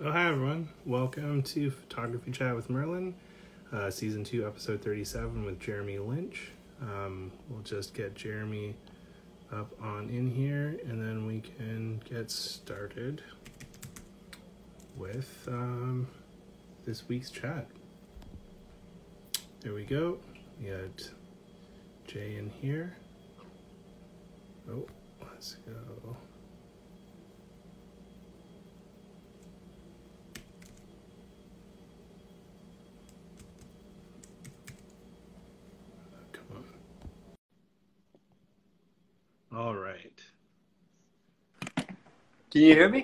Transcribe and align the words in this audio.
Oh, 0.00 0.12
hi 0.12 0.28
everyone. 0.28 0.68
Welcome 0.86 1.42
to 1.42 1.70
Photography 1.72 2.30
Chat 2.30 2.54
with 2.54 2.70
Merlin, 2.70 3.14
uh, 3.72 3.90
season 3.90 4.22
two, 4.22 4.46
episode 4.46 4.80
37 4.80 5.44
with 5.44 5.58
Jeremy 5.58 5.98
Lynch. 5.98 6.52
Um, 6.80 7.32
we'll 7.48 7.62
just 7.62 7.94
get 7.94 8.14
Jeremy 8.14 8.76
up 9.52 9.72
on 9.82 10.08
in 10.10 10.30
here 10.30 10.78
and 10.86 11.02
then 11.02 11.26
we 11.26 11.40
can 11.40 12.00
get 12.08 12.30
started 12.30 13.22
with 14.96 15.48
um, 15.48 16.06
this 16.84 17.08
week's 17.08 17.30
chat. 17.30 17.66
There 19.60 19.74
we 19.74 19.84
go. 19.84 20.18
We 20.60 20.68
got 20.68 21.10
Jay 22.06 22.36
in 22.36 22.50
here. 22.50 22.96
Oh, 24.70 24.86
let's 25.22 25.56
go. 25.66 26.16
Come 36.32 36.56
on. 36.56 36.64
All 39.58 39.74
right. 39.74 40.22
Can 41.76 42.62
you 42.62 42.74
hear 42.74 42.88
me? 42.88 43.02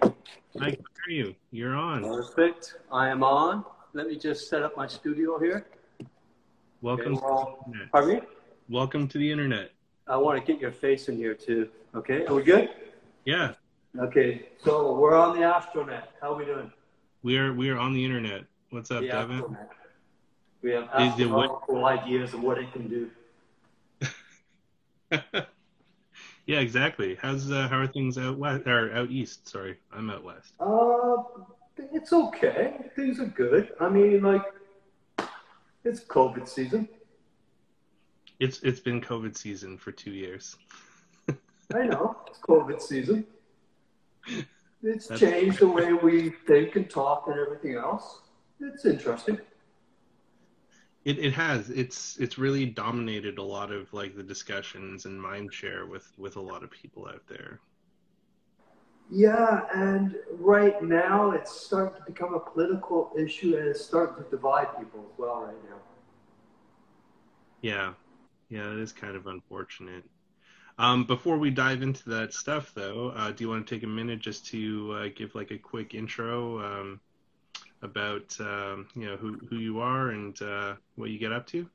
I 0.61 0.71
can 0.71 0.85
hear 1.09 1.27
you. 1.27 1.35
You're 1.51 1.75
on. 1.75 2.05
Perfect. 2.05 2.77
I 2.93 3.09
am 3.09 3.25
on. 3.25 3.65
Let 3.93 4.07
me 4.07 4.17
just 4.17 4.49
set 4.49 4.63
up 4.63 4.77
my 4.77 4.87
studio 4.87 5.37
here. 5.41 5.67
Welcome. 6.80 7.15
Okay, 7.15 7.21
to 7.21 7.25
well, 7.25 7.59
the 7.67 7.73
internet. 7.73 7.91
pardon 7.91 8.15
me? 8.15 8.21
Welcome 8.69 9.09
to 9.09 9.19
the 9.19 9.33
internet. 9.33 9.73
I 10.07 10.17
want 10.17 10.39
to 10.39 10.53
get 10.53 10.61
your 10.63 10.71
face 10.71 11.09
in 11.09 11.17
here 11.17 11.35
too. 11.35 11.69
Okay, 11.93 12.25
are 12.27 12.35
we 12.37 12.45
good? 12.45 12.71
Yeah, 13.25 13.55
Okay, 13.99 14.51
so 14.63 14.97
we're 14.97 15.16
on 15.16 15.37
the 15.37 15.43
Astronet. 15.43 16.05
How 16.21 16.35
are 16.35 16.37
we 16.37 16.45
doing? 16.45 16.73
we 17.25 17.37
are 17.37 17.52
we 17.52 17.69
are 17.69 17.79
on 17.79 17.95
the 17.95 18.05
internet. 18.05 18.45
What's 18.71 18.93
up, 18.93 19.01
the 19.01 19.09
Devin? 19.09 19.41
Astronet. 19.41 19.68
We 20.63 20.71
have 20.71 20.89
astronomical 20.95 21.85
ideas 21.85 22.33
of 22.33 22.45
what 22.45 22.59
it 22.59 22.73
can 22.73 22.89
do. 22.89 23.11
yeah, 26.46 26.59
exactly. 26.59 27.16
How's 27.20 27.50
uh, 27.50 27.68
how 27.68 27.78
are 27.78 27.87
things 27.87 28.18
out 28.18 28.38
west 28.38 28.66
or 28.66 28.92
out 28.95 29.10
east? 29.10 29.48
Sorry, 29.48 29.78
I'm 29.92 30.10
out 30.10 30.24
west. 30.24 30.52
Uh, 30.60 31.16
it's 31.92 32.12
okay. 32.12 32.74
Things 32.96 33.20
are 33.20 33.26
good. 33.26 33.73
I 33.80 33.88
mean, 33.88 34.23
like, 34.23 34.42
it's 35.84 36.00
COVID 36.00 36.48
season. 36.48 36.88
It's 38.40 38.60
it's 38.62 38.80
been 38.80 39.00
COVID 39.00 39.37
season 39.37 39.78
for 39.78 39.92
two 39.92 40.10
years. 40.10 40.56
I 41.74 41.87
know 41.87 42.16
it's 42.28 42.38
COVID 42.40 42.80
season. 42.80 43.26
It's 44.87 45.06
That's- 45.06 45.18
changed 45.18 45.60
the 45.60 45.68
way 45.68 45.95
we 45.95 46.28
think 46.46 46.76
and 46.76 46.90
talk 46.90 47.24
and 47.26 47.40
everything 47.40 47.74
else. 47.76 48.18
It's 48.60 48.84
interesting. 48.84 49.38
It 51.05 51.19
it 51.19 51.33
has. 51.35 51.71
It's 51.71 52.16
it's 52.19 52.38
really 52.38 52.66
dominated 52.66 53.38
a 53.38 53.43
lot 53.43 53.71
of 53.71 53.93
like 53.93 54.16
the 54.16 54.23
discussions 54.23 55.05
and 55.05 55.21
mind 55.21 55.52
share 55.52 55.87
with 55.87 56.11
with 56.16 56.37
a 56.37 56.41
lot 56.41 56.63
of 56.63 56.71
people 56.71 57.07
out 57.07 57.23
there. 57.29 57.61
Yeah, 59.11 59.66
and 59.74 60.16
right 60.30 60.83
now 60.83 61.33
it's 61.33 61.52
starting 61.52 61.95
to 62.01 62.11
become 62.11 62.35
a 62.35 62.41
political 62.41 63.13
issue 63.19 63.57
and 63.57 63.69
it's 63.69 63.85
starting 63.85 64.25
to 64.25 64.31
divide 64.31 64.77
people 64.78 65.00
as 65.00 65.19
well 65.19 65.43
right 65.43 65.71
now. 65.71 65.77
Yeah, 67.61 67.94
yeah, 68.49 68.72
it 68.72 68.78
is 68.78 68.93
kind 68.93 69.15
of 69.15 69.27
unfortunate. 69.27 70.05
Um, 70.78 71.05
before 71.05 71.39
we 71.39 71.50
dive 71.50 71.83
into 71.83 72.09
that 72.11 72.33
stuff, 72.33 72.72
though, 72.75 73.11
uh, 73.11 73.31
do 73.31 73.44
you 73.44 73.50
want 73.50 73.66
to 73.66 73.75
take 73.75 73.84
a 73.84 73.89
minute 73.89 74.21
just 74.21 74.47
to 74.47 74.93
uh, 74.93 75.09
give 75.15 75.34
like 75.34 75.50
a 75.50 75.59
quick 75.59 75.94
intro 75.94 76.59
um, 76.61 77.00
about 77.84 78.34
um, 78.41 78.88
you 78.97 79.06
know 79.06 79.16
who 79.16 79.38
who 79.49 79.56
you 79.56 79.78
are 79.78 80.10
and 80.10 80.41
uh, 80.43 80.75
what 80.97 81.10
you 81.10 81.19
get 81.19 81.32
up 81.32 81.47
to? 81.49 81.69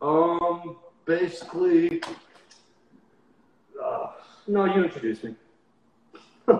Um, 0.00 0.76
basically, 1.04 2.02
uh, 3.82 4.08
no, 4.46 4.64
you 4.64 4.84
introduce 4.84 5.22
me. 5.24 5.34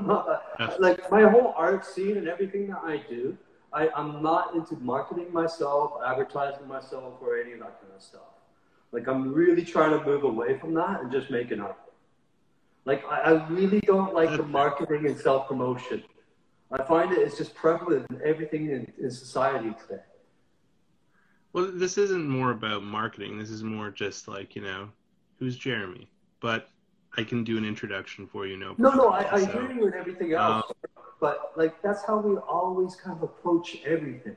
like 0.78 1.10
my 1.10 1.22
whole 1.22 1.54
art 1.56 1.86
scene 1.86 2.16
and 2.16 2.26
everything 2.26 2.66
that 2.66 2.80
I 2.82 3.00
do, 3.08 3.38
I, 3.72 3.88
I'm 3.94 4.20
not 4.20 4.54
into 4.54 4.74
marketing 4.76 5.32
myself, 5.32 5.92
advertising 6.04 6.66
myself, 6.66 7.14
or 7.20 7.38
any 7.38 7.52
of 7.52 7.60
that 7.60 7.80
kind 7.80 7.92
of 7.94 8.02
stuff. 8.02 8.22
Like 8.90 9.06
I'm 9.06 9.32
really 9.32 9.64
trying 9.64 9.96
to 9.98 10.04
move 10.04 10.24
away 10.24 10.58
from 10.58 10.74
that 10.74 11.02
and 11.02 11.12
just 11.12 11.30
making 11.30 11.60
art. 11.60 11.78
Like 12.84 13.04
I, 13.04 13.20
I 13.20 13.48
really 13.48 13.80
don't 13.80 14.14
like 14.14 14.30
the 14.30 14.42
marketing 14.42 15.06
and 15.06 15.18
self 15.18 15.46
promotion. 15.46 16.02
I 16.72 16.82
find 16.82 17.12
it 17.12 17.18
is 17.18 17.36
just 17.36 17.54
prevalent 17.54 18.06
in 18.10 18.20
everything 18.24 18.70
in, 18.70 18.92
in 19.00 19.10
society 19.10 19.72
today. 19.80 20.02
Well, 21.52 21.70
this 21.72 21.96
isn't 21.96 22.28
more 22.28 22.50
about 22.50 22.82
marketing. 22.82 23.38
This 23.38 23.50
is 23.50 23.62
more 23.62 23.90
just 23.90 24.28
like 24.28 24.56
you 24.56 24.62
know, 24.62 24.90
who's 25.38 25.56
Jeremy? 25.56 26.08
But 26.40 26.68
I 27.16 27.24
can 27.24 27.44
do 27.44 27.56
an 27.56 27.64
introduction 27.64 28.26
for 28.26 28.46
you. 28.46 28.56
No, 28.56 28.74
No, 28.78 28.90
no, 28.90 29.08
I, 29.08 29.36
I 29.36 29.40
So, 29.40 29.46
hear 29.52 29.72
you 29.72 29.86
and 29.86 29.94
everything 29.94 30.32
else, 30.34 30.66
um, 30.66 31.02
but 31.20 31.52
like 31.56 31.80
that's 31.82 32.04
how 32.04 32.18
we 32.18 32.36
always 32.36 32.96
kind 32.96 33.16
of 33.16 33.22
approach 33.22 33.78
everything. 33.84 34.36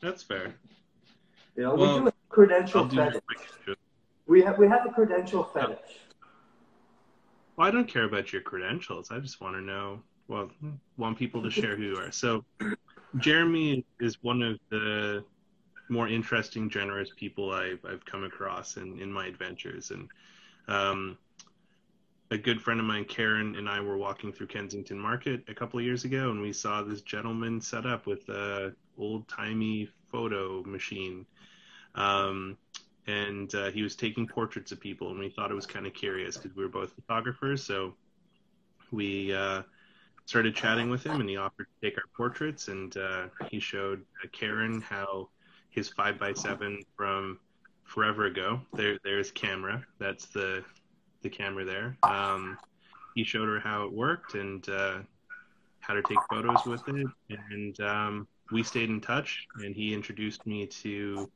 That's 0.00 0.22
fair. 0.22 0.54
You 1.56 1.62
know, 1.62 1.74
Well, 1.74 1.94
we 1.94 2.00
do 2.00 2.08
a 2.08 2.12
credential 2.28 2.88
fetish. 2.88 3.22
We 4.26 4.42
have 4.42 4.58
we 4.58 4.68
have 4.68 4.84
a 4.84 4.92
credential 4.92 5.44
fetish. 5.44 6.00
Well, 7.56 7.66
I 7.66 7.70
don't 7.70 7.88
care 7.88 8.04
about 8.04 8.32
your 8.32 8.42
credentials. 8.42 9.10
I 9.10 9.18
just 9.18 9.40
want 9.40 9.56
to 9.56 9.62
know, 9.62 10.02
well, 10.28 10.50
want 10.96 11.18
people 11.18 11.42
to 11.42 11.50
share 11.50 11.76
who 11.76 11.84
you 11.84 11.96
are. 11.96 12.12
So, 12.12 12.44
Jeremy 13.18 13.84
is 13.98 14.22
one 14.22 14.42
of 14.42 14.58
the 14.70 15.24
more 15.88 16.08
interesting, 16.08 16.68
generous 16.68 17.10
people 17.16 17.52
I've, 17.52 17.78
I've 17.88 18.04
come 18.04 18.24
across 18.24 18.76
in, 18.76 18.98
in 19.00 19.10
my 19.10 19.26
adventures. 19.26 19.90
And 19.90 20.10
um, 20.68 21.16
a 22.30 22.36
good 22.36 22.60
friend 22.60 22.80
of 22.80 22.86
mine, 22.86 23.04
Karen, 23.04 23.54
and 23.56 23.68
I 23.68 23.80
were 23.80 23.96
walking 23.96 24.32
through 24.32 24.48
Kensington 24.48 24.98
Market 24.98 25.44
a 25.48 25.54
couple 25.54 25.78
of 25.78 25.84
years 25.84 26.04
ago, 26.04 26.30
and 26.30 26.40
we 26.40 26.52
saw 26.52 26.82
this 26.82 27.02
gentleman 27.02 27.60
set 27.60 27.86
up 27.86 28.06
with 28.06 28.28
a 28.28 28.74
old 28.98 29.28
timey 29.28 29.88
photo 30.10 30.62
machine. 30.64 31.24
Um, 31.94 32.58
and 33.06 33.54
uh, 33.54 33.70
he 33.70 33.82
was 33.82 33.94
taking 33.94 34.26
portraits 34.26 34.72
of 34.72 34.80
people, 34.80 35.10
and 35.10 35.18
we 35.18 35.28
thought 35.28 35.50
it 35.50 35.54
was 35.54 35.66
kind 35.66 35.86
of 35.86 35.94
curious 35.94 36.36
because 36.36 36.56
we 36.56 36.62
were 36.62 36.68
both 36.68 36.92
photographers. 36.94 37.62
So 37.62 37.94
we 38.90 39.32
uh, 39.32 39.62
started 40.24 40.54
chatting 40.54 40.90
with 40.90 41.04
him, 41.04 41.20
and 41.20 41.28
he 41.28 41.36
offered 41.36 41.66
to 41.66 41.88
take 41.88 41.96
our 41.98 42.04
portraits. 42.16 42.68
And 42.68 42.96
uh, 42.96 43.26
he 43.48 43.60
showed 43.60 44.04
uh, 44.22 44.28
Karen 44.32 44.80
how 44.80 45.28
his 45.70 45.88
five 45.88 46.18
by 46.18 46.32
seven 46.32 46.82
from 46.96 47.38
forever 47.84 48.26
ago. 48.26 48.60
There, 48.74 48.98
there's 49.04 49.30
camera. 49.30 49.84
That's 49.98 50.26
the 50.26 50.64
the 51.22 51.30
camera 51.30 51.64
there. 51.64 51.96
Um, 52.02 52.58
he 53.14 53.24
showed 53.24 53.48
her 53.48 53.60
how 53.60 53.84
it 53.84 53.92
worked 53.92 54.34
and 54.34 54.68
uh, 54.68 54.98
how 55.80 55.94
to 55.94 56.02
take 56.02 56.18
photos 56.28 56.64
with 56.66 56.82
it, 56.88 57.06
and 57.30 57.80
um, 57.80 58.28
we 58.52 58.62
stayed 58.62 58.90
in 58.90 59.00
touch. 59.00 59.46
And 59.56 59.74
he 59.74 59.94
introduced 59.94 60.46
me 60.46 60.66
to 60.66 61.30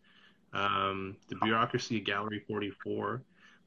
um, 0.52 1.16
the 1.28 1.36
bureaucracy 1.36 1.98
of 1.98 2.04
Gallery 2.04 2.40
44, 2.46 3.22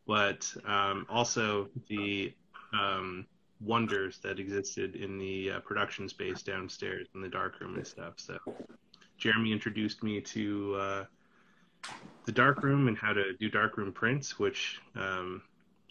but 0.05 0.53
um, 0.66 1.05
also 1.09 1.69
the 1.88 2.33
um, 2.73 3.25
wonders 3.61 4.19
that 4.19 4.39
existed 4.39 4.95
in 4.95 5.17
the 5.17 5.51
uh, 5.51 5.59
production 5.61 6.09
space 6.09 6.41
downstairs 6.41 7.07
in 7.16 7.21
the 7.21 7.29
darkroom 7.29 7.75
and 7.75 7.88
stuff. 7.88 8.16
So 8.17 8.38
Jeremy 9.17 9.51
introduced 9.51 10.03
me 10.03 10.19
to 10.21 10.75
uh, 10.75 11.05
the 12.25 12.31
darkroom 12.31 12.88
and 12.88 12.97
how 12.97 13.13
to 13.13 13.33
do 13.33 13.50
darkroom 13.50 13.91
prints, 13.91 14.39
which 14.39 14.81
um, 14.95 15.41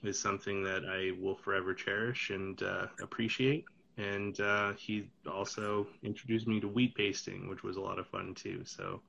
is 0.03 0.19
something 0.19 0.63
that 0.65 0.85
I 0.85 1.13
will 1.21 1.37
forever 1.37 1.75
cherish 1.75 2.31
and 2.31 2.63
uh, 2.63 2.87
appreciate. 3.01 3.65
And 3.99 4.39
uh, 4.41 4.73
he 4.73 5.09
also 5.31 5.87
introduced 6.03 6.47
me 6.47 6.61
to 6.61 6.69
wheat 6.69 6.95
pasting, 6.95 7.49
which 7.49 7.63
was 7.63 7.77
a 7.77 7.81
lot 7.81 7.99
of 7.99 8.07
fun 8.07 8.35
too. 8.35 8.63
So 8.65 9.01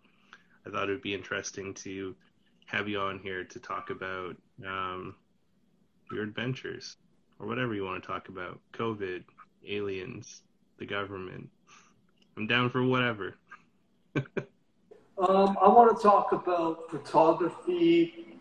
I 0.65 0.69
thought 0.69 0.89
it 0.89 0.93
would 0.93 1.01
be 1.01 1.13
interesting 1.13 1.73
to 1.75 2.15
have 2.65 2.87
you 2.87 2.99
on 2.99 3.19
here 3.19 3.43
to 3.43 3.59
talk 3.59 3.89
about 3.89 4.35
um, 4.65 5.15
your 6.11 6.23
adventures 6.23 6.97
or 7.39 7.47
whatever 7.47 7.73
you 7.73 7.83
want 7.83 8.01
to 8.01 8.07
talk 8.07 8.29
about 8.29 8.59
COVID, 8.73 9.23
aliens, 9.67 10.41
the 10.77 10.85
government. 10.85 11.49
I'm 12.37 12.47
down 12.47 12.69
for 12.69 12.83
whatever. 12.83 13.35
Um, 14.15 15.57
I 15.61 15.67
want 15.67 15.95
to 15.95 16.01
talk 16.01 16.31
about 16.31 16.89
photography, 16.89 18.39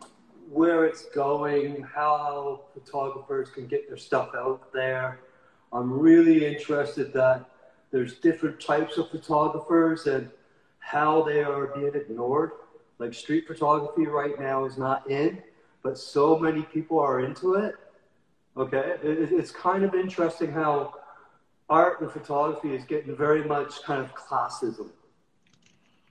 where 0.50 0.86
it's 0.86 1.04
going, 1.06 1.82
how 1.82 2.62
photographers 2.72 3.50
can 3.50 3.66
get 3.66 3.88
their 3.88 3.98
stuff 3.98 4.30
out 4.34 4.72
there. 4.72 5.20
I'm 5.72 5.92
really 5.92 6.46
interested 6.46 7.12
that 7.12 7.44
there's 7.90 8.14
different 8.14 8.60
types 8.60 8.96
of 8.96 9.10
photographers 9.10 10.06
and 10.06 10.30
how 10.82 11.22
they 11.22 11.42
are 11.42 11.68
being 11.68 11.94
ignored. 11.94 12.50
Like 12.98 13.14
street 13.14 13.46
photography 13.46 14.06
right 14.06 14.38
now 14.38 14.64
is 14.64 14.76
not 14.76 15.08
in, 15.10 15.42
but 15.82 15.96
so 15.96 16.38
many 16.38 16.62
people 16.62 16.98
are 16.98 17.20
into 17.20 17.54
it. 17.54 17.74
Okay, 18.56 18.96
it, 19.02 19.32
it's 19.32 19.50
kind 19.50 19.82
of 19.82 19.94
interesting 19.94 20.52
how 20.52 20.94
art 21.70 22.02
and 22.02 22.10
photography 22.10 22.74
is 22.74 22.84
getting 22.84 23.16
very 23.16 23.42
much 23.44 23.82
kind 23.82 24.02
of 24.02 24.14
classism, 24.14 24.90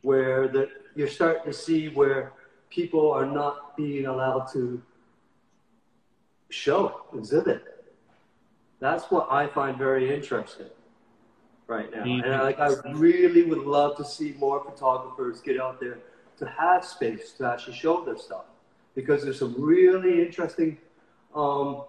where 0.01 0.47
the, 0.47 0.69
you're 0.95 1.07
starting 1.07 1.43
to 1.45 1.53
see 1.53 1.89
where 1.89 2.33
people 2.71 3.11
are 3.11 3.25
not 3.25 3.77
being 3.77 4.07
allowed 4.07 4.51
to 4.53 4.81
show, 6.49 7.01
exhibit. 7.15 7.63
That's 8.79 9.11
what 9.11 9.27
I 9.31 9.45
find 9.47 9.77
very 9.77 10.13
interesting 10.13 10.67
right 11.71 11.89
now. 11.95 12.03
And 12.03 12.35
I, 12.35 12.41
like, 12.41 12.59
I 12.59 12.69
really 12.91 13.43
would 13.43 13.65
love 13.65 13.95
to 13.97 14.05
see 14.05 14.35
more 14.37 14.61
photographers 14.63 15.39
get 15.39 15.59
out 15.59 15.79
there 15.79 15.99
to 16.37 16.45
have 16.45 16.83
space 16.83 17.31
to 17.37 17.47
actually 17.47 17.77
show 17.77 18.03
their 18.03 18.17
stuff 18.17 18.45
because 18.93 19.23
there's 19.23 19.39
some 19.39 19.55
really 19.57 20.21
interesting 20.21 20.77
um, 21.33 21.83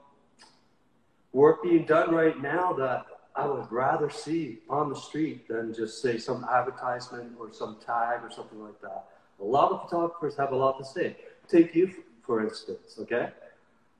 work 1.32 1.64
being 1.64 1.84
done 1.84 2.14
right 2.14 2.40
now 2.40 2.72
that 2.74 3.06
I 3.34 3.46
would 3.46 3.70
rather 3.72 4.08
see 4.08 4.60
on 4.68 4.88
the 4.88 4.94
street 4.94 5.48
than 5.48 5.74
just 5.74 6.00
say 6.00 6.16
some 6.18 6.46
advertisement 6.58 7.32
or 7.40 7.52
some 7.52 7.78
tag 7.84 8.22
or 8.22 8.30
something 8.30 8.62
like 8.62 8.80
that. 8.82 9.06
A 9.40 9.44
lot 9.44 9.72
of 9.72 9.82
photographers 9.82 10.36
have 10.36 10.52
a 10.52 10.56
lot 10.56 10.78
to 10.78 10.84
say. 10.84 11.16
Take 11.48 11.74
you, 11.74 11.92
for 12.24 12.40
instance, 12.46 12.98
okay? 13.00 13.30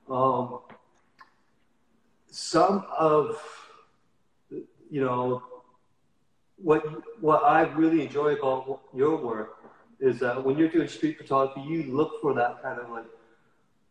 Um, 0.08 0.60
some 2.30 2.84
of, 2.96 3.42
you 4.50 5.00
know, 5.00 5.42
what, 6.62 6.82
what 7.20 7.44
I 7.44 7.62
really 7.62 8.02
enjoy 8.02 8.34
about 8.34 8.82
your 8.94 9.16
work 9.16 9.58
is 10.00 10.18
that 10.20 10.42
when 10.42 10.56
you're 10.56 10.68
doing 10.68 10.88
street 10.88 11.18
photography, 11.18 11.60
you 11.62 11.84
look 11.84 12.20
for 12.20 12.34
that 12.34 12.62
kind 12.62 12.80
of 12.80 12.90
like 12.90 13.06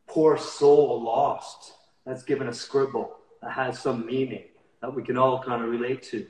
poor 0.08 0.38
soul 0.38 1.02
lost 1.02 1.74
that's 2.06 2.24
given 2.24 2.48
a 2.48 2.54
scribble 2.54 3.18
that 3.42 3.52
has 3.52 3.80
some 3.80 4.06
meaning 4.06 4.44
that 4.82 4.94
we 4.94 5.04
can 5.04 5.18
all 5.18 5.42
kind 5.42 5.64
of 5.64 5.70
relate 5.70 6.04
to. 6.04 6.28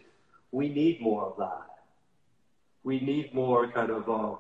We 0.52 0.70
need 0.70 1.02
more 1.02 1.26
of 1.26 1.38
that. 1.38 1.68
We 2.84 3.00
need 3.00 3.34
more 3.34 3.72
kind 3.72 3.92
of 3.92 4.10
uh, 4.10 4.36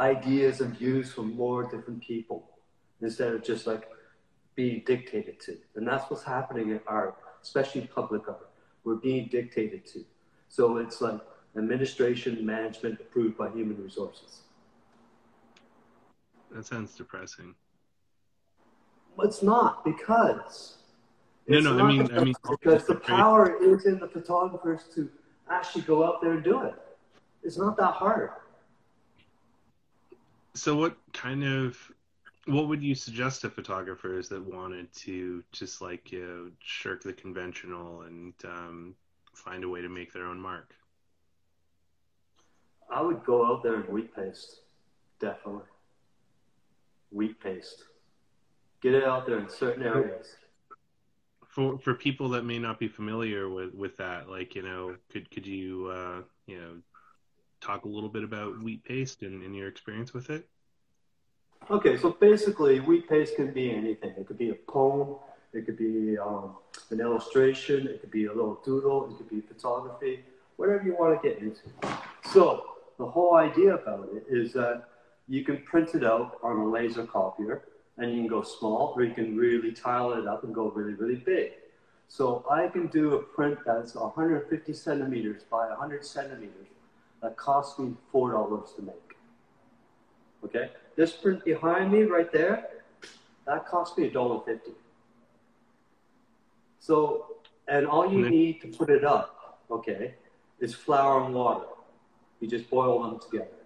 ideas 0.00 0.60
and 0.60 0.76
views 0.76 1.12
from 1.12 1.34
more 1.34 1.64
different 1.64 2.02
people 2.02 2.50
instead 3.00 3.32
of 3.32 3.42
just 3.42 3.66
like 3.66 3.88
being 4.54 4.82
dictated 4.86 5.40
to. 5.40 5.56
And 5.76 5.86
that's 5.86 6.10
what's 6.10 6.24
happening 6.24 6.70
in 6.70 6.80
art, 6.86 7.16
especially 7.42 7.82
public 7.82 8.28
art. 8.28 8.48
We're 8.84 8.96
being 8.96 9.28
dictated 9.28 9.86
to. 9.86 10.04
So 10.56 10.78
it's 10.78 11.02
like 11.02 11.20
administration, 11.54 12.46
management 12.46 12.98
approved 12.98 13.36
by 13.36 13.50
human 13.50 13.76
resources. 13.76 14.40
That 16.50 16.64
sounds 16.64 16.94
depressing. 16.94 17.54
It's 19.18 19.42
not 19.42 19.84
because 19.84 20.78
no, 21.46 21.60
no. 21.60 21.84
I 21.84 21.86
mean, 21.86 22.10
I 22.10 22.24
mean, 22.24 22.34
because 22.48 22.86
the 22.86 22.94
power 22.94 23.62
is 23.62 23.84
in 23.84 23.98
the 23.98 24.08
photographers 24.08 24.84
to 24.94 25.10
actually 25.50 25.82
go 25.82 26.02
out 26.02 26.22
there 26.22 26.32
and 26.32 26.42
do 26.42 26.62
it. 26.62 26.74
It's 27.42 27.58
not 27.58 27.76
that 27.76 27.92
hard. 27.92 28.30
So, 30.54 30.74
what 30.74 30.96
kind 31.12 31.44
of 31.44 31.76
what 32.46 32.68
would 32.68 32.82
you 32.82 32.94
suggest 32.94 33.42
to 33.42 33.50
photographers 33.50 34.30
that 34.30 34.42
wanted 34.42 34.90
to 35.04 35.44
just 35.52 35.82
like 35.82 36.12
you 36.12 36.26
know, 36.26 36.50
shirk 36.60 37.02
the 37.02 37.12
conventional 37.12 38.02
and 38.02 38.32
um, 38.46 38.94
find 39.36 39.64
a 39.64 39.68
way 39.68 39.80
to 39.80 39.88
make 39.88 40.12
their 40.12 40.26
own 40.26 40.40
mark? 40.40 40.74
I 42.90 43.00
would 43.00 43.24
go 43.24 43.44
out 43.46 43.62
there 43.62 43.74
and 43.74 43.88
wheat 43.88 44.14
paste, 44.14 44.60
definitely. 45.20 45.64
Wheat 47.10 47.40
paste. 47.40 47.84
Get 48.80 48.94
it 48.94 49.04
out 49.04 49.26
there 49.26 49.38
in 49.38 49.48
certain 49.48 49.82
areas 49.82 50.26
for 51.56 51.78
for 51.78 51.94
people 51.94 52.28
that 52.28 52.44
may 52.44 52.58
not 52.58 52.78
be 52.78 52.86
familiar 52.86 53.48
with 53.48 53.74
with 53.74 53.96
that 53.96 54.28
like 54.28 54.54
you 54.54 54.62
know 54.62 54.94
could 55.10 55.30
could 55.30 55.46
you 55.46 55.86
uh 55.86 56.20
you 56.46 56.58
know 56.58 56.76
talk 57.62 57.86
a 57.86 57.88
little 57.88 58.10
bit 58.10 58.22
about 58.22 58.62
wheat 58.62 58.84
paste 58.84 59.22
and, 59.22 59.42
and 59.42 59.56
your 59.56 59.66
experience 59.66 60.12
with 60.12 60.28
it 60.28 60.46
okay 61.70 61.96
so 61.96 62.10
basically 62.20 62.80
wheat 62.80 63.08
paste 63.08 63.36
can 63.36 63.54
be 63.54 63.70
anything 63.70 64.12
it 64.18 64.26
could 64.26 64.36
be 64.36 64.50
a 64.50 64.54
poem 64.68 65.16
it 65.56 65.66
could 65.66 65.78
be 65.78 66.18
um, 66.18 66.56
an 66.90 67.00
illustration 67.00 67.86
it 67.86 68.00
could 68.00 68.10
be 68.10 68.26
a 68.26 68.32
little 68.32 68.60
doodle 68.64 69.08
it 69.10 69.16
could 69.16 69.30
be 69.30 69.40
photography 69.40 70.24
whatever 70.56 70.82
you 70.84 70.94
want 70.98 71.20
to 71.20 71.28
get 71.28 71.38
into 71.38 71.62
so 72.32 72.64
the 72.98 73.06
whole 73.06 73.36
idea 73.36 73.74
about 73.74 74.08
it 74.14 74.24
is 74.28 74.52
that 74.52 74.84
you 75.28 75.44
can 75.44 75.58
print 75.62 75.94
it 75.94 76.04
out 76.04 76.38
on 76.42 76.56
a 76.56 76.68
laser 76.68 77.04
copier 77.04 77.62
and 77.98 78.12
you 78.12 78.18
can 78.18 78.26
go 78.28 78.42
small 78.42 78.92
or 78.96 79.04
you 79.04 79.14
can 79.14 79.36
really 79.36 79.72
tile 79.72 80.12
it 80.12 80.26
up 80.26 80.44
and 80.44 80.54
go 80.54 80.70
really, 80.70 80.94
really 80.94 81.16
big. 81.16 81.52
So 82.08 82.44
I 82.50 82.68
can 82.68 82.86
do 82.86 83.14
a 83.14 83.22
print 83.22 83.58
that's 83.66 83.94
150 83.94 84.72
centimeters 84.72 85.42
by 85.50 85.68
100 85.68 86.04
centimeters 86.04 86.68
that 87.22 87.36
costs 87.36 87.78
me 87.78 87.94
$4 88.14 88.76
to 88.76 88.82
make. 88.82 88.94
Okay? 90.44 90.70
This 90.94 91.12
print 91.12 91.44
behind 91.44 91.90
me 91.90 92.02
right 92.02 92.30
there, 92.32 92.68
that 93.46 93.66
cost 93.66 93.98
me 93.98 94.10
$1.50. 94.10 94.60
So, 96.86 97.26
and 97.66 97.84
all 97.84 98.12
you 98.12 98.30
need 98.30 98.60
to 98.60 98.68
put 98.68 98.90
it 98.90 99.04
up, 99.04 99.58
okay, 99.72 100.14
is 100.60 100.72
flour 100.72 101.24
and 101.24 101.34
water. 101.34 101.66
You 102.38 102.46
just 102.46 102.70
boil 102.70 103.02
them 103.02 103.18
together. 103.18 103.58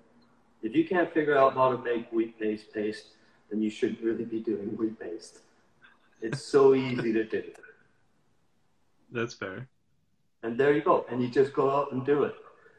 If 0.62 0.74
you 0.74 0.86
can't 0.88 1.12
figure 1.12 1.36
out 1.36 1.52
how 1.52 1.70
to 1.70 1.78
make 1.84 2.10
wheat 2.10 2.40
paste 2.40 2.72
paste, 2.72 3.08
then 3.50 3.60
you 3.60 3.68
shouldn't 3.68 4.00
really 4.00 4.24
be 4.24 4.40
doing 4.40 4.68
wheat 4.78 4.98
paste. 4.98 5.40
It's 6.22 6.42
so 6.42 6.74
easy 6.74 7.12
to 7.12 7.24
do. 7.24 7.42
That's 9.12 9.34
fair. 9.34 9.68
And 10.42 10.58
there 10.58 10.72
you 10.72 10.80
go. 10.80 11.04
And 11.10 11.20
you 11.22 11.28
just 11.28 11.52
go 11.52 11.70
out 11.70 11.92
and 11.92 12.06
do 12.06 12.22
it. 12.22 12.36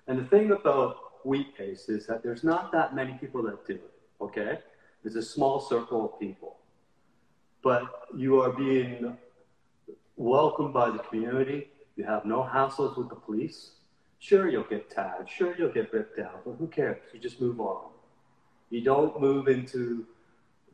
And 0.08 0.18
the 0.18 0.26
thing 0.26 0.52
about 0.52 1.24
wheat 1.24 1.56
paste 1.56 1.88
is 1.90 2.08
that 2.08 2.24
there's 2.24 2.44
not 2.44 2.72
that 2.72 2.96
many 2.96 3.14
people 3.22 3.44
that 3.44 3.68
do 3.68 3.76
it. 3.76 3.94
Okay? 4.20 4.58
There's 5.04 5.18
a 5.18 5.22
small 5.36 5.60
circle 5.60 6.04
of 6.04 6.20
people. 6.20 6.58
But 7.62 7.84
you 8.18 8.42
are 8.42 8.52
being 8.52 9.18
welcomed 10.16 10.74
by 10.74 10.90
the 10.90 11.00
community. 11.00 11.70
You 11.96 12.06
have 12.06 12.26
no 12.26 12.44
hassles 12.44 12.98
with 12.98 13.10
the 13.10 13.16
police. 13.16 13.72
Sure, 14.20 14.50
you'll 14.50 14.64
get 14.64 14.90
tagged. 14.90 15.30
Sure, 15.30 15.56
you'll 15.58 15.72
get 15.72 15.92
ripped 15.92 16.18
down. 16.18 16.40
But 16.46 16.56
who 16.60 16.68
cares? 16.68 17.02
You 17.14 17.20
just 17.20 17.42
move 17.42 17.60
on. 17.60 17.90
You 18.70 18.82
don't 18.82 19.20
move 19.20 19.48
into 19.48 20.06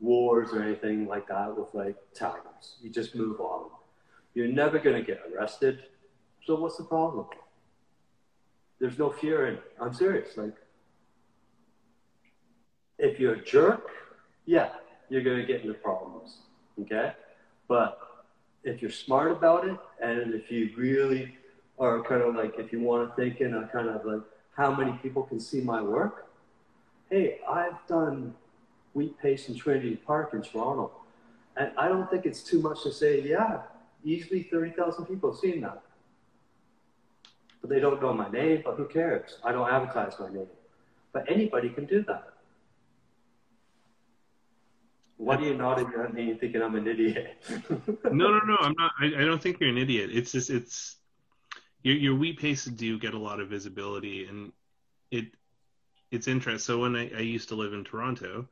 wars 0.00 0.50
or 0.52 0.62
anything 0.62 1.06
like 1.06 1.26
that 1.28 1.56
with 1.56 1.74
like 1.74 1.96
tigers. 2.14 2.76
You 2.82 2.90
just 2.90 3.14
move 3.14 3.40
on. 3.40 3.70
You're 4.34 4.48
never 4.48 4.78
going 4.78 4.96
to 4.96 5.02
get 5.02 5.22
arrested. 5.32 5.84
So 6.44 6.54
what's 6.54 6.76
the 6.76 6.84
problem? 6.84 7.26
There's 8.78 8.98
no 8.98 9.10
fear 9.10 9.48
in 9.48 9.54
it. 9.54 9.72
I'm 9.80 9.92
serious. 9.92 10.36
Like, 10.36 10.54
if 12.98 13.18
you're 13.18 13.34
a 13.34 13.44
jerk, 13.44 13.90
yeah, 14.46 14.70
you're 15.08 15.22
going 15.22 15.38
to 15.38 15.46
get 15.46 15.62
into 15.62 15.74
problems. 15.74 16.38
Okay? 16.80 17.12
But 17.66 17.98
if 18.64 18.82
you're 18.82 18.90
smart 18.90 19.32
about 19.32 19.66
it 19.66 19.78
and 20.00 20.34
if 20.34 20.50
you 20.50 20.70
really 20.76 21.36
are 21.78 22.02
kind 22.02 22.22
of 22.22 22.34
like, 22.34 22.54
if 22.58 22.72
you 22.72 22.80
want 22.80 23.08
to 23.08 23.16
think 23.16 23.40
in 23.40 23.54
a 23.54 23.68
kind 23.68 23.88
of 23.88 24.04
like, 24.04 24.22
how 24.56 24.74
many 24.74 24.92
people 25.02 25.22
can 25.22 25.38
see 25.38 25.60
my 25.60 25.80
work? 25.80 26.28
Hey, 27.10 27.38
I've 27.48 27.78
done 27.86 28.34
Wheat 28.94 29.18
Paste 29.20 29.48
in 29.48 29.56
Trinity 29.56 29.96
Park 29.96 30.34
in 30.34 30.42
Toronto. 30.42 30.90
And 31.56 31.70
I 31.76 31.88
don't 31.88 32.10
think 32.10 32.26
it's 32.26 32.42
too 32.42 32.60
much 32.60 32.82
to 32.82 32.92
say, 32.92 33.22
yeah, 33.22 33.62
easily 34.04 34.42
30,000 34.42 35.06
people 35.06 35.30
have 35.30 35.40
seen 35.40 35.60
that. 35.62 35.82
But 37.60 37.70
they 37.70 37.80
don't 37.80 38.00
know 38.00 38.12
my 38.12 38.28
name, 38.28 38.62
but 38.64 38.76
who 38.76 38.86
cares? 38.86 39.38
I 39.44 39.52
don't 39.52 39.70
advertise 39.70 40.14
my 40.18 40.28
name. 40.28 40.46
But 41.12 41.30
anybody 41.30 41.70
can 41.70 41.86
do 41.86 42.02
that. 42.04 42.32
What 45.18 45.40
are 45.40 45.44
you 45.44 45.54
nodding 45.54 45.92
at 45.98 46.14
me 46.14 46.32
thinking 46.34 46.62
I'm 46.62 46.76
an 46.76 46.86
idiot? 46.86 47.42
no, 48.04 48.28
no, 48.28 48.38
no. 48.38 48.56
I'm 48.60 48.74
not. 48.78 48.92
I, 49.00 49.06
I, 49.06 49.24
don't 49.24 49.42
think 49.42 49.58
you're 49.58 49.68
an 49.68 49.76
idiot. 49.76 50.10
It's 50.12 50.30
just 50.30 50.48
it's 50.48 50.96
your 51.82 51.96
your 51.96 52.14
wheat 52.14 52.38
paste 52.38 52.76
do 52.76 52.98
get 53.00 53.14
a 53.14 53.18
lot 53.18 53.40
of 53.40 53.48
visibility, 53.48 54.26
and 54.26 54.52
it 55.10 55.26
it's 56.12 56.28
interesting. 56.28 56.60
So 56.60 56.78
when 56.78 56.94
I, 56.94 57.10
I 57.16 57.20
used 57.20 57.48
to 57.48 57.56
live 57.56 57.72
in 57.72 57.82
Toronto, 57.82 58.48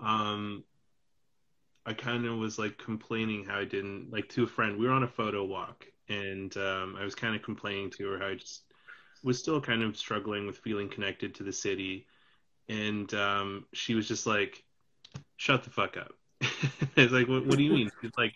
um, 0.00 0.64
I 1.86 1.92
kind 1.92 2.26
of 2.26 2.38
was 2.38 2.58
like 2.58 2.76
complaining 2.76 3.44
how 3.44 3.60
I 3.60 3.64
didn't 3.64 4.10
like 4.12 4.28
to 4.30 4.42
a 4.42 4.48
friend. 4.48 4.78
We 4.78 4.86
were 4.86 4.92
on 4.92 5.04
a 5.04 5.08
photo 5.08 5.44
walk, 5.44 5.86
and 6.08 6.54
um, 6.56 6.96
I 6.98 7.04
was 7.04 7.14
kind 7.14 7.36
of 7.36 7.42
complaining 7.42 7.88
to 7.90 8.08
her 8.08 8.18
how 8.18 8.26
I 8.26 8.34
just 8.34 8.64
was 9.22 9.38
still 9.38 9.60
kind 9.60 9.84
of 9.84 9.96
struggling 9.96 10.44
with 10.44 10.58
feeling 10.58 10.88
connected 10.88 11.36
to 11.36 11.44
the 11.44 11.52
city, 11.52 12.06
and 12.68 13.14
um, 13.14 13.66
she 13.72 13.94
was 13.94 14.08
just 14.08 14.26
like, 14.26 14.64
"Shut 15.36 15.64
the 15.64 15.70
fuck 15.70 15.96
up." 15.96 16.12
it's 16.96 17.12
like, 17.12 17.28
what, 17.28 17.46
"What 17.46 17.56
do 17.56 17.62
you 17.62 17.72
mean?" 17.72 17.90
She's 18.00 18.12
like, 18.16 18.34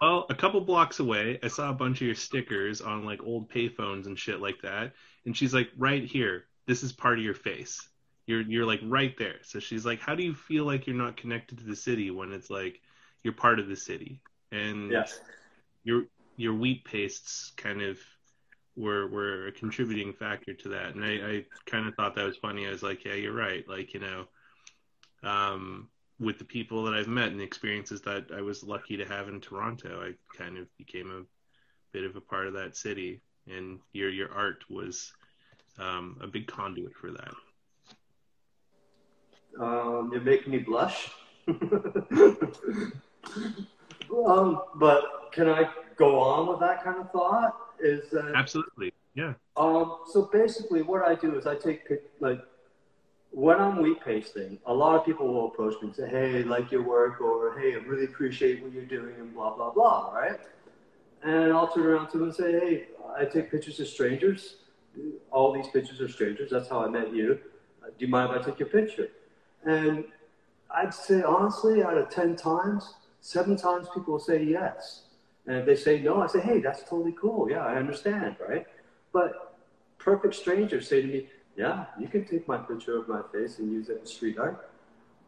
"Well, 0.00 0.26
a 0.30 0.34
couple 0.34 0.60
blocks 0.60 1.00
away, 1.00 1.38
I 1.42 1.48
saw 1.48 1.70
a 1.70 1.74
bunch 1.74 2.00
of 2.00 2.06
your 2.06 2.16
stickers 2.16 2.80
on 2.80 3.04
like 3.04 3.22
old 3.22 3.50
payphones 3.50 4.06
and 4.06 4.18
shit 4.18 4.40
like 4.40 4.60
that," 4.62 4.92
and 5.24 5.36
she's 5.36 5.54
like, 5.54 5.70
"Right 5.76 6.04
here, 6.04 6.46
this 6.66 6.82
is 6.82 6.92
part 6.92 7.18
of 7.18 7.24
your 7.24 7.34
face." 7.34 7.88
you're 8.26 8.42
you're 8.42 8.66
like 8.66 8.80
right 8.82 9.16
there. 9.18 9.36
So 9.42 9.60
she's 9.60 9.86
like, 9.86 10.00
how 10.00 10.14
do 10.14 10.22
you 10.22 10.34
feel 10.34 10.64
like 10.64 10.86
you're 10.86 10.96
not 10.96 11.16
connected 11.16 11.58
to 11.58 11.64
the 11.64 11.76
city 11.76 12.10
when 12.10 12.32
it's 12.32 12.50
like 12.50 12.80
you're 13.22 13.34
part 13.34 13.58
of 13.58 13.68
the 13.68 13.76
city? 13.76 14.20
And 14.52 14.90
yes. 14.90 15.20
your 15.84 16.04
your 16.36 16.54
wheat 16.54 16.84
pastes 16.84 17.52
kind 17.56 17.80
of 17.82 17.98
were 18.76 19.06
were 19.06 19.46
a 19.46 19.52
contributing 19.52 20.12
factor 20.12 20.52
to 20.54 20.68
that, 20.70 20.94
and 20.94 21.04
I, 21.04 21.08
I 21.08 21.44
kind 21.66 21.86
of 21.86 21.94
thought 21.94 22.14
that 22.16 22.26
was 22.26 22.36
funny. 22.36 22.66
I 22.66 22.70
was 22.70 22.82
like, 22.82 23.04
yeah, 23.04 23.14
you're 23.14 23.32
right. 23.32 23.66
Like 23.68 23.94
you 23.94 24.00
know, 24.00 24.26
um, 25.22 25.88
with 26.18 26.38
the 26.38 26.44
people 26.44 26.84
that 26.84 26.94
I've 26.94 27.08
met 27.08 27.28
and 27.28 27.38
the 27.38 27.44
experiences 27.44 28.00
that 28.02 28.26
I 28.34 28.40
was 28.40 28.62
lucky 28.62 28.96
to 28.96 29.04
have 29.04 29.28
in 29.28 29.40
Toronto, 29.40 30.02
I 30.02 30.14
kind 30.36 30.56
of 30.58 30.66
became 30.78 31.10
a 31.10 31.22
bit 31.92 32.04
of 32.04 32.16
a 32.16 32.20
part 32.20 32.46
of 32.46 32.54
that 32.54 32.76
city, 32.76 33.20
and 33.46 33.78
your 33.92 34.10
your 34.10 34.32
art 34.32 34.64
was 34.70 35.12
um, 35.78 36.18
a 36.20 36.26
big 36.26 36.46
conduit 36.46 36.94
for 36.94 37.10
that. 37.12 37.34
Um, 39.58 40.10
you're 40.12 40.20
making 40.22 40.52
me 40.52 40.58
blush. 40.58 41.10
um, 41.48 41.62
but 44.76 45.04
can 45.32 45.48
I 45.48 45.70
go 45.96 46.20
on 46.20 46.48
with 46.48 46.60
that 46.60 46.82
kind 46.84 46.98
of 46.98 47.10
thought? 47.10 47.56
Is 47.80 48.10
that 48.10 48.32
absolutely 48.34 48.92
yeah. 49.14 49.34
Um, 49.56 49.98
so 50.12 50.28
basically, 50.32 50.82
what 50.82 51.02
I 51.02 51.14
do 51.14 51.38
is 51.38 51.46
I 51.46 51.54
take 51.54 51.88
like 52.20 52.40
when 53.36 53.60
I'm 53.60 53.82
wheat 53.82 54.00
pasting, 54.02 54.58
a 54.64 54.72
lot 54.72 54.96
of 54.96 55.04
people 55.04 55.28
will 55.28 55.48
approach 55.48 55.74
me 55.82 55.88
and 55.88 55.94
say, 55.94 56.08
"Hey, 56.08 56.42
like 56.42 56.72
your 56.72 56.82
work," 56.82 57.20
or 57.20 57.58
"Hey, 57.58 57.74
I 57.74 57.78
really 57.90 58.06
appreciate 58.06 58.62
what 58.62 58.72
you're 58.72 58.86
doing," 58.98 59.14
and 59.20 59.34
blah 59.34 59.54
blah 59.54 59.70
blah, 59.70 60.10
right? 60.14 60.40
And 61.22 61.52
I'll 61.52 61.68
turn 61.68 61.84
around 61.84 62.08
to 62.12 62.18
them 62.18 62.28
and 62.28 62.34
say, 62.34 62.52
"Hey, 62.52 62.88
I 63.14 63.26
take 63.26 63.50
pictures 63.50 63.78
of 63.78 63.88
strangers. 63.88 64.40
All 65.30 65.52
these 65.52 65.68
pictures 65.68 66.00
are 66.00 66.08
strangers. 66.08 66.48
That's 66.50 66.70
how 66.70 66.80
I 66.82 66.88
met 66.88 67.12
you. 67.12 67.38
Do 67.84 68.06
you 68.06 68.08
mind 68.08 68.34
if 68.34 68.40
I 68.40 68.42
take 68.42 68.58
your 68.58 68.70
picture?" 68.70 69.10
And 69.64 70.06
I'd 70.70 70.94
say 70.94 71.22
honestly, 71.22 71.82
out 71.82 71.98
of 71.98 72.08
ten 72.08 72.36
times, 72.36 72.94
seven 73.20 73.54
times 73.54 73.86
people 73.92 74.14
will 74.14 74.26
say 74.32 74.42
yes. 74.42 75.02
And 75.46 75.58
if 75.58 75.66
they 75.66 75.76
say 75.76 76.00
no, 76.00 76.22
I 76.22 76.26
say, 76.26 76.40
hey, 76.40 76.60
that's 76.60 76.82
totally 76.84 77.12
cool. 77.12 77.50
Yeah, 77.50 77.64
I 77.66 77.76
understand, 77.76 78.36
right? 78.48 78.66
But 79.12 79.58
perfect 79.98 80.34
strangers 80.34 80.88
say 80.88 81.02
to 81.02 81.06
me, 81.06 81.28
yeah, 81.56 81.86
you 81.98 82.08
can 82.08 82.24
take 82.24 82.46
my 82.46 82.58
picture 82.58 82.98
of 82.98 83.08
my 83.08 83.22
face 83.32 83.58
and 83.58 83.72
use 83.72 83.88
it 83.88 83.98
in 84.00 84.06
street 84.06 84.38
art. 84.38 84.70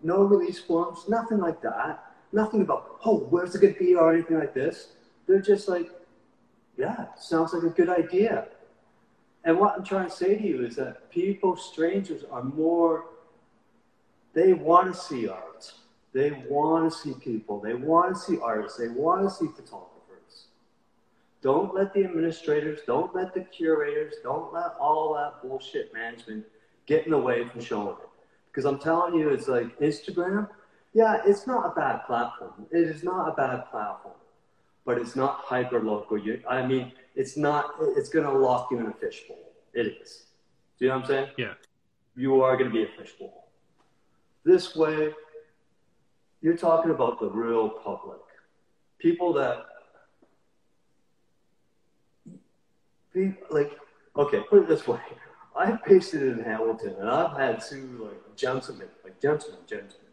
No 0.02 0.22
release 0.22 0.58
forms, 0.58 1.08
nothing 1.08 1.38
like 1.38 1.60
that. 1.62 2.04
Nothing 2.32 2.60
about, 2.60 2.98
oh, 3.04 3.26
where's 3.30 3.54
it 3.54 3.62
going 3.62 3.72
to 3.74 3.80
be 3.80 3.94
or 3.94 4.12
anything 4.12 4.38
like 4.38 4.52
this. 4.52 4.88
They're 5.26 5.40
just 5.40 5.68
like, 5.68 5.90
yeah, 6.76 7.06
sounds 7.16 7.54
like 7.54 7.62
a 7.62 7.70
good 7.70 7.88
idea. 7.88 8.48
And 9.44 9.58
what 9.58 9.74
I'm 9.76 9.84
trying 9.84 10.10
to 10.10 10.14
say 10.14 10.36
to 10.36 10.46
you 10.46 10.64
is 10.64 10.76
that 10.76 11.10
people, 11.10 11.56
strangers, 11.56 12.24
are 12.30 12.42
more, 12.42 13.06
they 14.34 14.52
want 14.52 14.94
to 14.94 15.00
see 15.00 15.26
art. 15.26 15.72
They 16.12 16.44
want 16.48 16.92
to 16.92 16.98
see 16.98 17.14
people. 17.14 17.60
They 17.60 17.74
want 17.74 18.14
to 18.14 18.20
see 18.20 18.38
artists. 18.38 18.78
They 18.78 18.88
want 18.88 19.28
to 19.28 19.34
see 19.34 19.46
photographers. 19.46 19.97
Don't 21.40 21.74
let 21.74 21.94
the 21.94 22.04
administrators, 22.04 22.80
don't 22.86 23.14
let 23.14 23.32
the 23.32 23.42
curators, 23.42 24.14
don't 24.22 24.52
let 24.52 24.72
all 24.80 25.14
that 25.14 25.40
bullshit 25.42 25.92
management 25.94 26.44
get 26.86 27.04
in 27.04 27.12
the 27.12 27.18
way 27.18 27.46
from 27.46 27.60
showing 27.60 27.96
it. 27.96 28.08
Because 28.50 28.64
I'm 28.64 28.78
telling 28.80 29.14
you, 29.14 29.28
it's 29.28 29.46
like 29.46 29.78
Instagram, 29.78 30.48
yeah, 30.94 31.18
it's 31.24 31.46
not 31.46 31.66
a 31.66 31.74
bad 31.78 32.04
platform. 32.06 32.66
It 32.72 32.88
is 32.88 33.04
not 33.04 33.28
a 33.28 33.32
bad 33.32 33.70
platform, 33.70 34.16
but 34.84 34.98
it's 34.98 35.14
not 35.14 35.40
hyper 35.44 35.80
local. 35.80 36.18
I 36.48 36.66
mean, 36.66 36.92
it's 37.14 37.36
not, 37.36 37.74
it's 37.80 38.08
going 38.08 38.26
to 38.26 38.32
lock 38.32 38.68
you 38.72 38.80
in 38.80 38.86
a 38.86 38.92
fishbowl. 38.92 39.38
It 39.74 39.98
is. 40.00 40.24
Do 40.78 40.86
you 40.86 40.88
know 40.90 40.96
what 40.96 41.04
I'm 41.04 41.08
saying? 41.08 41.28
Yeah. 41.36 41.54
You 42.16 42.42
are 42.42 42.56
going 42.56 42.70
to 42.70 42.74
be 42.74 42.82
a 42.82 42.88
fishbowl. 42.98 43.48
This 44.44 44.74
way, 44.74 45.12
you're 46.40 46.56
talking 46.56 46.90
about 46.90 47.20
the 47.20 47.28
real 47.28 47.68
public. 47.68 48.18
People 48.98 49.32
that 49.34 49.66
like, 53.50 53.78
okay, 54.16 54.40
put 54.48 54.62
it 54.62 54.68
this 54.68 54.86
way. 54.86 55.00
I've 55.56 55.82
pasted 55.84 56.22
in 56.22 56.44
Hamilton, 56.44 56.94
and 57.00 57.08
I've 57.08 57.36
had 57.36 57.60
two 57.60 58.08
like 58.08 58.36
gentlemen, 58.36 58.88
like 59.02 59.20
gentlemen, 59.20 59.60
gentlemen, 59.66 60.12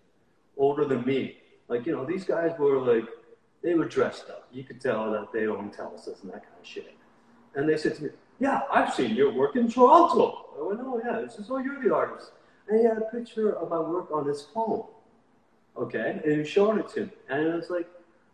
older 0.57 0.85
than 0.85 1.05
me. 1.05 1.37
Like, 1.67 1.85
you 1.85 1.91
know, 1.91 2.05
these 2.05 2.23
guys 2.23 2.51
were 2.57 2.79
like, 2.79 3.05
they 3.61 3.73
were 3.73 3.85
dressed 3.85 4.29
up. 4.29 4.47
You 4.51 4.63
could 4.63 4.81
tell 4.81 5.11
that 5.11 5.31
they 5.33 5.47
own 5.47 5.71
Teslas 5.71 6.21
and 6.23 6.31
that 6.31 6.43
kind 6.43 6.55
of 6.59 6.65
shit. 6.65 6.93
And 7.55 7.67
they 7.69 7.77
said 7.77 7.95
to 7.95 8.03
me, 8.03 8.09
"Yeah, 8.39 8.61
I've 8.71 8.93
seen 8.93 9.15
your 9.15 9.31
work 9.31 9.55
in 9.55 9.69
Toronto." 9.69 10.45
I 10.59 10.63
went, 10.63 10.79
"Oh 10.81 11.01
yeah." 11.03 11.21
This 11.21 11.37
is, 11.39 11.49
"Oh, 11.49 11.57
you're 11.57 11.81
the 11.81 11.93
artist." 11.93 12.31
And 12.67 12.79
he 12.79 12.85
had 12.85 12.97
a 12.97 13.09
picture 13.15 13.55
of 13.55 13.69
my 13.69 13.79
work 13.79 14.11
on 14.11 14.27
his 14.27 14.41
phone. 14.41 14.85
Okay, 15.77 16.21
and 16.23 16.37
he 16.37 16.43
showing 16.43 16.79
it 16.79 16.87
to 16.89 17.01
me, 17.01 17.11
and 17.29 17.47
it 17.47 17.55
was 17.55 17.69
like, 17.69 17.87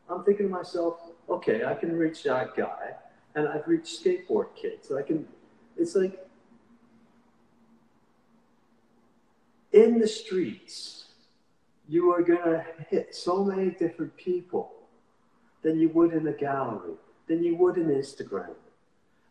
I'm 0.09 0.23
thinking 0.23 0.47
to 0.47 0.51
myself, 0.51 0.99
okay, 1.29 1.65
I 1.65 1.73
can 1.73 1.97
reach 1.97 2.23
that 2.23 2.55
guy 2.55 2.95
and 3.35 3.47
I've 3.47 3.67
reached 3.67 4.03
skateboard 4.03 4.47
kids. 4.55 4.91
I 4.91 5.01
can, 5.01 5.27
it's 5.77 5.95
like 5.95 6.27
in 9.71 9.99
the 9.99 10.07
streets, 10.07 11.05
you 11.87 12.11
are 12.11 12.21
going 12.21 12.43
to 12.43 12.65
hit 12.89 13.15
so 13.15 13.43
many 13.43 13.71
different 13.71 14.15
people 14.17 14.71
than 15.61 15.79
you 15.79 15.89
would 15.89 16.13
in 16.13 16.27
a 16.27 16.33
gallery, 16.33 16.93
than 17.27 17.43
you 17.43 17.55
would 17.55 17.77
in 17.77 17.87
Instagram. 17.87 18.55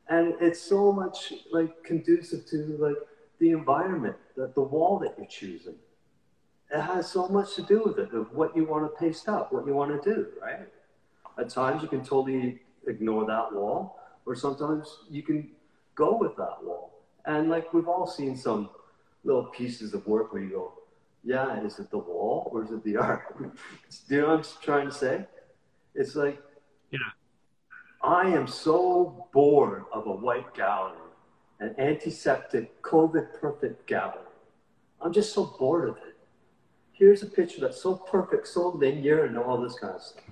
And 0.09 0.35
it's 0.41 0.61
so 0.61 0.93
much 0.93 1.33
like 1.53 1.85
conducive 1.85 2.47
to 2.47 2.77
like 2.79 2.97
the 3.39 3.51
environment, 3.51 4.17
the, 4.37 4.51
the 4.55 4.61
wall 4.61 4.99
that 4.99 5.15
you're 5.17 5.27
choosing. 5.27 5.77
It 6.71 6.81
has 6.81 7.11
so 7.11 7.29
much 7.29 7.55
to 7.57 7.63
do 7.63 7.83
with 7.85 7.99
it, 7.99 8.13
of 8.13 8.33
what 8.33 8.57
you 8.57 8.65
want 8.65 8.85
to 8.85 9.01
paste 9.01 9.29
up, 9.29 9.53
what 9.53 9.67
you 9.67 9.75
want 9.75 10.03
to 10.03 10.15
do, 10.15 10.27
right? 10.41 10.69
At 11.39 11.49
times 11.49 11.83
you 11.83 11.89
can 11.89 12.05
totally 12.05 12.61
ignore 12.87 13.27
that 13.27 13.53
wall, 13.53 14.01
or 14.27 14.35
sometimes 14.35 14.99
you 15.11 15.23
can 15.23 15.51
go 15.95 16.17
with 16.17 16.37
that 16.37 16.63
wall. 16.63 17.03
And 17.27 17.49
like 17.49 17.73
we've 17.73 17.89
all 17.89 18.07
seen 18.07 18.37
some 18.37 18.71
little 19.25 19.45
pieces 19.45 19.95
of 19.95 20.07
work 20.07 20.33
where 20.33 20.43
you 20.43 20.51
go, 20.51 20.73
yeah, 21.23 21.63
is 21.65 21.79
it 21.79 21.91
the 21.91 21.99
wall 21.99 22.51
or 22.53 22.65
is 22.65 22.71
it 22.71 22.83
the 22.85 22.97
art? 23.09 23.37
Do 23.39 24.15
you 24.15 24.21
know 24.23 24.29
what 24.29 24.39
I'm 24.39 24.45
trying 24.63 24.89
to 24.89 24.95
say? 24.95 25.27
It's 25.95 26.15
like, 26.17 26.41
yeah, 26.91 26.99
I 28.03 28.29
am 28.29 28.47
so 28.47 29.29
bored 29.33 29.85
of 29.93 30.07
a 30.07 30.13
white 30.13 30.55
gallery, 30.55 30.97
an 31.59 31.75
antiseptic, 31.79 32.81
COVID 32.83 33.41
perfect 33.41 33.87
gallery. 33.87 34.25
I'm 35.01 35.13
just 35.13 35.35
so 35.35 35.45
bored 35.59 35.89
of 35.89 35.97
it. 35.97 36.17
Here's 36.93 37.23
a 37.23 37.27
picture 37.27 37.61
that's 37.61 37.83
so 37.83 37.97
perfect, 37.97 38.47
so 38.47 38.69
linear, 38.69 39.25
and 39.25 39.37
all 39.39 39.61
this 39.61 39.79
kind 39.79 39.95
of 39.95 40.03
stuff. 40.03 40.25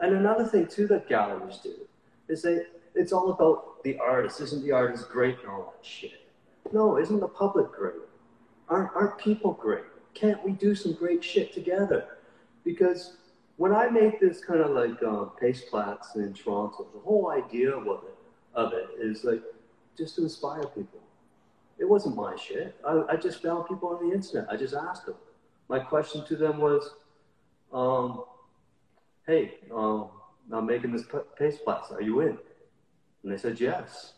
And 0.00 0.14
another 0.14 0.44
thing 0.44 0.66
too 0.66 0.86
that 0.88 1.08
galleries 1.08 1.58
do 1.62 1.74
is 2.28 2.42
that 2.42 2.66
it's 2.94 3.12
all 3.12 3.30
about 3.30 3.82
the 3.82 3.98
artist. 3.98 4.40
Isn't 4.40 4.64
the 4.64 4.72
artist 4.72 5.08
great 5.08 5.38
and 5.40 5.48
all 5.48 5.74
that 5.76 5.86
shit? 5.86 6.28
No, 6.72 6.98
isn't 6.98 7.20
the 7.20 7.28
public 7.28 7.72
great? 7.72 7.94
Aren't, 8.68 8.94
aren't 8.94 9.18
people 9.18 9.52
great? 9.52 9.84
Can't 10.14 10.42
we 10.44 10.52
do 10.52 10.74
some 10.74 10.92
great 10.92 11.24
shit 11.24 11.52
together? 11.52 12.06
Because 12.64 13.16
when 13.56 13.72
I 13.72 13.88
made 13.88 14.20
this 14.20 14.44
kind 14.44 14.60
of 14.60 14.70
like 14.70 15.02
um, 15.02 15.32
paste 15.40 15.68
plots 15.70 16.14
in 16.16 16.32
Toronto, 16.34 16.86
the 16.92 17.00
whole 17.00 17.30
idea 17.30 17.70
of 17.70 17.86
it, 17.86 18.14
of 18.54 18.72
it 18.72 18.88
is 19.00 19.24
like 19.24 19.42
just 19.96 20.16
to 20.16 20.22
inspire 20.22 20.64
people. 20.64 21.00
It 21.78 21.88
wasn't 21.88 22.16
my 22.16 22.36
shit. 22.36 22.76
I, 22.86 23.02
I 23.10 23.16
just 23.16 23.42
found 23.42 23.68
people 23.68 23.88
on 23.88 24.08
the 24.08 24.14
internet. 24.14 24.48
I 24.50 24.56
just 24.56 24.74
asked 24.74 25.06
them. 25.06 25.14
My 25.68 25.78
question 25.78 26.24
to 26.26 26.36
them 26.36 26.58
was, 26.58 26.94
um, 27.72 28.24
hey, 29.28 29.54
um, 29.72 30.08
I'm 30.50 30.66
making 30.66 30.90
this 30.90 31.04
paste 31.38 31.62
plots. 31.62 31.92
Are 31.92 32.00
you 32.00 32.20
in? 32.20 32.38
And 33.22 33.32
they 33.32 33.36
said, 33.36 33.60
yes. 33.60 34.14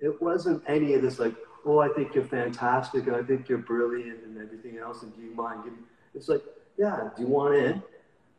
It 0.00 0.20
wasn't 0.22 0.62
any 0.68 0.92
of 0.94 1.02
this 1.02 1.18
like, 1.18 1.34
oh, 1.64 1.78
I 1.78 1.88
think 1.88 2.14
you're 2.14 2.24
fantastic 2.24 3.06
and 3.06 3.16
I 3.16 3.22
think 3.22 3.48
you're 3.48 3.58
brilliant 3.58 4.22
and 4.22 4.36
everything 4.36 4.78
else. 4.78 5.02
And 5.02 5.16
do 5.16 5.22
you 5.22 5.34
mind 5.34 5.64
giving? 5.64 5.78
It's 6.14 6.28
like, 6.28 6.42
yeah, 6.76 7.08
do 7.16 7.22
you 7.22 7.28
want 7.28 7.54
in? 7.54 7.82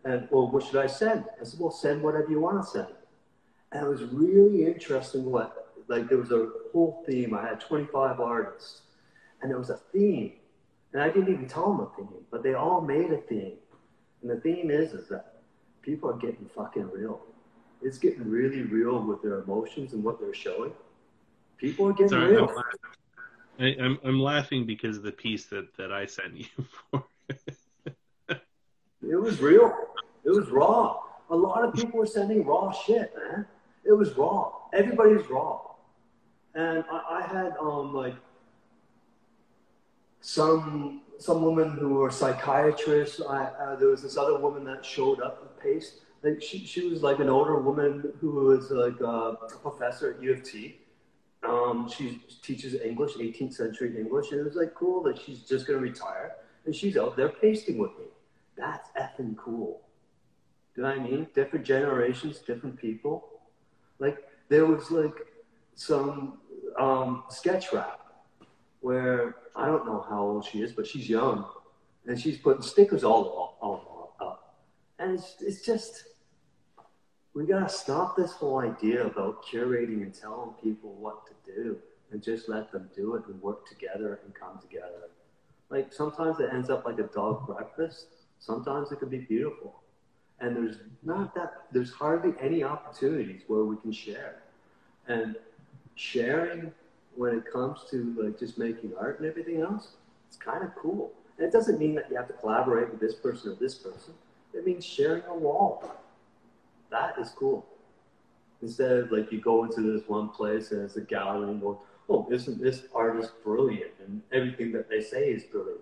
And, 0.05 0.27
well, 0.31 0.49
what 0.49 0.63
should 0.63 0.77
I 0.77 0.87
send? 0.87 1.25
I 1.41 1.43
said, 1.43 1.59
well, 1.59 1.71
send 1.71 2.03
whatever 2.03 2.29
you 2.29 2.39
want 2.39 2.63
to 2.63 2.69
send. 2.69 2.87
And 3.71 3.85
it 3.85 3.89
was 3.89 4.03
really 4.03 4.65
interesting 4.65 5.25
what, 5.25 5.73
like, 5.87 6.07
there 6.07 6.19
was 6.19 6.31
a 6.31 6.49
whole 6.71 7.03
theme. 7.05 7.33
I 7.33 7.41
had 7.41 7.59
25 7.59 8.19
artists 8.19 8.83
and 9.41 9.49
there 9.49 9.57
was 9.57 9.71
a 9.71 9.79
theme. 9.91 10.33
And 10.93 11.01
I 11.01 11.09
didn't 11.09 11.33
even 11.33 11.47
tell 11.47 11.73
them 11.73 11.81
a 11.81 11.95
theme, 11.97 12.23
but 12.31 12.43
they 12.43 12.53
all 12.53 12.81
made 12.81 13.11
a 13.11 13.17
theme. 13.17 13.57
And 14.21 14.29
the 14.31 14.39
theme 14.39 14.69
is, 14.71 14.93
is 14.93 15.09
that 15.09 15.28
people 15.89 16.11
are 16.11 16.17
getting 16.17 16.45
fucking 16.55 16.87
real. 16.91 17.19
It's 17.81 17.97
getting 17.97 18.29
really 18.29 18.61
real 18.61 19.01
with 19.01 19.23
their 19.23 19.39
emotions 19.39 19.93
and 19.93 20.03
what 20.03 20.19
they're 20.19 20.35
showing. 20.35 20.71
People 21.57 21.87
are 21.87 21.93
getting 21.93 22.09
Sorry, 22.09 22.35
real. 22.35 22.47
I'm, 23.59 23.65
I, 23.65 23.83
I'm, 23.83 23.99
I'm 24.03 24.19
laughing 24.19 24.67
because 24.67 24.97
of 24.97 25.03
the 25.03 25.11
piece 25.11 25.45
that, 25.47 25.75
that 25.77 25.91
I 25.91 26.05
sent 26.05 26.35
you 26.35 26.45
for. 26.91 27.03
it 28.29 29.19
was 29.19 29.41
real. 29.41 29.73
It 30.23 30.29
was 30.29 30.49
raw. 30.49 30.99
A 31.31 31.35
lot 31.35 31.63
of 31.63 31.73
people 31.73 31.99
were 31.99 32.05
sending 32.05 32.45
raw 32.45 32.71
shit, 32.71 33.11
man. 33.15 33.47
It 33.83 33.93
was 33.93 34.15
raw. 34.15 34.51
Everybody's 34.73 35.27
raw. 35.27 35.61
And 36.53 36.83
I, 36.91 37.19
I 37.19 37.21
had 37.21 37.53
um 37.59 37.95
like 37.95 38.15
some 40.21 41.01
some 41.19 41.43
women 41.43 41.71
who 41.71 41.89
were 41.89 42.09
psychiatrists. 42.09 43.21
I, 43.21 43.45
uh, 43.45 43.75
there 43.75 43.89
was 43.89 44.01
this 44.01 44.17
other 44.17 44.39
woman 44.39 44.63
that 44.65 44.83
showed 44.83 45.21
up 45.21 45.41
with 45.41 45.59
paste. 45.59 46.01
Like 46.23 46.41
she, 46.41 46.65
she 46.65 46.87
was 46.87 47.03
like 47.03 47.19
an 47.19 47.29
older 47.29 47.59
woman 47.59 48.11
who 48.19 48.31
was 48.31 48.71
like 48.71 48.99
a 49.01 49.37
professor 49.61 50.13
at 50.13 50.23
U 50.23 50.33
of 50.33 50.43
T. 50.43 50.79
Um, 51.43 51.89
she 51.89 52.21
teaches 52.41 52.73
English, 52.81 53.13
18th 53.13 53.53
century 53.53 53.97
English, 53.97 54.31
and 54.31 54.41
it 54.41 54.43
was 54.43 54.55
like 54.55 54.73
cool 54.73 55.03
that 55.03 55.17
she's 55.17 55.39
just 55.43 55.67
gonna 55.67 55.79
retire 55.79 56.35
and 56.65 56.75
she's 56.75 56.97
out 56.97 57.15
there 57.15 57.29
pasting 57.29 57.77
with 57.77 57.91
me. 57.97 58.05
That's 58.57 58.89
effing 58.99 59.37
cool. 59.37 59.81
Do 60.75 60.81
you 60.81 60.87
know 60.87 60.95
what 60.95 60.99
I 60.99 61.03
mean? 61.03 61.27
Different 61.33 61.65
generations, 61.65 62.39
different 62.39 62.77
people. 62.77 63.25
Like 63.99 64.17
there 64.49 64.65
was 64.65 64.91
like 64.91 65.15
some 65.75 66.39
um, 66.77 67.23
sketch 67.29 67.71
rap 67.71 67.99
where 68.81 69.35
I 69.59 69.65
don't 69.65 69.85
know 69.85 70.05
how 70.09 70.21
old 70.21 70.45
she 70.45 70.61
is, 70.61 70.71
but 70.71 70.87
she's 70.87 71.09
young, 71.09 71.45
and 72.07 72.19
she's 72.19 72.37
putting 72.37 72.61
stickers 72.61 73.03
all, 73.03 73.57
all, 73.61 74.15
all 74.19 74.27
up, 74.27 74.55
and 74.99 75.11
it's 75.13 75.35
it's 75.41 75.65
just 75.65 76.05
we 77.33 77.45
gotta 77.45 77.69
stop 77.69 78.15
this 78.15 78.31
whole 78.31 78.59
idea 78.59 79.05
about 79.05 79.43
curating 79.45 80.01
and 80.01 80.13
telling 80.13 80.51
people 80.63 80.93
what 80.93 81.27
to 81.27 81.33
do, 81.53 81.77
and 82.11 82.23
just 82.23 82.47
let 82.47 82.71
them 82.71 82.89
do 82.95 83.15
it 83.15 83.23
and 83.27 83.41
work 83.41 83.67
together 83.67 84.21
and 84.23 84.33
come 84.33 84.59
together. 84.61 85.09
Like 85.69 85.91
sometimes 85.91 86.39
it 86.39 86.49
ends 86.53 86.69
up 86.69 86.85
like 86.85 86.99
a 86.99 87.03
dog 87.03 87.45
breakfast. 87.45 88.07
Sometimes 88.39 88.93
it 88.93 88.99
could 88.99 89.11
be 89.11 89.19
beautiful, 89.19 89.83
and 90.39 90.55
there's 90.55 90.77
not 91.03 91.35
that 91.35 91.65
there's 91.73 91.91
hardly 91.91 92.33
any 92.41 92.63
opportunities 92.63 93.41
where 93.47 93.65
we 93.65 93.75
can 93.75 93.91
share, 93.91 94.43
and 95.09 95.35
sharing 95.95 96.71
when 97.19 97.35
it 97.35 97.51
comes 97.51 97.81
to 97.91 98.15
like 98.17 98.39
just 98.39 98.57
making 98.57 98.93
art 98.97 99.19
and 99.19 99.27
everything 99.27 99.59
else, 99.59 99.89
it's 100.29 100.37
kind 100.37 100.63
of 100.63 100.73
cool. 100.73 101.11
And 101.37 101.45
it 101.45 101.51
doesn't 101.51 101.77
mean 101.77 101.93
that 101.95 102.09
you 102.09 102.15
have 102.15 102.27
to 102.27 102.33
collaborate 102.33 102.89
with 102.89 103.01
this 103.01 103.13
person 103.13 103.51
or 103.51 103.55
this 103.55 103.75
person. 103.75 104.13
It 104.53 104.65
means 104.65 104.85
sharing 104.85 105.23
a 105.27 105.33
wall. 105.33 105.97
That 106.89 107.19
is 107.19 107.31
cool. 107.31 107.65
Instead 108.61 108.91
of 108.91 109.11
like 109.11 109.33
you 109.33 109.41
go 109.41 109.65
into 109.65 109.81
this 109.81 110.07
one 110.07 110.29
place 110.29 110.71
and 110.71 110.81
it's 110.81 110.95
a 110.95 111.01
gallery 111.01 111.49
and 111.49 111.59
go, 111.59 111.81
oh, 112.07 112.25
isn't 112.31 112.61
this 112.61 112.83
artist 112.95 113.33
brilliant? 113.43 113.91
And 114.05 114.21
everything 114.31 114.71
that 114.71 114.89
they 114.89 115.01
say 115.01 115.29
is 115.29 115.43
brilliant. 115.43 115.81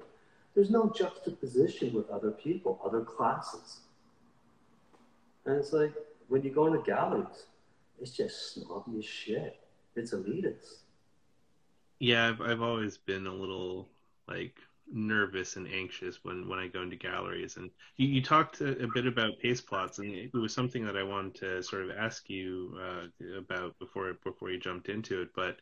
There's 0.56 0.72
no 0.72 0.92
juxtaposition 0.96 1.94
with 1.94 2.10
other 2.10 2.32
people, 2.32 2.82
other 2.84 3.02
classes. 3.02 3.82
And 5.46 5.58
it's 5.58 5.72
like 5.72 5.94
when 6.30 6.42
you 6.42 6.50
go 6.50 6.66
into 6.66 6.80
galleries, 6.80 7.46
it's 8.02 8.10
just 8.10 8.56
snobby 8.56 8.98
as 8.98 9.06
shit. 9.06 9.60
It's 9.96 10.14
elitist. 10.16 10.82
Yeah, 12.00 12.28
I've 12.30 12.42
I've 12.42 12.62
always 12.62 12.98
been 12.98 13.28
a 13.28 13.34
little 13.34 13.90
like 14.28 14.60
nervous 14.92 15.56
and 15.58 15.68
anxious 15.68 16.24
when 16.24 16.48
when 16.48 16.60
I 16.60 16.68
go 16.68 16.82
into 16.82 16.96
galleries. 16.96 17.58
And 17.58 17.70
you, 17.98 18.08
you 18.08 18.22
talked 18.22 18.62
a, 18.62 18.84
a, 18.84 18.88
bit 18.88 19.06
about 19.06 19.40
paste 19.40 19.68
plots, 19.68 20.00
and 20.00 20.14
it 20.14 20.34
was 20.34 20.54
something 20.54 20.86
that 20.86 20.98
I 20.98 21.04
wanted 21.04 21.36
to 21.36 21.64
sort 21.64 21.84
of 21.84 21.92
ask 21.92 22.30
you 22.30 22.78
uh, 22.80 23.38
about 23.38 23.78
before 23.80 24.14
before 24.24 24.52
you 24.52 24.60
jumped 24.60 24.90
into 24.90 25.22
it. 25.22 25.30
But 25.36 25.58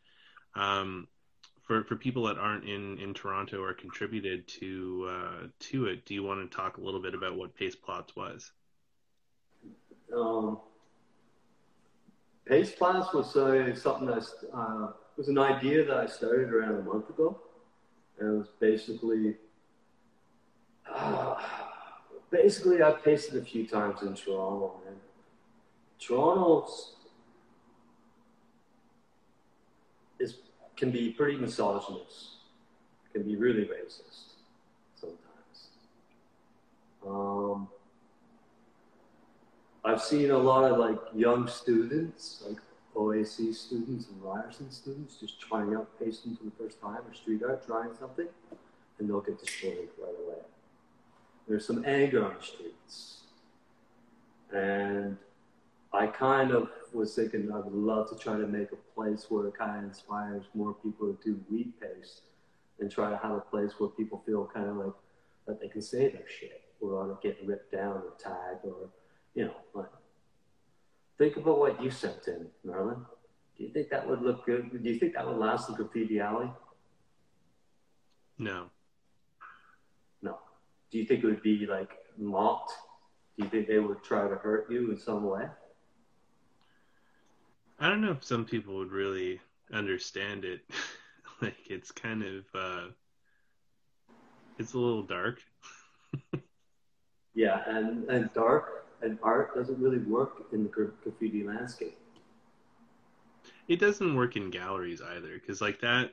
um, 0.55 1.07
for 1.63 1.83
for 1.83 1.95
people 1.95 2.23
that 2.25 2.37
aren't 2.37 2.65
in 2.65 2.97
in 2.99 3.13
Toronto 3.13 3.61
or 3.61 3.73
contributed 3.73 4.47
to 4.59 5.07
uh, 5.09 5.47
to 5.71 5.85
it, 5.85 6.05
do 6.05 6.13
you 6.13 6.23
want 6.23 6.49
to 6.49 6.55
talk 6.55 6.77
a 6.77 6.81
little 6.81 7.01
bit 7.01 7.15
about 7.15 7.37
what 7.37 7.55
paste 7.55 7.81
plots 7.81 8.15
was? 8.15 8.51
Um, 10.15 10.59
paste 12.45 12.77
plots 12.77 13.13
was 13.13 13.35
uh, 13.35 13.73
something 13.75 14.07
that. 14.07 14.27
It 15.15 15.19
was 15.19 15.29
an 15.29 15.37
idea 15.37 15.85
that 15.85 15.95
I 15.95 16.07
started 16.07 16.51
around 16.51 16.75
a 16.75 16.81
month 16.81 17.09
ago. 17.09 17.39
And 18.19 18.33
it 18.33 18.37
was 18.37 18.47
basically, 18.59 19.35
uh, 20.93 21.35
basically 22.29 22.83
I 22.83 22.91
pasted 22.91 23.41
a 23.41 23.45
few 23.45 23.65
times 23.65 24.01
in 24.01 24.13
Toronto, 24.13 24.81
man. 24.83 24.95
Toronto's 25.99 26.95
is 30.19 30.39
can 30.75 30.91
be 30.91 31.11
pretty 31.11 31.37
misogynist, 31.37 32.35
can 33.13 33.23
be 33.23 33.37
really 33.37 33.63
racist 33.63 34.33
sometimes. 34.95 35.69
Um, 37.07 37.69
I've 39.85 40.01
seen 40.01 40.31
a 40.31 40.37
lot 40.37 40.69
of 40.69 40.77
like 40.77 40.99
young 41.13 41.47
students, 41.47 42.43
like 42.45 42.57
OAC 42.95 43.53
students 43.53 44.07
and 44.07 44.21
Ryerson 44.21 44.71
students 44.71 45.15
just 45.15 45.39
trying 45.39 45.75
out 45.75 45.87
pasting 45.99 46.35
for 46.35 46.45
the 46.45 46.51
first 46.51 46.81
time 46.81 46.99
or 47.07 47.13
street 47.13 47.41
art, 47.43 47.65
trying 47.65 47.91
something, 47.99 48.27
and 48.99 49.09
they'll 49.09 49.21
get 49.21 49.39
destroyed 49.39 49.89
right 50.01 50.15
away. 50.25 50.41
There's 51.47 51.65
some 51.65 51.83
anger 51.85 52.25
on 52.25 52.35
the 52.39 52.45
streets. 52.45 53.17
And 54.53 55.17
I 55.93 56.07
kind 56.07 56.51
of 56.51 56.69
was 56.93 57.13
thinking 57.13 57.51
I 57.51 57.59
would 57.59 57.73
love 57.73 58.09
to 58.09 58.17
try 58.17 58.37
to 58.37 58.47
make 58.47 58.71
a 58.71 58.77
place 58.95 59.27
where 59.29 59.47
it 59.47 59.57
kind 59.57 59.77
of 59.77 59.83
inspires 59.83 60.45
more 60.53 60.73
people 60.73 61.13
to 61.13 61.17
do 61.23 61.39
wheat 61.49 61.79
paste 61.79 62.21
and 62.79 62.91
try 62.91 63.09
to 63.09 63.17
have 63.17 63.31
a 63.31 63.41
place 63.41 63.73
where 63.77 63.89
people 63.89 64.21
feel 64.25 64.49
kind 64.53 64.69
of 64.69 64.77
like 64.77 64.93
that 65.47 65.61
they 65.61 65.67
can 65.67 65.81
say 65.81 66.09
their 66.09 66.27
shit 66.27 66.61
without 66.79 67.21
getting 67.21 67.47
ripped 67.47 67.71
down 67.71 67.97
or 67.97 68.13
tagged 68.19 68.65
or, 68.65 68.89
you 69.33 69.45
know, 69.45 69.55
like 69.73 69.89
Think 71.17 71.37
about 71.37 71.59
what 71.59 71.81
you 71.81 71.89
sent 71.89 72.27
in, 72.27 72.47
Merlin. 72.63 73.05
Do 73.57 73.63
you 73.63 73.69
think 73.69 73.89
that 73.89 74.07
would 74.07 74.21
look 74.21 74.45
good? 74.45 74.83
Do 74.83 74.89
you 74.89 74.99
think 74.99 75.13
that 75.13 75.25
would 75.25 75.37
last 75.37 75.69
in 75.69 75.75
Graffiti 75.75 76.19
Alley? 76.19 76.51
No. 78.37 78.65
No. 80.21 80.37
Do 80.91 80.97
you 80.97 81.05
think 81.05 81.23
it 81.23 81.27
would 81.27 81.41
be 81.41 81.65
like 81.65 81.91
mocked? 82.17 82.73
Do 83.37 83.45
you 83.45 83.49
think 83.49 83.67
they 83.67 83.79
would 83.79 84.03
try 84.03 84.27
to 84.27 84.35
hurt 84.35 84.69
you 84.69 84.91
in 84.91 84.97
some 84.97 85.23
way? 85.23 85.45
I 87.79 87.89
don't 87.89 88.01
know 88.01 88.11
if 88.11 88.23
some 88.23 88.45
people 88.45 88.75
would 88.75 88.91
really 88.91 89.39
understand 89.71 90.43
it. 90.43 90.61
like 91.41 91.57
it's 91.69 91.91
kind 91.91 92.23
of 92.23 92.45
uh 92.53 92.87
it's 94.57 94.73
a 94.73 94.77
little 94.77 95.03
dark. 95.03 95.41
yeah, 97.35 97.61
and 97.67 98.09
and 98.09 98.33
dark 98.33 98.84
and 99.05 99.19
art 99.23 99.55
doesn't 99.55 99.79
really 99.79 99.99
work 99.99 100.47
in 100.51 100.63
the 100.63 100.69
graffiti 100.69 101.43
landscape. 101.43 101.97
It 103.67 103.79
doesn't 103.79 104.15
work 104.15 104.35
in 104.35 104.49
galleries 104.49 105.01
either, 105.01 105.39
because 105.39 105.61
like 105.61 105.79
that, 105.81 106.11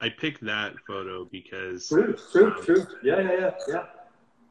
I 0.00 0.08
picked 0.08 0.44
that 0.44 0.74
photo 0.86 1.24
because 1.24 1.88
true, 1.88 2.16
true, 2.32 2.52
um, 2.52 2.64
true. 2.64 2.86
Yeah, 3.02 3.20
yeah, 3.20 3.38
yeah, 3.38 3.50
yeah. 3.68 3.84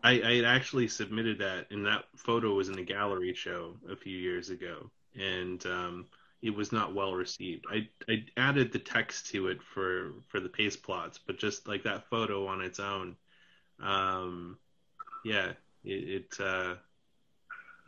I, 0.04 0.22
I 0.22 0.44
actually 0.46 0.88
submitted 0.88 1.38
that, 1.40 1.68
and 1.70 1.86
that 1.86 2.06
photo 2.16 2.56
was 2.56 2.70
in 2.70 2.80
a 2.80 2.84
gallery 2.84 3.34
show 3.34 3.76
a 3.90 3.96
few 3.96 4.18
years 4.18 4.50
ago, 4.50 4.90
and 5.16 5.64
um, 5.66 6.06
it 6.42 6.56
was 6.56 6.72
not 6.72 6.96
well 6.96 7.14
received. 7.14 7.66
I 7.70 7.88
I 8.10 8.26
added 8.38 8.72
the 8.72 8.80
text 8.80 9.28
to 9.32 9.48
it 9.48 9.62
for 9.62 10.14
for 10.30 10.40
the 10.40 10.50
paste 10.50 10.82
plots, 10.82 11.20
but 11.26 11.38
just 11.38 11.68
like 11.68 11.84
that 11.84 12.10
photo 12.10 12.48
on 12.48 12.62
its 12.62 12.80
own, 12.80 13.16
um, 13.80 14.58
yeah, 15.24 15.52
it, 15.84 15.92
it 15.92 16.36
uh, 16.40 16.76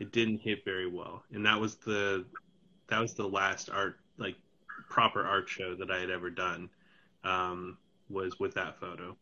it 0.00 0.12
didn't 0.12 0.38
hit 0.38 0.64
very 0.64 0.88
well, 0.88 1.22
and 1.32 1.44
that 1.46 1.60
was 1.60 1.76
the 1.76 2.24
that 2.88 3.00
was 3.00 3.14
the 3.14 3.28
last 3.28 3.70
art 3.70 3.98
like 4.18 4.36
proper 4.88 5.24
art 5.24 5.48
show 5.48 5.74
that 5.74 5.90
I 5.90 5.98
had 5.98 6.10
ever 6.10 6.30
done 6.30 6.68
um, 7.24 7.78
was 8.08 8.38
with 8.38 8.54
that 8.54 8.78
photo. 8.78 9.16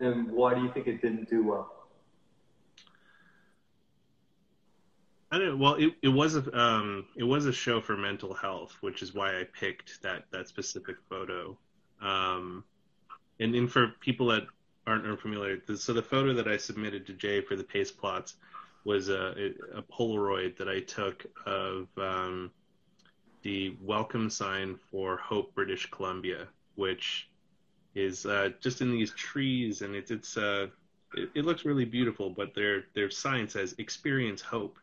And 0.00 0.30
why 0.30 0.54
do 0.54 0.62
you 0.62 0.72
think 0.72 0.86
it 0.86 1.00
didn't 1.00 1.30
do 1.30 1.44
well? 1.44 1.72
I 5.30 5.38
don't. 5.38 5.58
Well, 5.58 5.74
it, 5.74 5.94
it 6.02 6.08
was 6.08 6.36
a 6.36 6.58
um, 6.58 7.06
it 7.16 7.24
was 7.24 7.46
a 7.46 7.52
show 7.52 7.80
for 7.80 7.96
mental 7.96 8.32
health, 8.32 8.76
which 8.80 9.02
is 9.02 9.14
why 9.14 9.40
I 9.40 9.44
picked 9.44 10.02
that 10.02 10.24
that 10.30 10.48
specific 10.48 10.96
photo. 11.08 11.56
Um, 12.00 12.64
and, 13.40 13.54
and 13.54 13.70
for 13.70 13.88
people 14.00 14.26
that 14.28 14.46
aren't 14.86 15.06
unfamiliar, 15.06 15.58
so 15.74 15.92
the 15.92 16.02
photo 16.02 16.32
that 16.34 16.46
I 16.46 16.56
submitted 16.56 17.06
to 17.06 17.12
Jay 17.12 17.40
for 17.40 17.56
the 17.56 17.64
paste 17.64 17.98
plots 17.98 18.36
was 18.86 19.08
a, 19.08 19.52
a 19.74 19.82
Polaroid 19.82 20.56
that 20.56 20.68
I 20.68 20.78
took 20.78 21.26
of 21.44 21.88
um, 21.98 22.52
the 23.42 23.76
welcome 23.82 24.30
sign 24.30 24.78
for 24.90 25.16
Hope, 25.16 25.52
British 25.56 25.90
Columbia, 25.90 26.46
which 26.76 27.28
is 27.96 28.26
uh, 28.26 28.50
just 28.60 28.82
in 28.82 28.92
these 28.92 29.10
trees, 29.10 29.82
and 29.82 29.96
it's 29.96 30.12
it's 30.12 30.36
uh, 30.36 30.68
it, 31.14 31.30
it, 31.34 31.44
looks 31.44 31.64
really 31.64 31.84
beautiful. 31.84 32.30
But 32.30 32.54
their 32.54 32.84
their 32.94 33.10
sign 33.10 33.48
says 33.48 33.74
"Experience 33.78 34.40
Hope," 34.40 34.78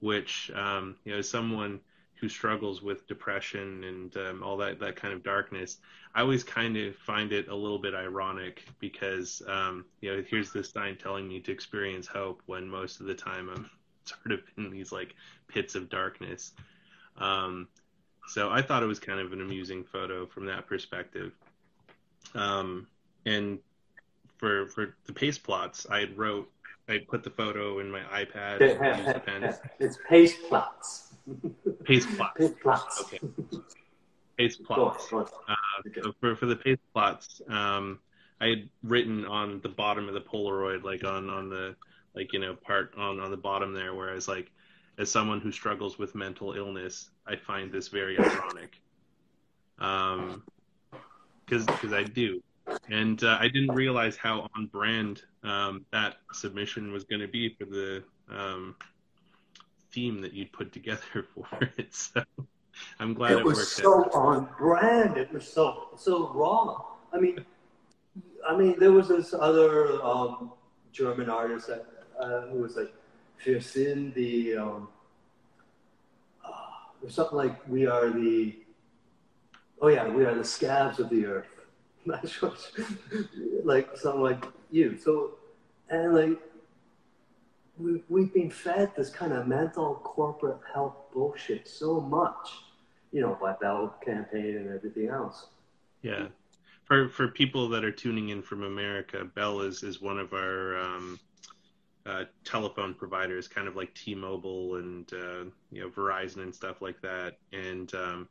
which 0.00 0.50
um, 0.52 0.96
you 1.04 1.14
know, 1.14 1.20
someone 1.20 1.78
who 2.20 2.28
struggles 2.28 2.82
with 2.82 3.06
depression 3.06 3.84
and 3.84 4.16
um, 4.16 4.42
all 4.42 4.56
that 4.56 4.78
that 4.80 4.96
kind 4.96 5.12
of 5.12 5.22
darkness, 5.22 5.78
I 6.14 6.22
always 6.22 6.42
kind 6.42 6.76
of 6.76 6.96
find 6.96 7.32
it 7.32 7.48
a 7.48 7.54
little 7.54 7.78
bit 7.78 7.94
ironic 7.94 8.64
because 8.78 9.42
um, 9.46 9.84
you 10.00 10.14
know 10.14 10.24
here's 10.28 10.52
this 10.52 10.70
sign 10.70 10.96
telling 10.96 11.28
me 11.28 11.40
to 11.40 11.52
experience 11.52 12.06
hope 12.06 12.42
when 12.46 12.68
most 12.68 13.00
of 13.00 13.06
the 13.06 13.14
time 13.14 13.48
I'm 13.50 13.70
sort 14.04 14.32
of 14.32 14.40
in 14.56 14.70
these 14.70 14.92
like 14.92 15.14
pits 15.48 15.74
of 15.74 15.88
darkness. 15.88 16.52
Um, 17.18 17.68
so 18.28 18.50
I 18.50 18.62
thought 18.62 18.82
it 18.82 18.86
was 18.86 18.98
kind 18.98 19.20
of 19.20 19.32
an 19.32 19.40
amusing 19.40 19.84
photo 19.84 20.26
from 20.26 20.46
that 20.46 20.66
perspective. 20.66 21.32
Um, 22.34 22.86
and 23.24 23.58
for 24.38 24.66
for 24.68 24.96
the 25.06 25.12
paste 25.12 25.42
plots, 25.42 25.86
I 25.90 26.08
wrote 26.16 26.50
I 26.88 26.98
put 26.98 27.24
the 27.24 27.30
photo 27.30 27.80
in 27.80 27.90
my 27.90 28.00
iPad. 28.12 28.60
Yeah, 28.60 28.66
and 28.66 28.98
use 28.98 29.06
yeah, 29.06 29.12
the 29.12 29.20
pen. 29.20 29.42
yeah. 29.42 29.56
It's 29.80 29.98
paste 30.08 30.38
plots. 30.48 31.05
Paste 31.84 32.08
plots. 32.16 32.38
Paste 32.38 32.60
plots. 32.60 33.00
Okay. 33.02 33.20
Paste 34.38 34.64
plots. 34.64 35.12
Uh, 35.12 35.26
Okay. 35.86 36.00
so 36.02 36.12
for 36.20 36.36
for 36.36 36.46
the 36.46 36.56
paste 36.56 36.80
plots, 36.92 37.40
um, 37.48 37.98
I 38.40 38.48
had 38.48 38.68
written 38.82 39.24
on 39.24 39.60
the 39.62 39.68
bottom 39.68 40.08
of 40.08 40.14
the 40.14 40.20
Polaroid, 40.20 40.82
like 40.82 41.04
on 41.04 41.30
on 41.30 41.48
the 41.48 41.76
like 42.14 42.32
you 42.32 42.38
know 42.38 42.54
part 42.54 42.94
on 42.96 43.20
on 43.20 43.30
the 43.30 43.36
bottom 43.36 43.72
there, 43.72 43.94
where 43.94 44.10
I 44.10 44.14
was 44.14 44.28
like, 44.28 44.50
as 44.98 45.10
someone 45.10 45.40
who 45.40 45.52
struggles 45.52 45.98
with 45.98 46.14
mental 46.14 46.52
illness, 46.52 47.10
I 47.26 47.36
find 47.36 47.70
this 47.72 47.88
very 47.88 48.18
ironic. 48.18 48.80
Um, 49.78 50.42
because 51.44 51.64
because 51.66 51.92
I 51.92 52.02
do, 52.02 52.42
and 52.88 53.22
uh, 53.22 53.36
I 53.40 53.48
didn't 53.48 53.74
realize 53.74 54.16
how 54.16 54.48
on 54.56 54.66
brand 54.66 55.22
um, 55.42 55.84
that 55.92 56.16
submission 56.32 56.92
was 56.92 57.04
going 57.04 57.20
to 57.20 57.28
be 57.28 57.54
for 57.54 57.66
the 57.66 58.02
um, 58.28 58.74
theme 59.96 60.20
that 60.20 60.34
you'd 60.34 60.52
put 60.52 60.72
together 60.72 61.00
for 61.34 61.46
it. 61.78 61.94
So 61.94 62.22
I'm 63.00 63.14
glad 63.14 63.32
it, 63.32 63.38
it 63.38 63.44
was 63.44 63.56
worked 63.56 63.68
so 63.68 64.04
out. 64.04 64.14
on 64.14 64.48
brand. 64.58 65.16
It 65.16 65.32
was 65.32 65.50
so 65.50 65.88
so 65.96 66.30
raw. 66.34 66.84
I 67.14 67.18
mean, 67.18 67.44
I 68.46 68.54
mean, 68.54 68.76
there 68.78 68.92
was 68.92 69.08
this 69.08 69.32
other 69.32 70.00
um, 70.04 70.52
German 70.92 71.30
artist 71.30 71.68
that 71.68 71.86
uh, 72.20 72.42
who 72.48 72.58
was 72.58 72.76
like, 72.76 72.92
"Wir 73.44 73.60
sind 73.60 74.14
the," 74.14 74.58
um, 74.58 74.88
uh, 76.44 77.02
or 77.02 77.08
something 77.08 77.38
like, 77.38 77.56
"We 77.66 77.86
are 77.86 78.10
the." 78.10 78.58
Oh 79.80 79.88
yeah, 79.88 80.08
we 80.08 80.24
are 80.24 80.34
the 80.34 80.44
scabs 80.44 81.00
of 81.00 81.08
the 81.08 81.26
earth. 81.26 81.52
Like 83.64 83.88
something 83.96 84.22
like 84.22 84.44
you. 84.70 84.96
So, 84.96 85.38
and 85.90 86.14
like, 86.14 86.38
we 87.78 88.02
we've 88.08 88.32
been 88.32 88.50
fed 88.50 88.92
this 88.96 89.10
kind 89.10 89.32
of 89.32 89.46
mental 89.46 89.96
corporate 89.96 90.60
health 90.72 90.96
bullshit 91.12 91.68
so 91.68 92.00
much 92.00 92.48
you 93.16 93.22
know, 93.22 93.36
by 93.40 93.54
Bell 93.54 93.94
campaign 94.04 94.58
and 94.58 94.68
everything 94.68 95.08
else. 95.08 95.46
Yeah. 96.02 96.26
For 96.84 97.08
for 97.08 97.28
people 97.28 97.68
that 97.70 97.82
are 97.82 97.90
tuning 97.90 98.28
in 98.28 98.42
from 98.42 98.62
America, 98.62 99.24
Bell 99.24 99.60
is 99.60 99.82
is 99.82 100.02
one 100.02 100.18
of 100.18 100.34
our 100.34 100.78
um, 100.78 101.18
uh, 102.04 102.24
telephone 102.44 102.92
providers, 102.92 103.48
kind 103.48 103.66
of 103.66 103.74
like 103.74 103.92
T-Mobile 103.94 104.76
and 104.76 105.12
uh, 105.14 105.44
you 105.72 105.80
know 105.80 105.88
Verizon 105.88 106.42
and 106.42 106.54
stuff 106.54 106.82
like 106.82 107.00
that. 107.00 107.38
And 107.54 107.92
um, 107.94 108.28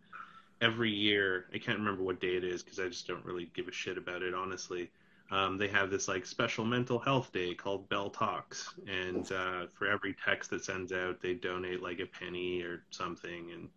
every 0.62 0.92
year, 0.92 1.48
I 1.52 1.58
can't 1.58 1.80
remember 1.80 2.04
what 2.04 2.22
day 2.22 2.36
it 2.36 2.44
is 2.44 2.62
because 2.62 2.80
I 2.80 2.88
just 2.88 3.08
don't 3.08 3.26
really 3.26 3.50
give 3.56 3.68
a 3.68 3.74
shit 3.74 3.98
about 3.98 4.22
it, 4.22 4.36
honestly. 4.36 4.92
Um, 5.32 5.58
they 5.58 5.68
have 5.70 5.90
this 5.90 6.08
like 6.08 6.26
special 6.26 6.66
mental 6.66 7.00
health 7.00 7.32
day 7.32 7.54
called 7.56 7.90
Bell 7.90 8.10
Talks, 8.10 8.76
and 8.88 9.30
uh, 9.32 9.66
for 9.74 9.88
every 9.88 10.16
text 10.24 10.52
that 10.52 10.64
sends 10.64 10.92
out, 10.92 11.20
they 11.20 11.34
donate 11.34 11.82
like 11.82 12.00
a 12.00 12.06
penny 12.06 12.62
or 12.62 12.84
something, 12.92 13.52
and 13.52 13.70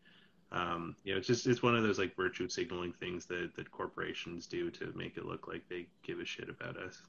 um, 0.52 0.96
you 1.04 1.12
know, 1.12 1.18
it's 1.18 1.26
just 1.26 1.46
it's 1.46 1.62
one 1.62 1.74
of 1.76 1.82
those 1.82 1.98
like 1.98 2.14
virtue 2.16 2.48
signaling 2.48 2.92
things 2.92 3.26
that 3.26 3.54
that 3.56 3.70
corporations 3.70 4.46
do 4.46 4.70
to 4.72 4.92
make 4.94 5.16
it 5.16 5.24
look 5.24 5.48
like 5.48 5.62
they 5.68 5.86
give 6.02 6.20
a 6.20 6.24
shit 6.24 6.48
about 6.48 6.76
us. 6.76 7.02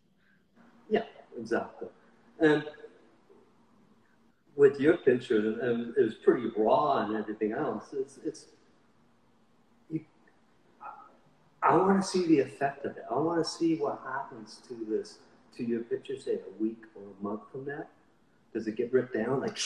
Yeah, 0.89 1.03
exactly. 1.37 1.89
And 2.39 2.63
with 4.55 4.79
your 4.79 4.97
picture, 4.97 5.37
and 5.37 5.95
it 5.95 6.01
was 6.01 6.15
pretty 6.15 6.49
raw 6.57 7.05
and 7.05 7.15
everything 7.15 7.53
else. 7.53 7.93
It's 7.93 8.19
it's. 8.25 8.45
You, 9.89 10.01
I 11.61 11.75
want 11.75 12.01
to 12.01 12.07
see 12.07 12.25
the 12.25 12.39
effect 12.39 12.85
of 12.85 12.95
it. 12.97 13.03
I 13.09 13.15
want 13.15 13.43
to 13.43 13.49
see 13.49 13.75
what 13.75 14.01
happens 14.05 14.61
to 14.67 14.85
this 14.89 15.19
to 15.57 15.63
your 15.63 15.81
picture, 15.81 16.17
say 16.17 16.35
a 16.35 16.61
week 16.61 16.83
or 16.95 17.01
a 17.03 17.23
month 17.23 17.41
from 17.51 17.65
now. 17.65 17.85
Does 18.53 18.67
it 18.67 18.75
get 18.75 18.93
ripped 18.93 19.13
down 19.13 19.41
like 19.41 19.57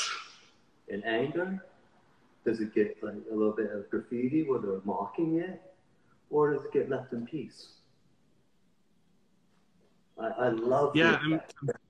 in 0.87 1.03
anger? 1.03 1.63
Does 2.45 2.59
it 2.59 2.73
get 2.73 3.01
like 3.01 3.13
a 3.31 3.35
little 3.35 3.53
bit 3.53 3.71
of 3.71 3.89
graffiti 3.89 4.43
where 4.43 4.59
they're 4.59 4.81
mocking 4.83 5.39
it, 5.39 5.61
or 6.29 6.53
does 6.53 6.65
it 6.65 6.73
get 6.73 6.89
left 6.89 7.13
in 7.13 7.25
peace? 7.25 7.69
I, 10.19 10.27
I 10.27 10.49
love. 10.49 10.95
Yeah. 10.95 11.19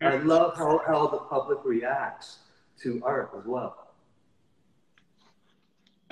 I 0.02 0.18
love 0.18 0.56
how, 0.56 0.82
how 0.86 1.08
the 1.08 1.18
public 1.18 1.60
reacts 1.63 2.39
to 2.82 3.02
art 3.04 3.32
as 3.38 3.46
well. 3.46 3.83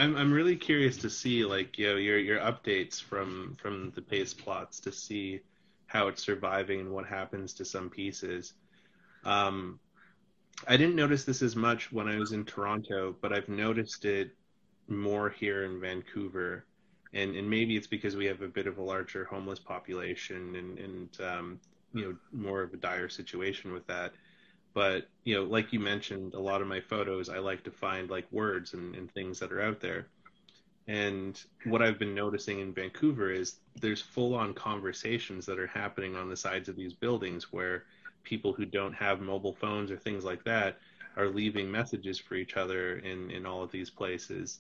I'm 0.02 0.18
I'm 0.18 0.34
really 0.34 0.56
curious 0.56 0.98
to 0.98 1.12
see 1.12 1.46
like 1.46 1.78
you 1.78 1.90
know 1.90 1.96
your 1.96 2.18
your 2.18 2.40
updates 2.40 3.00
from 3.00 3.56
from 3.62 3.92
the 3.94 4.02
paste 4.02 4.40
plots 4.40 4.80
to 4.82 4.92
see 4.92 5.42
how 5.86 6.08
it's 6.08 6.24
surviving 6.24 6.80
and 6.80 6.92
what 6.92 7.06
happens 7.06 7.54
to 7.54 7.66
some 7.66 7.88
pieces. 7.88 8.54
Um, 9.24 9.80
I 10.68 10.76
didn't 10.76 10.96
notice 10.96 11.24
this 11.24 11.44
as 11.44 11.56
much 11.56 11.92
when 11.92 12.08
I 12.08 12.18
was 12.18 12.32
in 12.32 12.46
Toronto, 12.46 13.16
but 13.22 13.32
I've 13.32 13.48
noticed 13.48 14.06
it 14.06 14.32
more 14.88 15.30
here 15.30 15.66
in 15.66 15.80
Vancouver, 15.80 16.66
and 17.14 17.36
and 17.36 17.48
maybe 17.48 17.78
it's 17.78 17.88
because 17.88 18.16
we 18.16 18.26
have 18.26 18.42
a 18.42 18.48
bit 18.48 18.66
of 18.66 18.80
a 18.80 18.84
larger 18.84 19.26
homeless 19.26 19.60
population 19.60 20.56
and 20.56 20.80
and 20.80 21.22
um, 21.22 21.60
you 21.94 22.06
know 22.06 22.16
more 22.32 22.64
of 22.64 22.74
a 22.74 22.78
dire 22.78 23.10
situation 23.10 23.72
with 23.72 23.86
that. 23.86 24.14
But 24.74 25.08
you 25.24 25.36
know, 25.36 25.44
like 25.44 25.74
you 25.74 25.80
mentioned, 25.80 26.34
a 26.34 26.40
lot 26.40 26.62
of 26.62 26.68
my 26.68 26.80
photos 26.80 27.30
I 27.30 27.40
like 27.40 27.64
to 27.64 27.72
find 27.72 28.10
like 28.10 28.32
words 28.32 28.74
and, 28.74 28.96
and 28.96 29.12
things 29.12 29.40
that 29.40 29.52
are 29.52 29.62
out 29.62 29.80
there. 29.80 30.08
And 30.88 31.42
what 31.66 31.82
I've 31.82 32.00
been 32.00 32.16
noticing 32.16 32.60
in 32.60 32.74
Vancouver 32.74 33.32
is 33.32 33.58
there's 33.80 34.02
full 34.02 34.34
on 34.34 34.54
conversations 34.54 35.46
that 35.46 35.60
are 35.60 35.68
happening 35.68 36.16
on 36.16 36.30
the 36.30 36.36
sides 36.36 36.70
of 36.70 36.76
these 36.76 36.94
buildings 36.94 37.52
where 37.52 37.86
people 38.24 38.54
who 38.54 38.66
don't 38.66 38.94
have 38.94 39.22
mobile 39.22 39.54
phones 39.54 39.92
or 39.92 39.98
things 39.98 40.24
like 40.24 40.44
that 40.44 40.80
are 41.18 41.28
leaving 41.28 41.70
messages 41.70 42.18
for 42.18 42.36
each 42.36 42.58
other 42.58 42.98
in, 42.98 43.30
in 43.32 43.46
all 43.46 43.62
of 43.64 43.72
these 43.72 43.90
places. 43.90 44.60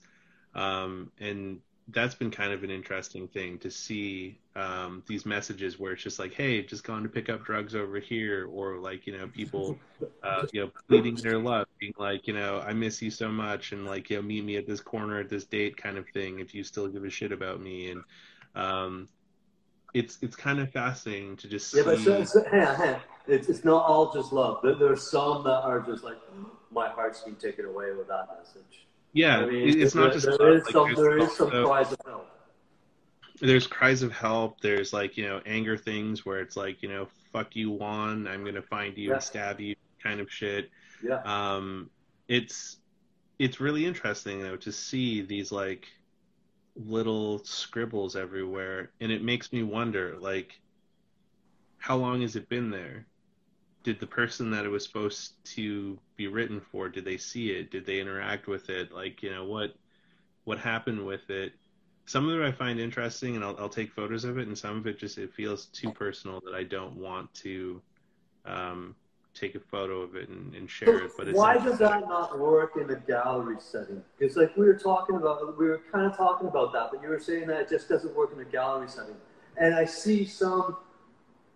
Um, 0.54 1.12
and 1.20 1.60
that's 1.94 2.16
been 2.16 2.32
kind 2.32 2.54
of 2.54 2.64
an 2.64 2.70
interesting 2.70 3.28
thing 3.28 3.58
to 3.60 3.72
see 3.72 4.40
um, 4.56 5.04
these 5.08 5.26
messages 5.26 5.80
where 5.80 5.94
it's 5.94 6.04
just 6.04 6.20
like, 6.20 6.34
hey, 6.34 6.62
just 6.62 6.84
gone 6.84 7.04
to 7.04 7.10
pick 7.10 7.30
up 7.30 7.44
drugs 7.44 7.76
over 7.76 8.00
here, 8.00 8.48
or 8.52 8.78
like, 8.78 9.08
you 9.08 9.18
know, 9.18 9.28
people, 9.28 9.78
uh, 10.24 10.46
you 10.54 10.62
know, 10.62 10.72
pleading 10.88 11.16
their 11.16 11.38
love, 11.38 11.68
being 11.80 11.94
like, 11.98 12.28
you 12.28 12.34
know, 12.34 12.60
I 12.60 12.74
miss 12.74 13.02
you 13.02 13.12
so 13.12 13.30
much, 13.30 13.72
and 13.72 13.86
like, 13.86 14.10
you 14.10 14.18
know, 14.18 14.22
meet 14.22 14.44
me 14.44 14.58
at 14.58 14.68
this 14.68 14.80
corner 14.80 15.20
at 15.20 15.30
this 15.30 15.46
date, 15.46 15.78
kind 15.78 15.98
of 15.98 16.08
thing, 16.10 16.40
if 16.40 16.54
you 16.54 16.64
still 16.64 16.88
give 16.88 17.04
a 17.04 17.10
shit 17.10 17.32
about 17.32 17.62
me, 17.62 17.92
and 17.92 18.04
um, 18.56 19.08
it's 19.94 20.18
it's 20.22 20.36
kind 20.36 20.60
of 20.60 20.72
fascinating 20.72 21.36
to 21.38 21.48
just 21.48 21.72
see. 21.72 21.78
Yeah, 21.78 21.84
but 21.84 22.00
so, 22.00 22.24
so, 22.24 22.44
hang 22.50 22.66
on, 22.66 22.76
hang 22.76 22.94
on. 22.96 23.02
It's, 23.28 23.50
it's 23.50 23.64
not 23.64 23.86
all 23.86 24.12
just 24.14 24.34
love. 24.34 24.60
There, 24.64 24.76
there's 24.76 25.10
some 25.10 25.44
that 25.44 25.62
are 25.64 25.80
just 25.80 26.04
like, 26.04 26.18
my 26.72 26.90
heart's 26.90 27.22
been 27.22 27.36
taken 27.36 27.66
away 27.66 27.92
with 27.92 28.08
that 28.08 28.28
message. 28.38 28.88
Yeah, 29.14 29.40
I 29.40 29.46
mean, 29.46 29.70
it- 29.70 29.76
it's 29.82 29.94
there, 29.94 30.04
not 30.06 30.14
just 30.14 30.26
there 30.38 30.56
is 30.56 30.64
like, 30.66 30.72
some 30.74 30.94
there's 30.96 31.38
some 31.38 31.48
also- 31.48 31.66
cries 31.68 31.92
of 31.92 32.00
help. 32.06 32.28
there's 33.42 33.68
cries 33.68 34.04
of 34.04 34.12
help 34.12 34.62
there's 34.62 34.94
like 34.94 35.18
you 35.18 35.26
know 35.28 35.42
anger 35.46 35.76
things 35.78 36.26
where 36.26 36.40
it's 36.42 36.56
like 36.56 36.82
you 36.84 36.90
know 36.90 37.08
fuck 37.34 37.56
you 37.56 37.72
Juan 37.72 38.28
i'm 38.28 38.46
gonna 38.46 38.62
find 38.62 38.96
you 38.98 39.08
Yeah. 39.10 39.14
and 39.16 39.24
stab 39.24 39.60
you 39.60 39.76
kind 40.04 40.20
of 40.20 40.32
shit 40.32 40.70
Yeah, 41.04 41.22
um 41.26 41.90
it's 42.28 42.78
it's 43.40 43.60
really 43.60 43.86
interesting 43.86 44.42
though 44.42 44.58
to 44.58 44.72
see 44.72 45.22
these 45.22 45.52
like 45.52 45.88
little 46.76 47.44
scribbles 47.44 48.16
everywhere 48.16 48.92
and 49.02 49.12
it 49.12 49.24
makes 49.24 49.52
me 49.52 49.64
wonder 49.64 50.18
like 50.20 50.60
how 51.80 51.98
long 51.98 52.22
has 52.22 52.36
it 52.36 52.48
been 52.48 52.70
there 52.70 53.08
did 53.84 54.00
the 54.00 54.08
person 54.08 54.52
that 54.52 54.66
it 54.66 54.70
was 54.70 54.86
supposed 54.86 55.34
to 55.44 55.98
be 56.16 56.28
written 56.28 56.62
for 56.72 56.90
did 56.90 57.06
they 57.06 57.18
see 57.18 57.52
it 57.52 57.72
did 57.72 57.86
they 57.86 58.00
interact 58.00 58.48
with 58.48 58.70
it 58.70 58.92
like 58.92 59.22
you 59.24 59.32
know 59.32 59.46
what 59.46 59.74
what 60.44 60.58
happened 60.58 61.06
with 61.06 61.30
it 61.30 61.54
some 62.06 62.28
of 62.28 62.40
it 62.40 62.46
i 62.46 62.52
find 62.52 62.80
interesting 62.80 63.36
and 63.36 63.44
i'll, 63.44 63.56
I'll 63.58 63.70
take 63.70 63.92
photos 63.92 64.24
of 64.24 64.38
it 64.38 64.48
and 64.48 64.58
some 64.58 64.78
of 64.78 64.88
it 64.88 65.00
just 65.00 65.18
it 65.18 65.34
feels 65.34 65.66
too 65.68 65.92
personal 65.92 66.42
that 66.46 66.54
i 66.54 66.64
don't 66.64 66.96
want 66.96 67.34
to 67.36 67.82
um, 68.46 68.96
take 69.34 69.56
a 69.56 69.60
photo 69.60 70.02
of 70.02 70.16
it 70.16 70.30
and, 70.30 70.54
and 70.56 70.70
share 70.70 71.06
it 71.06 71.12
but 71.18 71.32
why 71.34 71.58
does 71.58 71.78
that 71.80 72.02
not 72.08 72.38
work 72.38 72.76
in 72.76 72.90
a 72.90 72.96
gallery 72.96 73.58
setting? 73.60 74.04
Because 74.18 74.36
like 74.36 74.56
we 74.58 74.66
were 74.66 74.78
talking 74.78 75.16
about, 75.16 75.58
we 75.58 75.68
were 75.68 75.82
kind 75.92 76.06
of 76.06 76.18
talking 76.18 76.48
about 76.48 76.74
that, 76.74 76.90
but 76.92 77.02
you 77.02 77.10
were 77.10 77.20
saying 77.20 77.48
that 77.48 77.62
it 77.62 77.70
just 77.70 77.88
doesn't 77.88 78.16
work 78.16 78.34
in 78.34 78.40
a 78.42 78.46
gallery 78.46 78.90
setting. 78.90 79.16
And 79.58 79.74
I 79.74 79.86
see 79.86 80.26
some 80.26 80.78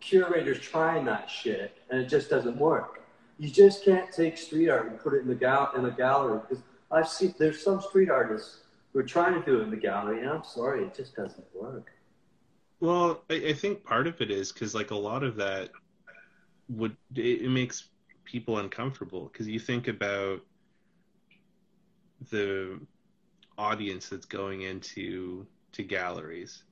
curators 0.05 0.59
trying 0.59 1.05
that 1.05 1.29
shit, 1.29 1.77
and 1.89 1.99
it 1.99 2.07
just 2.07 2.29
doesn't 2.29 2.57
work. 2.57 3.01
You 3.37 3.49
just 3.49 3.83
can't 3.83 4.11
take 4.11 4.37
street 4.37 4.69
art 4.69 4.87
and 4.89 4.99
put 4.99 5.13
it 5.13 5.21
in 5.21 5.27
the 5.27 5.35
gal 5.35 5.71
in 5.75 5.85
a 5.85 5.91
gallery. 5.91 6.39
Because 6.47 6.63
I've 6.91 7.09
seen 7.09 7.33
there's 7.37 7.61
some 7.61 7.81
street 7.81 8.09
artists 8.09 8.59
who 8.93 8.99
are 8.99 9.03
trying 9.03 9.33
to 9.33 9.45
do 9.45 9.59
it 9.59 9.63
in 9.63 9.71
the 9.71 9.77
gallery, 9.77 10.21
and 10.21 10.29
I'm 10.29 10.43
sorry, 10.43 10.83
it 10.83 10.95
just 10.95 11.15
doesn't 11.15 11.45
work. 11.53 11.91
Well, 12.79 13.23
I, 13.29 13.47
I 13.47 13.53
think 13.53 13.83
part 13.83 14.07
of 14.07 14.21
it 14.21 14.29
is 14.29 14.51
because 14.51 14.75
like 14.75 14.91
a 14.91 14.95
lot 14.95 15.23
of 15.23 15.35
that 15.37 15.71
would 16.69 16.95
it, 17.15 17.41
it 17.41 17.49
makes 17.49 17.89
people 18.23 18.59
uncomfortable 18.59 19.29
because 19.31 19.47
you 19.47 19.59
think 19.59 19.87
about 19.87 20.41
the 22.31 22.79
audience 23.57 24.09
that's 24.09 24.25
going 24.25 24.61
into 24.61 25.45
to 25.73 25.83
galleries, 25.83 26.63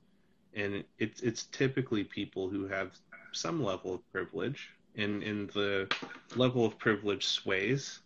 and 0.54 0.84
it's 0.98 1.20
it's 1.20 1.44
typically 1.46 2.04
people 2.04 2.48
who 2.48 2.66
have 2.68 2.92
some 3.34 3.62
level 3.62 3.94
of 3.94 4.12
privilege, 4.12 4.70
and 4.96 5.22
and 5.22 5.50
the 5.50 5.92
level 6.36 6.64
of 6.64 6.78
privilege 6.78 7.26
sways 7.26 8.00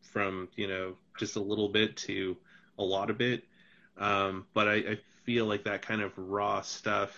from 0.00 0.48
you 0.56 0.66
know 0.66 0.94
just 1.18 1.36
a 1.36 1.40
little 1.40 1.68
bit 1.68 1.96
to 1.96 2.36
a 2.78 2.82
lot 2.82 3.10
of 3.10 3.20
it. 3.20 3.44
Um, 3.98 4.46
but 4.52 4.68
I, 4.68 4.74
I 4.74 4.98
feel 5.24 5.46
like 5.46 5.64
that 5.64 5.82
kind 5.82 6.02
of 6.02 6.12
raw 6.16 6.60
stuff 6.60 7.16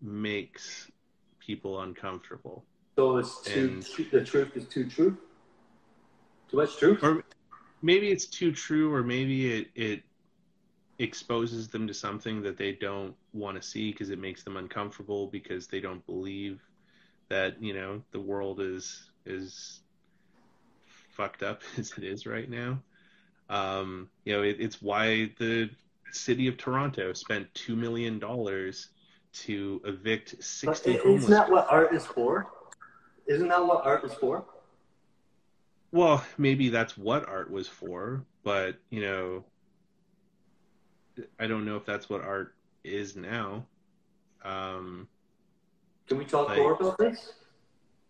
makes 0.00 0.90
people 1.38 1.80
uncomfortable. 1.80 2.64
So 2.96 3.16
it's 3.16 3.42
too, 3.42 3.82
and, 3.96 4.10
the 4.10 4.24
truth 4.24 4.56
is 4.56 4.66
too 4.66 4.88
true. 4.88 5.16
Too 6.50 6.56
much 6.56 6.76
truth. 6.76 7.02
Or 7.02 7.24
maybe 7.80 8.10
it's 8.10 8.26
too 8.26 8.52
true, 8.52 8.92
or 8.92 9.02
maybe 9.02 9.52
it 9.52 9.68
it 9.74 10.02
exposes 10.98 11.68
them 11.68 11.86
to 11.86 11.94
something 11.94 12.42
that 12.42 12.56
they 12.56 12.72
don't 12.72 13.14
want 13.32 13.60
to 13.60 13.66
see 13.66 13.90
because 13.90 14.10
it 14.10 14.18
makes 14.18 14.42
them 14.42 14.56
uncomfortable 14.56 15.26
because 15.26 15.66
they 15.66 15.80
don't 15.80 16.04
believe 16.06 16.60
that 17.32 17.62
you 17.62 17.72
know 17.72 18.02
the 18.12 18.20
world 18.20 18.60
is 18.60 19.10
is 19.24 19.80
fucked 21.12 21.42
up 21.42 21.62
as 21.78 21.92
it 21.96 22.04
is 22.04 22.26
right 22.26 22.48
now. 22.48 22.78
Um, 23.48 24.10
you 24.24 24.34
know, 24.34 24.42
it, 24.42 24.56
it's 24.60 24.82
why 24.82 25.32
the 25.38 25.70
city 26.12 26.46
of 26.46 26.58
Toronto 26.58 27.14
spent 27.14 27.52
two 27.54 27.74
million 27.74 28.18
dollars 28.18 28.88
to 29.44 29.80
evict 29.84 30.44
sixty. 30.44 30.98
But 30.98 31.06
isn't 31.06 31.30
that 31.30 31.50
what 31.50 31.66
art 31.70 31.94
is 31.94 32.04
for? 32.04 32.48
Isn't 33.26 33.48
that 33.48 33.64
what 33.66 33.86
art 33.86 34.04
is 34.04 34.12
for? 34.12 34.44
Well, 35.90 36.24
maybe 36.36 36.68
that's 36.68 36.98
what 36.98 37.26
art 37.28 37.50
was 37.50 37.66
for, 37.66 38.24
but 38.44 38.76
you 38.90 39.00
know, 39.00 39.44
I 41.40 41.46
don't 41.46 41.64
know 41.64 41.76
if 41.76 41.86
that's 41.86 42.10
what 42.10 42.20
art 42.20 42.54
is 42.84 43.16
now. 43.16 43.64
Um, 44.44 45.08
Can 46.08 46.18
we 46.18 46.24
talk 46.24 46.48
like, 46.48 46.58
more 46.58 46.74
about 46.74 46.98
this? 46.98 47.34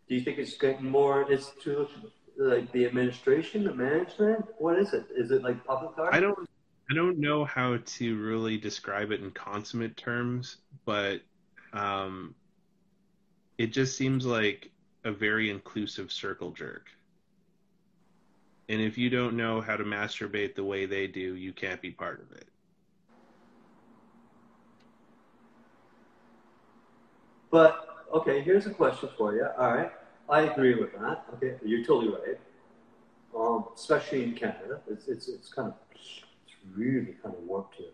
Do 0.09 0.15
you 0.15 0.23
think 0.23 0.39
it's 0.39 0.57
getting 0.57 0.89
more? 0.89 1.31
It's 1.31 1.53
to 1.63 1.89
like 2.37 2.71
the 2.73 2.87
administration, 2.87 3.65
the 3.65 3.75
management. 3.75 4.45
What 4.59 4.79
is 4.79 4.93
it? 4.93 5.07
Is 5.17 5.31
it 5.31 5.43
like 5.43 5.65
public 5.65 5.99
art? 5.99 6.15
I 6.15 6.21
don't. 6.21 6.49
I 6.91 6.95
don't 6.95 7.19
know 7.19 7.45
how 7.45 7.79
to 7.79 8.19
really 8.19 8.59
describe 8.59 9.13
it 9.13 9.21
in 9.21 9.31
consummate 9.31 9.97
terms, 9.97 10.59
but 10.85 11.23
um, 11.73 12.35
it 13.57 13.69
just 13.69 13.97
seems 13.97 14.27
like 14.27 14.71
a 15.05 15.13
very 15.13 15.49
inclusive 15.49 16.13
circle 16.13 16.51
jerk. 16.51 16.89
And 18.69 18.81
if 18.81 18.99
you 18.99 19.11
don't 19.11 19.37
know 19.37 19.61
how 19.61 19.77
to 19.77 19.85
masturbate 19.85 20.55
the 20.55 20.65
way 20.65 20.87
they 20.87 21.07
do, 21.07 21.35
you 21.35 21.53
can't 21.53 21.81
be 21.81 21.91
part 21.91 22.21
of 22.21 22.37
it. 22.37 22.49
But 27.53 28.07
okay, 28.13 28.41
here's 28.41 28.67
a 28.67 28.71
question 28.71 29.11
for 29.17 29.35
you. 29.35 29.47
All 29.59 29.75
right, 29.75 29.93
I 30.29 30.41
agree 30.41 30.75
with 30.75 30.93
that. 30.99 31.27
Okay, 31.35 31.55
you're 31.65 31.85
totally 31.85 32.09
right. 32.09 32.41
Um, 33.39 33.67
especially 33.77 34.25
in 34.25 34.33
Canada, 34.33 34.81
it's 34.91 35.07
it's 35.07 35.29
it's 35.29 35.53
kind 35.53 35.69
of 35.69 35.75
it's 35.95 36.25
really 36.75 37.15
kind 37.23 37.35
of 37.35 37.43
warped 37.45 37.77
here. 37.77 37.93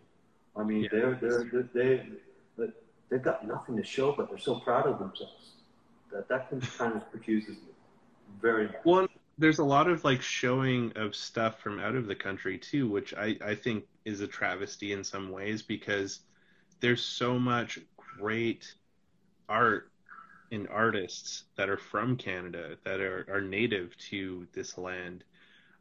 I 0.57 0.63
mean, 0.63 0.85
yeah. 0.85 0.89
they're 0.93 1.19
they're 1.21 1.69
they 1.75 2.07
they 2.57 2.73
they've 3.11 3.23
got 3.23 3.47
nothing 3.47 3.77
to 3.77 3.85
show, 3.85 4.13
but 4.13 4.29
they're 4.29 4.39
so 4.39 4.61
proud 4.61 4.87
of 4.87 5.01
themselves 5.01 5.55
that 6.13 6.29
that 6.29 6.49
kind 6.79 6.95
of 6.95 7.11
confuses 7.11 7.57
me 7.57 7.73
very 8.41 8.67
much. 8.67 8.77
Well, 8.85 9.09
there's 9.39 9.59
a 9.59 9.65
lot 9.65 9.89
of 9.89 10.05
like 10.05 10.23
showing 10.23 10.93
of 10.95 11.17
stuff 11.17 11.59
from 11.61 11.81
out 11.81 11.97
of 11.97 12.07
the 12.07 12.15
country 12.15 12.59
too, 12.59 12.89
which 12.89 13.13
I 13.13 13.37
I 13.45 13.57
think 13.57 13.87
is 14.05 14.21
a 14.21 14.29
travesty 14.29 14.93
in 14.93 15.03
some 15.03 15.33
ways 15.33 15.63
because 15.63 16.21
there's 16.79 17.03
so 17.03 17.41
much 17.41 17.81
great 17.97 18.73
art 19.49 19.91
and 20.51 20.69
artists 20.69 21.45
that 21.57 21.69
are 21.69 21.77
from 21.77 22.17
Canada 22.17 22.77
that 22.85 23.01
are, 23.01 23.27
are 23.31 23.41
native 23.41 23.97
to 23.99 24.47
this 24.55 24.79
land 24.79 25.25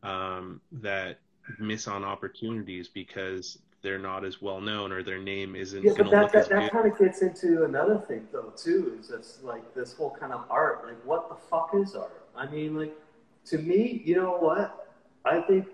um, 0.03 0.61
that 0.71 1.19
miss 1.59 1.87
on 1.87 2.03
opportunities 2.03 2.87
because 2.87 3.59
they're 3.81 3.99
not 3.99 4.25
as 4.25 4.41
well 4.41 4.59
known 4.59 4.91
or 4.91 5.03
their 5.03 5.19
name 5.19 5.55
isn't. 5.55 5.83
Yeah, 5.83 5.93
but 5.97 6.11
that, 6.11 6.31
that, 6.33 6.49
that 6.49 6.71
kind 6.71 6.91
of 6.91 6.97
gets 6.97 7.21
into 7.21 7.63
another 7.63 7.97
thing 7.97 8.27
though 8.31 8.51
too. 8.55 8.97
Is 8.99 9.09
just 9.09 9.43
like 9.43 9.73
this 9.73 9.93
whole 9.93 10.15
kind 10.19 10.33
of 10.33 10.45
art. 10.49 10.83
Like, 10.85 11.05
what 11.05 11.29
the 11.29 11.35
fuck 11.35 11.71
is 11.73 11.95
art? 11.95 12.27
I 12.35 12.47
mean, 12.47 12.75
like 12.75 12.97
to 13.45 13.57
me, 13.57 14.01
you 14.03 14.15
know 14.15 14.37
what? 14.37 14.93
I 15.25 15.41
think 15.41 15.67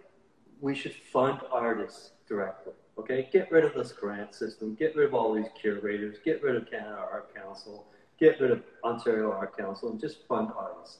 we 0.61 0.75
should 0.75 0.93
fund 0.93 1.39
artists 1.51 2.11
directly. 2.27 2.73
Okay, 2.97 3.27
get 3.31 3.51
rid 3.51 3.65
of 3.65 3.73
this 3.73 3.91
grant 3.91 4.35
system. 4.35 4.75
Get 4.75 4.95
rid 4.95 5.07
of 5.07 5.13
all 5.13 5.33
these 5.33 5.47
curators. 5.59 6.17
Get 6.23 6.43
rid 6.43 6.55
of 6.55 6.69
Canada 6.69 7.05
Art 7.11 7.33
Council 7.33 7.85
get 8.23 8.39
rid 8.39 8.51
of 8.51 8.63
Ontario 8.83 9.31
Art 9.31 9.57
Council 9.57 9.91
and 9.91 9.99
just 9.99 10.25
fund 10.27 10.49
artists. 10.57 10.99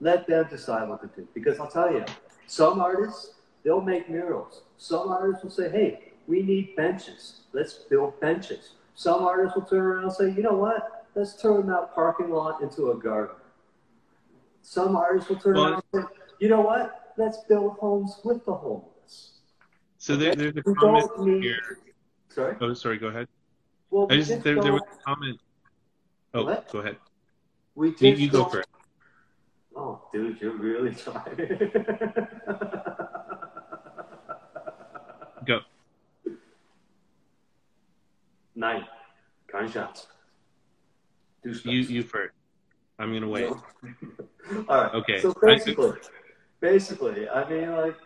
Let 0.00 0.26
them 0.26 0.46
decide 0.48 0.88
what 0.88 1.00
to 1.02 1.08
do. 1.08 1.26
Because 1.34 1.58
I'll 1.58 1.70
tell 1.70 1.92
you, 1.92 2.04
some 2.46 2.80
artists, 2.80 3.34
they'll 3.64 3.80
make 3.80 4.08
murals. 4.08 4.62
Some 4.76 5.08
artists 5.08 5.42
will 5.42 5.50
say, 5.50 5.70
hey, 5.70 6.12
we 6.26 6.42
need 6.42 6.76
benches. 6.76 7.40
Let's 7.52 7.74
build 7.74 8.18
benches. 8.20 8.72
Some 8.94 9.22
artists 9.22 9.56
will 9.56 9.64
turn 9.64 9.80
around 9.80 10.04
and 10.04 10.12
say, 10.12 10.32
you 10.32 10.42
know 10.42 10.56
what? 10.56 11.06
Let's 11.14 11.40
turn 11.40 11.66
that 11.66 11.94
parking 11.94 12.30
lot 12.30 12.62
into 12.62 12.90
a 12.90 12.96
garden. 12.96 13.36
Some 14.62 14.96
artists 14.96 15.28
will 15.28 15.36
turn 15.36 15.54
well, 15.54 15.64
around 15.64 15.82
and 15.92 16.04
say, 16.04 16.08
you 16.40 16.48
know 16.48 16.60
what? 16.60 17.12
Let's 17.16 17.38
build 17.48 17.72
homes 17.78 18.18
with 18.24 18.44
the 18.44 18.54
homeless. 18.54 18.91
So 20.02 20.14
okay? 20.14 20.34
there, 20.34 20.50
there's 20.50 20.56
a 20.56 20.62
comment 20.74 21.08
here. 21.44 21.78
Sorry? 22.28 22.56
Oh, 22.60 22.74
sorry, 22.74 22.98
go 22.98 23.06
ahead. 23.06 23.28
Well, 23.88 24.08
I 24.10 24.16
just, 24.16 24.42
there, 24.42 24.60
there 24.60 24.72
was 24.72 24.82
a 24.82 25.04
comment 25.04 25.38
Oh, 26.34 26.44
what? 26.44 26.68
go 26.72 26.80
ahead. 26.80 26.96
We 27.76 27.92
just 27.92 28.02
you, 28.02 28.14
you 28.14 28.28
go 28.28 28.46
for 28.46 28.60
it. 28.60 28.66
Oh, 29.76 30.02
dude, 30.12 30.40
you're 30.40 30.56
really 30.56 30.92
trying. 30.92 31.36
go. 35.46 35.60
Nine. 38.56 38.84
Gunshots. 39.52 40.08
Do 41.44 41.52
You, 41.62 41.80
you 41.82 42.02
first. 42.02 42.34
I'm 42.98 43.12
gonna 43.12 43.28
wait. 43.28 43.44
All 43.52 43.60
right. 44.68 44.94
Okay. 44.94 45.20
So 45.20 45.32
basically, 45.40 45.92
basically, 46.58 47.28
I 47.28 47.48
mean, 47.48 47.70
like, 47.76 47.96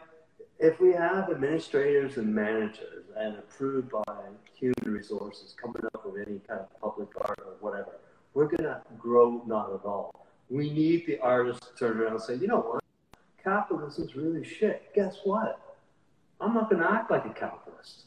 if 0.58 0.80
we 0.80 0.92
have 0.92 1.30
administrators 1.30 2.16
and 2.16 2.34
managers 2.34 3.04
and 3.16 3.36
approved 3.36 3.90
by 3.90 4.14
human 4.54 4.74
resources 4.84 5.54
coming 5.60 5.82
up 5.94 6.06
with 6.06 6.26
any 6.26 6.40
kind 6.48 6.60
of 6.60 6.80
public 6.80 7.08
art 7.20 7.38
or 7.44 7.54
whatever, 7.60 7.98
we're 8.34 8.46
going 8.46 8.64
to 8.64 8.80
grow 8.98 9.42
not 9.46 9.72
at 9.72 9.84
all. 9.84 10.26
We 10.48 10.70
need 10.70 11.06
the 11.06 11.18
artists 11.18 11.66
to 11.66 11.74
turn 11.74 12.00
around 12.00 12.12
and 12.12 12.22
say, 12.22 12.36
you 12.36 12.46
know 12.46 12.60
what? 12.60 12.82
Capitalism 13.42 14.04
is 14.04 14.16
really 14.16 14.44
shit. 14.44 14.94
Guess 14.94 15.18
what? 15.24 15.60
I'm 16.40 16.54
not 16.54 16.70
going 16.70 16.82
to 16.82 16.90
act 16.90 17.10
like 17.10 17.24
a 17.26 17.30
capitalist. 17.30 18.04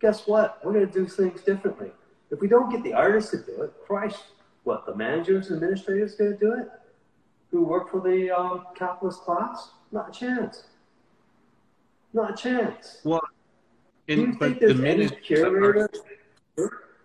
Guess 0.00 0.26
what? 0.26 0.60
We're 0.64 0.72
going 0.72 0.86
to 0.86 0.92
do 0.92 1.06
things 1.06 1.42
differently. 1.42 1.90
If 2.30 2.40
we 2.40 2.48
don't 2.48 2.70
get 2.70 2.82
the 2.82 2.92
artists 2.92 3.30
to 3.30 3.38
do 3.38 3.62
it, 3.62 3.72
Christ, 3.86 4.24
what, 4.64 4.84
the 4.84 4.94
managers 4.94 5.48
and 5.48 5.56
administrators 5.56 6.16
going 6.16 6.32
to 6.32 6.38
do 6.38 6.52
it? 6.54 6.68
Who 7.50 7.64
work 7.64 7.90
for 7.90 8.00
the 8.00 8.30
um, 8.36 8.64
capitalist 8.76 9.20
class? 9.20 9.70
Not 9.92 10.08
a 10.08 10.18
chance. 10.18 10.64
Not 12.16 12.30
a 12.30 12.34
chance. 12.34 13.02
Well, 13.04 13.20
in, 14.08 14.18
do 14.18 14.26
you 14.26 14.32
think 14.38 14.58
there's 14.58 14.80
the 14.80 14.88
any 14.88 15.08
curator? 15.10 15.90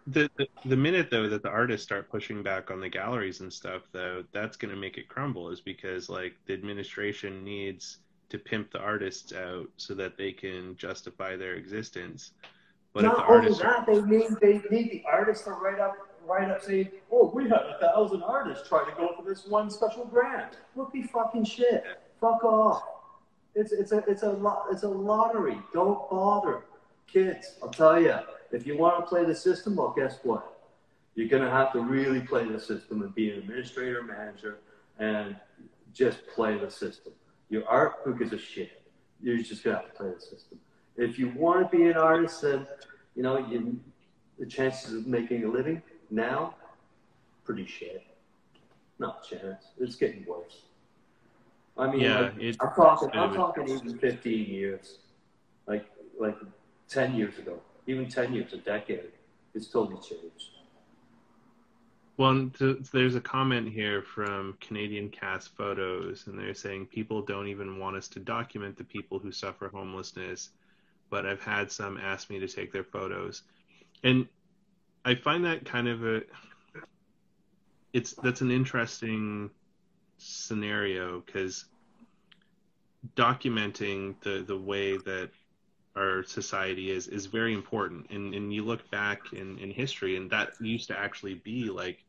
the, 0.08 0.30
the, 0.38 0.48
the 0.64 0.78
minute 0.78 1.10
though 1.12 1.28
that 1.28 1.44
the 1.44 1.50
artists 1.50 1.86
start 1.86 2.10
pushing 2.10 2.42
back 2.42 2.72
on 2.72 2.80
the 2.80 2.88
galleries 2.88 3.42
and 3.42 3.52
stuff 3.52 3.82
though 3.92 4.24
that's 4.32 4.56
going 4.56 4.74
to 4.74 4.80
make 4.80 4.98
it 4.98 5.10
crumble 5.10 5.50
is 5.50 5.60
because 5.60 6.10
like 6.10 6.36
the 6.46 6.54
administration 6.54 7.44
needs 7.44 7.98
to 8.30 8.40
pimp 8.40 8.72
the 8.72 8.80
artists 8.80 9.34
out 9.34 9.68
so 9.76 9.94
that 9.94 10.18
they 10.18 10.32
can 10.32 10.78
justify 10.78 11.36
their 11.36 11.56
existence. 11.56 12.32
But 12.94 13.04
not 13.04 13.30
only 13.30 13.52
that 13.52 13.66
are... 13.66 13.86
they 13.86 14.02
need 14.02 14.30
they 14.42 14.62
need 14.72 14.92
the 14.92 15.04
artists 15.12 15.44
to 15.44 15.52
write 15.52 15.80
up 15.80 15.98
write 16.26 16.50
up 16.50 16.62
saying 16.62 16.90
oh 17.12 17.30
we 17.36 17.44
had 17.44 17.54
a 17.54 17.78
thousand 17.82 18.24
artists 18.24 18.66
try 18.70 18.86
to 18.90 18.96
go 18.96 19.14
for 19.18 19.28
this 19.28 19.46
one 19.46 19.70
special 19.70 20.06
grant. 20.06 20.56
Rookie 20.74 21.04
fucking 21.04 21.44
shit. 21.44 21.84
Fuck 22.22 22.46
off 22.46 22.84
it's 23.56 23.72
it's 23.72 23.92
a 23.92 24.04
it's 24.08 24.24
a 24.24 24.30
lot 24.30 24.66
it's 24.72 24.84
a 24.84 24.88
lottery 24.88 25.58
don't 25.74 26.10
bother 26.10 26.62
kids 27.08 27.56
i'll 27.62 27.70
tell 27.70 28.02
you 28.02 28.18
if 28.52 28.68
you 28.68 28.78
want 28.78 29.00
to 29.00 29.08
play 29.08 29.24
the 29.26 29.36
system, 29.36 29.76
well, 29.76 29.94
guess 29.96 30.20
what? 30.24 30.58
You're 31.16 31.28
going 31.28 31.44
to 31.44 31.50
have 31.50 31.72
to 31.74 31.82
really 31.82 32.22
play 32.22 32.48
the 32.48 32.60
system 32.60 33.02
and 33.02 33.14
be 33.14 33.32
an 33.32 33.40
administrator, 33.40 34.04
manager, 34.04 34.60
and 35.00 35.36
just 35.94 36.20
play 36.28 36.58
the 36.58 36.70
system. 36.70 37.14
Your 37.50 37.68
art, 37.68 38.06
book 38.06 38.22
is 38.22 38.34
a 38.34 38.38
shit? 38.38 38.82
You're 39.22 39.38
just 39.38 39.64
going 39.64 39.76
to 39.76 39.82
have 39.82 39.92
to 39.92 39.98
play 39.98 40.12
the 40.14 40.22
system. 40.22 40.60
If 40.98 41.18
you 41.18 41.30
want 41.36 41.70
to 41.70 41.78
be 41.78 41.86
an 41.86 41.98
artist, 41.98 42.42
then, 42.42 42.68
you 43.16 43.24
know, 43.24 43.38
you, 43.38 43.80
the 44.40 44.46
chances 44.46 44.94
of 44.94 45.08
making 45.08 45.44
a 45.44 45.48
living 45.48 45.82
now, 46.10 46.56
pretty 47.44 47.66
shit. 47.66 48.04
Not 49.00 49.26
a 49.26 49.36
chance. 49.36 49.66
It's 49.80 49.96
getting 49.96 50.26
worse. 50.26 50.64
I 51.78 51.90
mean, 51.90 52.02
yeah, 52.02 52.20
like, 52.20 52.34
it, 52.40 52.58
I'm 52.60 52.74
talking, 52.74 53.10
I'm 53.14 53.34
talking 53.34 53.70
even 53.70 53.98
15 53.98 54.46
years, 54.48 55.00
like 55.68 55.86
like 56.20 56.38
10 56.90 57.16
years 57.16 57.38
ago 57.38 57.60
even 57.88 58.08
10 58.08 58.34
years, 58.34 58.54
a 58.54 58.58
decade, 58.58 59.12
it's 59.54 59.68
totally 59.68 59.98
changed. 59.98 60.50
Well, 62.18 62.52
there's 62.92 63.16
a 63.16 63.22
comment 63.22 63.72
here 63.72 64.04
from 64.04 64.58
Canadian 64.62 65.10
Cast 65.10 65.56
Photos, 65.56 66.28
and 66.28 66.38
they're 66.38 66.54
saying 66.54 66.88
people 66.88 67.22
don't 67.22 67.48
even 67.48 67.80
want 67.80 67.96
us 67.96 68.08
to 68.10 68.20
document 68.20 68.78
the 68.78 68.84
people 68.84 69.18
who 69.18 69.32
suffer 69.32 69.70
homelessness, 69.70 70.50
but 71.10 71.26
I've 71.26 71.42
had 71.42 71.72
some 71.72 71.98
ask 71.98 72.30
me 72.30 72.40
to 72.40 72.48
take 72.48 72.72
their 72.72 72.84
photos, 72.84 73.42
and 74.04 74.28
I 75.04 75.16
find 75.16 75.46
that 75.46 75.66
kind 75.66 75.88
of 75.88 76.06
a 76.06 76.22
it's 77.92 78.14
that's 78.14 78.42
an 78.42 78.52
interesting 78.52 79.50
scenario 80.22 81.22
because 81.22 81.66
documenting 83.16 84.16
the 84.22 84.44
the 84.46 84.58
way 84.58 84.98
that 84.98 85.30
our 85.96 86.24
society 86.24 86.92
is 86.92 87.08
is 87.08 87.26
very 87.26 87.54
important. 87.54 88.10
And 88.12 88.34
and 88.34 88.54
you 88.54 88.64
look 88.64 88.90
back 88.92 89.34
in 89.34 89.58
in 89.58 89.72
history 89.72 90.16
and 90.16 90.30
that 90.32 90.54
used 90.60 90.88
to 90.88 90.98
actually 90.98 91.36
be 91.36 91.70
like 91.70 92.04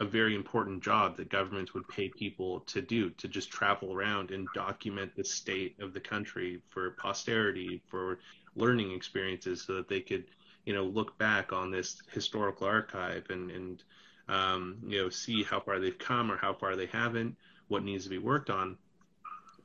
a 0.00 0.04
very 0.04 0.36
important 0.36 0.82
job 0.82 1.16
that 1.16 1.28
governments 1.28 1.74
would 1.74 1.88
pay 1.88 2.08
people 2.08 2.60
to 2.60 2.80
do 2.80 3.10
to 3.10 3.26
just 3.26 3.50
travel 3.50 3.92
around 3.92 4.30
and 4.30 4.46
document 4.54 5.10
the 5.16 5.24
state 5.24 5.74
of 5.80 5.92
the 5.92 6.00
country 6.00 6.60
for 6.68 6.92
posterity 6.92 7.82
for 7.88 8.20
learning 8.54 8.92
experiences 8.92 9.62
so 9.62 9.74
that 9.74 9.88
they 9.88 10.00
could 10.00 10.24
you 10.66 10.74
know 10.74 10.84
look 10.84 11.18
back 11.18 11.52
on 11.52 11.70
this 11.70 12.00
historical 12.12 12.66
archive 12.66 13.24
and 13.30 13.50
and 13.50 13.82
um, 14.28 14.78
you 14.86 15.02
know 15.02 15.08
see 15.08 15.42
how 15.42 15.60
far 15.60 15.78
they've 15.78 15.98
come 15.98 16.30
or 16.30 16.36
how 16.36 16.52
far 16.52 16.76
they 16.76 16.86
haven't 16.86 17.36
what 17.68 17.82
needs 17.82 18.04
to 18.04 18.10
be 18.10 18.18
worked 18.18 18.50
on 18.50 18.76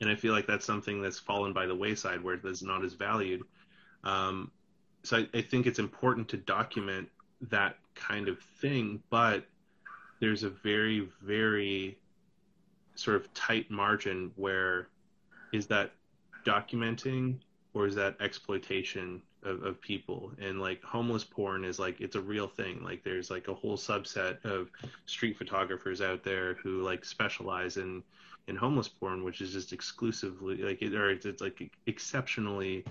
and 0.03 0.11
I 0.11 0.15
feel 0.15 0.33
like 0.33 0.47
that's 0.47 0.65
something 0.65 1.01
that's 1.01 1.17
fallen 1.17 1.53
by 1.53 1.65
the 1.65 1.75
wayside 1.75 2.21
where 2.21 2.35
it's 2.35 2.61
not 2.61 2.83
as 2.83 2.93
valued. 2.93 3.43
Um, 4.03 4.51
so 5.03 5.17
I, 5.17 5.27
I, 5.33 5.41
think 5.41 5.65
it's 5.65 5.79
important 5.79 6.27
to 6.29 6.37
document 6.37 7.07
that 7.49 7.77
kind 7.95 8.27
of 8.27 8.39
thing, 8.59 9.01
but 9.09 9.45
there's 10.19 10.43
a 10.43 10.49
very, 10.49 11.07
very 11.21 11.97
sort 12.95 13.15
of 13.15 13.33
tight 13.33 13.71
margin 13.71 14.31
where 14.35 14.89
is 15.53 15.67
that 15.67 15.91
documenting 16.45 17.37
or 17.73 17.87
is 17.87 17.95
that 17.95 18.17
exploitation 18.19 19.21
of, 19.45 19.63
of 19.63 19.81
people 19.81 20.31
and 20.41 20.59
like 20.59 20.81
homeless 20.83 21.23
porn 21.23 21.63
is 21.65 21.79
like 21.79 21.99
it's 22.01 22.15
a 22.15 22.21
real 22.21 22.47
thing 22.47 22.83
like 22.83 23.03
there's 23.03 23.29
like 23.29 23.47
a 23.47 23.53
whole 23.53 23.77
subset 23.77 24.43
of 24.45 24.69
street 25.05 25.37
photographers 25.37 26.01
out 26.01 26.23
there 26.23 26.55
who 26.55 26.81
like 26.81 27.03
specialize 27.05 27.77
in 27.77 28.03
in 28.47 28.55
homeless 28.55 28.87
porn, 28.87 29.23
which 29.23 29.41
is 29.41 29.53
just 29.53 29.73
exclusively 29.73 30.57
like 30.57 30.81
it, 30.81 30.93
or 30.93 31.09
it's, 31.09 31.25
it's 31.25 31.41
like 31.41 31.71
exceptionally 31.87 32.83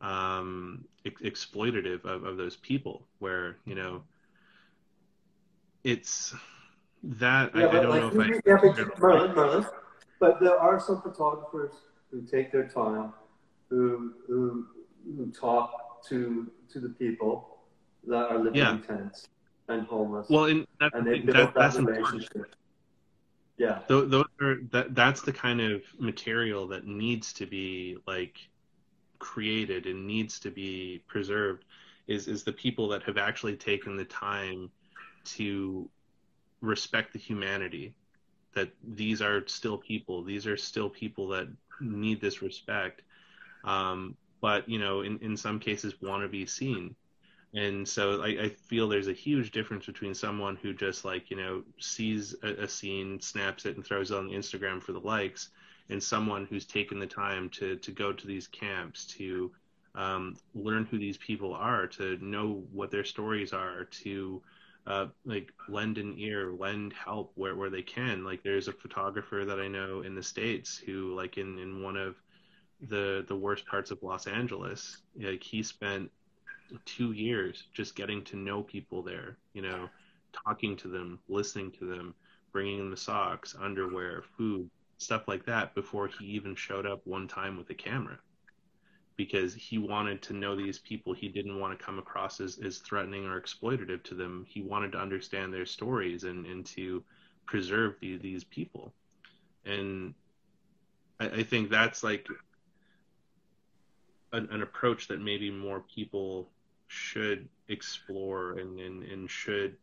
um, 0.00 0.84
ex- 1.04 1.22
exploitative 1.22 2.04
of, 2.04 2.24
of 2.24 2.36
those 2.36 2.56
people. 2.56 3.02
Where 3.18 3.56
you 3.64 3.74
know, 3.74 4.02
it's 5.84 6.34
that 7.02 7.54
yeah, 7.54 7.66
I, 7.66 7.68
I, 7.68 7.72
don't 7.72 7.90
like, 7.90 8.14
know 8.14 8.22
if 8.22 8.36
I. 8.36 8.40
Yeah, 8.46 8.58
but, 8.62 8.98
Merlin, 8.98 9.34
Merlin, 9.34 9.66
but 10.20 10.40
there 10.40 10.58
are 10.58 10.78
some 10.78 11.02
photographers 11.02 11.72
who 12.10 12.22
take 12.22 12.52
their 12.52 12.68
time, 12.68 13.12
who 13.68 14.14
who, 14.26 14.66
who 15.04 15.30
talk 15.32 15.91
to 16.08 16.50
to 16.72 16.80
the 16.80 16.88
people 16.88 17.58
that 18.06 18.30
are 18.30 18.38
living 18.38 18.54
yeah. 18.54 18.72
in 18.72 18.82
tents 18.82 19.28
and 19.68 19.86
homeless. 19.86 20.28
Well, 20.28 20.46
and, 20.46 20.66
that, 20.80 20.94
and 20.94 21.06
they 21.06 21.20
build 21.20 21.54
that, 21.54 21.54
that 21.54 21.74
relationship. 21.74 22.34
Important. 22.34 22.56
Yeah. 23.58 23.80
Those, 23.86 24.24
are 24.40 24.56
that 24.70 24.94
that's 24.94 25.22
the 25.22 25.32
kind 25.32 25.60
of 25.60 25.82
material 25.98 26.66
that 26.68 26.86
needs 26.86 27.32
to 27.34 27.46
be 27.46 27.96
like 28.06 28.38
created 29.18 29.86
and 29.86 30.06
needs 30.06 30.40
to 30.40 30.50
be 30.50 31.02
preserved 31.06 31.64
is 32.08 32.26
is 32.26 32.42
the 32.42 32.52
people 32.52 32.88
that 32.88 33.04
have 33.04 33.18
actually 33.18 33.56
taken 33.56 33.96
the 33.96 34.04
time 34.04 34.68
to 35.24 35.88
respect 36.60 37.12
the 37.12 37.18
humanity 37.18 37.94
that 38.54 38.70
these 38.82 39.22
are 39.22 39.46
still 39.46 39.78
people 39.78 40.24
these 40.24 40.46
are 40.46 40.56
still 40.56 40.90
people 40.90 41.28
that 41.28 41.46
need 41.80 42.20
this 42.20 42.42
respect 42.42 43.02
um, 43.64 44.16
but 44.42 44.68
you 44.68 44.78
know 44.78 45.00
in, 45.00 45.18
in 45.20 45.34
some 45.38 45.58
cases 45.58 45.94
want 46.02 46.22
to 46.22 46.28
be 46.28 46.44
seen. 46.44 46.94
And 47.54 47.86
so 47.86 48.22
I, 48.22 48.44
I, 48.44 48.48
feel 48.48 48.88
there's 48.88 49.08
a 49.08 49.12
huge 49.12 49.50
difference 49.50 49.84
between 49.84 50.14
someone 50.14 50.56
who 50.56 50.72
just 50.72 51.04
like 51.04 51.30
you 51.30 51.36
know 51.36 51.62
sees 51.78 52.34
a, 52.42 52.64
a, 52.64 52.68
scene 52.68 53.20
snaps 53.20 53.66
it 53.66 53.76
and 53.76 53.84
throws 53.84 54.10
it 54.10 54.16
on 54.16 54.30
instagram 54.30 54.82
for 54.82 54.92
the 54.92 55.00
likes 55.00 55.50
and 55.90 56.02
someone 56.02 56.46
who's 56.46 56.64
taken 56.64 56.98
the 56.98 57.06
time 57.06 57.50
to 57.50 57.76
to 57.76 57.90
go 57.90 58.10
to 58.10 58.26
these 58.26 58.46
camps 58.46 59.04
to 59.06 59.50
um, 59.94 60.36
learn 60.54 60.86
who 60.86 60.98
these 60.98 61.18
people 61.18 61.52
are 61.52 61.86
to 61.86 62.16
know 62.24 62.64
what 62.72 62.90
their 62.90 63.04
stories 63.04 63.52
are 63.52 63.84
to 63.84 64.42
uh, 64.86 65.06
like 65.26 65.52
lend 65.68 65.98
an 65.98 66.14
ear 66.16 66.52
lend 66.58 66.92
help 66.92 67.32
where, 67.34 67.54
where 67.54 67.70
they 67.70 67.82
can. 67.82 68.24
Like 68.24 68.42
there's 68.42 68.68
a 68.68 68.72
photographer 68.72 69.44
that 69.44 69.60
i 69.60 69.68
know 69.68 70.00
in 70.00 70.14
the 70.14 70.22
states 70.22 70.76
who 70.78 71.14
like 71.14 71.36
in 71.36 71.58
in 71.58 71.82
one 71.82 71.96
of 71.96 72.16
the 72.88 73.24
the 73.28 73.36
worst 73.36 73.66
parts 73.66 73.90
of 73.90 74.02
los 74.02 74.26
angeles 74.26 74.98
like 75.20 75.42
he 75.42 75.62
spent 75.62 76.10
two 76.84 77.12
years 77.12 77.64
just 77.72 77.94
getting 77.94 78.22
to 78.24 78.36
know 78.36 78.62
people 78.62 79.02
there, 79.02 79.36
you 79.52 79.62
know, 79.62 79.88
talking 80.32 80.76
to 80.76 80.88
them, 80.88 81.18
listening 81.28 81.70
to 81.72 81.84
them, 81.84 82.14
bringing 82.52 82.78
them 82.78 82.90
the 82.90 82.96
socks, 82.96 83.54
underwear, 83.60 84.22
food, 84.36 84.68
stuff 84.98 85.28
like 85.28 85.44
that 85.46 85.74
before 85.74 86.08
he 86.08 86.24
even 86.26 86.54
showed 86.54 86.86
up 86.86 87.00
one 87.04 87.28
time 87.28 87.56
with 87.56 87.68
a 87.70 87.74
camera 87.74 88.18
because 89.16 89.54
he 89.54 89.78
wanted 89.78 90.22
to 90.22 90.32
know 90.32 90.56
these 90.56 90.78
people. 90.78 91.12
He 91.12 91.28
didn't 91.28 91.60
want 91.60 91.78
to 91.78 91.84
come 91.84 91.98
across 91.98 92.40
as, 92.40 92.58
as 92.64 92.78
threatening 92.78 93.26
or 93.26 93.40
exploitative 93.40 94.02
to 94.04 94.14
them. 94.14 94.46
He 94.48 94.62
wanted 94.62 94.92
to 94.92 94.98
understand 94.98 95.52
their 95.52 95.66
stories 95.66 96.24
and, 96.24 96.46
and 96.46 96.64
to 96.66 97.04
preserve 97.46 97.96
the, 98.00 98.16
these 98.16 98.44
people. 98.44 98.92
And 99.66 100.14
I, 101.20 101.26
I 101.26 101.42
think 101.42 101.70
that's 101.70 102.02
like 102.02 102.26
an, 104.32 104.48
an 104.50 104.62
approach 104.62 105.08
that 105.08 105.20
maybe 105.20 105.50
more 105.50 105.84
people 105.94 106.48
should 106.88 107.48
explore 107.68 108.58
and, 108.58 108.78
and, 108.78 109.02
and 109.04 109.30
should 109.30 109.76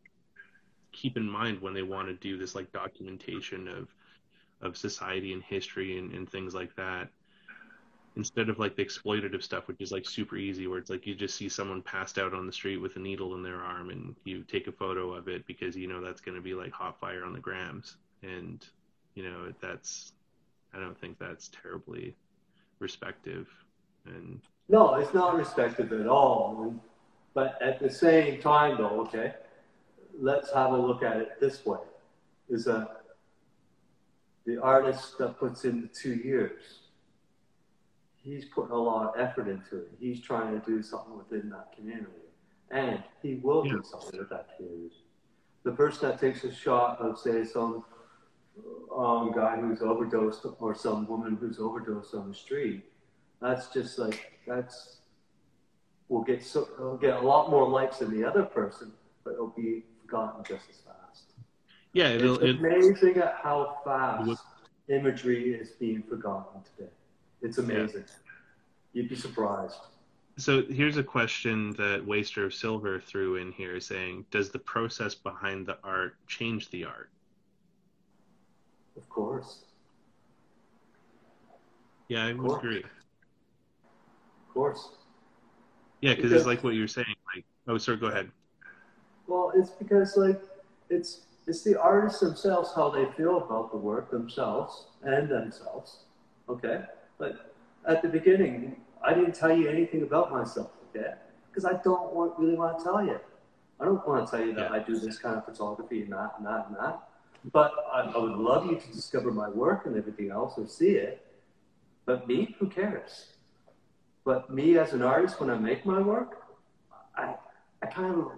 keep 0.91 1.17
in 1.17 1.29
mind 1.29 1.61
when 1.61 1.73
they 1.73 1.81
want 1.81 2.07
to 2.07 2.13
do 2.15 2.37
this 2.37 2.55
like 2.55 2.71
documentation 2.71 3.67
of 3.67 3.87
of 4.61 4.75
society 4.75 5.31
and 5.31 5.41
history 5.41 5.97
and, 5.97 6.11
and 6.11 6.29
things 6.29 6.53
like 6.53 6.75
that. 6.75 7.07
Instead 8.17 8.49
of 8.49 8.59
like 8.59 8.75
the 8.75 8.83
exploitative 8.83 9.41
stuff 9.41 9.67
which 9.67 9.79
is 9.79 9.91
like 9.91 10.05
super 10.05 10.35
easy 10.35 10.67
where 10.67 10.77
it's 10.77 10.89
like 10.89 11.07
you 11.07 11.15
just 11.15 11.35
see 11.35 11.47
someone 11.47 11.81
passed 11.81 12.17
out 12.17 12.33
on 12.33 12.45
the 12.45 12.51
street 12.51 12.77
with 12.77 12.95
a 12.97 12.99
needle 12.99 13.35
in 13.35 13.43
their 13.43 13.61
arm 13.61 13.89
and 13.89 14.15
you 14.25 14.43
take 14.43 14.67
a 14.67 14.71
photo 14.71 15.13
of 15.13 15.29
it 15.29 15.47
because 15.47 15.77
you 15.77 15.87
know 15.87 16.01
that's 16.01 16.19
going 16.19 16.35
to 16.35 16.41
be 16.41 16.53
like 16.53 16.73
hot 16.73 16.99
fire 16.99 17.23
on 17.23 17.31
the 17.31 17.39
grams. 17.39 17.95
And 18.21 18.65
you 19.15 19.29
know 19.29 19.51
that's 19.61 20.13
i 20.73 20.79
don't 20.79 20.97
think 20.97 21.17
that's 21.19 21.49
terribly 21.61 22.15
respective 22.79 23.47
and 24.05 24.39
no 24.67 24.95
it's 24.95 25.13
not 25.13 25.35
respected 25.35 25.91
at 25.93 26.07
all 26.07 26.73
but 27.33 27.57
at 27.61 27.79
the 27.79 27.89
same 27.89 28.41
time, 28.41 28.77
though, 28.77 29.01
okay, 29.01 29.33
let's 30.19 30.51
have 30.53 30.73
a 30.73 30.77
look 30.77 31.03
at 31.03 31.17
it 31.17 31.39
this 31.39 31.65
way: 31.65 31.79
is 32.49 32.65
that 32.65 33.01
the 34.45 34.61
artist 34.61 35.17
that 35.19 35.39
puts 35.39 35.63
in 35.63 35.81
the 35.81 35.87
two 35.87 36.15
years, 36.15 36.79
he's 38.15 38.45
putting 38.45 38.71
a 38.71 38.77
lot 38.77 39.13
of 39.13 39.19
effort 39.19 39.47
into 39.47 39.77
it. 39.77 39.91
He's 39.99 40.21
trying 40.21 40.59
to 40.59 40.65
do 40.65 40.81
something 40.81 41.17
within 41.17 41.49
that 41.51 41.73
community, 41.75 42.11
and 42.71 43.03
he 43.21 43.35
will 43.35 43.63
do 43.63 43.81
something 43.89 44.19
with 44.19 44.29
that 44.29 44.57
community. 44.57 44.95
The 45.63 45.71
person 45.71 46.09
that 46.09 46.19
takes 46.19 46.43
a 46.45 46.53
shot 46.53 46.99
of, 46.99 47.19
say, 47.19 47.43
some 47.43 47.83
um, 48.95 49.31
guy 49.33 49.57
who's 49.57 49.81
overdosed 49.81 50.45
or 50.59 50.73
some 50.73 51.07
woman 51.07 51.37
who's 51.39 51.59
overdosed 51.59 52.15
on 52.15 52.29
the 52.29 52.35
street, 52.35 52.85
that's 53.41 53.67
just 53.67 53.97
like 53.99 54.39
that's 54.47 54.97
will 56.09 56.23
get 56.23 56.43
so 56.43 56.67
will 56.79 56.97
get 56.97 57.15
a 57.15 57.21
lot 57.21 57.49
more 57.49 57.67
likes 57.67 57.99
than 57.99 58.11
the 58.17 58.27
other 58.27 58.43
person, 58.43 58.91
but 59.23 59.33
it'll 59.33 59.47
be 59.47 59.83
forgotten 60.01 60.43
just 60.43 60.69
as 60.69 60.77
fast. 60.77 61.33
Yeah, 61.93 62.09
it's 62.09 62.43
amazing 62.43 63.17
at 63.17 63.35
how 63.41 63.77
fast 63.83 64.41
imagery 64.89 65.53
is 65.53 65.71
being 65.71 66.03
forgotten 66.03 66.61
today. 66.75 66.91
It's 67.41 67.57
amazing. 67.57 68.03
Yeah. 68.07 68.13
You'd 68.93 69.09
be 69.09 69.15
surprised. 69.15 69.79
So 70.37 70.63
here's 70.63 70.97
a 70.97 71.03
question 71.03 71.71
that 71.73 72.05
Waster 72.05 72.45
of 72.45 72.53
Silver 72.53 72.99
threw 72.99 73.35
in 73.35 73.51
here 73.51 73.79
saying, 73.79 74.25
does 74.31 74.49
the 74.49 74.59
process 74.59 75.13
behind 75.13 75.67
the 75.67 75.77
art 75.83 76.15
change 76.27 76.69
the 76.69 76.85
art? 76.85 77.09
Of 78.95 79.07
course. 79.09 79.65
Yeah, 82.07 82.25
I 82.25 82.33
would 82.33 82.57
agree. 82.57 82.83
Course. 84.59 84.89
Yeah, 86.01 86.15
because 86.15 86.33
it's 86.33 86.45
like 86.45 86.65
what 86.65 86.73
you're 86.73 86.85
saying. 86.85 87.15
Like, 87.33 87.45
oh, 87.69 87.77
sir, 87.77 87.95
go 87.95 88.07
ahead. 88.07 88.29
Well, 89.25 89.53
it's 89.55 89.69
because 89.69 90.17
like 90.17 90.41
it's 90.89 91.21
it's 91.47 91.63
the 91.63 91.79
artists 91.79 92.19
themselves 92.19 92.71
how 92.75 92.89
they 92.89 93.05
feel 93.15 93.37
about 93.37 93.71
the 93.71 93.77
work 93.77 94.11
themselves 94.11 94.87
and 95.01 95.29
themselves. 95.29 95.99
Okay, 96.49 96.81
but 97.17 97.53
at 97.87 98.01
the 98.01 98.09
beginning, 98.09 98.75
I 99.01 99.13
didn't 99.13 99.33
tell 99.33 99.55
you 99.57 99.69
anything 99.69 100.01
about 100.03 100.29
myself. 100.29 100.71
Okay, 100.89 101.13
because 101.49 101.63
I 101.63 101.81
don't 101.81 102.13
want 102.13 102.37
really 102.37 102.55
want 102.55 102.79
to 102.79 102.83
tell 102.83 103.05
you. 103.05 103.17
I 103.79 103.85
don't 103.85 104.05
want 104.05 104.27
to 104.27 104.29
tell 104.29 104.45
you 104.45 104.53
that 104.55 104.71
Yeah. 104.71 104.77
I 104.77 104.79
do 104.79 104.99
this 104.99 105.19
kind 105.19 105.37
of 105.37 105.45
photography 105.45 106.01
and 106.01 106.11
that 106.11 106.33
and 106.37 106.45
that 106.45 106.65
and 106.67 106.75
that. 106.75 106.99
But 107.53 107.71
I, 107.93 108.01
I 108.01 108.17
would 108.17 108.35
love 108.35 108.65
you 108.65 108.77
to 108.77 108.87
discover 108.91 109.31
my 109.31 109.47
work 109.47 109.85
and 109.85 109.95
everything 109.95 110.31
else 110.31 110.57
and 110.57 110.69
see 110.69 110.95
it. 111.07 111.25
But 112.05 112.27
me, 112.27 112.57
who 112.59 112.67
cares? 112.67 113.38
But 114.25 114.49
me 114.49 114.77
as 114.77 114.93
an 114.93 115.01
artist, 115.01 115.39
when 115.39 115.49
I 115.49 115.57
make 115.57 115.85
my 115.85 116.01
work, 116.01 116.43
I, 117.15 117.35
I 117.81 117.85
kind 117.87 118.15
of, 118.15 118.31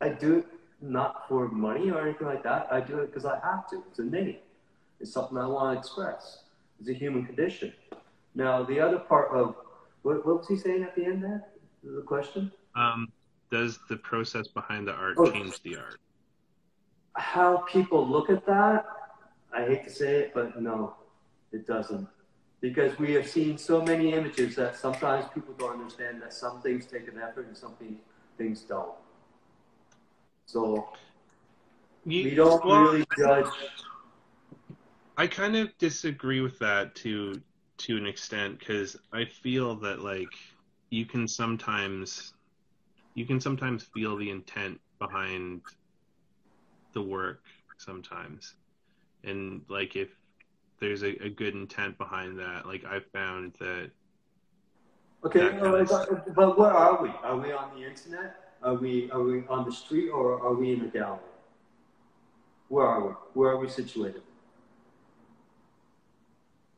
I 0.00 0.08
do 0.10 0.38
it 0.38 0.46
not 0.80 1.28
for 1.28 1.48
money 1.48 1.90
or 1.90 2.00
anything 2.02 2.26
like 2.26 2.42
that. 2.42 2.68
I 2.70 2.80
do 2.80 2.98
it 2.98 3.06
because 3.06 3.24
I 3.24 3.38
have 3.42 3.68
to. 3.70 3.82
It's 3.88 3.98
innate. 3.98 4.42
It's 5.00 5.12
something 5.12 5.38
I 5.38 5.46
want 5.46 5.74
to 5.74 5.78
express. 5.78 6.44
It's 6.80 6.88
a 6.88 6.92
human 6.94 7.24
condition. 7.24 7.72
Now, 8.34 8.64
the 8.64 8.80
other 8.80 8.98
part 8.98 9.30
of, 9.30 9.54
what, 10.02 10.26
what 10.26 10.38
was 10.38 10.48
he 10.48 10.56
saying 10.56 10.82
at 10.82 10.94
the 10.96 11.04
end 11.04 11.22
there? 11.22 11.44
The 11.84 12.02
question? 12.02 12.50
Um, 12.74 13.12
does 13.50 13.78
the 13.88 13.96
process 13.96 14.48
behind 14.48 14.88
the 14.88 14.92
art 14.92 15.16
Oh. 15.18 15.30
change 15.30 15.60
the 15.62 15.76
art? 15.76 15.98
how 17.14 17.58
people 17.70 18.08
look 18.08 18.30
at 18.30 18.46
that, 18.46 18.86
I 19.54 19.66
hate 19.66 19.84
to 19.84 19.90
say 19.90 20.20
it, 20.20 20.32
but 20.34 20.60
no, 20.60 20.94
it 21.52 21.66
doesn't. 21.66 22.08
Because 22.62 22.96
we 22.96 23.12
have 23.14 23.28
seen 23.28 23.58
so 23.58 23.82
many 23.82 24.14
images 24.14 24.54
that 24.54 24.76
sometimes 24.76 25.26
people 25.34 25.52
don't 25.58 25.72
understand 25.72 26.22
that 26.22 26.32
some 26.32 26.62
things 26.62 26.86
take 26.86 27.08
an 27.08 27.18
effort 27.18 27.48
and 27.48 27.56
some 27.56 27.74
things 28.38 28.60
don't. 28.62 28.94
So 30.46 30.88
You- 32.04 32.24
we 32.24 32.34
don't 32.36 32.64
well, 32.64 32.92
really 32.92 33.04
judge. 33.18 33.52
I 35.16 35.26
kind 35.26 35.56
of 35.56 35.76
disagree 35.78 36.40
with 36.40 36.58
that 36.60 36.94
to 36.96 37.42
to 37.78 37.96
an 37.96 38.06
extent 38.06 38.60
because 38.60 38.96
I 39.12 39.24
feel 39.24 39.74
that 39.76 40.00
like 40.00 40.32
you 40.90 41.04
can 41.04 41.26
sometimes 41.26 42.32
you 43.14 43.26
can 43.26 43.40
sometimes 43.40 43.82
feel 43.82 44.16
the 44.16 44.30
intent 44.30 44.80
behind 45.00 45.62
the 46.92 47.02
work 47.02 47.42
sometimes, 47.78 48.54
and 49.24 49.62
like 49.68 49.96
if 49.96 50.10
there's 50.82 51.04
a, 51.04 51.24
a 51.24 51.30
good 51.30 51.54
intent 51.54 51.96
behind 51.96 52.38
that, 52.40 52.66
like 52.66 52.84
I've 52.84 53.06
found 53.12 53.54
that 53.60 53.92
Okay, 55.24 55.38
that 55.38 55.86
but, 55.88 56.34
but 56.34 56.58
where 56.58 56.72
are 56.72 57.00
we? 57.00 57.08
Are 57.22 57.36
we 57.36 57.52
on 57.52 57.78
the 57.78 57.86
internet? 57.88 58.34
Are 58.64 58.74
we 58.74 59.08
are 59.12 59.22
we 59.22 59.44
on 59.46 59.64
the 59.64 59.70
street 59.70 60.10
or 60.10 60.42
are 60.42 60.52
we 60.54 60.72
in 60.72 60.80
a 60.80 60.88
gallery? 60.88 61.20
Where 62.68 62.84
are 62.84 63.06
we? 63.06 63.12
Where 63.34 63.50
are 63.52 63.58
we 63.58 63.68
situated? 63.68 64.22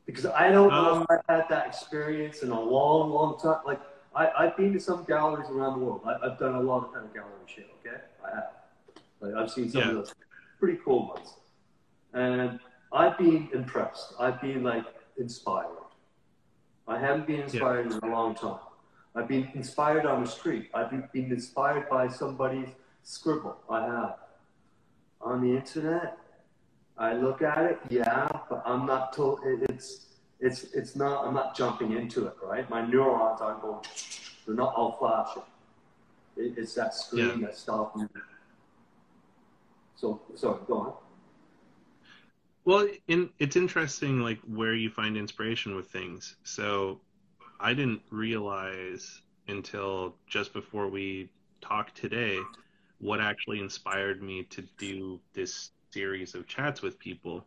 Because 0.04 0.26
I 0.26 0.50
don't 0.50 0.68
know 0.68 0.96
Um, 0.96 1.02
if 1.02 1.06
I've 1.10 1.36
had 1.36 1.48
that 1.48 1.66
experience 1.66 2.42
in 2.42 2.50
a 2.50 2.60
long, 2.60 3.10
long 3.10 3.38
time. 3.40 3.60
Like 3.64 3.80
I, 4.14 4.30
I've 4.38 4.56
been 4.58 4.74
to 4.74 4.80
some 4.80 5.04
galleries 5.04 5.48
around 5.48 5.78
the 5.80 5.84
world. 5.86 6.02
I, 6.04 6.26
I've 6.26 6.38
done 6.38 6.56
a 6.56 6.60
lot 6.60 6.84
of 6.84 6.92
kind 6.92 7.06
of 7.06 7.14
gallery 7.14 7.30
shit. 7.46 7.70
Okay, 7.80 7.96
I 8.22 8.34
have. 8.34 8.50
Like 9.20 9.34
I've 9.34 9.50
seen 9.50 9.70
some 9.70 9.80
Yeah. 9.80 9.88
of 9.88 9.94
those 9.94 10.14
pretty 10.60 10.78
cool 10.84 11.08
ones, 11.08 11.28
and 12.12 12.60
I've 12.94 13.18
been 13.18 13.48
impressed. 13.52 14.14
I've 14.20 14.40
been 14.40 14.62
like 14.62 14.84
inspired. 15.18 15.68
I 16.86 16.98
haven't 16.98 17.26
been 17.26 17.40
inspired 17.40 17.86
in 17.86 17.98
a 17.98 18.06
long 18.06 18.36
time. 18.36 18.60
I've 19.16 19.26
been 19.26 19.48
inspired 19.54 20.06
on 20.06 20.22
the 20.24 20.30
street. 20.30 20.70
I've 20.74 20.90
been, 20.90 21.08
inspired 21.32 21.88
by 21.88 22.08
somebody's 22.08 22.68
scribble. 23.02 23.56
I 23.68 23.84
have. 23.84 24.16
On 25.20 25.40
the 25.40 25.56
internet, 25.56 26.18
I 26.96 27.14
look 27.14 27.42
at 27.42 27.58
it, 27.58 27.78
yeah, 27.88 28.28
but 28.48 28.62
I'm 28.64 28.86
not 28.86 29.12
told 29.12 29.40
it's 29.44 30.06
it's 30.38 30.64
it's 30.74 30.94
not. 30.94 31.26
I'm 31.26 31.34
not 31.34 31.56
jumping 31.56 31.92
into 31.92 32.26
it, 32.26 32.34
right? 32.42 32.68
My 32.68 32.86
neurons 32.86 33.40
aren't 33.40 33.62
going. 33.62 33.84
They're 34.46 34.54
not 34.54 34.74
all 34.74 34.96
flashing. 34.98 35.42
It, 36.36 36.58
it's 36.58 36.74
that 36.74 36.94
screen 36.94 37.40
that 37.40 37.56
stops 37.56 37.96
me. 37.96 38.06
So 39.96 40.20
sorry, 40.34 40.58
go 40.66 40.74
on. 40.74 40.92
Well, 42.64 42.88
in, 43.08 43.30
it's 43.38 43.56
interesting, 43.56 44.20
like 44.20 44.40
where 44.42 44.74
you 44.74 44.90
find 44.90 45.16
inspiration 45.16 45.74
with 45.76 45.88
things. 45.90 46.36
So, 46.44 47.00
I 47.60 47.74
didn't 47.74 48.02
realize 48.10 49.22
until 49.48 50.16
just 50.26 50.52
before 50.52 50.88
we 50.88 51.30
talked 51.60 51.96
today 51.96 52.38
what 52.98 53.20
actually 53.20 53.60
inspired 53.60 54.22
me 54.22 54.44
to 54.44 54.62
do 54.78 55.20
this 55.34 55.70
series 55.92 56.34
of 56.34 56.46
chats 56.46 56.82
with 56.82 56.98
people. 56.98 57.46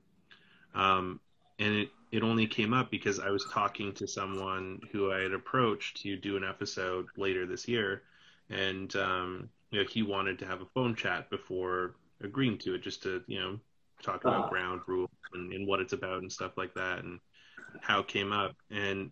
Um, 0.76 1.20
and 1.60 1.74
it, 1.76 1.90
it 2.12 2.24
only 2.24 2.48
came 2.48 2.74
up 2.74 2.92
because 2.92 3.20
I 3.20 3.30
was 3.32 3.46
talking 3.54 3.94
to 3.96 4.08
someone 4.08 4.82
who 4.92 5.12
I 5.12 5.20
had 5.22 5.34
approached 5.34 6.02
to 6.04 6.18
do 6.18 6.38
an 6.38 6.44
episode 6.44 7.08
later 7.18 7.46
this 7.46 7.68
year, 7.68 8.04
and 8.50 8.96
um, 8.96 9.50
you 9.72 9.82
know 9.82 9.88
he 9.90 10.04
wanted 10.04 10.40
to 10.40 10.46
have 10.46 10.62
a 10.62 10.66
phone 10.68 10.96
chat 10.96 11.30
before 11.30 11.96
agreeing 12.22 12.58
to 12.60 12.76
it, 12.76 12.84
just 12.84 13.04
to 13.04 13.24
you 13.28 13.40
know 13.40 13.60
talk 14.04 14.24
about 14.24 14.40
Uh-huh. 14.42 14.50
ground 14.50 14.82
rules 14.88 15.10
and, 15.34 15.52
and 15.54 15.68
what 15.68 15.80
it's 15.80 15.94
about 15.94 16.22
and 16.22 16.32
stuff 16.32 16.58
like 16.58 16.74
that, 16.76 17.04
and 17.04 17.20
how 17.82 18.00
it 18.00 18.08
came 18.08 18.32
up. 18.32 18.56
And 18.70 19.12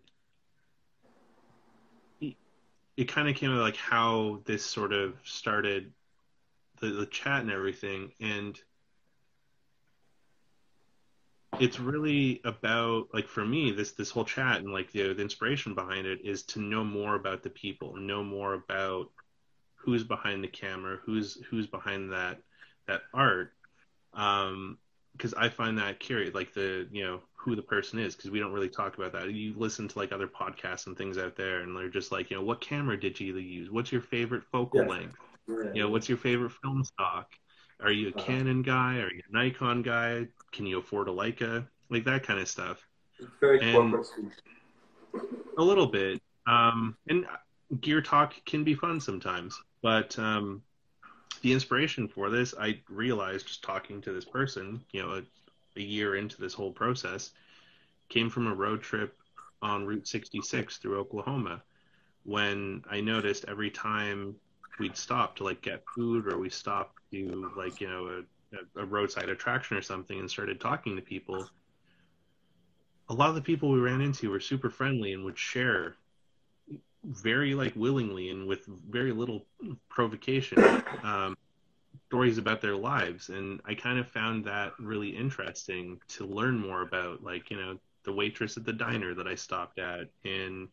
it, 2.20 2.36
it 2.96 3.08
kind 3.08 3.28
of 3.28 3.36
came 3.36 3.50
out 3.50 3.60
like 3.60 3.76
how 3.76 4.40
this 4.44 4.64
sort 4.64 4.92
of 4.92 5.14
started 5.24 5.92
the, 6.80 6.88
the 6.88 7.06
chat 7.06 7.42
and 7.42 7.50
everything, 7.50 8.12
and 8.20 8.58
it's 11.58 11.80
really 11.80 12.40
about 12.44 13.08
like 13.14 13.28
for 13.28 13.44
me 13.44 13.70
this 13.70 13.92
this 13.92 14.10
whole 14.10 14.24
chat 14.24 14.60
and 14.60 14.72
like 14.72 14.92
the, 14.92 15.14
the 15.14 15.22
inspiration 15.22 15.74
behind 15.74 16.06
it 16.06 16.20
is 16.24 16.42
to 16.42 16.60
know 16.60 16.84
more 16.84 17.14
about 17.14 17.42
the 17.42 17.50
people 17.50 17.96
know 17.96 18.22
more 18.22 18.54
about 18.54 19.10
who's 19.76 20.04
behind 20.04 20.44
the 20.44 20.48
camera 20.48 20.98
who's 21.04 21.38
who's 21.48 21.66
behind 21.66 22.12
that 22.12 22.38
that 22.86 23.02
art 23.14 23.54
um 24.16 24.78
because 25.16 25.32
i 25.34 25.48
find 25.48 25.78
that 25.78 26.00
curious 26.00 26.34
like 26.34 26.52
the 26.52 26.88
you 26.90 27.04
know 27.04 27.20
who 27.34 27.54
the 27.54 27.62
person 27.62 27.98
is 27.98 28.16
because 28.16 28.30
we 28.30 28.40
don't 28.40 28.52
really 28.52 28.68
talk 28.68 28.96
about 28.98 29.12
that 29.12 29.30
you 29.30 29.54
listen 29.56 29.86
to 29.86 29.98
like 29.98 30.12
other 30.12 30.26
podcasts 30.26 30.86
and 30.88 30.98
things 30.98 31.16
out 31.16 31.36
there 31.36 31.60
and 31.60 31.76
they're 31.76 31.88
just 31.88 32.10
like 32.10 32.30
you 32.30 32.36
know 32.36 32.42
what 32.42 32.60
camera 32.60 32.98
did 32.98 33.18
you 33.20 33.36
use 33.36 33.70
what's 33.70 33.92
your 33.92 34.00
favorite 34.00 34.42
focal 34.50 34.80
Yeah. 34.80 34.88
length 34.88 35.16
you 35.74 35.82
know, 35.82 35.88
what's 35.90 36.08
your 36.08 36.18
favorite 36.18 36.52
film 36.62 36.82
stock? 36.84 37.28
Are 37.82 37.90
you 37.90 38.08
a 38.08 38.10
Uh-huh. 38.10 38.24
Canon 38.26 38.62
guy? 38.62 38.96
Are 38.96 39.12
you 39.12 39.22
a 39.30 39.32
Nikon 39.36 39.82
guy? 39.82 40.26
Can 40.52 40.66
you 40.66 40.78
afford 40.78 41.08
a 41.08 41.12
Leica? 41.12 41.66
Like 41.90 42.04
that 42.04 42.22
kind 42.22 42.40
of 42.40 42.48
stuff. 42.48 42.86
Very 43.40 43.60
and-. 43.60 43.94
A 45.58 45.62
little 45.62 45.86
bit. 45.86 46.20
Um, 46.46 46.96
and 47.08 47.26
gear 47.80 48.00
talk 48.00 48.34
can 48.44 48.64
be 48.64 48.74
fun 48.74 49.00
sometimes, 49.00 49.60
but 49.82 50.18
um, 50.18 50.62
the 51.38 51.52
inspiration 51.52 52.08
for 52.08 52.30
this, 52.30 52.54
I 52.58 52.80
realized 52.88 53.46
just 53.46 53.62
talking 53.62 54.00
to 54.02 54.12
this 54.12 54.24
person, 54.24 54.82
you 54.92 55.02
know, 55.02 55.14
a, 55.14 55.22
a 55.76 55.82
year 55.82 56.16
into 56.16 56.40
this 56.40 56.54
whole 56.54 56.72
process, 56.72 57.30
came 58.08 58.30
from 58.30 58.46
a 58.46 58.54
road 58.54 58.82
trip 58.82 59.16
on 59.62 59.86
Route 59.86 60.06
66 60.06 60.78
through 60.78 60.98
Oklahoma 60.98 61.62
when 62.24 62.82
I 62.90 63.00
noticed 63.00 63.44
every 63.48 63.70
time 63.70 64.34
we'd 64.78 64.96
stop 64.96 65.36
to 65.36 65.44
like 65.44 65.62
get 65.62 65.84
food 65.94 66.26
or 66.26 66.38
we 66.38 66.50
stopped 66.50 66.98
to 67.12 67.52
like, 67.56 67.80
you 67.80 67.88
know, 67.88 68.22
a, 68.76 68.80
a 68.80 68.84
roadside 68.84 69.28
attraction 69.28 69.76
or 69.76 69.82
something 69.82 70.18
and 70.18 70.30
started 70.30 70.60
talking 70.60 70.96
to 70.96 71.02
people, 71.02 71.48
a 73.08 73.14
lot 73.14 73.28
of 73.28 73.34
the 73.36 73.40
people 73.40 73.70
we 73.70 73.78
ran 73.78 74.00
into 74.00 74.30
were 74.30 74.40
super 74.40 74.70
friendly 74.70 75.12
and 75.12 75.24
would 75.24 75.38
share 75.38 75.94
very 77.06 77.54
like 77.54 77.74
willingly 77.76 78.30
and 78.30 78.46
with 78.46 78.66
very 78.66 79.12
little 79.12 79.44
provocation 79.88 80.58
um, 81.04 81.36
stories 82.08 82.38
about 82.38 82.60
their 82.60 82.76
lives. 82.76 83.28
And 83.28 83.60
i 83.64 83.74
kind 83.74 83.98
of 83.98 84.08
found 84.08 84.44
that 84.44 84.72
really 84.78 85.10
interesting 85.10 86.00
to 86.08 86.26
learn 86.26 86.58
more 86.58 86.82
about 86.82 87.22
like 87.22 87.50
you 87.50 87.56
know 87.56 87.78
the 88.04 88.12
waitress 88.12 88.56
at 88.56 88.64
the 88.64 88.72
diner 88.72 89.14
that 89.14 89.26
i 89.26 89.34
stopped 89.34 89.78
at 89.78 90.08
in 90.24 90.68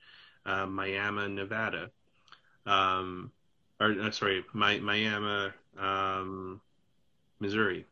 uh, 0.45 0.65
miami 0.65 1.27
nevada. 1.29 1.89
Um, 2.65 3.31
or 3.79 3.91
uh, 3.91 4.11
sorry 4.11 4.43
my, 4.53 4.79
miami 4.79 5.51
um, 5.77 6.61
missouri. 7.39 7.85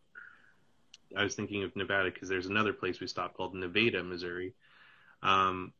I 1.15 1.23
was 1.23 1.35
thinking 1.35 1.63
of 1.63 1.75
nevada 1.75 2.09
because 2.09 2.29
there's 2.29 2.45
another 2.45 2.73
place 2.73 2.99
we 2.99 3.07
stopped 3.07 3.35
called 3.35 3.53
nevada 3.53 4.03
missouri. 4.03 4.53
Um, 5.21 5.73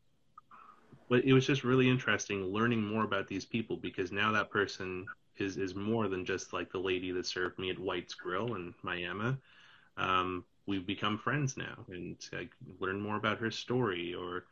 but 1.12 1.26
it 1.26 1.34
was 1.34 1.46
just 1.46 1.66
really 1.66 1.90
interesting 1.90 2.54
learning 2.54 2.82
more 2.82 3.04
about 3.04 3.28
these 3.28 3.44
people 3.44 3.76
because 3.76 4.14
now 4.14 4.32
that 4.32 4.50
person 4.50 5.06
is 5.38 5.58
is 5.58 5.76
more 5.76 6.08
than 6.08 6.24
just 6.24 6.54
like 6.54 6.72
the 6.72 6.80
lady 6.80 7.12
that 7.12 7.26
served 7.26 7.60
me 7.60 7.70
at 7.70 7.78
White's 7.78 8.14
Grill 8.14 8.56
in 8.56 8.74
Miami. 8.82 9.36
Um, 9.98 10.46
we've 10.68 10.88
become 10.88 11.18
friends 11.18 11.58
now, 11.58 11.86
and 11.90 12.16
I 12.32 12.48
learn 12.80 13.02
more 13.02 13.18
about 13.18 13.40
her 13.40 13.52
story, 13.52 14.16
or 14.16 14.46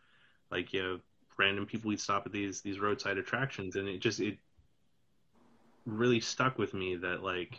like 0.52 0.74
you 0.74 0.84
know, 0.84 1.00
random 1.38 1.66
people 1.66 1.88
we'd 1.88 2.02
stop 2.02 2.26
at 2.26 2.34
these 2.34 2.60
these 2.60 2.82
roadside 2.82 3.18
attractions, 3.18 3.78
and 3.78 3.88
it 3.88 4.00
just 4.00 4.20
it 4.20 4.38
really 5.86 6.20
stuck 6.20 6.58
with 6.58 6.74
me 6.74 6.98
that 6.98 7.24
like 7.24 7.58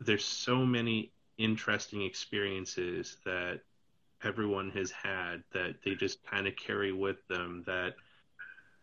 there's 0.00 0.24
so 0.24 0.66
many 0.66 1.12
interesting 1.38 2.02
experiences 2.02 3.18
that 3.24 3.60
everyone 4.24 4.70
has 4.70 4.90
had 4.90 5.42
that 5.52 5.76
they 5.84 5.94
just 5.94 6.24
kind 6.24 6.46
of 6.46 6.56
carry 6.56 6.92
with 6.92 7.16
them 7.28 7.62
that 7.66 7.94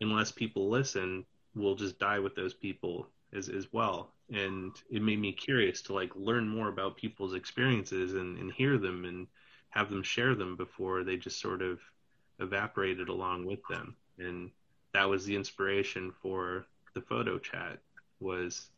unless 0.01 0.31
people 0.31 0.69
listen 0.69 1.25
will 1.55 1.75
just 1.75 1.99
die 1.99 2.19
with 2.19 2.35
those 2.35 2.53
people 2.53 3.07
as 3.33 3.49
as 3.49 3.71
well, 3.71 4.13
and 4.31 4.75
it 4.89 5.01
made 5.01 5.19
me 5.19 5.31
curious 5.31 5.81
to 5.83 5.93
like 5.93 6.11
learn 6.15 6.47
more 6.47 6.69
about 6.69 6.97
people's 6.97 7.33
experiences 7.33 8.13
and, 8.13 8.37
and 8.37 8.51
hear 8.51 8.77
them 8.77 9.05
and 9.05 9.27
have 9.69 9.89
them 9.89 10.01
share 10.01 10.35
them 10.35 10.55
before 10.55 11.03
they 11.03 11.15
just 11.15 11.39
sort 11.39 11.61
of 11.61 11.79
evaporated 12.39 13.09
along 13.09 13.45
with 13.45 13.59
them. 13.69 13.95
And 14.17 14.49
that 14.93 15.07
was 15.07 15.25
the 15.25 15.35
inspiration 15.35 16.11
for 16.21 16.65
the 16.95 17.01
photo 17.01 17.37
chat 17.37 17.79
was 18.19 18.69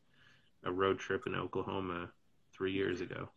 a 0.63 0.71
road 0.71 0.99
trip 0.99 1.27
in 1.27 1.35
Oklahoma 1.35 2.09
three 2.51 2.73
years 2.73 3.01
ago. 3.01 3.29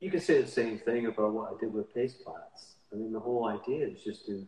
You 0.00 0.10
could 0.10 0.22
say 0.22 0.40
the 0.40 0.48
same 0.48 0.78
thing 0.78 1.06
about 1.06 1.32
what 1.32 1.52
I 1.52 1.60
did 1.60 1.72
with 1.72 1.92
Paste 1.92 2.22
Plots. 2.24 2.76
I 2.92 2.96
mean, 2.96 3.12
the 3.12 3.20
whole 3.20 3.48
idea 3.48 3.86
is 3.86 4.02
just 4.02 4.26
to 4.26 4.46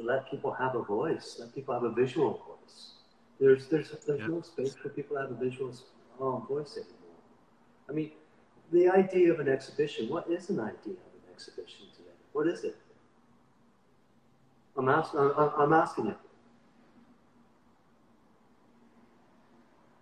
let 0.00 0.30
people 0.30 0.52
have 0.52 0.76
a 0.76 0.82
voice, 0.82 1.36
let 1.40 1.54
people 1.54 1.74
have 1.74 1.82
a 1.82 1.90
visual 1.90 2.30
voice. 2.30 2.92
There's 3.40 3.66
there's 3.66 3.90
there's 4.06 4.20
yeah. 4.20 4.26
no 4.26 4.40
space 4.42 4.74
for 4.74 4.88
people 4.88 5.16
to 5.16 5.22
have 5.22 5.30
a 5.30 5.34
visual 5.34 5.72
um, 6.20 6.46
voice 6.46 6.76
anymore. 6.76 7.18
I 7.88 7.92
mean, 7.92 8.12
the 8.72 8.88
idea 8.88 9.32
of 9.32 9.40
an 9.40 9.48
exhibition. 9.48 10.08
What 10.08 10.30
is 10.30 10.50
an 10.50 10.60
idea 10.60 10.94
of 10.94 11.12
an 11.14 11.32
exhibition 11.32 11.86
today? 11.96 12.16
What 12.32 12.46
is 12.46 12.64
it? 12.64 12.76
I'm 14.76 14.88
asking. 14.88 15.20
I'm, 15.20 15.50
I'm 15.58 15.72
asking 15.72 16.06
you. 16.06 16.14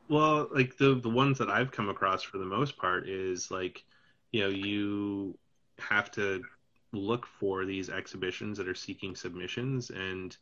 Well, 0.09 0.49
like 0.53 0.77
the 0.77 0.95
the 1.01 1.11
ones 1.11 1.39
that 1.39 1.51
I've 1.51 1.73
come 1.73 1.89
across 1.89 2.23
for 2.23 2.39
the 2.39 2.45
most 2.45 2.77
part 2.77 3.09
is 3.09 3.51
like, 3.51 3.85
you 4.33 4.43
know, 4.43 4.49
you 4.49 5.37
have 5.79 6.11
to 6.13 6.43
look 6.93 7.27
for 7.27 7.65
these 7.65 7.91
exhibitions 7.91 8.57
that 8.59 8.69
are 8.69 8.75
seeking 8.75 9.15
submissions 9.17 9.91
and 9.91 10.37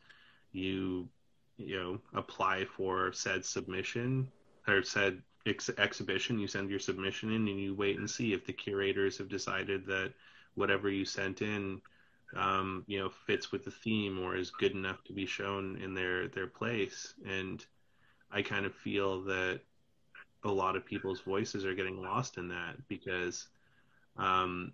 you 0.53 1.09
you 1.57 1.77
know 1.77 1.99
apply 2.15 2.65
for 2.65 3.13
said 3.13 3.45
submission 3.45 4.31
or 4.69 4.83
said 4.83 5.23
ex- 5.47 5.71
exhibition. 5.79 6.39
You 6.39 6.47
send 6.47 6.71
your 6.71 6.79
submission 6.79 7.31
in 7.31 7.49
and 7.49 7.61
you 7.61 7.75
wait 7.75 7.99
and 7.99 8.09
see 8.09 8.33
if 8.33 8.45
the 8.45 8.53
curators 8.53 9.19
have 9.19 9.29
decided 9.29 9.87
that 9.87 10.13
whatever 10.55 10.91
you 10.91 11.05
sent 11.05 11.43
in 11.43 11.81
um, 12.37 12.85
you 12.87 12.99
know 12.99 13.09
fits 13.09 13.51
with 13.53 13.65
the 13.65 13.71
theme 13.71 14.19
or 14.19 14.37
is 14.37 14.51
good 14.51 14.73
enough 14.73 15.03
to 15.05 15.13
be 15.13 15.27
shown 15.27 15.77
in 15.83 15.95
their 15.95 16.29
their 16.29 16.47
place. 16.49 17.15
And 17.27 17.65
i 18.35 18.43
kind 18.43 18.67
of 18.67 18.75
feel 18.75 19.23
that 19.23 19.61
a 20.45 20.51
lot 20.51 20.77
of 20.77 20.85
people's 20.85 21.21
voices 21.21 21.65
are 21.65 21.75
getting 21.75 22.03
lost 22.03 22.37
in 22.37 22.49
that 22.49 22.77
because 22.89 23.49
um, 24.17 24.73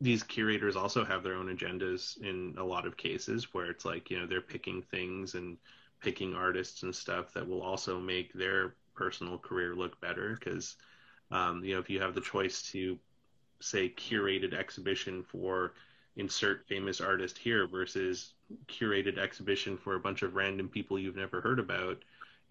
these 0.00 0.22
curators 0.22 0.76
also 0.76 1.04
have 1.04 1.22
their 1.22 1.34
own 1.34 1.54
agendas 1.54 2.20
in 2.22 2.54
a 2.58 2.64
lot 2.64 2.86
of 2.86 2.96
cases 2.96 3.52
where 3.52 3.70
it's 3.70 3.84
like 3.84 4.10
you 4.10 4.18
know 4.18 4.26
they're 4.26 4.40
picking 4.40 4.82
things 4.82 5.34
and 5.34 5.56
picking 6.00 6.34
artists 6.34 6.82
and 6.82 6.94
stuff 6.94 7.32
that 7.32 7.46
will 7.46 7.62
also 7.62 8.00
make 8.00 8.32
their 8.32 8.74
personal 8.94 9.38
career 9.38 9.74
look 9.74 10.00
better 10.00 10.36
because 10.38 10.76
um, 11.30 11.64
you 11.64 11.74
know 11.74 11.80
if 11.80 11.88
you 11.90 12.00
have 12.00 12.14
the 12.14 12.20
choice 12.20 12.62
to 12.62 12.98
say 13.60 13.88
curated 13.88 14.54
exhibition 14.54 15.22
for 15.22 15.72
insert 16.16 16.66
famous 16.66 17.00
artist 17.00 17.38
here 17.38 17.66
versus 17.66 18.34
curated 18.66 19.18
exhibition 19.18 19.78
for 19.78 19.94
a 19.94 20.00
bunch 20.00 20.22
of 20.22 20.34
random 20.34 20.68
people 20.68 20.98
you've 20.98 21.16
never 21.16 21.40
heard 21.40 21.58
about 21.58 22.02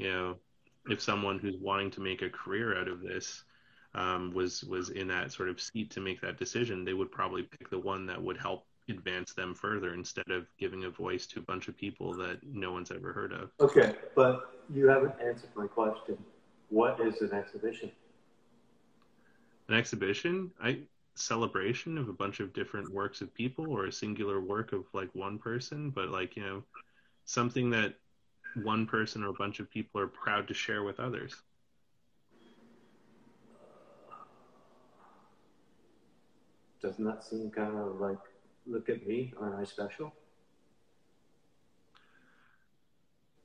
you 0.01 0.11
know 0.11 0.35
if 0.89 1.01
someone 1.01 1.37
who's 1.37 1.57
wanting 1.57 1.91
to 1.91 2.01
make 2.01 2.21
a 2.21 2.29
career 2.29 2.77
out 2.79 2.87
of 2.87 3.01
this 3.01 3.43
um, 3.93 4.33
was 4.33 4.63
was 4.63 4.89
in 4.89 5.07
that 5.07 5.31
sort 5.31 5.49
of 5.49 5.61
seat 5.61 5.91
to 5.91 5.99
make 5.99 6.21
that 6.21 6.37
decision, 6.37 6.83
they 6.83 6.93
would 6.93 7.11
probably 7.11 7.43
pick 7.43 7.69
the 7.69 7.79
one 7.79 8.05
that 8.07 8.21
would 8.21 8.37
help 8.37 8.65
advance 8.89 9.33
them 9.33 9.53
further 9.53 9.93
instead 9.93 10.29
of 10.29 10.47
giving 10.57 10.85
a 10.85 10.89
voice 10.89 11.25
to 11.27 11.39
a 11.39 11.43
bunch 11.43 11.67
of 11.67 11.77
people 11.77 12.13
that 12.13 12.39
no 12.43 12.71
one's 12.71 12.91
ever 12.91 13.13
heard 13.13 13.31
of. 13.31 13.51
Okay, 13.59 13.95
but 14.15 14.51
you 14.73 14.87
haven't 14.87 15.13
answered 15.23 15.49
my 15.55 15.67
question. 15.67 16.17
What 16.69 16.99
is 16.99 17.21
an 17.21 17.33
exhibition? 17.33 17.91
An 19.69 19.75
exhibition, 19.75 20.51
I 20.61 20.79
celebration 21.15 21.97
of 21.97 22.07
a 22.07 22.13
bunch 22.13 22.39
of 22.39 22.53
different 22.53 22.89
works 22.89 23.21
of 23.21 23.33
people 23.33 23.69
or 23.69 23.85
a 23.85 23.91
singular 23.91 24.39
work 24.39 24.71
of 24.71 24.85
like 24.93 25.09
one 25.13 25.37
person, 25.37 25.89
but 25.89 26.09
like, 26.09 26.35
you 26.35 26.43
know, 26.43 26.63
something 27.25 27.69
that 27.69 27.95
one 28.55 28.85
person 28.85 29.23
or 29.23 29.29
a 29.29 29.33
bunch 29.33 29.59
of 29.59 29.69
people 29.69 29.99
are 30.01 30.07
proud 30.07 30.47
to 30.47 30.53
share 30.53 30.83
with 30.83 30.99
others. 30.99 31.35
doesn't 36.81 37.05
that 37.05 37.23
seem 37.23 37.51
kind 37.51 37.77
of 37.77 37.99
like, 37.99 38.17
look 38.65 38.89
at 38.89 39.05
me, 39.05 39.33
aren't 39.39 39.55
I 39.55 39.63
special? 39.63 40.13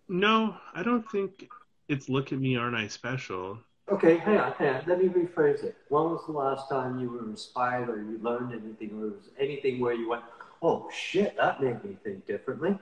No, 0.08 0.56
I 0.74 0.82
don't 0.82 1.08
think 1.10 1.48
it's 1.88 2.08
look 2.08 2.32
at 2.32 2.38
me, 2.38 2.56
aren't 2.56 2.76
I 2.76 2.88
special? 2.88 3.58
Okay, 3.90 4.16
hang 4.18 4.38
on, 4.38 4.52
hang 4.52 4.76
on. 4.76 4.82
Let 4.86 5.00
me 5.00 5.08
rephrase 5.08 5.62
it. 5.64 5.76
When 5.88 6.04
was 6.04 6.24
the 6.26 6.32
last 6.32 6.68
time 6.68 6.98
you 6.98 7.10
were 7.10 7.24
inspired 7.28 7.88
or 7.88 8.02
you 8.02 8.18
learned 8.20 8.52
anything 8.52 9.00
or 9.00 9.10
was 9.10 9.30
anything 9.38 9.80
where 9.80 9.94
you 9.94 10.08
went, 10.08 10.22
oh 10.62 10.88
shit, 10.92 11.36
that 11.36 11.62
made 11.62 11.82
me 11.84 11.96
think 12.02 12.26
differently? 12.26 12.78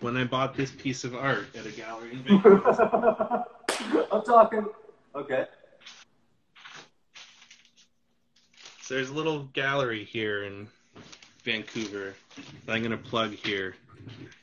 When 0.00 0.16
I 0.16 0.24
bought 0.24 0.56
this 0.56 0.70
piece 0.70 1.04
of 1.04 1.14
art 1.14 1.46
at 1.56 1.66
a 1.66 1.70
gallery 1.70 2.12
in 2.12 2.22
Vancouver. 2.42 3.44
I'm 4.12 4.22
talking. 4.22 4.66
Okay. 5.14 5.46
So 8.82 8.94
there's 8.94 9.10
a 9.10 9.14
little 9.14 9.44
gallery 9.52 10.04
here 10.04 10.44
in 10.44 10.68
Vancouver 11.42 12.14
that 12.66 12.72
I'm 12.72 12.82
going 12.82 12.90
to 12.90 12.96
plug 12.96 13.32
here 13.32 13.74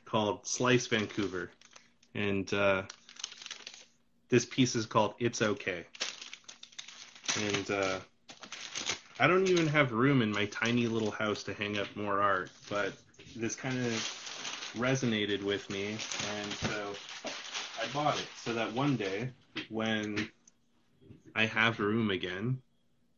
called 0.05 0.45
Slice 0.45 0.87
Vancouver. 0.87 1.51
And 2.15 2.51
uh, 2.53 2.83
this 4.29 4.45
piece 4.45 4.75
is 4.75 4.85
called 4.85 5.13
It's 5.19 5.41
Okay. 5.41 5.85
And 7.39 7.71
uh, 7.71 7.99
I 9.19 9.27
don't 9.27 9.47
even 9.47 9.67
have 9.67 9.91
room 9.91 10.21
in 10.21 10.31
my 10.31 10.45
tiny 10.47 10.87
little 10.87 11.11
house 11.11 11.43
to 11.43 11.53
hang 11.53 11.77
up 11.77 11.87
more 11.95 12.21
art, 12.21 12.49
but 12.69 12.93
this 13.35 13.55
kind 13.55 13.77
of 13.77 14.12
resonated 14.75 15.43
with 15.43 15.69
me. 15.69 15.97
And 16.37 16.51
so 16.53 16.93
I 17.81 17.87
bought 17.93 18.17
it 18.17 18.27
so 18.35 18.53
that 18.53 18.71
one 18.73 18.95
day 18.95 19.29
when 19.69 20.29
I 21.35 21.45
have 21.45 21.79
room 21.79 22.11
again, 22.11 22.61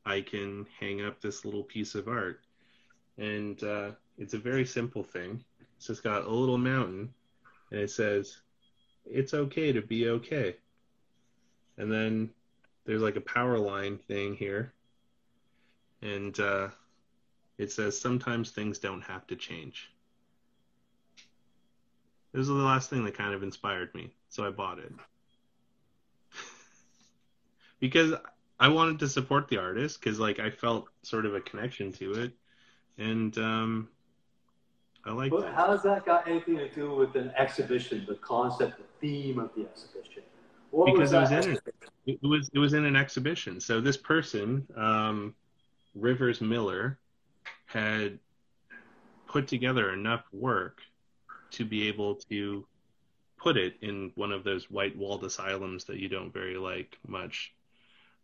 I 0.06 0.22
can 0.22 0.68
hang 0.80 1.04
up 1.04 1.22
this 1.22 1.46
little 1.46 1.64
piece 1.64 1.96
of 1.96 2.08
art. 2.08 2.42
And 3.18 3.62
uh, 3.64 3.92
it's 4.18 4.34
a 4.34 4.40
very 4.40 4.66
simple 4.66 5.04
thing. 5.04 5.44
It's 5.78 6.00
got 6.00 6.26
a 6.26 6.30
little 6.30 6.58
mountain, 6.58 7.14
and 7.72 7.80
it 7.80 7.92
says, 7.92 8.38
It's 9.06 9.34
okay 9.34 9.72
to 9.72 9.82
be 9.82 10.10
okay. 10.10 10.56
And 11.78 11.92
then 11.92 12.30
there's 12.86 13.02
like 13.02 13.18
a 13.18 13.22
power 13.22 13.58
line 13.60 13.98
thing 13.98 14.36
here. 14.36 14.74
And 16.02 16.40
uh, 16.40 16.70
it 17.58 17.72
says, 17.72 18.00
Sometimes 18.00 18.52
things 18.52 18.80
don't 18.80 19.02
have 19.02 19.28
to 19.28 19.36
change. 19.36 19.92
This 22.36 22.42
is 22.42 22.48
the 22.50 22.54
last 22.56 22.90
thing 22.90 23.06
that 23.06 23.18
kind 23.18 23.34
of 23.34 23.44
inspired 23.44 23.96
me, 23.96 24.14
so 24.28 24.46
I 24.46 24.50
bought 24.50 24.78
it. 24.78 24.92
because 27.80 28.14
I 28.60 28.68
wanted 28.68 29.00
to 29.00 29.08
support 29.08 29.48
the 29.48 29.58
artist 29.58 30.02
because 30.02 30.20
like 30.20 30.38
I 30.40 30.50
felt 30.50 30.90
sort 31.02 31.26
of 31.26 31.34
a 31.34 31.40
connection 31.40 31.94
to 31.94 32.24
it, 32.24 32.34
and 32.98 33.38
um, 33.38 33.88
I 35.06 35.14
like. 35.14 35.32
But 35.32 35.54
how 35.54 35.72
has 35.72 35.84
that 35.84 36.06
got 36.06 36.28
anything 36.28 36.58
to 36.58 36.70
do 36.70 36.94
with 36.94 37.16
an 37.16 37.32
exhibition? 37.38 38.06
The 38.06 38.16
concept, 38.16 38.80
the 38.80 38.84
theme 39.00 39.40
of 39.40 39.52
the 39.56 39.62
exhibition. 39.62 40.24
What 40.72 40.88
because 40.88 41.14
was 41.14 41.32
it 41.32 41.38
was 41.38 41.46
in 41.46 41.52
an, 41.54 41.60
it 42.06 42.20
was 42.22 42.50
it 42.54 42.60
was 42.60 42.74
in 42.74 42.84
an 42.84 42.98
exhibition. 42.98 43.62
So 43.62 43.80
this 43.80 43.96
person, 43.96 44.68
um, 44.76 45.36
Rivers 45.96 46.42
Miller, 46.42 47.00
had 47.66 48.20
put 49.26 49.48
together 49.48 49.94
enough 49.94 50.26
work 50.34 50.82
to 51.56 51.66
be 51.66 51.88
able 51.88 52.16
to 52.16 52.66
put 53.38 53.58
it 53.58 53.76
in 53.82 54.12
one 54.16 54.32
of 54.32 54.44
those 54.44 54.70
white 54.72 54.96
walled 54.98 55.24
asylums 55.24 55.86
that 55.86 55.98
you 55.98 56.10
don't 56.10 56.34
very 56.34 56.58
like 56.58 56.98
much 57.08 57.54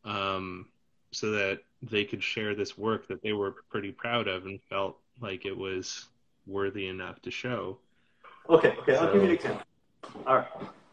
um, 0.05 0.67
so 1.11 1.31
that 1.31 1.59
they 1.81 2.03
could 2.03 2.23
share 2.23 2.55
this 2.55 2.77
work 2.77 3.07
that 3.07 3.21
they 3.21 3.33
were 3.33 3.55
pretty 3.69 3.91
proud 3.91 4.27
of 4.27 4.45
and 4.45 4.59
felt 4.69 4.97
like 5.19 5.45
it 5.45 5.55
was 5.55 6.07
worthy 6.47 6.87
enough 6.87 7.21
to 7.21 7.31
show. 7.31 7.77
Okay, 8.49 8.75
okay, 8.79 8.95
so, 8.95 9.05
I'll 9.05 9.13
give 9.13 9.23
you 9.23 9.29
an 9.29 9.35
example. 9.35 9.65
All 10.25 10.37
right. 10.37 10.47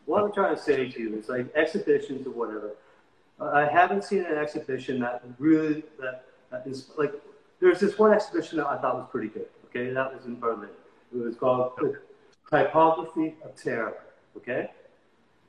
What 0.07 0.24
I'm 0.24 0.32
trying 0.32 0.55
to 0.55 0.61
say 0.61 0.91
to 0.91 1.01
you 1.01 1.16
is 1.16 1.28
like 1.28 1.55
exhibitions 1.55 2.26
or 2.26 2.30
whatever. 2.30 2.72
I 3.41 3.66
haven't 3.66 4.05
seen 4.05 4.24
an 4.24 4.36
exhibition 4.36 5.01
that 5.01 5.22
really 5.39 5.84
that, 6.01 6.24
that 6.51 6.66
is 6.66 6.91
like 6.97 7.12
there's 7.61 7.80
this 7.80 7.99
one 7.99 8.12
exhibition 8.12 8.59
that 8.59 8.66
I 8.66 8.78
thought 8.78 8.97
was 8.97 9.09
pretty 9.11 9.28
good. 9.28 9.47
Okay, 9.66 9.91
that 9.93 10.14
was 10.14 10.24
in 10.26 10.39
Berlin. 10.39 10.70
It 11.14 11.18
was 11.18 11.36
called 11.36 11.72
Topography 12.51 13.36
of 13.44 13.55
Terror. 13.57 13.96
Okay, 14.36 14.70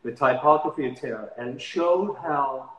the 0.03 0.11
Topography 0.11 0.87
of 0.89 0.95
Terror, 0.95 1.31
and 1.37 1.61
showed 1.61 2.15
how 2.21 2.71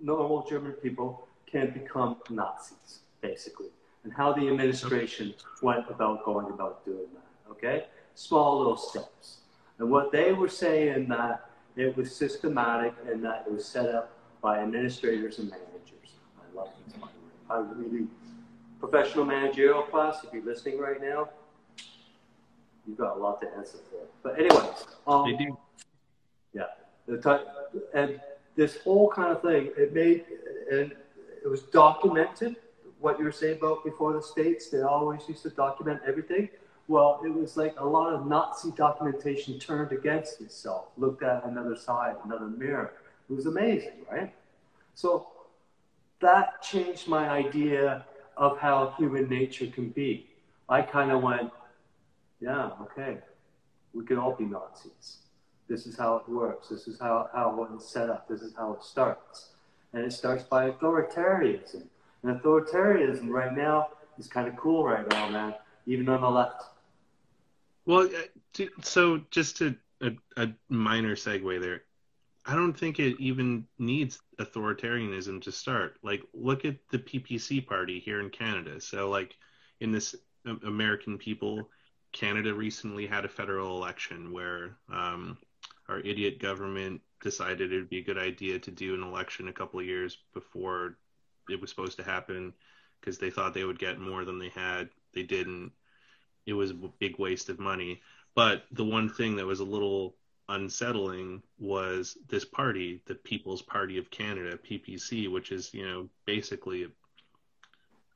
normal 0.00 0.46
German 0.48 0.72
people 0.72 1.26
can 1.46 1.70
become 1.70 2.16
Nazis, 2.30 3.00
basically, 3.20 3.68
and 4.02 4.12
how 4.12 4.32
the 4.32 4.48
administration 4.48 5.34
went 5.62 5.88
about 5.88 6.24
going 6.24 6.46
about 6.48 6.84
doing 6.84 7.06
that. 7.14 7.50
Okay, 7.50 7.86
small 8.14 8.58
little 8.58 8.76
steps. 8.76 9.38
And 9.78 9.90
what 9.90 10.12
they 10.12 10.32
were 10.32 10.48
saying 10.48 11.08
that 11.08 11.50
it 11.76 11.96
was 11.96 12.14
systematic 12.14 12.94
and 13.10 13.24
that 13.24 13.44
it 13.46 13.52
was 13.52 13.64
set 13.64 13.88
up 13.88 14.12
by 14.40 14.58
administrators 14.60 15.38
and 15.38 15.50
managers. 15.50 16.18
I 16.38 16.56
love 16.56 16.68
this. 16.86 16.96
I 17.50 17.58
really 17.58 18.06
professional 18.78 19.24
managerial 19.24 19.82
class. 19.82 20.22
If 20.22 20.32
you're 20.32 20.44
listening 20.44 20.78
right 20.78 21.00
now, 21.00 21.30
you've 22.86 22.98
got 22.98 23.16
a 23.16 23.20
lot 23.20 23.40
to 23.40 23.48
answer 23.56 23.78
for. 23.90 24.06
But 24.22 24.38
anyways, 24.38 24.84
um, 25.06 25.30
They 25.30 25.44
do. 25.44 25.58
yeah, 26.52 26.64
and 27.94 28.20
this 28.56 28.78
whole 28.82 29.10
kind 29.10 29.32
of 29.32 29.42
thing, 29.42 29.70
it 29.76 29.92
made, 29.92 30.24
and 30.70 30.92
it 31.44 31.48
was 31.48 31.62
documented. 31.62 32.56
What 33.00 33.18
you 33.18 33.24
were 33.24 33.32
saying 33.32 33.58
about 33.58 33.84
before 33.84 34.12
the 34.14 34.22
states, 34.22 34.70
they 34.70 34.80
always 34.82 35.28
used 35.28 35.42
to 35.42 35.50
document 35.50 36.00
everything. 36.06 36.48
Well, 36.88 37.20
it 37.24 37.34
was 37.34 37.56
like 37.56 37.74
a 37.78 37.84
lot 37.84 38.12
of 38.12 38.26
Nazi 38.26 38.70
documentation 38.72 39.58
turned 39.58 39.92
against 39.92 40.40
itself, 40.40 40.86
looked 40.96 41.22
at 41.22 41.44
another 41.44 41.76
side, 41.76 42.16
another 42.24 42.46
mirror. 42.46 42.94
It 43.28 43.34
was 43.34 43.46
amazing, 43.46 44.04
right? 44.10 44.32
So 44.94 45.28
that 46.20 46.62
changed 46.62 47.08
my 47.08 47.28
idea 47.28 48.04
of 48.36 48.58
how 48.58 48.94
human 48.98 49.28
nature 49.28 49.66
can 49.66 49.90
be. 49.90 50.26
I 50.68 50.82
kind 50.82 51.10
of 51.10 51.22
went, 51.22 51.50
yeah, 52.44 52.70
okay, 52.82 53.16
we 53.94 54.04
can 54.04 54.18
all 54.18 54.34
be 54.34 54.44
Nazis. 54.44 55.18
This 55.66 55.86
is 55.86 55.96
how 55.96 56.16
it 56.16 56.28
works. 56.28 56.68
This 56.68 56.86
is 56.86 57.00
how, 57.00 57.30
how 57.32 57.66
it's 57.74 57.88
set 57.88 58.10
up. 58.10 58.28
This 58.28 58.42
is 58.42 58.54
how 58.54 58.74
it 58.74 58.82
starts. 58.82 59.52
And 59.94 60.04
it 60.04 60.12
starts 60.12 60.42
by 60.42 60.70
authoritarianism. 60.70 61.84
And 62.22 62.38
authoritarianism 62.38 63.30
right 63.30 63.56
now 63.56 63.88
is 64.18 64.26
kind 64.26 64.46
of 64.46 64.56
cool 64.56 64.84
right 64.84 65.08
now, 65.08 65.30
man, 65.30 65.54
even 65.86 66.06
on 66.10 66.20
the 66.20 66.28
left. 66.28 66.64
Well, 67.86 68.10
uh, 68.58 68.64
so 68.82 69.22
just 69.30 69.62
a, 69.62 69.74
a 70.36 70.48
minor 70.68 71.16
segue 71.16 71.60
there, 71.62 71.84
I 72.44 72.54
don't 72.54 72.74
think 72.74 72.98
it 72.98 73.16
even 73.18 73.66
needs 73.78 74.20
authoritarianism 74.38 75.40
to 75.42 75.52
start. 75.52 75.96
Like, 76.02 76.22
look 76.34 76.66
at 76.66 76.76
the 76.90 76.98
PPC 76.98 77.66
party 77.66 78.00
here 78.00 78.20
in 78.20 78.28
Canada. 78.28 78.82
So, 78.82 79.08
like, 79.08 79.34
in 79.80 79.92
this 79.92 80.14
um, 80.44 80.60
American 80.66 81.16
people, 81.16 81.70
Canada 82.14 82.54
recently 82.54 83.06
had 83.06 83.24
a 83.24 83.28
federal 83.28 83.76
election 83.76 84.32
where 84.32 84.76
um, 84.90 85.36
our 85.88 85.98
idiot 85.98 86.38
government 86.38 87.02
decided 87.20 87.72
it 87.72 87.76
would 87.76 87.90
be 87.90 87.98
a 87.98 88.04
good 88.04 88.16
idea 88.16 88.58
to 88.60 88.70
do 88.70 88.94
an 88.94 89.02
election 89.02 89.48
a 89.48 89.52
couple 89.52 89.80
of 89.80 89.86
years 89.86 90.16
before 90.32 90.96
it 91.50 91.60
was 91.60 91.70
supposed 91.70 91.98
to 91.98 92.04
happen 92.04 92.54
because 93.00 93.18
they 93.18 93.30
thought 93.30 93.52
they 93.52 93.64
would 93.64 93.80
get 93.80 93.98
more 93.98 94.24
than 94.24 94.38
they 94.38 94.48
had. 94.50 94.88
They 95.12 95.24
didn't. 95.24 95.72
It 96.46 96.52
was 96.52 96.70
a 96.70 96.74
big 96.74 97.18
waste 97.18 97.48
of 97.48 97.58
money. 97.58 98.00
But 98.34 98.64
the 98.70 98.84
one 98.84 99.08
thing 99.08 99.36
that 99.36 99.46
was 99.46 99.60
a 99.60 99.64
little 99.64 100.14
unsettling 100.48 101.42
was 101.58 102.16
this 102.28 102.44
party, 102.44 103.02
the 103.06 103.14
People's 103.16 103.62
Party 103.62 103.98
of 103.98 104.10
Canada, 104.10 104.56
PPC, 104.56 105.30
which 105.30 105.50
is, 105.50 105.74
you 105.74 105.86
know, 105.86 106.08
basically 106.26 106.84
a, 106.84 106.88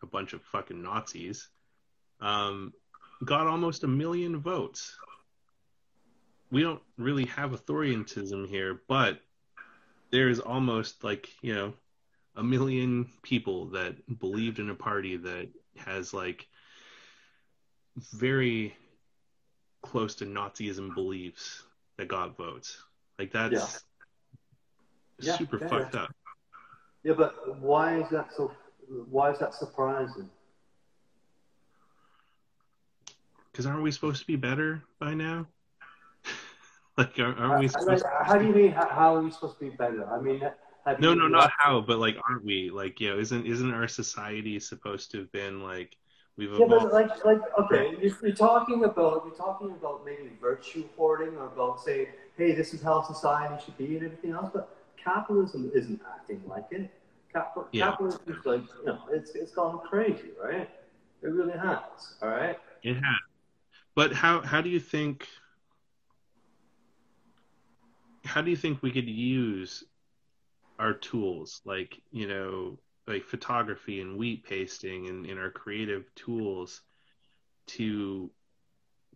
a 0.03 0.07
bunch 0.07 0.34
of 0.34 0.42
fucking 0.42 0.82
Nazis, 0.82 1.49
um, 2.20 2.72
got 3.24 3.46
almost 3.46 3.84
a 3.84 3.88
million 3.88 4.40
votes. 4.40 4.96
We 6.50 6.62
don't 6.62 6.82
really 6.96 7.26
have 7.26 7.50
authoritarianism 7.50 8.48
here, 8.48 8.80
but 8.88 9.20
there's 10.10 10.40
almost 10.40 11.04
like, 11.04 11.28
you 11.42 11.54
know, 11.54 11.74
a 12.36 12.42
million 12.42 13.10
people 13.22 13.66
that 13.66 14.18
believed 14.18 14.58
in 14.58 14.70
a 14.70 14.74
party 14.74 15.16
that 15.16 15.48
has 15.76 16.14
like 16.14 16.46
very 18.12 18.74
close 19.82 20.14
to 20.16 20.24
Nazism 20.24 20.94
beliefs 20.94 21.64
that 21.96 22.08
got 22.08 22.36
votes. 22.36 22.82
Like 23.18 23.32
that's 23.32 23.82
Yeah. 25.20 25.36
super 25.36 25.58
Yeah, 25.58 25.68
fucked 25.68 25.94
yeah. 25.94 26.02
up. 26.02 26.14
Yeah, 27.02 27.14
but 27.14 27.58
why 27.58 28.00
is 28.00 28.08
that 28.10 28.32
so? 28.32 28.52
Why 29.10 29.30
is 29.30 29.38
that 29.38 29.54
surprising? 29.54 30.30
Because 33.59 33.66
aren't 33.66 33.82
we 33.82 33.90
supposed 33.90 34.20
to 34.20 34.26
be 34.28 34.36
better 34.36 34.84
by 35.00 35.14
now? 35.14 35.48
like, 36.96 37.18
aren't, 37.18 37.40
aren't 37.40 37.59
we 37.59 37.66
supposed? 37.66 38.04
like, 38.04 38.12
how 38.22 38.38
do 38.38 38.46
you 38.46 38.54
mean? 38.54 38.70
How, 38.70 38.86
how 38.88 39.16
are 39.16 39.20
we 39.20 39.32
supposed 39.32 39.59
to 39.59 39.64
be 39.64 39.70
better? 39.70 40.09
I 40.09 40.20
mean, 40.20 40.48
have 40.86 41.00
No, 41.00 41.12
no, 41.12 41.26
not 41.26 41.50
how, 41.59 41.80
but 41.80 41.98
like, 41.98 42.16
aren't 42.28 42.44
we? 42.44 42.70
Like, 42.70 43.00
you 43.00 43.11
know, 43.11 43.18
isn't 43.18 43.48
isn't 43.48 43.74
our 43.74 43.88
society 43.88 44.61
supposed 44.61 45.11
to 45.11 45.18
have 45.18 45.32
been 45.32 45.61
like 45.64 45.96
we've 46.36 46.52
Yeah, 46.52 46.66
evolved? 46.66 46.84
but 46.84 46.92
like, 46.92 47.24
like, 47.24 47.40
okay, 47.59 47.96
you're, 48.00 48.16
you're 48.22 48.30
talking 48.30 48.84
about 48.84 49.24
you're 49.26 49.34
talking 49.34 49.72
about 49.72 50.04
maybe 50.04 50.30
virtue 50.40 50.84
hoarding 50.96 51.36
or 51.36 51.46
about 51.46 51.80
saying, 51.80 52.06
hey, 52.36 52.54
this 52.54 52.72
is 52.72 52.80
how 52.80 53.02
society 53.02 53.61
should 53.64 53.76
be 53.76 53.96
and 53.96 54.06
everything 54.06 54.34
else. 54.34 54.50
But 54.54 54.68
capitalism 55.02 55.72
isn't 55.74 56.00
acting 56.14 56.42
like 56.46 56.66
it. 56.70 56.92
Yeah. 57.72 57.90
Capitalism 57.90 58.20
is 58.28 58.46
like, 58.46 58.62
you 58.78 58.86
know, 58.86 59.00
it's 59.11 59.32
it's 59.34 59.50
gone 59.50 59.80
crazy, 59.80 60.30
right? 60.40 60.70
It 61.22 61.26
really 61.26 61.59
has. 61.59 62.14
All 62.22 62.28
right. 62.28 62.56
It 62.84 62.94
has. 62.94 63.27
But 63.99 64.12
how 64.12 64.42
how 64.42 64.61
do 64.61 64.68
you 64.68 64.78
think 64.78 65.26
how 68.24 68.40
do 68.42 68.49
you 68.49 68.57
think 68.57 68.80
we 68.80 68.92
could 68.92 69.09
use 69.09 69.82
our 70.78 70.92
tools 70.92 71.61
like, 71.64 72.01
you 72.12 72.28
know, 72.28 72.78
like 73.09 73.24
photography 73.24 74.01
and 74.01 74.16
wheat 74.16 74.44
pasting 74.44 75.09
and, 75.09 75.26
and 75.26 75.36
our 75.40 75.51
creative 75.51 76.14
tools 76.14 76.82
to 77.74 78.30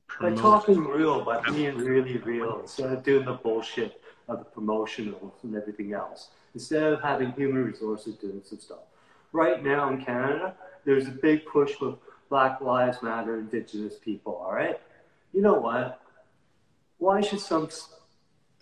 By 0.09 0.33
promote 0.33 0.39
talking 0.41 0.85
real, 0.85 1.25
by 1.25 1.41
being 1.43 1.77
really 1.77 2.17
real, 2.17 2.59
instead 2.59 2.93
of 2.93 3.05
doing 3.05 3.25
the 3.25 3.35
bullshit 3.35 4.01
of 4.27 4.41
the 4.41 4.47
promotionals 4.47 5.45
and 5.45 5.55
everything 5.55 5.93
else, 5.93 6.31
instead 6.55 6.93
of 6.93 7.01
having 7.01 7.31
human 7.35 7.63
resources 7.65 8.17
doing 8.17 8.43
some 8.45 8.59
stuff. 8.59 8.85
Right 9.31 9.63
now 9.63 9.91
in 9.91 10.05
Canada, 10.05 10.57
there's 10.85 11.07
a 11.07 11.13
big 11.13 11.47
push 11.47 11.79
with 11.81 11.95
Black 12.33 12.63
Lives 12.63 13.03
Matter, 13.03 13.39
Indigenous 13.39 13.97
people, 13.99 14.41
all 14.43 14.55
right? 14.55 14.81
You 15.35 15.43
know 15.43 15.53
what? 15.53 16.01
Why 16.97 17.21
should 17.21 17.41
some 17.41 17.69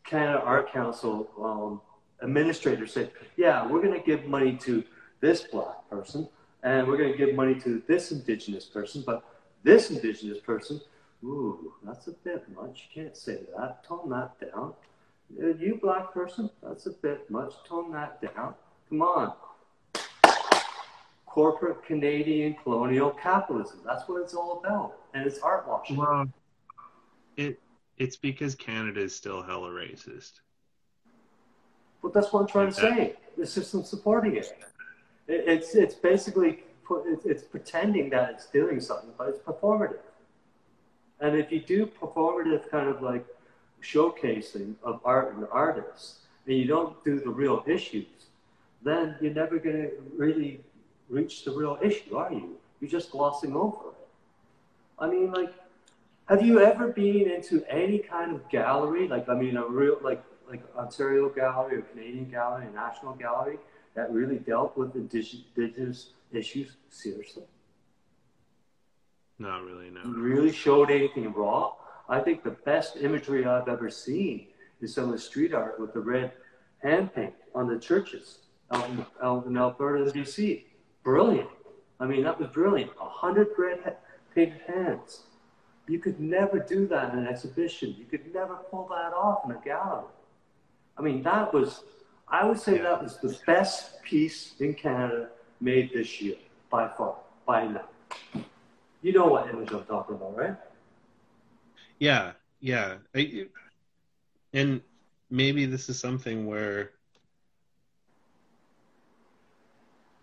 Canada 0.03 0.41
Art 0.41 0.73
Council 0.73 1.31
um, 1.41 1.81
administrator 2.21 2.89
say, 2.89 3.11
yeah, 3.37 3.65
we're 3.65 3.81
going 3.81 3.95
to 3.95 4.05
give 4.05 4.25
money 4.25 4.57
to 4.63 4.83
this 5.21 5.43
black 5.43 5.89
person 5.89 6.29
and 6.65 6.89
we're 6.89 6.97
going 6.97 7.13
to 7.13 7.17
give 7.17 7.37
money 7.37 7.55
to 7.61 7.81
this 7.87 8.11
Indigenous 8.11 8.65
person, 8.65 9.05
but 9.07 9.23
this 9.63 9.93
Indigenous 9.93 10.41
person 10.41 10.81
Ooh, 11.23 11.75
that's 11.85 12.09
a 12.09 12.13
bit 12.13 12.45
much. 12.57 12.89
You 12.89 13.03
can't 13.03 13.17
say 13.17 13.41
that. 13.57 13.85
Tone 13.85 14.09
that 14.11 14.33
down. 14.41 14.73
Uh, 15.41 15.49
You 15.49 15.79
black 15.81 16.13
person, 16.13 16.51
that's 16.61 16.87
a 16.87 16.91
bit 16.91 17.31
much. 17.31 17.53
Tone 17.69 17.93
that 17.93 18.21
down. 18.21 18.55
Come 18.89 19.03
on. 19.03 19.35
Corporate 21.31 21.85
Canadian 21.85 22.55
colonial 22.63 23.11
capitalism. 23.11 23.81
That's 23.87 24.09
what 24.09 24.21
it's 24.21 24.35
all 24.35 24.59
about. 24.59 24.97
And 25.15 25.25
it's 25.27 25.39
art 25.39 25.67
washing. 25.69 25.97
well 25.97 26.27
it 27.37 27.61
it's 27.99 28.17
because 28.17 28.55
Canada 28.55 29.01
is 29.01 29.15
still 29.15 29.43
hella 29.43 29.69
racist. 29.69 30.41
But 32.03 32.15
that's 32.15 32.33
what 32.33 32.41
I'm 32.41 32.49
trying 32.49 32.69
to 32.69 32.73
say. 32.73 33.15
The 33.37 33.47
system 33.47 33.85
supporting 33.85 34.37
it. 34.37 34.59
it 35.29 35.45
it's 35.47 35.75
it's 35.75 35.95
basically 35.95 36.65
put, 36.85 37.05
it's, 37.07 37.25
it's 37.27 37.43
pretending 37.43 38.11
that 38.11 38.31
it's 38.31 38.47
doing 38.47 38.81
something, 38.81 39.11
but 39.17 39.29
it's 39.29 39.39
performative. 39.39 39.99
And 41.21 41.37
if 41.37 41.53
you 41.53 41.61
do 41.61 41.87
performative 41.87 42.69
kind 42.71 42.89
of 42.89 43.03
like 43.03 43.25
showcasing 43.83 44.75
of 44.83 45.01
art 45.05 45.35
and 45.35 45.47
artists, 45.53 46.21
and 46.47 46.57
you 46.57 46.67
don't 46.67 47.05
do 47.05 47.21
the 47.21 47.31
real 47.31 47.63
issues, 47.67 48.07
then 48.83 49.15
you're 49.21 49.35
never 49.35 49.59
going 49.59 49.77
to 49.77 49.91
really 50.17 50.61
reach 51.11 51.45
the 51.45 51.51
real 51.51 51.79
issue, 51.83 52.17
are 52.17 52.33
you? 52.33 52.57
You're 52.81 52.91
just 52.91 53.11
glossing 53.11 53.55
over 53.55 53.91
it. 53.91 54.09
I 54.99 55.09
mean, 55.09 55.33
like, 55.33 55.53
have 56.29 56.43
you 56.43 56.61
ever 56.61 56.89
been 56.89 57.29
into 57.31 57.65
any 57.69 57.99
kind 57.99 58.35
of 58.35 58.49
gallery, 58.49 59.09
like 59.09 59.29
I 59.29 59.35
mean, 59.35 59.57
a 59.57 59.67
real 59.67 59.99
like 60.03 60.23
like 60.49 60.63
Ontario 60.77 61.29
Gallery 61.29 61.77
or 61.79 61.83
Canadian 61.83 62.29
Gallery, 62.31 62.67
a 62.67 62.71
National 62.71 63.15
Gallery 63.15 63.59
that 63.95 64.13
really 64.13 64.39
dealt 64.39 64.77
with 64.77 64.95
indig- 64.95 65.45
indigenous 65.57 66.11
issues 66.33 66.77
seriously? 66.89 67.45
Not 69.39 69.65
really, 69.65 69.91
no. 69.91 70.03
Really 70.03 70.53
showed 70.53 70.91
anything 70.91 71.33
raw? 71.33 71.73
I 72.09 72.21
think 72.21 72.43
the 72.43 72.51
best 72.51 72.97
imagery 72.97 73.47
I've 73.47 73.69
ever 73.69 73.91
seen 73.91 74.49
is 74.81 74.95
some 74.95 75.05
of 75.05 75.13
the 75.13 75.19
street 75.19 75.55
art 75.55 75.79
with 75.79 75.93
the 75.95 76.01
red 76.01 76.33
hand 76.83 77.15
paint 77.15 77.35
on 77.55 77.69
the 77.69 77.79
churches 77.79 78.39
out 78.73 78.89
in, 78.91 79.07
out 79.23 79.47
in 79.47 79.57
Alberta 79.57 80.11
BC. 80.11 80.65
Brilliant. 81.03 81.49
I 81.99 82.07
mean, 82.07 82.25
that 82.25 82.39
was 82.39 82.49
brilliant. 82.49 82.91
A 83.01 83.09
hundred 83.09 83.49
red 83.59 83.81
ha- 83.85 83.97
painted 84.35 84.61
hands. 84.67 85.23
You 85.89 85.99
could 85.99 86.21
never 86.21 86.59
do 86.59 86.87
that 86.89 87.13
in 87.13 87.19
an 87.21 87.27
exhibition. 87.27 87.97
You 87.99 88.05
could 88.05 88.33
never 88.33 88.55
pull 88.71 88.87
that 88.89 89.13
off 89.13 89.45
in 89.45 89.51
a 89.51 89.61
gallery. 89.65 90.05
I 90.97 91.03
mean, 91.03 91.23
that 91.25 91.53
was, 91.53 91.83
I 92.29 92.45
would 92.45 92.61
say 92.61 92.79
that 92.79 93.03
was 93.03 93.17
the 93.19 93.37
best 93.47 94.03
piece 94.03 94.55
in 94.61 94.75
Canada 94.75 95.31
made 95.61 95.93
this 95.93 96.21
year, 96.21 96.37
by 96.71 96.89
far, 96.89 97.17
by 97.47 97.67
now. 97.67 97.89
You 99.03 99.13
know 99.13 99.27
what 99.27 99.49
image 99.49 99.73
I'm 99.73 99.85
talking 99.85 100.15
about, 100.15 100.37
right? 100.37 100.57
Yeah, 101.99 102.33
yeah. 102.61 102.97
I, 103.15 103.47
and 104.53 104.81
maybe 105.31 105.67
this 105.67 105.89
is 105.89 105.99
something 105.99 106.47
where 106.47 106.93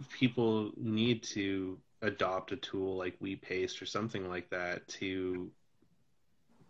people 0.10 0.72
need 0.78 1.24
to 1.24 1.78
adopt 2.02 2.52
a 2.52 2.58
tool 2.58 2.98
like 2.98 3.16
wheat 3.20 3.42
paste 3.42 3.82
or 3.82 3.86
something 3.86 4.30
like 4.30 4.50
that 4.50 4.88
to 4.88 5.50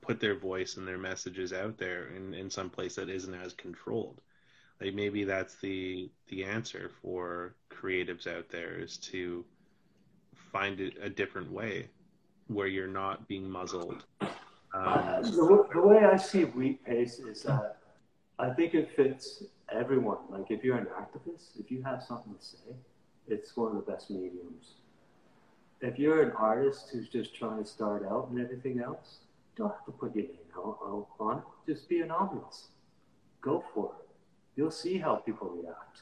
put 0.02 0.20
their 0.20 0.36
voice 0.36 0.78
and 0.78 0.88
their 0.88 0.98
messages 0.98 1.52
out 1.52 1.78
there 1.78 2.08
in, 2.16 2.34
in 2.34 2.50
some 2.50 2.70
place 2.70 2.96
that 2.96 3.10
isn't 3.10 3.34
as 3.34 3.54
controlled. 3.54 4.22
Like 4.80 4.94
maybe 4.94 5.24
that's 5.24 5.56
the 5.56 6.10
the 6.30 6.44
answer 6.44 6.92
for 7.02 7.56
creatives 7.70 8.28
out 8.28 8.50
there 8.50 8.80
is 8.80 8.98
to 8.98 9.44
find 10.52 10.80
it 10.80 10.94
a 11.02 11.10
different 11.10 11.52
way 11.52 11.90
where 12.48 12.68
you're 12.68 12.88
not 12.88 13.28
being 13.28 13.50
muzzled. 13.50 14.06
Um, 14.74 15.24
the, 15.24 15.66
the, 15.74 15.82
way 15.82 16.06
I 16.06 16.18
see 16.18 16.44
wheat 16.44 16.86
paste 16.86 17.22
is 17.22 17.44
that 17.44 17.78
I 18.38 18.52
think 18.52 18.76
it 18.76 18.92
fits 18.96 19.44
everyone. 19.72 20.20
Like 20.30 20.52
if 20.52 20.64
you're 20.64 20.78
an 20.78 20.88
activist, 20.88 21.60
if 21.60 21.72
you 21.72 21.82
have 21.84 22.04
something 22.04 22.36
to 22.36 22.46
say, 22.46 22.76
it's 23.28 23.56
one 23.56 23.76
of 23.76 23.86
the 23.86 23.92
best 23.92 24.10
mediums. 24.10 24.76
If 25.82 26.00
you're 26.00 26.24
an 26.24 26.32
artist 26.32 26.90
who's 26.92 27.08
just 27.10 27.36
trying 27.36 27.64
to 27.64 27.70
start 27.70 28.06
out 28.06 28.30
and 28.30 28.40
everything 28.40 28.82
else, 28.82 29.20
don't 29.56 29.70
have 29.70 29.86
to 29.86 29.92
put 29.92 30.16
your 30.16 30.26
name 30.26 30.38
on 31.20 31.38
it. 31.38 31.72
Just 31.72 31.88
be 31.88 32.00
anonymous. 32.00 32.70
Go 33.42 33.64
for 33.74 33.92
it. 34.00 34.10
You'll 34.56 34.72
see 34.72 34.98
how 34.98 35.18
people 35.18 35.50
react. 35.50 36.02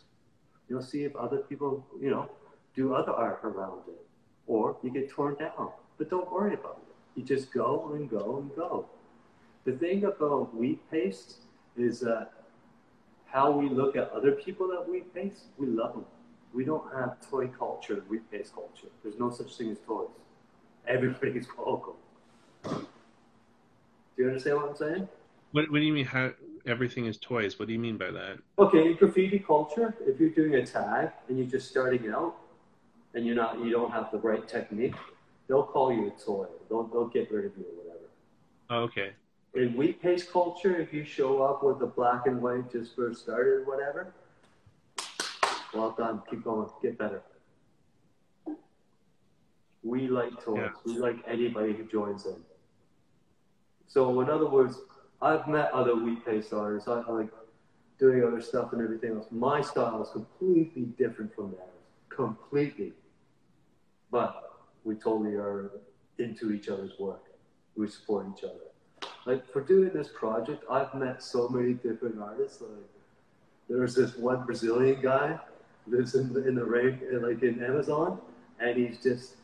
You'll 0.69 0.81
see 0.81 1.03
if 1.03 1.15
other 1.15 1.39
people, 1.39 1.85
you 1.99 2.09
know, 2.09 2.29
do 2.75 2.93
other 2.93 3.11
art 3.11 3.41
around 3.43 3.81
it. 3.87 4.07
Or 4.47 4.77
you 4.81 4.91
get 4.91 5.09
torn 5.09 5.35
down. 5.35 5.71
But 5.97 6.09
don't 6.09 6.31
worry 6.31 6.53
about 6.53 6.81
it. 6.87 7.19
You 7.19 7.25
just 7.25 7.53
go 7.53 7.91
and 7.95 8.09
go 8.09 8.37
and 8.39 8.55
go. 8.55 8.87
The 9.65 9.73
thing 9.73 10.05
about 10.05 10.55
wheat 10.55 10.79
WePaste 10.91 11.35
is 11.77 11.99
that 12.01 12.31
how 13.25 13.51
we 13.51 13.67
look 13.67 13.95
at 13.95 14.11
other 14.11 14.31
people 14.31 14.67
that 14.69 14.87
wheat 14.87 15.13
paste, 15.13 15.47
we 15.57 15.67
love 15.67 15.93
them. 15.93 16.05
We 16.55 16.63
don't 16.63 16.85
have 16.95 17.17
toy 17.29 17.47
culture, 17.47 18.01
wheat 18.07 18.31
paste 18.31 18.55
culture. 18.55 18.87
There's 19.03 19.19
no 19.19 19.29
such 19.29 19.57
thing 19.57 19.71
as 19.71 19.77
toys. 19.85 20.07
Everybody's 20.87 21.47
welcome. 21.57 21.95
Do 22.63 22.87
you 24.17 24.27
understand 24.27 24.55
what 24.55 24.69
I'm 24.69 24.75
saying? 24.75 25.09
What, 25.51 25.69
what 25.69 25.79
do 25.79 25.85
you 25.85 25.91
mean? 25.91 26.05
How 26.05 26.31
everything 26.65 27.07
is 27.07 27.17
toys? 27.17 27.59
What 27.59 27.67
do 27.67 27.73
you 27.73 27.79
mean 27.79 27.97
by 27.97 28.09
that? 28.11 28.37
Okay, 28.57 28.93
graffiti 28.93 29.39
culture. 29.39 29.95
If 30.07 30.17
you're 30.17 30.29
doing 30.29 30.55
a 30.55 30.65
tag 30.65 31.11
and 31.27 31.37
you're 31.37 31.47
just 31.47 31.69
starting 31.69 32.09
out, 32.09 32.37
and 33.15 33.25
you're 33.25 33.35
not, 33.35 33.59
you 33.59 33.71
don't 33.71 33.91
have 33.91 34.11
the 34.11 34.17
right 34.19 34.47
technique, 34.47 34.95
they'll 35.47 35.63
call 35.63 35.91
you 35.91 36.07
a 36.07 36.23
toy. 36.23 36.47
They'll 36.69 36.83
they'll 36.83 37.07
get 37.07 37.31
rid 37.31 37.45
of 37.45 37.57
you 37.57 37.63
or 37.63 37.83
whatever. 37.83 38.09
Oh, 38.69 38.77
okay. 38.83 39.11
In 39.53 39.75
wheat 39.75 40.01
paste 40.01 40.31
culture, 40.31 40.75
if 40.75 40.93
you 40.93 41.03
show 41.05 41.41
up 41.41 41.63
with 41.63 41.81
a 41.81 41.85
black 41.85 42.27
and 42.27 42.41
white 42.41 42.69
just 42.71 42.95
first 42.95 43.21
started, 43.21 43.65
whatever, 43.65 44.13
well 45.75 45.95
done. 45.97 46.21
Keep 46.29 46.43
going. 46.43 46.69
Get 46.81 46.97
better. 46.97 47.21
We 49.83 50.07
like 50.07 50.31
toys. 50.43 50.57
Yeah. 50.57 50.69
We 50.85 50.97
like 50.97 51.17
anybody 51.27 51.73
who 51.73 51.83
joins 51.85 52.25
in. 52.25 52.37
So 53.87 54.19
in 54.21 54.29
other 54.29 54.49
words, 54.49 54.79
I've 55.21 55.47
met 55.47 55.71
other 55.71 55.95
wheat 55.95 56.25
paste 56.25 56.53
artists. 56.53 56.87
I, 56.87 57.01
I 57.01 57.11
like 57.11 57.29
doing 57.99 58.23
other 58.23 58.41
stuff 58.41 58.73
and 58.73 58.81
everything 58.81 59.11
else. 59.11 59.27
My 59.31 59.61
style 59.61 60.01
is 60.01 60.09
completely 60.09 60.83
different 60.97 61.33
from 61.35 61.51
theirs. 61.51 61.69
Completely. 62.09 62.93
But 64.11 64.53
we 64.83 64.95
totally 64.95 65.35
are 65.35 65.71
into 66.17 66.51
each 66.51 66.69
other's 66.69 66.97
work. 66.99 67.23
We 67.75 67.87
support 67.87 68.27
each 68.35 68.43
other. 68.43 68.53
Like 69.25 69.51
for 69.51 69.61
doing 69.61 69.91
this 69.93 70.09
project, 70.13 70.63
I've 70.69 70.93
met 70.93 71.21
so 71.21 71.47
many 71.49 71.73
different 71.73 72.19
artists. 72.19 72.61
Like 72.61 72.71
there's 73.69 73.95
this 73.95 74.15
one 74.15 74.45
Brazilian 74.45 75.01
guy 75.01 75.39
lives 75.87 76.15
in 76.15 76.33
the, 76.33 76.47
in 76.47 76.55
the 76.55 76.65
rain, 76.65 76.99
uh, 77.13 77.25
like 77.25 77.43
in 77.43 77.63
Amazon, 77.63 78.19
and 78.59 78.77
he's 78.77 79.01
just 79.01 79.35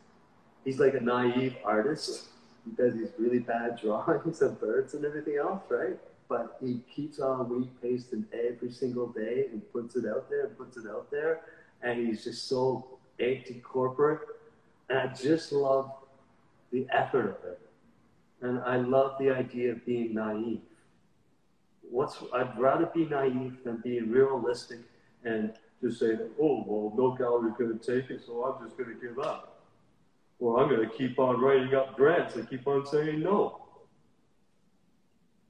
he's 0.64 0.80
like 0.80 0.94
a 0.94 1.00
naive 1.00 1.56
artist 1.64 2.32
he 2.66 2.72
does 2.72 2.94
these 2.96 3.12
really 3.18 3.40
bad 3.40 3.80
drawings 3.82 4.42
of 4.42 4.60
birds 4.60 4.94
and 4.94 5.06
everything 5.06 5.38
else, 5.38 5.64
right? 5.70 5.98
But 6.30 6.58
he 6.62 6.82
keeps 6.94 7.20
on 7.20 7.50
wheat 7.50 7.70
pasting 7.82 8.26
every 8.34 8.72
single 8.72 9.08
day 9.08 9.48
and 9.52 9.62
puts 9.74 9.96
it 9.96 10.06
out 10.06 10.30
there 10.30 10.46
and 10.46 10.58
puts 10.58 10.78
it 10.78 10.86
out 10.88 11.10
there. 11.12 11.42
And 11.82 12.08
he's 12.08 12.24
just 12.24 12.48
so 12.48 13.00
anti-corporate. 13.20 14.22
And 14.90 15.00
I 15.00 15.08
just 15.08 15.52
love 15.52 15.92
the 16.72 16.88
effort 16.92 17.26
of 17.26 17.52
it. 17.52 17.60
And 18.42 18.60
I 18.60 18.78
love 18.78 19.18
the 19.20 19.30
idea 19.30 19.72
of 19.72 19.86
being 19.86 20.14
naive. 20.14 20.62
What's 21.90 22.18
I'd 22.34 22.58
rather 22.58 22.86
be 22.86 23.06
naive 23.06 23.58
than 23.66 23.78
be 23.78 24.02
realistic 24.02 24.80
and 25.26 25.54
just 25.82 26.00
say, 26.00 26.16
that, 26.16 26.30
oh 26.40 26.64
well, 26.68 26.94
no 26.96 27.16
gallery's 27.16 27.54
going 27.58 27.78
to 27.78 27.86
take 27.86 28.10
it, 28.10 28.22
so 28.26 28.44
I'm 28.44 28.66
just 28.66 28.78
going 28.78 28.90
to 28.90 29.02
give 29.02 29.20
up 29.20 29.52
well, 30.42 30.58
I'm 30.58 30.70
going 30.70 30.82
to 30.82 30.98
keep 30.98 31.20
on 31.20 31.40
writing 31.40 31.76
up 31.76 31.96
grants 31.96 32.36
and 32.36 32.50
keep 32.50 32.66
on 32.66 32.84
saying 32.84 33.22
no. 33.22 33.62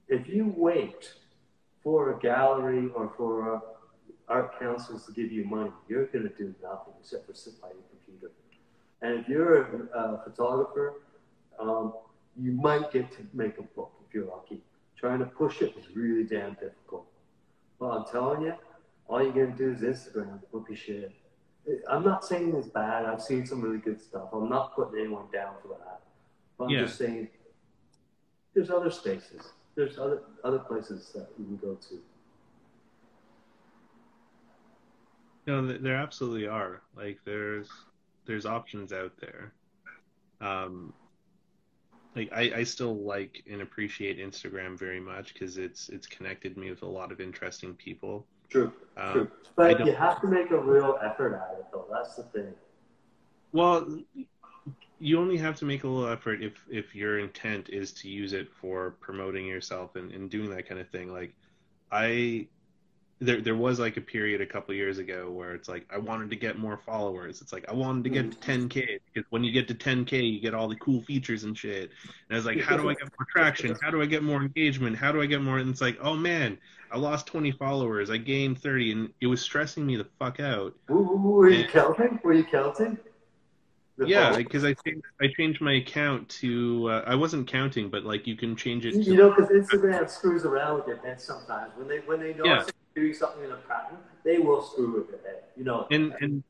If 0.10 0.28
you 0.28 0.54
wait 0.58 1.14
for 1.82 2.12
a 2.12 2.20
gallery 2.20 2.90
or 2.94 3.14
for 3.16 3.56
uh, 3.56 3.60
art 4.28 4.60
councils 4.60 5.06
to 5.06 5.14
give 5.14 5.32
you 5.32 5.46
money, 5.46 5.72
you're 5.88 6.08
going 6.08 6.28
to 6.28 6.36
do 6.36 6.54
nothing 6.62 6.94
except 7.00 7.26
for 7.26 7.34
sit 7.34 7.60
by 7.62 7.70
your 7.70 7.78
computer. 7.90 8.34
And 9.02 9.22
if 9.22 9.30
you're 9.30 9.62
a, 9.62 9.98
a 9.98 10.22
photographer, 10.26 10.96
um, 11.58 11.94
you 12.38 12.52
might 12.52 12.92
get 12.92 13.14
to 13.14 13.26
make 13.34 13.60
a 13.60 13.64
book 13.64 13.94
if 14.06 14.14
you're 14.14 14.26
lucky. 14.28 14.62
Trying 14.98 15.20
to 15.20 15.26
push 15.26 15.62
it 15.62 15.74
is 15.78 15.96
really 15.96 16.26
damn 16.26 16.56
difficult. 16.56 17.06
But 17.80 17.92
I'm 17.92 18.06
telling 18.12 18.42
you, 18.42 18.56
all 19.12 19.22
you're 19.22 19.34
going 19.34 19.52
to 19.52 19.58
do 19.58 19.72
is 19.72 19.82
Instagram, 19.82 20.40
book 20.54 20.68
your 20.70 20.78
shit. 20.78 21.12
I'm 21.90 22.04
not 22.04 22.24
saying 22.24 22.56
it's 22.56 22.70
bad. 22.70 23.06
I've 23.06 23.22
seen 23.22 23.46
some 23.46 23.62
really 23.62 23.78
good 23.78 24.02
stuff. 24.02 24.30
I'm 24.34 24.50
not 24.50 24.74
putting 24.74 25.00
anyone 25.00 25.26
down 25.34 25.54
for 25.62 25.68
that. 25.68 26.02
But 26.58 26.66
I'm 26.66 26.70
yeah. 26.72 26.82
just 26.82 26.98
saying 26.98 27.28
there's 28.56 28.72
other 28.72 28.90
spaces. 28.90 29.50
There's 29.76 30.00
other 30.00 30.24
other 30.44 30.60
places 30.60 31.12
that 31.14 31.28
you 31.38 31.46
can 31.46 31.58
go 31.58 31.76
to. 31.76 32.00
No, 35.48 35.68
there 35.78 35.96
absolutely 35.96 36.48
are. 36.48 36.82
Like 36.96 37.20
there's 37.26 37.70
there's 38.26 38.46
options 38.46 38.94
out 38.94 39.14
there. 39.20 39.54
Um, 40.40 40.94
like 42.16 42.32
I, 42.34 42.52
I 42.58 42.64
still 42.64 42.96
like 42.96 43.44
and 43.50 43.62
appreciate 43.62 44.20
Instagram 44.20 44.78
very 44.78 45.00
much 45.00 45.34
because 45.34 45.58
it's 45.58 45.90
it's 45.90 46.08
connected 46.08 46.58
me 46.58 46.70
with 46.70 46.82
a 46.82 46.88
lot 46.88 47.12
of 47.12 47.22
interesting 47.22 47.74
people. 47.74 48.26
True, 48.52 48.72
um, 48.98 49.14
true. 49.14 49.32
But 49.56 49.86
you 49.86 49.94
have 49.94 50.22
to 50.22 50.28
make 50.28 50.52
a 50.52 50.60
real 50.60 50.98
effort 51.04 51.34
at 51.34 51.60
it, 51.60 51.66
though. 51.72 51.88
That's 51.92 52.16
the 52.16 52.24
thing. 52.24 52.54
Well, 53.54 54.00
you 55.00 55.20
only 55.20 55.38
have 55.38 55.56
to 55.58 55.66
make 55.66 55.84
a 55.84 55.88
little 55.88 56.12
effort 56.12 56.44
if 56.44 56.54
if 56.70 56.94
your 56.94 57.20
intent 57.20 57.70
is 57.70 57.92
to 57.94 58.10
use 58.10 58.34
it 58.34 58.50
for 58.54 58.92
promoting 59.00 59.46
yourself 59.46 59.96
and, 59.96 60.12
and 60.12 60.30
doing 60.30 60.50
that 60.52 60.68
kind 60.68 60.80
of 60.80 60.90
thing. 60.90 61.12
Like, 61.12 61.34
I 61.92 62.48
there 63.22 63.40
there 63.40 63.56
was 63.56 63.80
like 63.80 63.98
a 63.98 64.02
period 64.02 64.42
a 64.42 64.46
couple 64.48 64.74
years 64.74 64.98
ago 64.98 65.30
where 65.30 65.54
it's 65.54 65.70
like 65.70 65.86
I 65.94 66.00
wanted 66.00 66.32
to 66.32 66.36
get 66.36 66.58
more 66.58 66.78
followers. 66.78 67.40
It's 67.42 67.54
like 67.54 67.64
I 67.70 67.74
wanted 67.74 68.04
to 68.06 68.10
get 68.10 68.32
to 68.32 68.38
10k 68.38 69.00
because 69.14 69.30
when 69.30 69.44
you 69.44 69.52
get 69.52 69.68
to 69.68 69.76
10k, 69.76 70.34
you 70.34 70.42
get 70.42 70.56
all 70.56 70.68
the 70.68 70.76
cool 70.78 71.04
features 71.04 71.44
and 71.44 71.56
shit. 71.56 71.92
And 72.04 72.32
I 72.32 72.36
was 72.36 72.48
like, 72.48 72.60
how 72.60 72.76
do 72.78 72.90
I 72.90 72.96
get 72.96 73.04
more 73.04 73.28
traction? 73.32 73.78
How 73.80 73.92
do 73.92 74.02
I 74.02 74.08
get 74.08 74.24
more 74.24 74.42
engagement? 74.42 74.98
How 74.98 75.12
do 75.12 75.22
I 75.22 75.28
get 75.28 75.44
more? 75.44 75.60
And 75.60 75.70
it's 75.70 75.82
like, 75.82 76.00
oh 76.02 76.16
man, 76.16 76.58
I 76.92 76.98
lost 76.98 77.28
20 77.28 77.52
followers. 77.52 78.10
I 78.10 78.18
gained 78.18 78.60
30, 78.60 78.92
and 78.92 79.14
it 79.22 79.28
was 79.28 79.40
stressing 79.40 79.86
me 79.86 79.98
the 79.98 80.08
fuck 80.18 80.40
out. 80.40 80.74
were 80.88 81.50
you 81.50 81.68
counting? 81.68 82.20
Were 82.24 82.34
you 82.34 82.44
counting? 82.44 82.98
yeah, 84.04 84.36
because 84.36 84.64
I 84.66 84.74
changed, 84.74 85.06
I 85.22 85.28
changed 85.38 85.62
my 85.62 85.74
account 85.74 86.28
to 86.30 86.90
uh, 86.90 87.04
I 87.06 87.14
wasn't 87.14 87.48
counting, 87.48 87.90
but 87.90 88.04
like 88.04 88.26
you 88.26 88.36
can 88.36 88.56
change 88.56 88.84
it. 88.86 88.94
To, 88.94 89.04
you 89.04 89.16
know, 89.16 89.30
because 89.30 89.50
Instagram 89.50 90.10
screws 90.10 90.44
around 90.44 90.78
with 90.78 90.88
your 90.88 90.98
head 90.98 91.22
sometimes 91.22 91.72
when 91.76 91.88
they 91.88 92.00
when 92.00 92.20
they 92.20 92.34
know 92.34 92.46
yeah. 92.46 92.64
Doing 92.96 93.14
something 93.14 93.44
in 93.44 93.52
a 93.52 93.58
pattern, 93.58 93.98
they 94.24 94.38
will 94.38 94.62
screw 94.62 94.96
with 94.96 95.14
it. 95.14 95.52
You 95.56 95.64
know, 95.64 95.88
and 95.92 96.14
and 96.22 96.44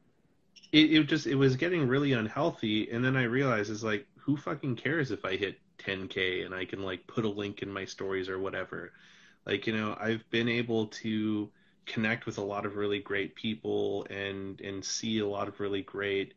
it, 0.71 0.93
it 0.93 1.03
just 1.07 1.27
it 1.27 1.35
was 1.35 1.55
getting 1.55 1.87
really 1.87 2.13
unhealthy, 2.13 2.89
and 2.91 3.03
then 3.03 3.15
I 3.15 3.23
realized 3.23 3.71
it's 3.71 3.83
like 3.83 4.05
who 4.17 4.37
fucking 4.37 4.75
cares 4.75 5.11
if 5.11 5.25
I 5.25 5.35
hit 5.35 5.59
10k 5.79 6.45
and 6.45 6.53
I 6.53 6.65
can 6.65 6.83
like 6.83 7.05
put 7.07 7.25
a 7.25 7.29
link 7.29 7.61
in 7.61 7.71
my 7.71 7.85
stories 7.85 8.29
or 8.29 8.39
whatever. 8.39 8.93
Like 9.45 9.67
you 9.67 9.73
know, 9.75 9.97
I've 9.99 10.29
been 10.29 10.47
able 10.47 10.87
to 10.87 11.49
connect 11.87 12.25
with 12.27 12.37
a 12.37 12.41
lot 12.43 12.65
of 12.65 12.75
really 12.75 12.99
great 12.99 13.35
people 13.35 14.05
and 14.09 14.61
and 14.61 14.83
see 14.85 15.19
a 15.19 15.27
lot 15.27 15.47
of 15.47 15.59
really 15.59 15.81
great 15.81 16.33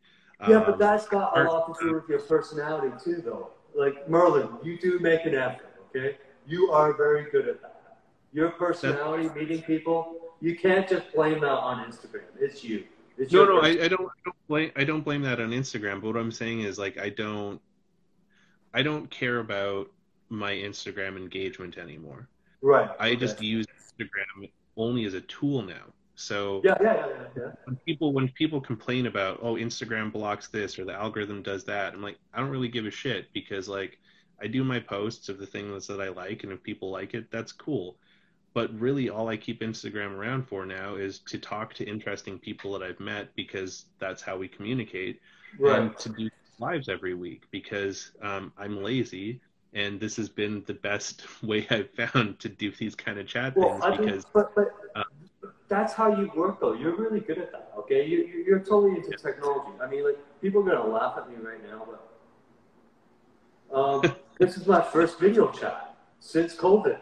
yeah, 0.47 0.59
but 0.59 0.73
um, 0.73 0.79
that's 0.79 1.07
got 1.07 1.37
a 1.37 1.43
lot 1.43 1.79
to 1.79 1.85
do 1.85 1.93
with 1.95 2.09
your 2.09 2.19
personality 2.19 2.93
too, 3.03 3.21
though. 3.23 3.51
Like 3.73 4.09
Merlin, 4.09 4.49
you 4.63 4.77
do 4.77 4.99
make 4.99 5.25
an 5.25 5.35
effort. 5.35 5.73
Okay, 5.89 6.17
you 6.45 6.71
are 6.71 6.93
very 6.93 7.29
good 7.31 7.47
at 7.47 7.61
that. 7.61 7.74
Your 8.35 8.49
personality, 8.49 9.29
meeting 9.29 9.61
people, 9.61 10.17
you 10.41 10.57
can't 10.57 10.85
just 10.89 11.09
blame 11.13 11.39
that 11.39 11.47
on 11.47 11.89
Instagram. 11.89 12.25
It's 12.37 12.65
you. 12.65 12.83
It's 13.17 13.31
no, 13.31 13.45
no, 13.45 13.61
I, 13.61 13.69
I, 13.69 13.87
don't. 13.87 14.01
I 14.01 14.19
don't 14.25 14.47
blame. 14.49 14.71
I 14.75 14.83
don't 14.83 15.01
blame 15.03 15.21
that 15.21 15.39
on 15.39 15.51
Instagram. 15.51 16.01
But 16.01 16.07
what 16.07 16.17
I'm 16.17 16.33
saying 16.33 16.59
is, 16.59 16.77
like, 16.77 16.97
I 16.97 17.07
don't. 17.07 17.61
I 18.73 18.83
don't 18.83 19.09
care 19.09 19.39
about 19.39 19.89
my 20.27 20.51
Instagram 20.51 21.15
engagement 21.15 21.77
anymore. 21.77 22.27
Right. 22.61 22.89
I 22.99 23.11
okay. 23.11 23.15
just 23.15 23.41
use 23.41 23.65
Instagram 23.67 24.51
only 24.75 25.05
as 25.05 25.13
a 25.13 25.21
tool 25.21 25.61
now. 25.61 25.93
So 26.15 26.59
yeah, 26.65 26.75
yeah, 26.81 26.93
yeah, 26.93 27.13
yeah. 27.37 27.51
when 27.63 27.77
people 27.85 28.11
when 28.11 28.27
people 28.29 28.59
complain 28.59 29.05
about 29.05 29.39
oh 29.41 29.55
Instagram 29.55 30.11
blocks 30.11 30.49
this 30.49 30.77
or 30.77 30.83
the 30.83 30.93
algorithm 30.93 31.41
does 31.41 31.63
that, 31.65 31.93
I'm 31.93 32.01
like 32.01 32.17
I 32.33 32.41
don't 32.41 32.49
really 32.49 32.67
give 32.67 32.85
a 32.85 32.91
shit 32.91 33.31
because 33.33 33.69
like 33.69 33.97
I 34.41 34.47
do 34.47 34.65
my 34.65 34.81
posts 34.81 35.29
of 35.29 35.37
the 35.37 35.45
things 35.45 35.87
that 35.87 36.01
I 36.01 36.09
like, 36.09 36.43
and 36.43 36.51
if 36.51 36.61
people 36.63 36.91
like 36.91 37.13
it, 37.13 37.31
that's 37.31 37.53
cool. 37.53 37.95
But 38.55 38.73
really, 38.79 39.09
all 39.09 39.27
I 39.27 39.35
keep 39.35 39.59
Instagram 39.59 40.15
around 40.15 40.47
for 40.47 40.65
now 40.65 40.95
is 40.95 41.19
to 41.27 41.37
talk 41.37 41.73
to 41.73 41.83
interesting 41.83 42.39
people 42.39 42.71
that 42.71 42.81
I've 42.81 43.01
met 43.01 43.35
because 43.35 43.87
that's 43.99 44.21
how 44.21 44.37
we 44.37 44.47
communicate, 44.47 45.19
Right. 45.59 45.81
and 45.81 45.97
to 45.97 46.09
do 46.09 46.29
lives 46.57 46.87
every 46.87 47.15
week 47.15 47.43
because 47.51 48.13
um, 48.21 48.53
I'm 48.57 48.81
lazy, 48.81 49.41
and 49.73 49.99
this 49.99 50.15
has 50.15 50.29
been 50.29 50.63
the 50.67 50.73
best 50.73 51.25
way 51.43 51.67
I've 51.69 51.89
found 51.91 52.39
to 52.39 52.47
do 52.47 52.71
these 52.71 52.95
kind 52.95 53.19
of 53.19 53.27
chat 53.27 53.57
Well, 53.57 53.71
things 53.71 53.83
I 53.83 53.89
mean, 53.91 54.05
because 54.05 54.25
but, 54.33 54.55
but 54.55 54.73
uh, 54.95 55.03
that's 55.67 55.91
how 55.91 56.17
you 56.17 56.31
work, 56.33 56.61
though. 56.61 56.71
You're 56.71 56.95
really 56.95 57.19
good 57.19 57.39
at 57.39 57.51
that. 57.51 57.73
Okay, 57.79 58.07
you, 58.07 58.19
you- 58.19 58.45
you're 58.47 58.59
totally 58.59 58.95
into 58.95 59.11
technology. 59.17 59.71
I 59.83 59.87
mean, 59.89 60.05
like 60.05 60.17
people 60.41 60.61
are 60.61 60.75
gonna 60.75 60.87
laugh 60.89 61.17
at 61.17 61.29
me 61.29 61.35
right 61.45 61.61
now, 61.69 61.85
but 63.69 63.77
um, 63.77 64.15
this 64.39 64.55
is 64.55 64.65
my 64.65 64.81
first 64.81 65.19
video 65.19 65.51
chat 65.51 65.97
since 66.21 66.55
COVID. 66.55 67.01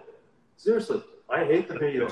Seriously, 0.57 1.03
I 1.29 1.45
hate 1.45 1.67
the 1.67 1.77
video. 1.79 2.07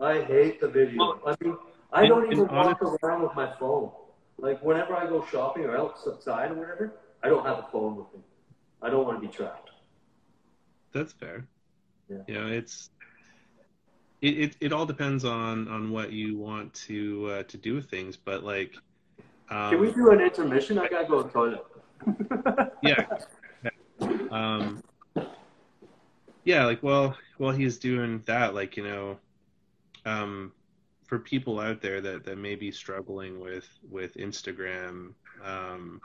I 0.00 0.22
hate 0.22 0.60
the 0.60 0.68
video. 0.68 1.20
I 1.26 1.34
mean, 1.40 1.56
I 1.92 2.02
in- 2.04 2.08
don't 2.08 2.32
even 2.32 2.46
walk 2.48 2.80
honest- 2.82 3.02
around 3.02 3.22
with 3.22 3.34
my 3.34 3.52
phone. 3.58 3.90
Like 4.38 4.62
whenever 4.62 4.94
I 4.96 5.06
go 5.06 5.24
shopping 5.26 5.64
or 5.64 5.76
outside 5.76 6.52
or 6.52 6.54
whatever, 6.54 6.92
I 7.22 7.28
don't 7.28 7.44
have 7.44 7.58
a 7.58 7.68
phone 7.72 7.96
with 7.96 8.06
me. 8.14 8.20
I 8.80 8.88
don't 8.90 9.04
want 9.04 9.20
to 9.20 9.26
be 9.26 9.32
tracked. 9.32 9.70
That's 10.92 11.12
fair. 11.12 11.46
Yeah. 12.08 12.18
You 12.28 12.34
know, 12.34 12.46
it's 12.46 12.90
it, 14.22 14.38
it, 14.38 14.56
it 14.60 14.72
all 14.72 14.86
depends 14.86 15.24
on 15.24 15.66
on 15.68 15.90
what 15.90 16.12
you 16.12 16.38
want 16.38 16.72
to 16.74 17.26
uh, 17.30 17.42
to 17.44 17.56
do 17.56 17.74
with 17.74 17.90
things, 17.90 18.16
but 18.16 18.44
like 18.44 18.74
um, 19.50 19.70
Can 19.70 19.80
we 19.80 19.90
do 19.92 20.10
an 20.10 20.20
intermission? 20.20 20.78
I 20.78 20.88
gotta 20.88 21.08
go 21.08 21.22
to 21.22 21.28
the 21.28 21.32
toilet. 21.32 22.72
yeah. 22.82 23.04
Um, 24.30 24.80
yeah, 26.48 26.64
like 26.64 26.82
well, 26.82 27.14
while 27.36 27.52
he's 27.52 27.76
doing 27.76 28.22
that, 28.24 28.54
like 28.54 28.78
you 28.78 28.82
know, 28.82 29.18
um, 30.06 30.50
for 31.04 31.18
people 31.18 31.60
out 31.60 31.82
there 31.82 32.00
that 32.00 32.24
that 32.24 32.38
may 32.38 32.54
be 32.54 32.72
struggling 32.72 33.38
with 33.38 33.68
with 33.90 34.14
Instagram, 34.14 35.12
um, 35.44 36.00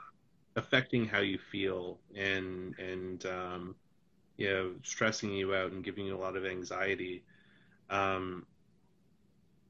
affecting 0.56 1.06
how 1.06 1.20
you 1.20 1.38
feel 1.38 1.98
and 2.14 2.78
and 2.78 3.24
um, 3.24 3.74
you 4.36 4.50
know, 4.50 4.72
stressing 4.82 5.32
you 5.32 5.54
out 5.54 5.72
and 5.72 5.82
giving 5.82 6.04
you 6.04 6.14
a 6.14 6.20
lot 6.20 6.36
of 6.36 6.44
anxiety. 6.44 7.24
Um, 7.88 8.44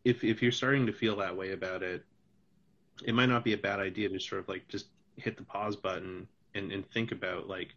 if 0.04 0.24
if 0.24 0.42
you're 0.42 0.50
starting 0.50 0.86
to 0.86 0.92
feel 0.92 1.14
that 1.18 1.36
way 1.36 1.52
about 1.52 1.84
it, 1.84 2.04
it 3.04 3.14
might 3.14 3.28
not 3.28 3.44
be 3.44 3.52
a 3.52 3.58
bad 3.58 3.78
idea 3.78 4.08
to 4.08 4.18
sort 4.18 4.40
of 4.40 4.48
like 4.48 4.66
just 4.66 4.86
hit 5.18 5.36
the 5.36 5.44
pause 5.44 5.76
button 5.76 6.26
and, 6.56 6.72
and 6.72 6.90
think 6.90 7.12
about 7.12 7.46
like 7.46 7.76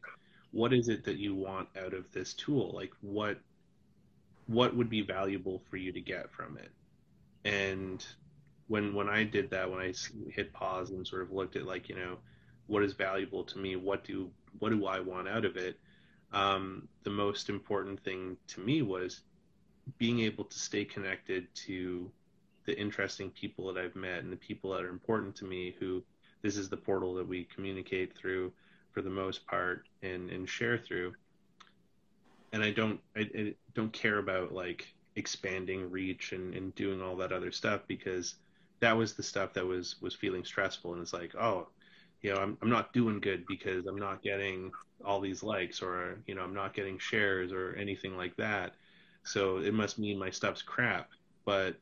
what 0.51 0.73
is 0.73 0.89
it 0.89 1.03
that 1.05 1.17
you 1.17 1.35
want 1.35 1.69
out 1.81 1.93
of 1.93 2.11
this 2.11 2.33
tool? 2.33 2.71
Like 2.73 2.91
what 3.01 3.39
what 4.47 4.75
would 4.75 4.89
be 4.89 5.01
valuable 5.01 5.61
for 5.69 5.77
you 5.77 5.91
to 5.91 6.01
get 6.01 6.31
from 6.31 6.57
it? 6.57 6.71
And 7.43 8.05
when 8.67 8.93
when 8.93 9.07
i 9.09 9.23
did 9.23 9.49
that 9.49 9.69
when 9.69 9.79
I 9.79 9.93
hit 10.29 10.53
pause 10.53 10.91
and 10.91 11.07
sort 11.07 11.21
of 11.21 11.31
looked 11.31 11.55
at 11.55 11.65
like 11.65 11.87
you 11.89 11.95
know 11.95 12.17
what 12.67 12.83
is 12.83 12.93
valuable 12.93 13.45
to 13.45 13.57
me 13.57 13.77
what 13.77 14.03
do 14.03 14.29
what 14.59 14.71
do 14.71 14.85
i 14.85 14.99
want 14.99 15.27
out 15.27 15.45
of 15.45 15.55
it? 15.57 15.79
Um, 16.33 16.89
the 17.03 17.09
most 17.09 17.47
important 17.47 18.03
thing 18.03 18.35
to 18.47 18.59
me 18.59 18.81
was 18.81 19.21
being 19.97 20.19
able 20.19 20.43
to 20.43 20.59
stay 20.59 20.83
connected 20.83 21.47
to 21.67 22.11
the 22.65 22.77
interesting 22.77 23.29
people 23.29 23.71
that 23.71 23.81
I've 23.81 23.95
met 23.95 24.23
and 24.23 24.31
the 24.31 24.37
people 24.37 24.71
that 24.71 24.83
are 24.83 24.89
important 24.89 25.37
to 25.37 25.45
me 25.45 25.73
who 25.79 26.03
this 26.41 26.57
is 26.57 26.67
the 26.67 26.75
portal 26.75 27.13
that 27.15 27.27
we 27.27 27.45
communicate 27.45 28.15
through 28.17 28.51
for 28.97 29.03
the 29.03 29.09
most 29.11 29.45
part 29.45 29.87
and, 30.01 30.31
and 30.31 30.49
share 30.49 30.75
through. 30.75 31.13
And 32.51 32.63
I 32.63 32.71
don't 32.71 32.99
I, 33.15 33.29
I 33.37 33.53
don't 33.75 33.93
care 33.93 34.17
about 34.17 34.51
like 34.51 34.91
expanding 35.15 35.91
reach 35.91 36.31
and, 36.31 36.55
and 36.55 36.73
doing 36.73 36.99
all 36.99 37.15
that 37.17 37.31
other 37.31 37.51
stuff 37.51 37.81
because 37.87 38.35
that 38.79 38.97
was 38.97 39.13
the 39.13 39.21
stuff 39.21 39.53
that 39.53 39.63
was 39.63 39.97
was 40.01 40.15
feeling 40.15 40.43
stressful 40.43 40.93
and 40.93 41.01
it's 41.03 41.13
like, 41.13 41.35
oh, 41.35 41.67
you 42.23 42.33
know, 42.33 42.39
I'm 42.39 42.57
I'm 42.63 42.71
not 42.71 42.91
doing 42.91 43.19
good 43.19 43.45
because 43.45 43.85
I'm 43.85 43.99
not 43.99 44.23
getting 44.23 44.71
all 45.05 45.21
these 45.21 45.43
likes 45.43 45.83
or 45.83 46.17
you 46.25 46.33
know, 46.33 46.41
I'm 46.41 46.55
not 46.55 46.73
getting 46.73 46.97
shares 46.97 47.51
or 47.51 47.75
anything 47.75 48.17
like 48.17 48.35
that. 48.37 48.73
So 49.21 49.57
it 49.57 49.75
must 49.75 49.99
mean 49.99 50.17
my 50.17 50.31
stuff's 50.31 50.63
crap. 50.63 51.11
But 51.45 51.75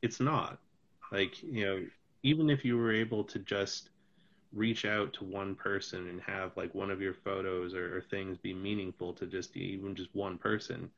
it's 0.00 0.20
not 0.20 0.60
like 1.10 1.42
you 1.42 1.64
know 1.64 1.84
even 2.22 2.50
if 2.50 2.64
you 2.64 2.76
were 2.76 2.92
able 2.92 3.24
to 3.24 3.40
just 3.40 3.88
reach 4.54 4.84
out 4.84 5.12
to 5.14 5.24
one 5.24 5.54
person 5.54 6.08
and 6.08 6.20
have 6.20 6.56
like 6.56 6.74
one 6.74 6.90
of 6.90 7.00
your 7.00 7.14
photos 7.14 7.74
or, 7.74 7.96
or 7.98 8.02
things 8.02 8.38
be 8.38 8.52
meaningful 8.54 9.12
to 9.14 9.26
just 9.26 9.56
even 9.56 9.94
just 9.94 10.14
one 10.14 10.38
person 10.38 10.90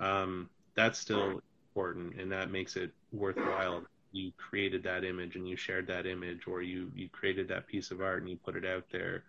um, 0.00 0.48
that's 0.74 0.98
still 0.98 1.40
important 1.70 2.14
and 2.20 2.30
that 2.32 2.50
makes 2.50 2.76
it 2.76 2.92
worthwhile. 3.12 3.84
You 4.12 4.32
created 4.36 4.82
that 4.84 5.04
image 5.04 5.36
and 5.36 5.48
you 5.48 5.56
shared 5.56 5.86
that 5.88 6.06
image 6.06 6.46
or 6.46 6.62
you 6.62 6.90
you 6.94 7.08
created 7.08 7.48
that 7.48 7.66
piece 7.66 7.90
of 7.90 8.00
art 8.00 8.20
and 8.20 8.30
you 8.30 8.36
put 8.36 8.56
it 8.56 8.64
out 8.66 8.84
there 8.90 9.24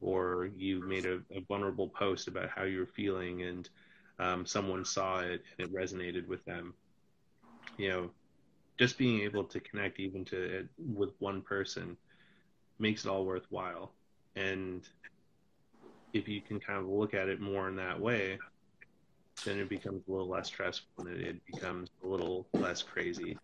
or 0.00 0.50
you 0.56 0.80
made 0.86 1.06
a, 1.06 1.20
a 1.34 1.40
vulnerable 1.48 1.88
post 1.88 2.28
about 2.28 2.50
how 2.50 2.64
you 2.64 2.80
were 2.80 2.86
feeling 2.86 3.42
and 3.42 3.68
um, 4.18 4.44
someone 4.46 4.84
saw 4.84 5.20
it 5.20 5.42
and 5.58 5.68
it 5.68 5.74
resonated 5.74 6.26
with 6.26 6.44
them. 6.44 6.74
You 7.78 7.88
know 7.88 8.10
just 8.78 8.98
being 8.98 9.20
able 9.22 9.44
to 9.44 9.60
connect 9.60 9.98
even 10.00 10.24
to 10.26 10.36
it 10.58 10.68
with 10.78 11.10
one 11.18 11.40
person 11.40 11.96
makes 12.78 13.04
it 13.04 13.08
all 13.08 13.24
worthwhile. 13.24 13.94
And 14.36 14.86
if 16.12 16.28
you 16.28 16.42
can 16.42 16.60
kind 16.60 16.78
of 16.80 16.86
look 16.86 17.14
at 17.14 17.28
it 17.28 17.40
more 17.40 17.68
in 17.68 17.76
that 17.76 18.00
way 18.00 18.38
then 19.44 19.58
it 19.58 19.68
becomes 19.68 20.02
a 20.08 20.10
little 20.10 20.28
less 20.28 20.48
stressful 20.48 20.88
and 20.98 21.08
it, 21.08 21.44
becomes 21.46 21.90
a 22.02 22.06
little 22.06 22.48
less 22.58 22.82
crazy. 22.82 23.38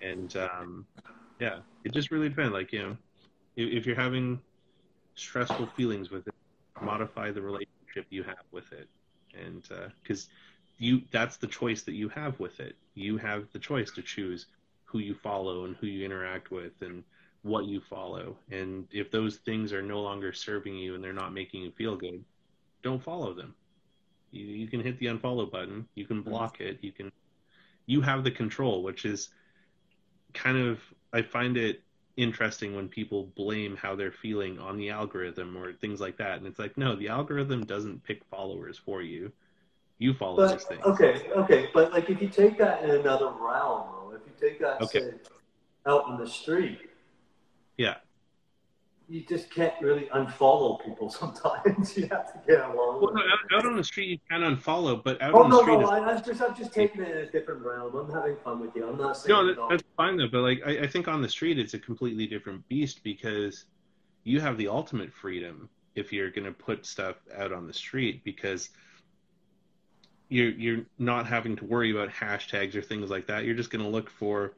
And 0.00 0.34
um, 0.36 0.86
yeah 1.38 1.60
it 1.84 1.92
just 1.92 2.10
really 2.10 2.28
depends. 2.28 2.52
Like 2.52 2.72
you 2.72 2.82
know 2.82 2.96
if, 3.56 3.80
if 3.80 3.86
you're 3.86 3.96
having 3.96 4.40
stressful 5.16 5.66
feelings 5.76 6.10
with 6.10 6.26
it 6.26 6.34
modify 6.80 7.30
the 7.30 7.42
relationship 7.42 8.06
you 8.10 8.22
have 8.22 8.44
with 8.52 8.72
it. 8.72 8.88
And 9.34 9.62
because 10.02 10.28
you 10.78 11.02
that's 11.12 11.36
the 11.36 11.46
choice 11.46 11.82
that 11.82 11.94
you 11.94 12.08
have 12.10 12.40
with 12.40 12.60
it. 12.60 12.76
You 12.94 13.18
have 13.18 13.48
the 13.52 13.58
choice 13.58 13.92
to 13.92 14.02
choose 14.02 14.46
who 14.84 14.98
you 14.98 15.14
follow 15.14 15.64
and 15.64 15.76
who 15.76 15.86
you 15.86 16.04
interact 16.04 16.50
with 16.50 16.72
and 16.80 17.04
what 17.42 17.64
you 17.64 17.80
follow. 17.80 18.36
And 18.50 18.86
if 18.90 19.10
those 19.10 19.36
things 19.36 19.72
are 19.72 19.82
no 19.82 20.00
longer 20.00 20.32
serving 20.32 20.76
you 20.76 20.94
and 20.94 21.02
they're 21.02 21.12
not 21.12 21.32
making 21.32 21.62
you 21.62 21.70
feel 21.72 21.96
good 21.96 22.22
don't 22.82 23.02
follow 23.02 23.34
them. 23.34 23.54
You, 24.30 24.46
you 24.46 24.68
can 24.68 24.80
hit 24.80 24.98
the 24.98 25.06
unfollow 25.06 25.50
button. 25.50 25.86
You 25.94 26.06
can 26.06 26.20
mm-hmm. 26.20 26.30
block 26.30 26.60
it. 26.60 26.78
You 26.82 26.92
can 26.92 27.12
you 27.86 28.00
have 28.00 28.22
the 28.22 28.30
control 28.30 28.82
which 28.84 29.04
is 29.04 29.30
kind 30.32 30.56
of 30.56 30.78
i 31.12 31.20
find 31.20 31.56
it 31.56 31.82
interesting 32.16 32.76
when 32.76 32.86
people 32.86 33.32
blame 33.34 33.74
how 33.74 33.96
they're 33.96 34.12
feeling 34.12 34.60
on 34.60 34.76
the 34.76 34.90
algorithm 34.90 35.56
or 35.56 35.72
things 35.72 36.00
like 36.00 36.16
that. 36.18 36.38
And 36.38 36.46
it's 36.46 36.58
like 36.58 36.76
no 36.76 36.94
the 36.94 37.08
algorithm 37.08 37.64
doesn't 37.64 38.04
pick 38.04 38.24
followers 38.30 38.78
for 38.78 39.02
you. 39.02 39.32
You 39.98 40.14
follow 40.14 40.46
these 40.46 40.64
But 40.64 40.68
things. 40.68 40.84
okay, 40.84 41.30
okay, 41.32 41.68
but 41.74 41.92
like 41.92 42.08
if 42.10 42.22
you 42.22 42.28
take 42.28 42.58
that 42.58 42.84
in 42.84 42.90
another 42.90 43.30
realm, 43.38 44.14
if 44.14 44.20
you 44.26 44.48
take 44.48 44.60
that 44.60 44.80
Okay. 44.82 45.00
say, 45.00 45.14
out 45.86 46.08
in 46.10 46.18
the 46.18 46.28
street, 46.28 46.89
you 49.10 49.24
just 49.28 49.50
can't 49.50 49.74
really 49.80 50.08
unfollow 50.14 50.82
people. 50.84 51.10
Sometimes 51.10 51.96
you 51.96 52.06
have 52.12 52.32
to 52.32 52.40
get 52.46 52.60
along. 52.60 52.76
well, 52.76 53.00
with 53.00 53.14
no, 53.16 53.20
out, 53.22 53.58
out 53.58 53.66
on 53.66 53.76
the 53.76 53.82
street 53.82 54.08
you 54.08 54.18
can 54.30 54.42
unfollow 54.42 55.02
but 55.02 55.20
out 55.20 55.34
Oh 55.34 55.42
on 55.42 55.50
the 55.50 55.56
no, 55.56 55.62
street 55.62 55.80
no, 55.80 55.84
is 55.84 55.90
I, 55.90 55.98
I'm 55.98 56.24
just, 56.24 56.40
I'm 56.40 56.54
just 56.54 56.72
taking 56.72 57.02
it 57.02 57.10
in 57.10 57.16
a 57.18 57.30
different 57.30 57.62
realm. 57.62 57.94
I'm 57.96 58.10
having 58.10 58.36
fun 58.44 58.60
with 58.60 58.74
you. 58.76 58.88
I'm 58.88 58.96
not 58.96 59.16
saying 59.16 59.34
No, 59.36 59.42
no. 59.42 59.54
that, 59.54 59.68
that's 59.68 59.82
fine 59.96 60.16
though. 60.16 60.28
But 60.30 60.42
like, 60.42 60.62
I, 60.64 60.82
I 60.82 60.86
think 60.86 61.08
on 61.08 61.20
the 61.20 61.28
street 61.28 61.58
it's 61.58 61.74
a 61.74 61.78
completely 61.78 62.26
different 62.28 62.66
beast 62.68 63.02
because 63.02 63.64
you 64.22 64.40
have 64.40 64.56
the 64.56 64.68
ultimate 64.68 65.12
freedom 65.12 65.68
if 65.96 66.12
you're 66.12 66.30
going 66.30 66.44
to 66.44 66.52
put 66.52 66.86
stuff 66.86 67.16
out 67.36 67.52
on 67.52 67.66
the 67.66 67.74
street 67.74 68.22
because 68.22 68.70
you're 70.28 70.50
you're 70.50 70.84
not 70.98 71.26
having 71.26 71.56
to 71.56 71.64
worry 71.64 71.90
about 71.90 72.10
hashtags 72.10 72.76
or 72.76 72.82
things 72.82 73.10
like 73.10 73.26
that. 73.26 73.44
You're 73.44 73.56
just 73.56 73.70
going 73.70 73.84
to 73.84 73.90
look 73.90 74.08
for 74.08 74.52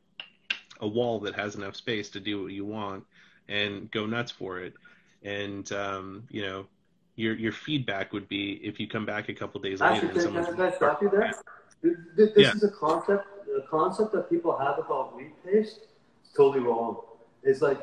a 0.82 0.86
wall 0.86 1.20
that 1.20 1.34
has 1.34 1.54
enough 1.54 1.74
space 1.74 2.10
to 2.10 2.20
do 2.20 2.42
what 2.42 2.52
you 2.52 2.66
want 2.66 3.04
and 3.48 3.90
go 3.90 4.06
nuts 4.06 4.30
for 4.30 4.58
it. 4.60 4.74
And 5.22 5.70
um, 5.72 6.24
you 6.30 6.42
know, 6.42 6.66
your 7.16 7.34
your 7.36 7.52
feedback 7.52 8.12
would 8.12 8.28
be 8.28 8.54
if 8.62 8.80
you 8.80 8.88
come 8.88 9.06
back 9.06 9.28
a 9.28 9.34
couple 9.34 9.60
days 9.60 9.80
later 9.80 10.06
Actually, 10.06 10.22
can, 10.24 10.44
can 10.44 10.60
I 10.60 10.70
stop 10.70 11.02
you 11.02 11.10
there? 11.10 11.32
Th- 11.82 11.96
th- 12.16 12.34
This 12.34 12.46
Yeah. 12.46 12.52
is 12.54 12.64
a 12.64 12.70
concept. 12.70 13.26
The 13.46 13.64
concept 13.70 14.12
that 14.12 14.30
people 14.30 14.56
have 14.56 14.78
about 14.78 15.14
wheat 15.16 15.34
paste 15.44 15.80
is 16.24 16.32
totally 16.34 16.60
wrong. 16.64 17.02
It's 17.42 17.60
like 17.60 17.80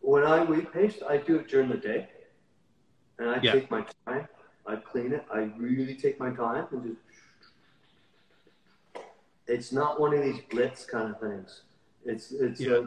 when 0.00 0.22
I 0.24 0.44
wheat 0.44 0.72
paste, 0.72 1.02
I 1.08 1.16
do 1.16 1.36
it 1.36 1.48
during 1.48 1.68
the 1.68 1.76
day. 1.78 2.08
and 3.18 3.30
I 3.30 3.38
Yeah. 3.40 3.52
take 3.52 3.70
my 3.70 3.82
time. 4.06 4.28
I 4.66 4.76
clean 4.76 5.12
it. 5.14 5.24
I 5.32 5.40
really 5.56 5.94
take 5.94 6.20
my 6.20 6.30
time 6.34 6.66
and 6.70 6.82
just. 6.84 7.00
It's 9.46 9.72
not 9.72 9.98
one 9.98 10.12
of 10.12 10.22
these 10.22 10.40
blitz 10.50 10.84
kind 10.84 11.08
of 11.14 11.20
things. 11.20 11.62
It's 12.04 12.32
it's 12.32 12.60
Yeah. 12.60 12.82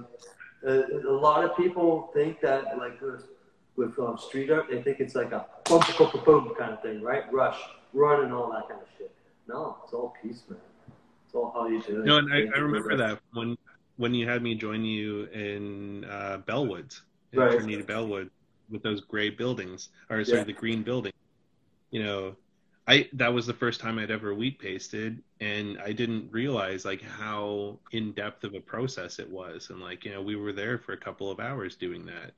Uh, 0.68 0.84
a, 1.08 1.12
lot 1.12 1.44
of 1.44 1.56
people 1.56 2.10
think 2.14 2.42
that 2.42 2.78
like 2.78 3.00
with, 3.02 3.26
with 3.76 3.98
um, 4.00 4.18
street 4.18 4.52
art, 4.52 4.66
they 4.70 4.82
think 4.82 5.00
it's 5.00 5.16
like 5.16 5.32
a 5.32 5.46
boom, 5.66 5.82
boom, 5.98 6.10
boom, 6.12 6.24
boom 6.26 6.56
kind 6.58 6.74
of 6.74 6.82
thing, 6.82 7.02
right? 7.02 7.32
Rush, 7.32 7.58
run, 7.94 8.26
and 8.26 8.34
all 8.34 8.52
that 8.52 8.68
kind 8.68 8.82
of 8.82 8.88
shit. 8.98 9.12
No, 9.48 9.78
it's 9.84 9.94
all 9.94 10.14
peace, 10.22 10.44
man. 10.50 10.60
It's 11.26 11.36
all 11.36 11.52
how 11.54 11.68
you 11.68 11.82
do 11.82 12.02
it. 12.02 12.06
No, 12.06 12.18
and 12.18 12.34
I, 12.34 12.46
I 12.56 12.60
remember 12.60 12.96
that 12.98 13.20
when 13.34 13.56
when 13.98 14.14
you 14.14 14.28
had 14.28 14.42
me 14.42 14.56
join 14.56 14.86
you 14.86 15.26
in 15.26 16.06
uh, 16.06 16.40
Bellwoods, 16.48 17.02
in 17.34 17.40
Right. 17.40 17.52
Trinity 17.52 17.82
Bellwood, 17.82 18.30
with 18.70 18.82
those 18.84 19.02
gray 19.02 19.30
buildings, 19.30 19.90
or 20.10 20.24
sorry, 20.24 20.40
Yeah. 20.40 20.44
the 20.46 20.54
green 20.54 20.84
building. 20.84 21.12
You 21.92 22.04
know, 22.04 22.36
I 22.90 23.08
that 23.14 23.34
was 23.34 23.46
the 23.46 23.54
first 23.54 23.80
time 23.80 24.00
I'd 24.00 24.10
ever 24.12 24.34
wheat 24.34 24.60
pasted, 24.60 25.22
and 25.40 25.80
I 25.80 25.94
didn't 25.94 26.32
realize 26.32 26.86
like 26.86 27.02
how 27.04 27.80
in 27.92 28.14
depth 28.14 28.44
of 28.44 28.56
a 28.56 28.60
process 28.60 29.20
it 29.20 29.30
was, 29.30 29.70
and 29.70 29.80
like 29.80 30.06
you 30.06 30.12
know 30.14 30.22
we 30.24 30.36
were 30.36 30.54
there 30.54 30.80
for 30.80 30.94
a 30.94 30.98
couple 30.98 31.30
of 31.32 31.40
hours 31.40 31.76
doing 31.76 32.06
that, 32.08 32.34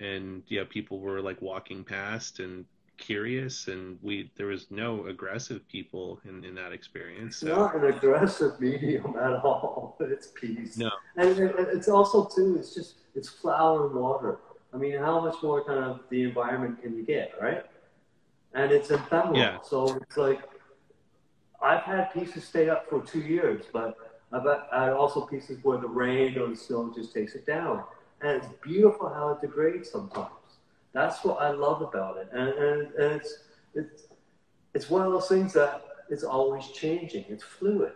and 0.00 0.42
yeah, 0.48 0.64
people 0.68 1.00
were 1.00 1.20
like 1.20 1.42
walking 1.42 1.84
past 1.84 2.40
and 2.40 2.64
curious, 2.96 3.68
and 3.68 3.98
we 4.02 4.30
there 4.36 4.46
was 4.46 4.70
no 4.70 5.06
aggressive 5.06 5.68
people 5.68 6.20
in 6.24 6.44
in 6.44 6.54
that 6.54 6.72
experience. 6.72 7.42
It's 7.42 7.42
So 7.42 7.54
not 7.54 7.74
an 7.74 7.84
aggressive 7.84 8.58
medium 8.60 9.16
at 9.16 9.32
all. 9.44 9.96
It's 10.00 10.28
peace. 10.28 10.78
No. 10.78 10.90
And 11.16 11.38
it's 11.38 11.88
also 11.88 12.26
too. 12.26 12.56
It's 12.58 12.74
just 12.74 12.94
it's 13.14 13.28
flour 13.28 13.86
and 13.86 13.94
water. 13.94 14.38
I 14.72 14.76
mean, 14.78 14.98
how 14.98 15.20
much 15.20 15.42
more 15.42 15.64
kind 15.64 15.84
of 15.84 16.00
the 16.10 16.22
environment 16.22 16.80
can 16.82 16.96
you 16.96 17.04
get, 17.04 17.32
right? 17.40 17.64
And 18.54 18.72
it's 18.72 18.90
ephemeral. 18.90 19.36
Yeah. 19.36 19.58
So 19.62 19.94
it's 19.94 20.16
like 20.16 20.40
I've 21.62 21.82
had 21.82 22.12
pieces 22.12 22.44
stay 22.44 22.68
up 22.68 22.88
for 22.88 23.02
two 23.02 23.20
years, 23.20 23.64
but 23.72 23.96
I've 24.32 24.44
had 24.44 24.92
also 24.92 25.26
pieces 25.26 25.58
where 25.62 25.78
the 25.78 25.88
rain 25.88 26.38
or 26.38 26.48
the 26.48 26.56
snow 26.56 26.92
just 26.94 27.12
takes 27.12 27.34
it 27.34 27.46
down, 27.46 27.84
and 28.22 28.42
it's 28.42 28.46
beautiful 28.62 29.08
how 29.08 29.30
it 29.30 29.40
degrades 29.40 29.90
sometimes. 29.90 30.30
That's 30.92 31.22
what 31.24 31.40
I 31.40 31.50
love 31.50 31.82
about 31.82 32.16
it, 32.16 32.28
and, 32.32 32.48
and, 32.48 32.94
and 32.94 33.20
it's 33.20 33.34
it's 33.74 34.02
it's 34.74 34.90
one 34.90 35.06
of 35.06 35.12
those 35.12 35.28
things 35.28 35.52
that 35.52 35.84
it's 36.10 36.24
always 36.24 36.66
changing. 36.68 37.24
It's 37.28 37.44
fluid. 37.44 37.92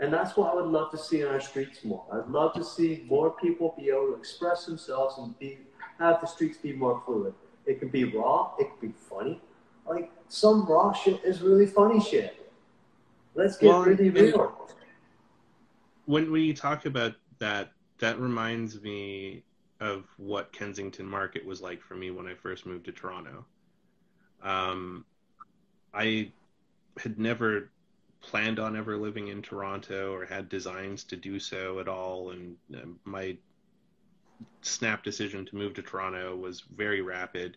And 0.00 0.10
that's 0.10 0.34
what 0.34 0.50
I 0.50 0.54
would 0.54 0.70
love 0.70 0.90
to 0.92 0.98
see 0.98 1.20
in 1.20 1.28
our 1.28 1.40
streets 1.40 1.84
more. 1.84 2.04
I'd 2.10 2.26
love 2.28 2.54
to 2.54 2.64
see 2.64 3.04
more 3.06 3.32
people 3.32 3.74
be 3.78 3.90
able 3.90 4.06
to 4.06 4.14
express 4.14 4.64
themselves 4.64 5.18
and 5.18 5.38
be 5.38 5.58
have 5.98 6.22
the 6.22 6.26
streets 6.26 6.56
be 6.56 6.72
more 6.72 7.02
fluid. 7.04 7.34
It 7.66 7.78
can 7.78 7.88
be 7.88 8.04
raw, 8.04 8.52
it 8.58 8.70
can 8.70 8.88
be 8.88 8.94
funny. 9.10 9.42
Like 9.90 10.12
some 10.28 10.64
raw 10.66 10.92
shit 10.92 11.20
is 11.24 11.42
really 11.42 11.66
funny 11.66 12.00
shit. 12.00 12.48
Let's 13.34 13.56
get 13.56 13.70
Well, 13.70 13.82
really 13.82 14.08
real. 14.08 14.68
when 16.06 16.30
when 16.30 16.42
you 16.42 16.54
talk 16.54 16.86
about 16.86 17.14
that, 17.40 17.72
that 17.98 18.20
reminds 18.20 18.80
me 18.80 19.42
of 19.80 20.04
what 20.16 20.52
Kensington 20.52 21.06
Market 21.06 21.44
was 21.44 21.60
like 21.60 21.82
for 21.82 21.96
me 21.96 22.12
when 22.12 22.28
I 22.28 22.34
first 22.34 22.66
moved 22.66 22.84
to 22.84 22.92
Toronto. 22.92 23.44
Um, 24.42 25.04
I 25.92 26.30
had 27.02 27.18
never 27.18 27.70
planned 28.20 28.60
on 28.60 28.76
ever 28.76 28.96
living 28.96 29.28
in 29.28 29.42
Toronto 29.42 30.14
or 30.14 30.24
had 30.24 30.48
designs 30.48 31.02
to 31.04 31.16
do 31.16 31.40
so 31.40 31.80
at 31.80 31.88
all, 31.88 32.30
and 32.30 32.56
um, 32.76 33.00
my 33.04 33.36
snap 34.62 35.02
decision 35.02 35.44
to 35.46 35.56
move 35.56 35.74
to 35.74 35.82
Toronto 35.82 36.36
was 36.36 36.60
very 36.76 37.00
rapid. 37.00 37.56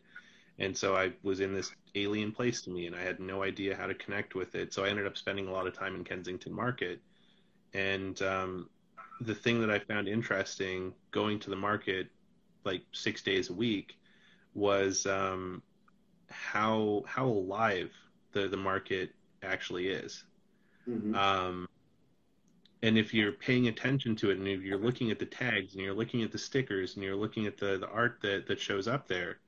And 0.59 0.77
so 0.77 0.95
I 0.95 1.13
was 1.23 1.39
in 1.39 1.53
this 1.53 1.71
alien 1.95 2.31
place 2.31 2.61
to 2.61 2.69
me, 2.69 2.85
and 2.87 2.95
I 2.95 3.01
had 3.01 3.19
no 3.19 3.43
idea 3.43 3.75
how 3.75 3.87
to 3.87 3.93
connect 3.95 4.35
with 4.35 4.55
it. 4.55 4.73
So 4.73 4.83
I 4.85 4.89
ended 4.89 5.07
up 5.07 5.17
spending 5.17 5.47
a 5.47 5.51
lot 5.51 5.67
of 5.67 5.73
time 5.73 5.95
in 5.95 6.03
Kensington 6.03 6.53
Market. 6.53 7.01
And 7.73 8.21
um, 8.21 8.69
the 9.21 9.33
thing 9.33 9.59
that 9.61 9.71
I 9.71 9.79
found 9.79 10.07
interesting 10.07 10.93
going 11.11 11.39
to 11.39 11.49
the 11.49 11.55
market 11.55 12.07
like 12.65 12.83
six 12.91 13.21
days 13.21 13.49
a 13.49 13.53
week 13.53 13.97
was 14.53 15.05
um, 15.05 15.61
how 16.29 17.03
how 17.05 17.25
alive 17.25 17.91
the 18.31 18.47
the 18.47 18.57
market 18.57 19.11
actually 19.41 19.89
is. 19.89 20.23
Mhm. 20.87 21.15
Um, 21.15 21.67
and 22.81 22.97
if 22.97 23.13
you're 23.13 23.31
paying 23.31 23.69
attention 23.69 24.15
to 24.17 24.31
it, 24.31 24.37
and 24.37 24.47
if 24.47 24.61
you're 24.61 24.77
looking 24.77 25.09
at 25.09 25.17
the 25.17 25.25
tags, 25.25 25.73
and 25.73 25.81
you're 25.83 25.93
looking 25.93 26.21
at 26.21 26.31
the 26.31 26.37
stickers, 26.37 26.95
and 26.95 27.03
you're 27.03 27.15
looking 27.15 27.47
at 27.47 27.57
the, 27.57 27.77
the 27.77 27.87
art 27.87 28.19
that, 28.21 28.45
that 28.47 28.59
shows 28.59 28.89
up 28.89 29.07
there, 29.07 29.39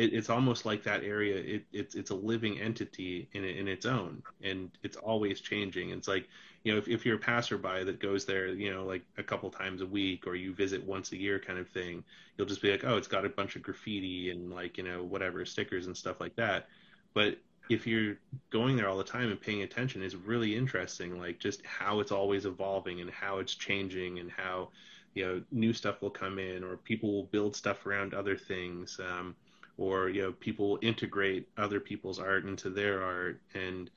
it, 0.00 0.14
it's 0.14 0.30
almost 0.30 0.64
like 0.64 0.82
that 0.84 1.04
area. 1.04 1.36
It, 1.36 1.64
it's 1.72 1.94
it's 1.94 2.10
a 2.10 2.14
living 2.14 2.58
entity 2.58 3.28
in 3.32 3.44
in 3.44 3.68
its 3.68 3.84
own, 3.84 4.22
and 4.42 4.70
it's 4.82 4.96
always 4.96 5.40
changing. 5.40 5.90
It's 5.90 6.08
like 6.08 6.28
you 6.64 6.72
know, 6.72 6.78
if, 6.78 6.88
if 6.88 7.04
you're 7.06 7.16
a 7.16 7.18
passerby 7.18 7.84
that 7.84 8.00
goes 8.00 8.24
there, 8.24 8.48
you 8.48 8.72
know, 8.72 8.84
like 8.84 9.02
a 9.18 9.22
couple 9.22 9.50
times 9.50 9.82
a 9.82 9.86
week, 9.86 10.26
or 10.26 10.34
you 10.34 10.54
visit 10.54 10.82
once 10.84 11.12
a 11.12 11.16
year, 11.16 11.38
kind 11.38 11.58
of 11.58 11.68
thing, 11.68 12.02
you'll 12.36 12.46
just 12.46 12.62
be 12.62 12.70
like, 12.70 12.84
oh, 12.84 12.96
it's 12.96 13.08
got 13.08 13.24
a 13.24 13.28
bunch 13.28 13.56
of 13.56 13.62
graffiti 13.62 14.30
and 14.30 14.50
like 14.50 14.78
you 14.78 14.84
know 14.84 15.02
whatever 15.02 15.44
stickers 15.44 15.86
and 15.86 15.96
stuff 15.96 16.20
like 16.20 16.36
that. 16.36 16.68
But 17.12 17.38
if 17.68 17.86
you're 17.86 18.16
going 18.50 18.76
there 18.76 18.88
all 18.88 18.98
the 18.98 19.04
time 19.04 19.30
and 19.30 19.40
paying 19.40 19.62
attention, 19.62 20.02
it's 20.02 20.14
really 20.14 20.56
interesting, 20.56 21.18
like 21.18 21.38
just 21.38 21.64
how 21.66 22.00
it's 22.00 22.12
always 22.12 22.46
evolving 22.46 23.00
and 23.00 23.10
how 23.10 23.38
it's 23.38 23.54
changing 23.54 24.18
and 24.18 24.30
how 24.30 24.70
you 25.14 25.26
know 25.26 25.42
new 25.52 25.72
stuff 25.72 26.00
will 26.00 26.10
come 26.10 26.38
in 26.38 26.64
or 26.64 26.76
people 26.78 27.12
will 27.12 27.24
build 27.24 27.54
stuff 27.54 27.84
around 27.84 28.14
other 28.14 28.36
things 28.36 29.00
um, 29.00 29.34
or 29.80 30.10
you 30.10 30.20
know 30.20 30.32
people 30.32 30.68
will 30.68 30.78
integrate 30.82 31.48
other 31.56 31.80
people's 31.80 32.18
art 32.18 32.44
into 32.44 32.68
their 32.68 33.02
art 33.02 33.40
and 33.54 33.90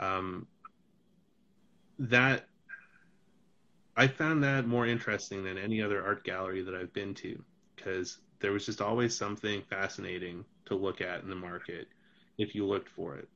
um, 0.00 0.46
that 1.98 2.46
I 3.96 4.06
found 4.06 4.42
that 4.44 4.66
more 4.66 4.86
interesting 4.86 5.44
than 5.44 5.58
any 5.58 5.82
other 5.82 6.04
art 6.04 6.24
gallery 6.24 6.62
that 6.62 6.74
I've 6.74 6.92
been 6.92 7.14
to 7.14 7.40
because 7.76 8.18
there 8.40 8.52
was 8.52 8.64
just 8.64 8.80
always 8.80 9.16
something 9.16 9.62
fascinating 9.68 10.44
to 10.66 10.74
look 10.74 11.00
at 11.00 11.22
in 11.22 11.28
the 11.28 11.36
market 11.36 11.88
if 12.38 12.54
you 12.54 12.64
looked 12.64 12.88
for 12.88 13.16
it. 13.16 13.28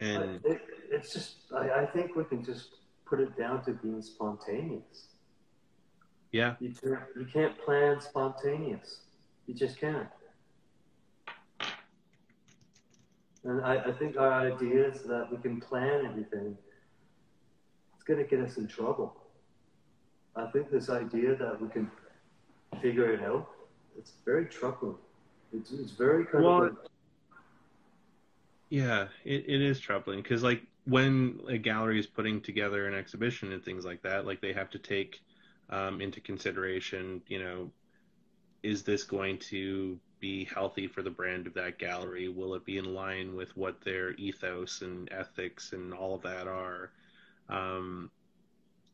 And 0.00 0.40
it, 0.44 0.60
it's 0.90 1.12
just, 1.12 1.36
I, 1.56 1.70
I 1.70 1.86
think 1.86 2.14
we 2.14 2.24
can 2.24 2.44
just 2.44 2.68
put 3.06 3.18
it 3.18 3.36
down 3.38 3.64
to 3.64 3.72
being 3.72 4.02
spontaneous. 4.02 5.06
yeah, 6.32 6.56
You 6.60 6.74
can't, 6.74 7.00
you 7.18 7.24
can't 7.24 7.58
plan 7.58 7.98
spontaneous. 8.02 9.00
You 9.46 9.54
just 9.54 9.80
can't. 9.80 10.08
And 13.46 13.64
I, 13.64 13.76
I 13.76 13.92
think 13.92 14.16
our 14.16 14.32
idea 14.32 14.88
is 14.88 15.02
that 15.02 15.28
we 15.30 15.38
can 15.38 15.60
plan 15.60 16.04
everything. 16.04 16.56
It's 17.94 18.02
going 18.04 18.18
to 18.18 18.28
get 18.28 18.40
us 18.40 18.56
in 18.56 18.66
trouble. 18.66 19.16
I 20.34 20.46
think 20.46 20.70
this 20.70 20.90
idea 20.90 21.36
that 21.36 21.62
we 21.62 21.68
can 21.68 21.88
figure 22.82 23.12
it 23.12 23.22
out, 23.22 23.48
it's 23.96 24.14
very 24.24 24.46
troubling. 24.46 24.96
It's, 25.52 25.70
it's 25.70 25.92
very 25.92 26.26
kind 26.26 26.44
Well, 26.44 26.64
of. 26.64 26.76
Yeah, 28.68 29.06
it, 29.24 29.44
it 29.46 29.62
is 29.62 29.78
troubling 29.78 30.22
because 30.22 30.42
like 30.42 30.62
when 30.84 31.38
a 31.48 31.56
gallery 31.56 32.00
is 32.00 32.06
putting 32.06 32.40
together 32.40 32.88
an 32.88 32.94
exhibition 32.94 33.52
and 33.52 33.64
things 33.64 33.84
like 33.84 34.02
that, 34.02 34.26
like 34.26 34.40
they 34.40 34.52
have 34.52 34.70
to 34.70 34.78
take 34.80 35.20
um, 35.70 36.00
into 36.00 36.20
consideration, 36.20 37.22
you 37.28 37.38
know, 37.38 37.70
is 38.64 38.82
this 38.82 39.04
going 39.04 39.38
to 39.38 40.00
be 40.20 40.44
healthy 40.44 40.86
for 40.86 41.02
the 41.02 41.10
brand 41.10 41.46
of 41.46 41.54
that 41.54 41.78
gallery? 41.78 42.28
Will 42.28 42.54
it 42.54 42.64
be 42.64 42.78
in 42.78 42.94
line 42.94 43.36
with 43.36 43.56
what 43.56 43.80
their 43.82 44.12
ethos 44.12 44.82
and 44.82 45.08
ethics 45.12 45.72
and 45.72 45.92
all 45.92 46.14
of 46.14 46.22
that 46.22 46.46
are? 46.46 46.90
Um, 47.48 48.10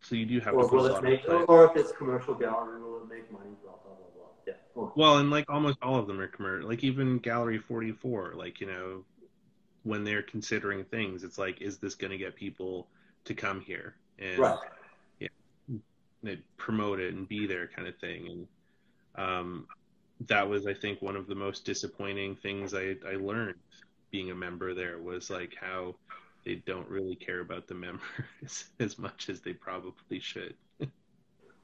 so 0.01 0.17
you 0.17 0.27
do 0.27 0.41
have 0.41 0.55
or 0.55 0.69
to 0.69 0.75
will 0.75 0.87
it 0.87 1.03
make, 1.03 1.25
plan. 1.25 1.45
or 1.49 1.65
if 1.65 1.77
it's 1.77 1.93
commercial 1.93 2.35
gallery, 2.35 2.83
will 2.83 3.03
it 3.03 3.09
make 3.09 3.31
money? 3.33 3.51
Blah 3.63 3.73
blah 3.85 3.95
blah 3.95 4.07
blah. 4.15 4.27
Yeah. 4.47 4.91
Well, 4.97 5.19
and 5.19 5.31
like 5.31 5.49
almost 5.49 5.79
all 5.81 5.97
of 5.97 6.07
them 6.07 6.21
are 6.21 6.27
commercial. 6.27 6.69
Like 6.69 6.83
even 6.83 7.19
Gallery 7.19 7.59
44, 7.59 8.35
like, 8.37 8.61
you 8.61 8.67
know, 8.67 9.05
when 9.85 10.03
they're 10.05 10.23
considering 10.23 10.85
things, 10.85 11.23
it's 11.23 11.39
like, 11.39 11.61
is 11.61 11.79
this 11.79 11.95
going 11.95 12.11
to 12.11 12.19
get 12.19 12.35
people 12.35 12.89
to 13.25 13.35
come 13.35 13.61
here 13.61 13.95
and 14.19 14.39
right. 14.39 14.59
they 16.23 16.39
promote 16.57 16.99
it 16.99 17.15
and 17.15 17.29
be 17.29 17.47
there 17.47 17.69
kind 17.69 17.87
of 17.87 17.97
thing? 17.99 18.29
And 19.17 19.25
um, 19.25 19.67
that 20.29 20.49
was, 20.49 20.67
I 20.67 20.75
think, 20.75 21.01
one 21.03 21.17
of 21.17 21.27
the 21.27 21.35
most 21.35 21.65
disappointing 21.65 22.37
things 22.37 22.75
I, 22.75 22.97
I 23.07 23.15
learned 23.15 23.57
being 24.11 24.31
a 24.31 24.35
member 24.35 24.75
there 24.75 24.99
was 24.99 25.31
like 25.31 25.55
how 25.59 25.95
they 26.45 26.57
don't 26.67 26.89
really 26.89 27.15
care 27.17 27.41
about 27.41 27.67
the 27.67 27.75
members 27.87 28.67
as 28.81 28.99
much 28.99 29.29
as 29.29 29.41
they 29.41 29.53
probably 29.53 30.21
should. 30.21 30.55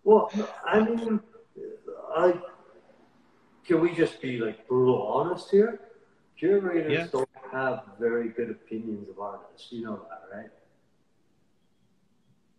Well, 0.05 0.31
I 0.65 0.81
mean, 0.81 1.21
I 2.17 2.41
can 3.65 3.81
we 3.81 3.95
just 3.95 4.23
be 4.23 4.39
like 4.39 4.67
brutal 4.67 5.03
honest 5.03 5.51
here? 5.51 5.81
Curators 6.39 6.91
Yeah. 6.93 7.07
don't 7.13 7.29
have 7.53 7.83
very 7.99 8.31
good 8.31 8.51
opinions 8.51 9.09
of 9.11 9.19
artists. 9.19 9.71
You 9.71 9.85
know 9.85 10.07
that, 10.09 10.35
right? 10.35 10.51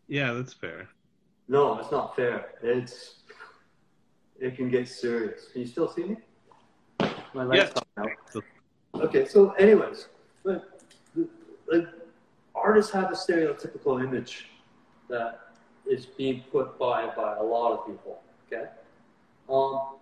Yeah, 0.07 0.33
that's 0.33 0.53
fair. 0.53 0.89
No, 1.47 1.79
it's 1.79 1.91
not 1.91 2.15
fair. 2.15 2.53
It's 2.61 3.15
it 4.39 4.55
can 4.55 4.69
get 4.69 4.87
serious. 4.87 5.47
Can 5.51 5.61
you 5.61 5.67
still 5.67 5.87
see 5.89 6.03
me? 6.03 6.17
My 6.99 7.43
Yeah. 7.43 7.43
light's 7.43 7.73
not 7.75 7.87
out. 7.97 8.43
okay. 8.95 9.25
So, 9.25 9.51
anyways, 9.51 10.07
but 10.43 10.81
like 11.67 11.87
artists 12.55 12.91
have 12.91 13.11
a 13.11 13.15
stereotypical 13.15 14.03
image 14.03 14.47
that 15.09 15.53
is 15.85 16.05
being 16.05 16.43
put 16.51 16.77
by 16.79 17.07
by 17.15 17.37
a 17.37 17.43
lot 17.43 17.71
of 17.79 17.85
people. 17.87 18.21
Okay. 18.47 18.69
Um, 19.49 19.95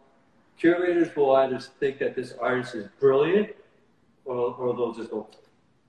curators 0.58 1.16
will 1.16 1.36
either 1.36 1.60
think 1.60 2.00
that 2.00 2.16
this 2.16 2.34
artist 2.40 2.76
is 2.76 2.88
brilliant, 3.00 3.56
or, 4.26 4.54
or 4.56 4.74
they'll 4.76 4.94
just 4.94 5.12
go 5.12 5.28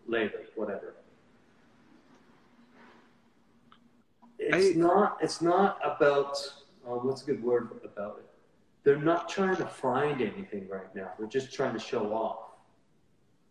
later, 0.07 0.42
whatever. 0.57 0.94
It's 4.38 4.76
I- 4.76 4.78
not. 4.78 5.18
It's 5.20 5.40
not 5.42 5.78
about. 5.84 6.36
Um, 6.86 7.07
what's 7.07 7.22
a 7.22 7.26
good 7.26 7.42
word 7.42 7.68
about 7.84 8.20
it? 8.20 8.28
They're 8.85 8.97
not 8.97 9.29
trying 9.29 9.57
to 9.57 9.66
find 9.66 10.20
anything 10.22 10.68
right 10.68 10.95
now. 10.95 11.11
They're 11.18 11.29
just 11.29 11.53
trying 11.53 11.74
to 11.74 11.81
show 11.81 12.12
off. 12.12 12.39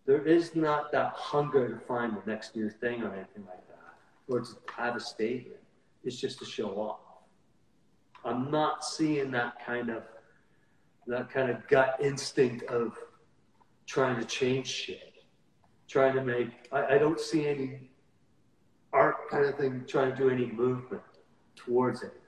There 0.05 0.25
is 0.25 0.55
not 0.55 0.91
that 0.93 1.13
hunger 1.13 1.67
to 1.67 1.85
find 1.85 2.13
the 2.13 2.21
next 2.25 2.55
new 2.55 2.69
thing 2.69 3.03
or 3.03 3.13
anything 3.13 3.45
like 3.45 3.67
that, 3.67 4.33
or 4.33 4.39
to 4.39 4.51
have 4.75 4.95
a 4.95 4.99
statement. 4.99 5.59
It's 6.03 6.15
just 6.15 6.39
to 6.39 6.45
show 6.45 6.69
off. 6.69 6.99
I'm 8.23 8.49
not 8.49 8.85
seeing 8.85 9.31
that 9.31 9.65
kind 9.65 9.89
of 9.89 10.03
that 11.07 11.29
kind 11.29 11.49
of 11.49 11.65
gut 11.67 11.97
instinct 12.01 12.63
of 12.65 12.97
trying 13.85 14.19
to 14.19 14.25
change 14.25 14.67
shit, 14.67 15.13
trying 15.87 16.15
to 16.15 16.23
make. 16.23 16.67
I, 16.71 16.95
I 16.95 16.97
don't 16.97 17.19
see 17.19 17.47
any 17.47 17.89
art 18.93 19.29
kind 19.29 19.45
of 19.45 19.57
thing 19.57 19.83
trying 19.87 20.11
to 20.11 20.17
do 20.17 20.29
any 20.29 20.47
movement 20.47 21.03
towards 21.55 22.01
anything. 22.01 22.21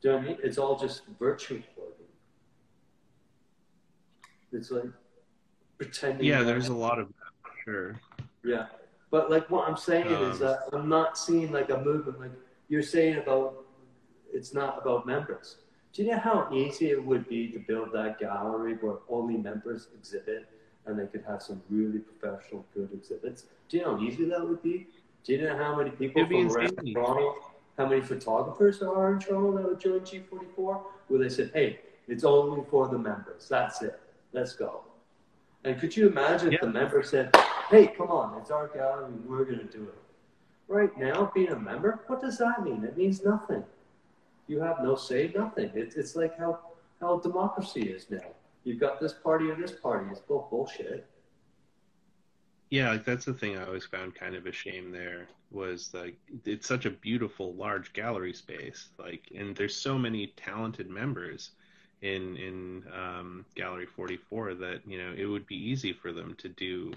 Do 0.00 0.08
you 0.08 0.14
know 0.14 0.18
what 0.20 0.26
I 0.26 0.28
mean? 0.30 0.38
It's 0.42 0.58
all 0.58 0.78
just 0.78 1.02
virtue 1.18 1.62
clothing. 1.74 1.94
It's 4.52 4.70
like 4.70 4.84
pretending. 5.76 6.24
Yeah, 6.24 6.42
there's 6.42 6.68
a 6.68 6.74
lot 6.74 6.98
of 6.98 7.08
that 7.08 7.52
sure. 7.64 8.00
yeah, 8.44 8.66
but 9.10 9.30
like 9.30 9.50
what 9.50 9.68
I'm 9.68 9.76
saying 9.76 10.06
is 10.06 10.34
Um, 10.34 10.38
that 10.40 10.60
I'm 10.72 10.88
not 10.88 11.18
seeing 11.18 11.52
like 11.52 11.70
a 11.70 11.78
movement 11.80 12.20
like 12.20 12.32
you're 12.68 12.82
saying 12.82 13.18
about. 13.18 13.64
It's 14.32 14.52
not 14.52 14.78
about 14.80 15.06
members. 15.06 15.56
Do 15.92 16.02
you 16.04 16.10
know 16.10 16.18
how 16.18 16.48
easy 16.52 16.90
it 16.90 17.02
would 17.02 17.28
be 17.28 17.48
to 17.48 17.58
build 17.58 17.92
that 17.92 18.20
gallery 18.20 18.74
where 18.74 18.98
only 19.08 19.36
members 19.38 19.88
exhibit 19.98 20.46
and 20.86 20.98
they 20.98 21.06
could 21.06 21.24
have 21.26 21.42
some 21.42 21.62
really 21.70 21.98
professional, 21.98 22.64
good 22.74 22.90
exhibits? 22.92 23.44
Do 23.68 23.78
you 23.78 23.84
know 23.84 23.96
how 23.96 24.02
easy 24.02 24.26
that 24.26 24.46
would 24.46 24.62
be? 24.62 24.86
Do 25.24 25.32
you 25.32 25.42
know 25.42 25.56
how 25.56 25.76
many 25.76 25.90
people 25.90 26.22
It'd 26.22 26.28
from 26.28 26.56
around. 26.56 26.94
Toronto, 26.94 27.34
how 27.78 27.86
many 27.86 28.00
photographers 28.02 28.80
there 28.80 28.92
are 28.92 29.12
in 29.14 29.20
Toronto 29.20 29.56
that 29.56 29.64
would 29.64 29.80
join 29.80 30.00
G44? 30.00 30.82
Where 31.06 31.20
they 31.20 31.28
said, 31.28 31.52
hey, 31.54 31.78
it's 32.08 32.24
only 32.24 32.62
for 32.68 32.88
the 32.88 32.98
members. 32.98 33.48
That's 33.48 33.80
it. 33.82 33.98
Let's 34.32 34.52
go. 34.52 34.82
And 35.64 35.78
could 35.80 35.96
you 35.96 36.08
imagine 36.08 36.52
if 36.52 36.60
the 36.60 36.66
member 36.66 37.02
said, 37.02 37.34
hey, 37.70 37.86
come 37.86 38.10
on, 38.10 38.38
it's 38.40 38.50
our 38.50 38.68
gallery, 38.68 39.12
we're 39.26 39.44
going 39.44 39.58
to 39.58 39.64
do 39.64 39.84
it. 39.84 39.98
Right 40.66 40.96
now, 40.98 41.30
being 41.34 41.48
a 41.48 41.58
member, 41.58 42.00
what 42.08 42.20
does 42.20 42.36
that 42.38 42.62
mean? 42.64 42.84
It 42.84 42.96
means 42.98 43.24
nothing. 43.24 43.64
You 44.48 44.60
have 44.60 44.82
no 44.82 44.96
say, 44.96 45.32
nothing. 45.34 45.70
It's, 45.74 45.96
it's 45.96 46.16
like 46.16 46.36
how, 46.38 46.58
how 47.00 47.20
democracy 47.20 47.82
is 47.82 48.10
now. 48.10 48.18
You've 48.64 48.80
got 48.80 49.00
this 49.00 49.12
party 49.12 49.50
and 49.50 49.62
this 49.62 49.72
party. 49.72 50.06
It's 50.10 50.20
both 50.20 50.50
bullshit. 50.50 51.06
Yeah, 52.70 52.90
like 52.90 53.04
that's 53.04 53.24
the 53.24 53.32
thing 53.34 53.56
I 53.56 53.64
always 53.64 53.86
found 53.86 54.14
kind 54.14 54.34
of 54.34 54.46
a 54.46 54.52
shame 54.52 54.90
there 54.92 55.28
was 55.50 55.94
like 55.94 56.16
it's 56.44 56.66
such 56.68 56.84
a 56.84 56.90
beautiful 56.90 57.54
large 57.54 57.94
gallery 57.94 58.34
space 58.34 58.90
like 58.98 59.22
and 59.34 59.56
there's 59.56 59.74
so 59.74 59.98
many 59.98 60.26
talented 60.36 60.90
members 60.90 61.52
in 62.02 62.36
in 62.36 62.84
um, 62.94 63.46
gallery 63.54 63.86
44 63.86 64.54
that 64.56 64.82
you 64.86 64.98
know 64.98 65.14
it 65.16 65.24
would 65.24 65.46
be 65.46 65.56
easy 65.56 65.92
for 65.94 66.12
them 66.12 66.34
to 66.38 66.48
do 66.50 66.92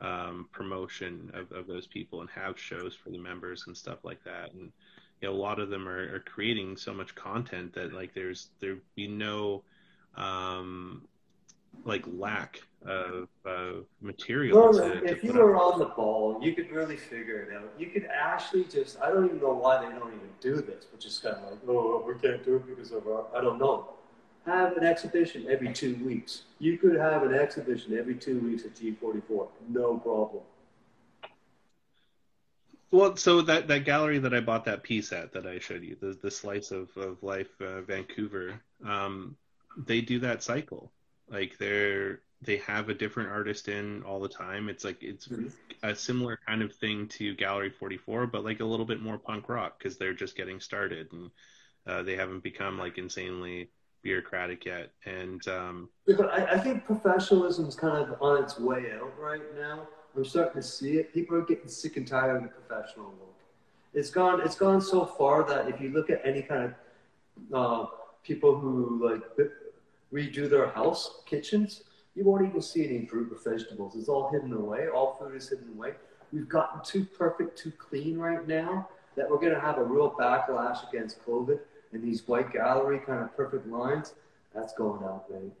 um, 0.00 0.48
promotion 0.52 1.30
of, 1.34 1.52
of 1.52 1.66
those 1.66 1.86
people 1.86 2.20
and 2.22 2.30
have 2.30 2.58
shows 2.58 2.94
for 2.94 3.10
the 3.10 3.18
members 3.18 3.64
and 3.66 3.76
stuff 3.76 4.04
like 4.04 4.22
that. 4.24 4.52
And 4.54 4.72
you 5.20 5.28
know 5.28 5.34
a 5.34 5.36
lot 5.36 5.60
of 5.60 5.68
them 5.70 5.88
are, 5.88 6.14
are 6.16 6.20
creating 6.20 6.76
so 6.76 6.94
much 6.94 7.14
content 7.14 7.74
that 7.74 7.92
like 7.92 8.14
there's 8.14 8.50
there'd 8.60 8.80
be 8.96 9.08
no 9.08 9.64
um 10.16 11.06
like 11.84 12.04
lack 12.16 12.60
of, 12.86 13.28
of 13.44 13.86
material 14.00 14.60
Well, 14.60 14.72
to, 14.72 15.00
to 15.00 15.04
if 15.04 15.22
you 15.22 15.32
put 15.32 15.40
out. 15.40 15.46
were 15.46 15.56
on 15.56 15.78
the 15.78 15.86
ball, 15.86 16.38
you 16.42 16.54
could 16.54 16.70
really 16.70 16.96
figure 16.96 17.40
it 17.42 17.56
out. 17.56 17.72
You 17.78 17.86
could 17.88 18.06
actually 18.12 18.64
just, 18.64 19.00
I 19.00 19.10
don't 19.10 19.24
even 19.26 19.40
know 19.40 19.54
why 19.54 19.84
they 19.84 19.90
don't 19.98 20.12
even 20.14 20.28
do 20.40 20.56
this, 20.56 20.86
which 20.92 21.06
is 21.06 21.18
kind 21.18 21.36
of 21.36 21.50
like, 21.50 21.60
oh, 21.68 22.04
we 22.06 22.14
can't 22.20 22.44
do 22.44 22.56
it 22.56 22.66
because 22.66 22.92
of 22.92 23.06
our, 23.06 23.26
I 23.36 23.40
don't 23.40 23.58
know. 23.58 23.88
Have 24.46 24.76
an 24.76 24.84
exhibition 24.84 25.46
every 25.48 25.72
two 25.72 25.94
weeks. 26.04 26.42
You 26.58 26.76
could 26.76 26.96
have 26.96 27.22
an 27.22 27.32
exhibition 27.32 27.96
every 27.96 28.16
two 28.16 28.40
weeks 28.40 28.64
at 28.64 28.74
G44. 28.74 29.48
No 29.68 29.98
problem. 29.98 30.42
Well, 32.90 33.16
so 33.16 33.40
that 33.42 33.68
that 33.68 33.84
gallery 33.86 34.18
that 34.18 34.34
I 34.34 34.40
bought 34.40 34.66
that 34.66 34.82
piece 34.82 35.12
at 35.12 35.32
that 35.32 35.46
I 35.46 35.60
showed 35.60 35.82
you, 35.82 35.96
the 35.98 36.18
the 36.20 36.30
slice 36.30 36.72
of 36.72 36.94
of 36.96 37.22
life 37.22 37.48
uh, 37.60 37.80
Vancouver, 37.82 38.60
um, 38.84 39.34
they 39.86 40.02
do 40.02 40.18
that 40.18 40.42
cycle. 40.42 40.92
Like 41.32 41.56
they're 41.58 42.20
they 42.42 42.56
have 42.58 42.88
a 42.88 42.94
different 42.94 43.30
artist 43.30 43.68
in 43.68 44.02
all 44.02 44.20
the 44.20 44.28
time. 44.28 44.68
It's 44.68 44.84
like 44.84 45.02
it's 45.02 45.28
a 45.82 45.94
similar 45.94 46.38
kind 46.46 46.62
of 46.62 46.74
thing 46.74 47.06
to 47.08 47.34
Gallery 47.34 47.70
44, 47.70 48.26
but 48.26 48.44
like 48.44 48.60
a 48.60 48.64
little 48.64 48.86
bit 48.86 49.00
more 49.00 49.18
punk 49.18 49.48
rock 49.48 49.78
because 49.78 49.96
they're 49.96 50.12
just 50.12 50.36
getting 50.36 50.60
started 50.60 51.12
and 51.12 51.30
uh, 51.86 52.02
they 52.02 52.16
haven't 52.16 52.42
become 52.42 52.78
like 52.78 52.98
insanely 52.98 53.70
bureaucratic 54.02 54.64
yet. 54.64 54.90
And 55.06 55.46
um, 55.48 55.88
I, 56.08 56.46
I 56.52 56.58
think 56.58 56.84
professionalism 56.84 57.66
is 57.66 57.76
kind 57.76 57.96
of 57.96 58.20
on 58.20 58.42
its 58.42 58.58
way 58.58 58.92
out 58.92 59.12
right 59.18 59.42
now. 59.56 59.86
I'm 60.16 60.24
starting 60.24 60.60
to 60.60 60.66
see 60.66 60.98
it. 60.98 61.14
People 61.14 61.36
are 61.36 61.42
getting 61.42 61.68
sick 61.68 61.96
and 61.96 62.06
tired 62.06 62.36
of 62.36 62.42
the 62.42 62.48
professional 62.48 63.06
look. 63.06 63.34
It's 63.94 64.10
gone. 64.10 64.40
It's 64.40 64.56
gone 64.56 64.80
so 64.80 65.06
far 65.06 65.44
that 65.44 65.68
if 65.68 65.80
you 65.80 65.90
look 65.90 66.10
at 66.10 66.20
any 66.24 66.42
kind 66.42 66.74
of 67.52 67.54
uh, 67.54 67.90
people 68.22 68.58
who 68.58 69.08
like 69.08 69.22
redo 70.12 70.48
their 70.48 70.68
house 70.68 71.22
kitchens, 71.26 71.82
you 72.14 72.24
won't 72.24 72.46
even 72.46 72.60
see 72.60 72.84
any 72.84 73.06
fruit 73.06 73.32
or 73.32 73.50
vegetables. 73.50 73.96
It's 73.96 74.08
all 74.08 74.30
hidden 74.30 74.52
away. 74.52 74.88
All 74.88 75.16
food 75.18 75.34
is 75.34 75.48
hidden 75.48 75.70
away. 75.74 75.92
We've 76.32 76.48
gotten 76.48 76.82
too 76.84 77.04
perfect, 77.04 77.58
too 77.58 77.72
clean 77.72 78.18
right 78.18 78.46
now 78.46 78.88
that 79.16 79.28
we're 79.28 79.40
going 79.40 79.54
to 79.54 79.60
have 79.60 79.78
a 79.78 79.84
real 79.84 80.10
backlash 80.10 80.88
against 80.88 81.24
COVID 81.26 81.58
and 81.92 82.02
these 82.02 82.26
white 82.26 82.52
gallery 82.52 83.00
kind 83.04 83.22
of 83.22 83.36
perfect 83.36 83.66
lines. 83.66 84.14
That's 84.54 84.72
going 84.74 85.02
out, 85.04 85.30
mate. 85.30 85.52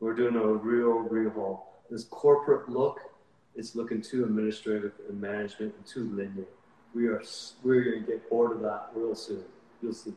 We're 0.00 0.14
doing 0.14 0.36
a 0.36 0.46
real 0.46 1.08
rehaul. 1.08 1.60
This 1.90 2.04
corporate 2.04 2.68
look, 2.68 3.00
it's 3.54 3.74
looking 3.74 4.02
too 4.02 4.24
administrative 4.24 4.92
and 5.08 5.20
management 5.20 5.74
and 5.76 5.86
too 5.86 6.10
linear. 6.14 6.46
We 6.94 7.06
are 7.08 7.22
we're 7.62 7.84
going 7.84 8.04
to 8.04 8.06
get 8.06 8.28
bored 8.30 8.52
of 8.52 8.62
that 8.62 8.90
real 8.94 9.14
soon. 9.14 9.44
You'll 9.82 9.92
see. 9.92 10.12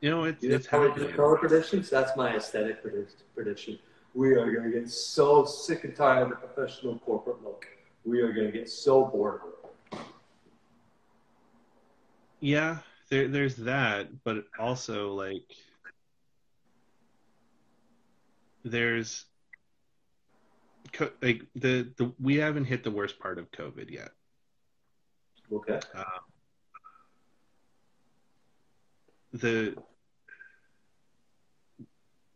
You 0.00 0.10
know, 0.10 0.24
it's 0.24 0.42
You 0.42 0.54
it's 0.54 0.66
happening. 0.66 1.12
color 1.14 1.36
predictions? 1.38 1.88
That's 1.90 2.16
my 2.16 2.36
aesthetic 2.36 2.82
predict- 2.82 3.22
prediction. 3.34 3.78
We 4.14 4.32
are 4.34 4.50
going 4.50 4.70
to 4.70 4.80
get 4.80 4.88
so 4.90 5.44
sick 5.44 5.84
and 5.84 5.94
tired 5.94 6.22
of 6.24 6.30
the 6.30 6.36
professional 6.36 6.98
corporate 7.00 7.42
look. 7.42 7.66
We 8.04 8.20
are 8.20 8.32
going 8.32 8.46
to 8.46 8.52
get 8.52 8.68
so 8.68 9.04
bored. 9.04 9.40
Yeah, 12.40 12.78
there 13.10 13.28
there's 13.28 13.56
that, 13.56 14.08
but 14.24 14.44
also 14.58 15.12
like 15.12 15.44
there's 18.64 19.24
like 21.22 21.42
the 21.54 21.92
the 21.96 22.12
we 22.20 22.36
haven't 22.36 22.64
hit 22.66 22.84
the 22.84 22.90
worst 22.90 23.18
part 23.18 23.38
of 23.38 23.50
COVID 23.50 23.90
yet. 23.90 24.10
Okay. 25.52 25.80
Uh, 25.94 26.02
the 29.40 29.74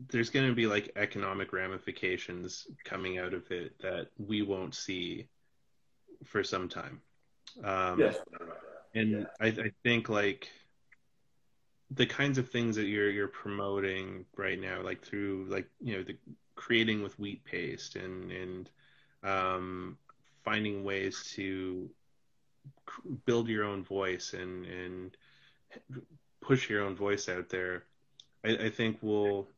there's 0.09 0.31
going 0.31 0.49
to 0.49 0.55
be 0.55 0.67
like 0.67 0.93
economic 0.97 1.53
ramifications 1.53 2.67
coming 2.85 3.19
out 3.19 3.35
of 3.35 3.51
it 3.51 3.79
that 3.81 4.09
we 4.19 4.43
won't 4.43 4.75
see 4.75 5.29
for 6.25 6.43
some 6.43 6.69
time. 6.69 7.01
Um, 7.63 7.99
Yes. 8.01 8.17
and 8.95 9.11
Yeah. 9.11 9.25
I, 9.41 9.47
I 9.47 9.73
think 9.83 10.09
like 10.09 10.49
the 11.91 12.07
kinds 12.07 12.39
of 12.39 12.49
things 12.49 12.77
that 12.77 12.87
you're 12.87 13.11
you're 13.11 13.29
promoting 13.29 14.25
right 14.37 14.61
now 14.61 14.81
like 14.81 15.05
through 15.05 15.47
like 15.49 15.69
you 15.81 15.97
know 15.97 16.03
the 16.05 16.17
creating 16.55 17.03
with 17.03 17.19
wheat 17.19 17.45
paste 17.45 17.97
and 17.97 18.31
and 18.31 18.71
um, 19.25 19.99
finding 20.45 20.85
ways 20.85 21.33
to 21.35 21.91
build 23.27 23.49
your 23.49 23.65
own 23.65 23.83
voice 23.83 24.35
and 24.35 24.67
and 24.67 25.17
push 26.51 26.69
your 26.69 26.83
own 26.83 26.97
voice 26.97 27.29
out 27.29 27.49
there 27.49 27.85
I, 28.45 28.51
I 28.67 28.71
think 28.71 28.99
will 29.03 29.49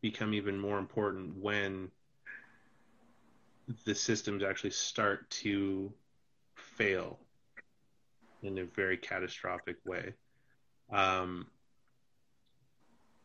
become 0.00 0.34
even 0.34 0.58
more 0.58 0.78
important 0.78 1.36
when 1.36 1.90
the 3.84 3.94
systems 3.94 4.42
actually 4.42 4.70
start 4.70 5.30
to 5.30 5.92
fail 6.54 7.18
in 8.42 8.58
a 8.58 8.64
very 8.64 8.96
catastrophic 8.96 9.76
way. 9.84 10.14
Um, 10.92 11.46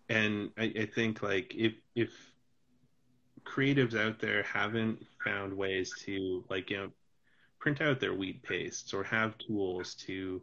and 0.10 0.52
I, 0.58 0.72
I 0.80 0.86
think 0.86 1.24
like 1.24 1.54
if 1.56 1.74
if 1.96 2.12
creatives 3.44 3.98
out 4.00 4.20
there 4.20 4.44
haven't 4.44 5.06
found 5.24 5.54
ways 5.56 5.92
to 6.06 6.44
like 6.50 6.70
you 6.70 6.78
know 6.78 6.92
print 7.60 7.82
out 7.82 8.00
their 8.00 8.14
wheat 8.14 8.44
pastes 8.44 8.94
or 8.94 9.04
have 9.04 9.38
tools 9.40 9.96
to 9.96 10.42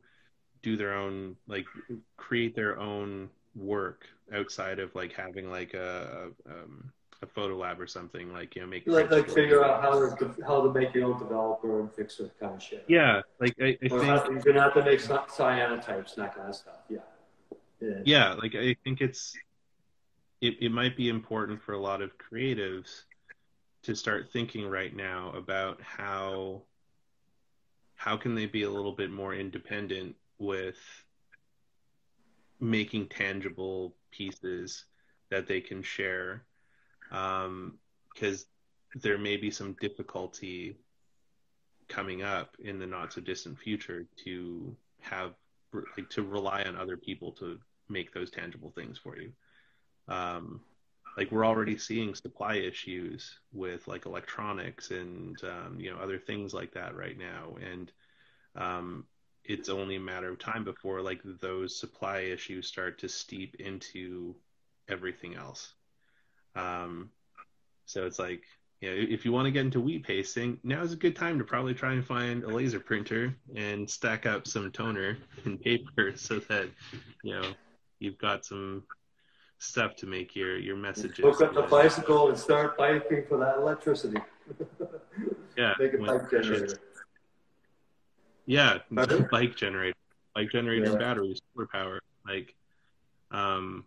do 0.64 0.76
their 0.76 0.94
own 0.94 1.36
like 1.46 1.66
create 2.16 2.56
their 2.56 2.80
own 2.80 3.28
work 3.54 4.06
outside 4.34 4.78
of 4.80 4.92
like 4.94 5.12
having 5.12 5.50
like 5.50 5.74
a, 5.74 6.30
um, 6.48 6.90
a 7.22 7.26
photo 7.26 7.56
lab 7.56 7.80
or 7.80 7.86
something 7.86 8.32
like 8.32 8.56
you 8.56 8.62
know 8.62 8.66
make 8.66 8.86
like 8.86 9.10
like 9.10 9.30
figure 9.30 9.62
out 9.62 9.82
how 9.82 9.92
to 9.92 10.34
how 10.44 10.62
to 10.62 10.72
make 10.72 10.94
your 10.94 11.12
own 11.12 11.18
developer 11.18 11.80
and 11.80 11.92
fix 11.92 12.18
it 12.18 12.32
kind 12.40 12.54
of 12.54 12.62
shit. 12.62 12.84
Yeah, 12.88 13.20
like 13.40 13.54
I, 13.60 13.76
I 13.82 13.88
think 13.88 13.92
you're 13.92 14.54
gonna 14.54 14.62
have 14.62 14.74
to 14.74 14.84
make 14.84 15.00
cyanotypes 15.00 16.16
and 16.16 16.24
that 16.24 16.34
kind 16.34 16.48
of 16.48 16.56
stuff. 16.56 16.78
Yeah. 16.88 16.98
Yeah, 17.80 18.00
yeah 18.04 18.32
like 18.32 18.54
I 18.54 18.74
think 18.84 19.02
it's 19.02 19.34
it, 20.40 20.54
it 20.60 20.72
might 20.72 20.96
be 20.96 21.10
important 21.10 21.62
for 21.62 21.74
a 21.74 21.78
lot 21.78 22.00
of 22.00 22.10
creatives 22.18 23.02
to 23.82 23.94
start 23.94 24.30
thinking 24.32 24.66
right 24.66 24.96
now 24.96 25.30
about 25.36 25.80
how 25.82 26.62
how 27.96 28.16
can 28.16 28.34
they 28.34 28.46
be 28.46 28.62
a 28.62 28.70
little 28.70 28.92
bit 28.92 29.10
more 29.10 29.34
independent 29.34 30.16
with 30.44 30.78
making 32.60 33.08
tangible 33.08 33.94
pieces 34.10 34.84
that 35.30 35.46
they 35.46 35.60
can 35.60 35.82
share 35.82 36.44
because 37.10 37.36
um, 38.42 39.00
there 39.02 39.18
may 39.18 39.36
be 39.36 39.50
some 39.50 39.76
difficulty 39.80 40.76
coming 41.88 42.22
up 42.22 42.56
in 42.62 42.78
the 42.78 42.86
not 42.86 43.12
so 43.12 43.20
distant 43.20 43.58
future 43.58 44.06
to 44.24 44.74
have 45.00 45.32
like 45.96 46.08
to 46.08 46.22
rely 46.22 46.62
on 46.62 46.76
other 46.76 46.96
people 46.96 47.32
to 47.32 47.58
make 47.88 48.12
those 48.12 48.30
tangible 48.30 48.70
things 48.70 48.98
for 48.98 49.16
you. 49.18 49.32
Um, 50.08 50.60
like 51.16 51.30
we're 51.30 51.46
already 51.46 51.78
seeing 51.78 52.14
supply 52.14 52.56
issues 52.56 53.38
with 53.52 53.86
like 53.86 54.06
electronics 54.06 54.90
and 54.90 55.36
um, 55.44 55.78
you 55.78 55.90
know 55.90 55.98
other 55.98 56.18
things 56.18 56.54
like 56.54 56.72
that 56.74 56.96
right 56.96 57.18
now. 57.18 57.56
And 57.62 57.92
um, 58.56 59.04
it's 59.44 59.68
only 59.68 59.96
a 59.96 60.00
matter 60.00 60.30
of 60.30 60.38
time 60.38 60.64
before 60.64 61.00
like 61.00 61.20
those 61.40 61.78
supply 61.78 62.20
issues 62.20 62.66
start 62.66 62.98
to 62.98 63.08
steep 63.08 63.56
into 63.58 64.34
everything 64.88 65.34
else 65.34 65.74
um, 66.56 67.10
so 67.86 68.06
it's 68.06 68.18
like 68.18 68.42
you 68.80 68.90
know 68.90 68.96
if 68.96 69.24
you 69.24 69.32
want 69.32 69.46
to 69.46 69.50
get 69.50 69.64
into 69.64 69.80
wheat 69.80 70.04
pasting 70.04 70.58
now 70.62 70.82
is 70.82 70.92
a 70.92 70.96
good 70.96 71.16
time 71.16 71.38
to 71.38 71.44
probably 71.44 71.74
try 71.74 71.92
and 71.92 72.04
find 72.04 72.44
a 72.44 72.48
laser 72.48 72.80
printer 72.80 73.34
and 73.56 73.88
stack 73.88 74.26
up 74.26 74.46
some 74.46 74.70
toner 74.70 75.16
and 75.44 75.60
paper 75.60 76.12
so 76.16 76.38
that 76.40 76.68
you 77.22 77.34
know 77.34 77.52
you've 77.98 78.18
got 78.18 78.44
some 78.44 78.82
stuff 79.58 79.96
to 79.96 80.06
make 80.06 80.36
your 80.36 80.58
your 80.58 80.76
messages. 80.76 81.24
Hook 81.24 81.40
up 81.40 81.54
the 81.54 81.62
bicycle 81.62 82.28
and 82.28 82.38
start 82.38 82.76
biking 82.76 83.24
for 83.28 83.38
that 83.38 83.56
electricity. 83.56 84.18
yeah, 85.56 85.74
make 85.78 85.94
a 85.94 85.98
bike 85.98 86.30
generator. 86.30 86.78
Yeah, 88.46 88.78
bike 89.30 89.56
generator, 89.56 89.96
bike 90.34 90.50
generator 90.50 90.92
yeah. 90.92 90.98
batteries, 90.98 91.40
solar 91.54 91.66
power. 91.66 92.00
Like, 92.26 92.54
um, 93.30 93.84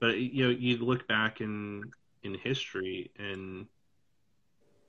but 0.00 0.18
you 0.18 0.44
know, 0.44 0.50
you 0.50 0.76
look 0.78 1.06
back 1.08 1.40
in 1.40 1.90
in 2.22 2.34
history, 2.34 3.10
and 3.18 3.66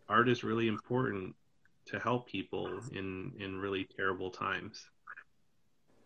art 0.07 0.27
is 0.27 0.43
really 0.43 0.67
important 0.67 1.35
to 1.85 1.99
help 1.99 2.27
people 2.27 2.67
in 2.91 3.33
in 3.39 3.57
really 3.57 3.87
terrible 3.95 4.31
times. 4.31 4.85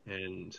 And 0.06 0.56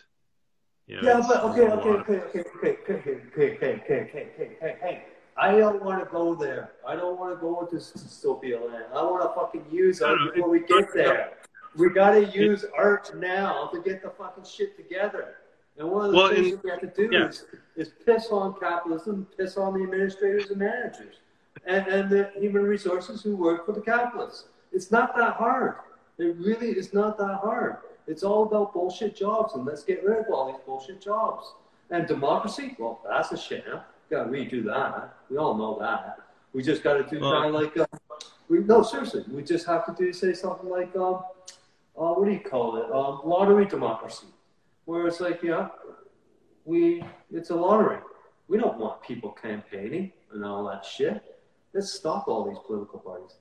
you 0.87 1.01
know, 1.01 1.07
yeah, 1.07 1.21
but 1.27 1.43
okay, 1.43 1.61
okay, 1.61 1.89
okay, 1.89 2.13
okay, 2.13 2.39
okay, 2.39 2.77
okay, 2.81 2.91
okay, 2.91 3.15
okay, 3.31 3.55
okay, 3.55 3.81
okay, 3.81 4.29
okay, 4.35 4.57
okay. 4.61 5.14
I 5.37 5.51
don't 5.57 5.83
want 5.83 6.03
to 6.03 6.09
go 6.09 6.33
there. 6.33 6.71
I 6.87 6.95
don't 6.95 7.19
want 7.19 7.35
to 7.35 7.41
go 7.41 7.61
into 7.61 7.75
dystopia 7.75 8.59
land. 8.71 8.85
I 8.93 9.03
want 9.03 9.23
to 9.23 9.39
fucking 9.39 9.65
use 9.69 10.01
art 10.01 10.17
before 10.33 10.49
we 10.49 10.61
get 10.61 10.93
there. 10.93 11.33
We 11.75 11.89
got 11.89 12.11
to 12.11 12.25
use 12.25 12.63
art 12.77 13.11
now 13.17 13.69
to 13.73 13.81
get 13.81 14.01
the 14.01 14.09
fucking 14.09 14.45
shit 14.45 14.77
together. 14.77 15.35
And 15.77 15.89
one 15.89 16.05
of 16.05 16.11
the 16.11 16.17
well, 16.17 16.29
things 16.29 16.53
and, 16.53 16.63
we 16.63 16.69
have 16.69 16.79
to 16.79 16.87
do 16.87 17.09
yeah. 17.11 17.27
is, 17.27 17.45
is 17.75 17.91
piss 18.05 18.27
on 18.31 18.57
capitalism, 18.57 19.27
piss 19.37 19.57
on 19.57 19.73
the 19.73 19.83
administrators 19.83 20.49
and 20.49 20.59
managers, 20.59 21.15
and, 21.65 21.85
and 21.87 22.09
the 22.09 22.31
human 22.39 22.63
resources 22.63 23.21
who 23.21 23.35
work 23.35 23.65
for 23.65 23.73
the 23.73 23.81
capitalists. 23.81 24.45
It's 24.71 24.89
not 24.89 25.17
that 25.17 25.33
hard. 25.33 25.75
It 26.17 26.37
really 26.37 26.69
is 26.69 26.93
not 26.93 27.17
that 27.17 27.39
hard. 27.43 27.77
It's 28.07 28.23
all 28.23 28.43
about 28.43 28.71
bullshit 28.71 29.17
jobs, 29.17 29.55
and 29.55 29.65
let's 29.65 29.83
get 29.83 30.01
rid 30.05 30.19
of 30.19 30.33
all 30.33 30.47
these 30.47 30.61
bullshit 30.65 31.01
jobs. 31.01 31.53
And 31.89 32.07
democracy, 32.07 32.75
well, 32.79 33.01
that's 33.07 33.33
a 33.33 33.37
shit. 33.37 33.65
Got 34.09 34.25
to 34.25 34.29
redo 34.29 34.63
that. 34.65 35.15
We 35.29 35.37
all 35.37 35.55
know 35.55 35.77
that. 35.79 36.19
We 36.53 36.63
just 36.63 36.83
got 36.83 36.93
to 36.93 37.03
do 37.03 37.19
well, 37.19 37.41
kind 37.41 37.55
of 37.55 37.61
like, 37.61 37.77
uh, 37.77 37.85
we, 38.47 38.59
no, 38.59 38.81
seriously, 38.83 39.25
we 39.29 39.43
just 39.43 39.65
have 39.65 39.85
to 39.87 39.95
do 39.97 40.13
say 40.13 40.33
something 40.33 40.69
like, 40.69 40.95
um, 40.95 41.23
uh, 41.97 42.13
what 42.13 42.25
do 42.25 42.31
you 42.31 42.39
call 42.39 42.77
it? 42.77 42.85
Um, 42.91 43.21
lottery 43.25 43.65
democracy, 43.65 44.27
where 44.85 45.07
it's 45.07 45.19
like, 45.19 45.41
yeah, 45.41 45.69
we, 46.63 47.03
it's 47.31 47.49
a 47.49 47.55
lottery. 47.55 47.99
We 48.47 48.57
don't 48.57 48.77
want 48.77 49.01
people 49.01 49.31
campaigning 49.31 50.11
and 50.31 50.45
all 50.45 50.63
that 50.65 50.85
shit. 50.85 51.23
Let's 51.73 51.91
stop 51.91 52.27
all 52.27 52.47
these 52.47 52.59
political 52.65 52.99
parties. 52.99 53.35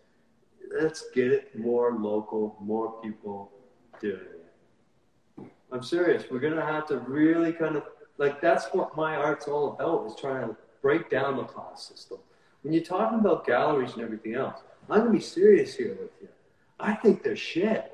Let's 0.80 1.04
get 1.14 1.30
it 1.30 1.56
more 1.56 1.94
local, 1.94 2.56
more 2.60 3.00
people 3.02 3.52
doing 4.00 4.20
it. 4.20 5.50
I'm 5.70 5.82
serious. 5.82 6.24
We're 6.30 6.40
gonna 6.40 6.64
have 6.64 6.86
to 6.88 6.98
really 6.98 7.52
kind 7.52 7.76
of 7.76 7.82
like 8.18 8.40
that's 8.40 8.66
what 8.72 8.96
my 8.96 9.16
art's 9.16 9.48
all 9.48 9.72
about 9.72 10.06
is 10.06 10.14
trying 10.16 10.48
to 10.48 10.56
break 10.82 11.10
down 11.10 11.36
the 11.36 11.44
class 11.44 11.88
system. 11.88 12.18
When 12.62 12.72
you're 12.72 12.84
talking 12.84 13.18
about 13.18 13.46
galleries 13.46 13.94
and 13.94 14.02
everything 14.02 14.34
else, 14.34 14.60
I'm 14.88 15.00
gonna 15.00 15.10
be 15.10 15.20
serious 15.20 15.74
here 15.74 15.96
with 16.00 16.10
you. 16.20 16.28
I 16.78 16.94
think 16.94 17.22
they're 17.22 17.36
shit. 17.36 17.90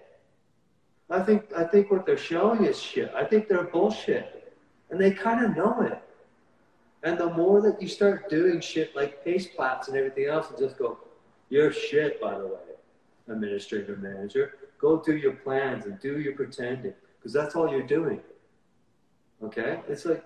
I 1.08 1.20
think 1.22 1.52
I 1.56 1.64
think 1.64 1.90
what 1.90 2.06
they're 2.06 2.16
showing 2.16 2.64
is 2.64 2.80
shit. 2.80 3.12
I 3.14 3.24
think 3.24 3.48
they're 3.48 3.64
bullshit. 3.64 4.54
And 4.90 5.00
they 5.00 5.12
kind 5.12 5.44
of 5.44 5.56
know 5.56 5.82
it. 5.82 6.02
And 7.02 7.18
the 7.18 7.30
more 7.30 7.62
that 7.62 7.80
you 7.80 7.88
start 7.88 8.28
doing 8.28 8.60
shit 8.60 8.94
like 8.94 9.24
paste 9.24 9.54
plots 9.54 9.88
and 9.88 9.96
everything 9.96 10.26
else 10.26 10.50
and 10.50 10.58
just 10.58 10.76
go, 10.76 10.98
you're 11.48 11.72
shit, 11.72 12.20
by 12.20 12.38
the 12.38 12.46
way, 12.46 12.76
administrator 13.28 13.96
manager. 13.96 14.54
Go 14.78 15.00
do 15.00 15.16
your 15.16 15.32
plans 15.32 15.86
and 15.86 15.98
do 16.00 16.20
your 16.20 16.34
pretending 16.34 16.94
because 17.18 17.32
that's 17.32 17.54
all 17.54 17.70
you're 17.70 17.86
doing. 17.86 18.20
Okay? 19.42 19.80
It's 19.88 20.04
like 20.04 20.24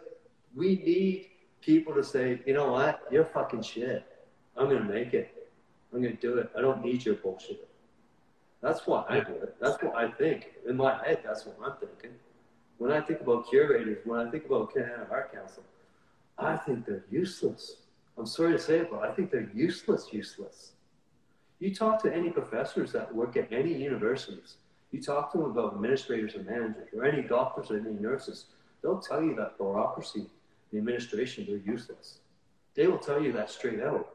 we 0.55 0.77
need 0.77 1.31
people 1.61 1.95
to 1.95 2.05
say, 2.05 2.41
you 2.47 2.55
know 2.55 2.73
what? 2.73 3.03
You're 3.11 3.25
fucking 3.25 3.63
shit. 3.63 4.05
I'm 4.57 4.69
to 4.69 4.81
make 4.81 5.15
it. 5.15 5.51
I'm 5.93 6.03
to 6.03 6.13
do 6.13 6.39
it. 6.39 6.51
I 6.57 6.61
don't 6.61 6.85
need 6.85 7.05
your 7.05 7.15
bullshit. 7.17 7.69
That's 8.61 8.87
why 8.87 9.05
I 9.09 9.21
do 9.21 9.33
it. 9.33 9.57
That's 9.61 9.83
what 9.83 9.95
I 9.95 10.11
think. 10.11 10.53
In 10.69 10.77
my 10.77 10.97
head, 11.05 11.21
that's 11.25 11.45
what 11.45 11.57
I'm 11.63 11.77
thinking. 11.79 12.17
When 12.79 12.91
I 12.91 13.01
think 13.01 13.21
about 13.21 13.49
curators, 13.49 13.99
when 14.05 14.27
I 14.27 14.31
think 14.31 14.47
about 14.47 14.73
Canada 14.73 15.07
Art 15.11 15.33
Council, 15.33 15.63
I 16.39 16.57
think 16.57 16.87
they're 16.87 17.05
useless. 17.11 17.77
I'm 18.17 18.27
sorry 18.27 18.53
to 18.53 18.59
say 18.59 18.79
it, 18.79 18.91
but 18.91 19.03
I 19.03 19.13
think 19.13 19.31
they're 19.31 19.51
useless, 19.55 20.09
useless. 20.13 20.73
You 21.59 21.75
talk 21.75 22.03
to 22.03 22.15
any 22.15 22.31
professors 22.31 22.93
that 22.93 23.15
work 23.15 23.37
at 23.37 23.53
any 23.53 23.73
universities, 23.73 24.57
you 24.91 25.01
talk 25.01 25.33
to 25.33 25.39
them 25.39 25.51
about 25.51 25.75
administrators 25.75 26.35
and 26.35 26.47
managers, 26.47 26.89
or 26.97 27.05
any 27.05 27.23
doctors 27.23 27.71
or 27.71 27.79
any 27.79 27.93
nurses, 27.93 28.47
they'll 28.85 29.01
tell 29.01 29.23
you 29.23 29.35
that 29.35 29.57
bureaucracy, 29.57 30.27
the 30.71 30.79
administration, 30.79 31.47
they're 31.49 31.57
useless. 31.57 32.19
They 32.75 32.87
will 32.87 32.99
tell 32.99 33.21
you 33.21 33.33
that 33.33 33.51
straight 33.51 33.81
out. 33.81 34.11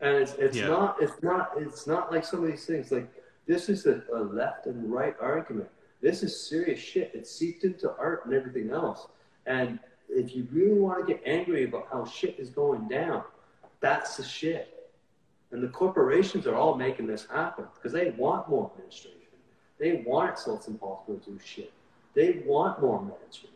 And 0.00 0.16
it's, 0.16 0.34
it's 0.34 0.56
yeah. 0.56 0.68
not 0.68 0.96
it's 1.00 1.22
not 1.22 1.50
it's 1.56 1.86
not 1.86 2.10
like 2.10 2.24
some 2.24 2.42
of 2.42 2.50
these 2.50 2.64
things. 2.64 2.90
Like 2.90 3.08
this 3.46 3.68
is 3.68 3.86
a, 3.86 4.02
a 4.14 4.20
left 4.20 4.66
and 4.66 4.90
right 4.90 5.14
argument. 5.20 5.68
This 6.00 6.22
is 6.22 6.48
serious 6.48 6.80
shit. 6.80 7.10
It's 7.14 7.30
seeped 7.30 7.64
into 7.64 7.94
art 7.98 8.24
and 8.24 8.34
everything 8.34 8.70
else. 8.70 9.06
And 9.46 9.78
if 10.08 10.34
you 10.34 10.46
really 10.50 10.78
want 10.78 11.06
to 11.06 11.12
get 11.12 11.22
angry 11.26 11.64
about 11.64 11.88
how 11.90 12.04
shit 12.04 12.36
is 12.38 12.50
going 12.50 12.88
down, 12.88 13.22
that's 13.80 14.16
the 14.16 14.24
shit. 14.24 14.90
And 15.50 15.62
the 15.62 15.68
corporations 15.68 16.46
are 16.46 16.54
all 16.54 16.76
making 16.76 17.06
this 17.06 17.26
happen 17.26 17.66
because 17.74 17.92
they 17.92 18.10
want 18.10 18.48
more 18.48 18.70
administration. 18.74 19.18
They 19.78 20.02
want 20.06 20.38
so 20.38 20.56
it's 20.56 20.68
Impossible 20.68 21.18
to 21.18 21.30
do 21.30 21.38
shit. 21.44 21.72
They 22.14 22.42
want 22.44 22.80
more 22.80 23.00
management. 23.00 23.51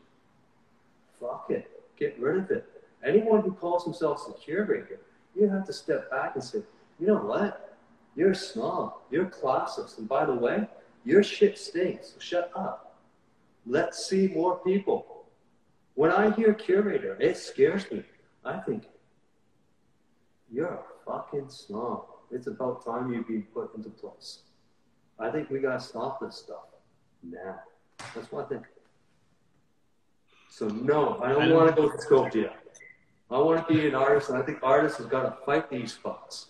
Fuck 1.21 1.47
it. 1.51 1.71
Get 1.99 2.19
rid 2.19 2.39
of 2.39 2.51
it. 2.51 2.67
Anyone 3.05 3.43
who 3.43 3.53
calls 3.53 3.85
themselves 3.85 4.25
a 4.29 4.33
curator, 4.33 5.01
you 5.35 5.49
have 5.49 5.67
to 5.67 5.73
step 5.73 6.11
back 6.11 6.35
and 6.35 6.45
say, 6.45 6.63
you 6.99 7.07
know 7.07 7.19
what? 7.19 7.77
You're 8.15 8.35
snob. 8.35 8.95
You're 9.11 9.27
classist. 9.27 9.99
And 9.99 10.09
by 10.09 10.25
the 10.25 10.35
way, 10.35 10.67
your 11.05 11.23
shit 11.23 11.59
stinks. 11.59 12.15
So 12.15 12.21
shut 12.21 12.51
up. 12.57 12.97
Let's 13.67 14.07
see 14.07 14.29
more 14.29 14.59
people. 14.59 15.25
When 15.95 16.11
I 16.11 16.31
hear 16.31 16.53
curator, 16.55 17.17
it 17.21 17.37
scares 17.37 17.91
me. 17.91 18.05
I 18.45 18.59
think, 18.59 18.85
you're 20.53 20.69
a 20.69 20.83
fucking 21.05 21.49
snob. 21.49 22.07
It's 22.31 22.47
about 22.47 22.85
time 22.85 23.13
you 23.13 23.25
be 23.25 23.39
put 23.39 23.75
into 23.75 23.89
place. 23.91 24.41
I 25.19 25.31
think 25.31 25.51
we 25.51 25.59
got 25.61 25.81
to 25.81 25.85
stop 25.85 26.21
this 26.21 26.37
stuff 26.37 26.67
now. 27.23 27.61
That's 28.15 28.31
what 28.31 28.47
I 28.47 28.49
think. 28.49 28.63
So 30.57 30.69
no, 30.69 31.21
I 31.23 31.29
don't, 31.29 31.51
don't 31.51 31.55
want 31.55 31.77
to 31.77 31.83
go 31.83 31.91
to 31.91 31.99
dystopia. 31.99 32.51
I 33.31 33.37
want 33.37 33.69
to 33.69 33.75
be 33.75 33.87
an 33.87 33.95
artist, 33.95 34.31
and 34.31 34.39
I 34.39 34.43
think 34.43 34.61
artists 34.63 34.97
have 34.97 35.11
got 35.11 35.25
to 35.25 35.45
fight 35.45 35.69
these 35.69 35.99
fucks. 36.03 36.47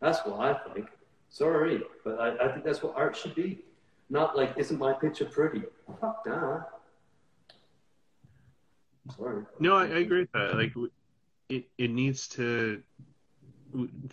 That's 0.00 0.20
what 0.24 0.38
I 0.38 0.72
think. 0.72 0.86
Sorry, 1.28 1.82
but 2.04 2.20
I, 2.20 2.36
I 2.38 2.52
think 2.52 2.64
that's 2.64 2.84
what 2.84 2.94
art 2.94 3.16
should 3.16 3.34
be. 3.34 3.64
Not 4.10 4.36
like, 4.36 4.54
isn't 4.56 4.78
my 4.78 4.92
picture 4.92 5.24
pretty? 5.24 5.64
Fuck 6.00 6.22
nah. 6.24 6.60
Sorry. 9.16 9.44
No, 9.58 9.76
I, 9.76 9.86
I 9.86 9.98
agree 10.06 10.20
with 10.20 10.32
that. 10.34 10.54
Like, 10.54 10.72
it 11.48 11.64
it 11.78 11.90
needs 11.90 12.28
to 12.28 12.80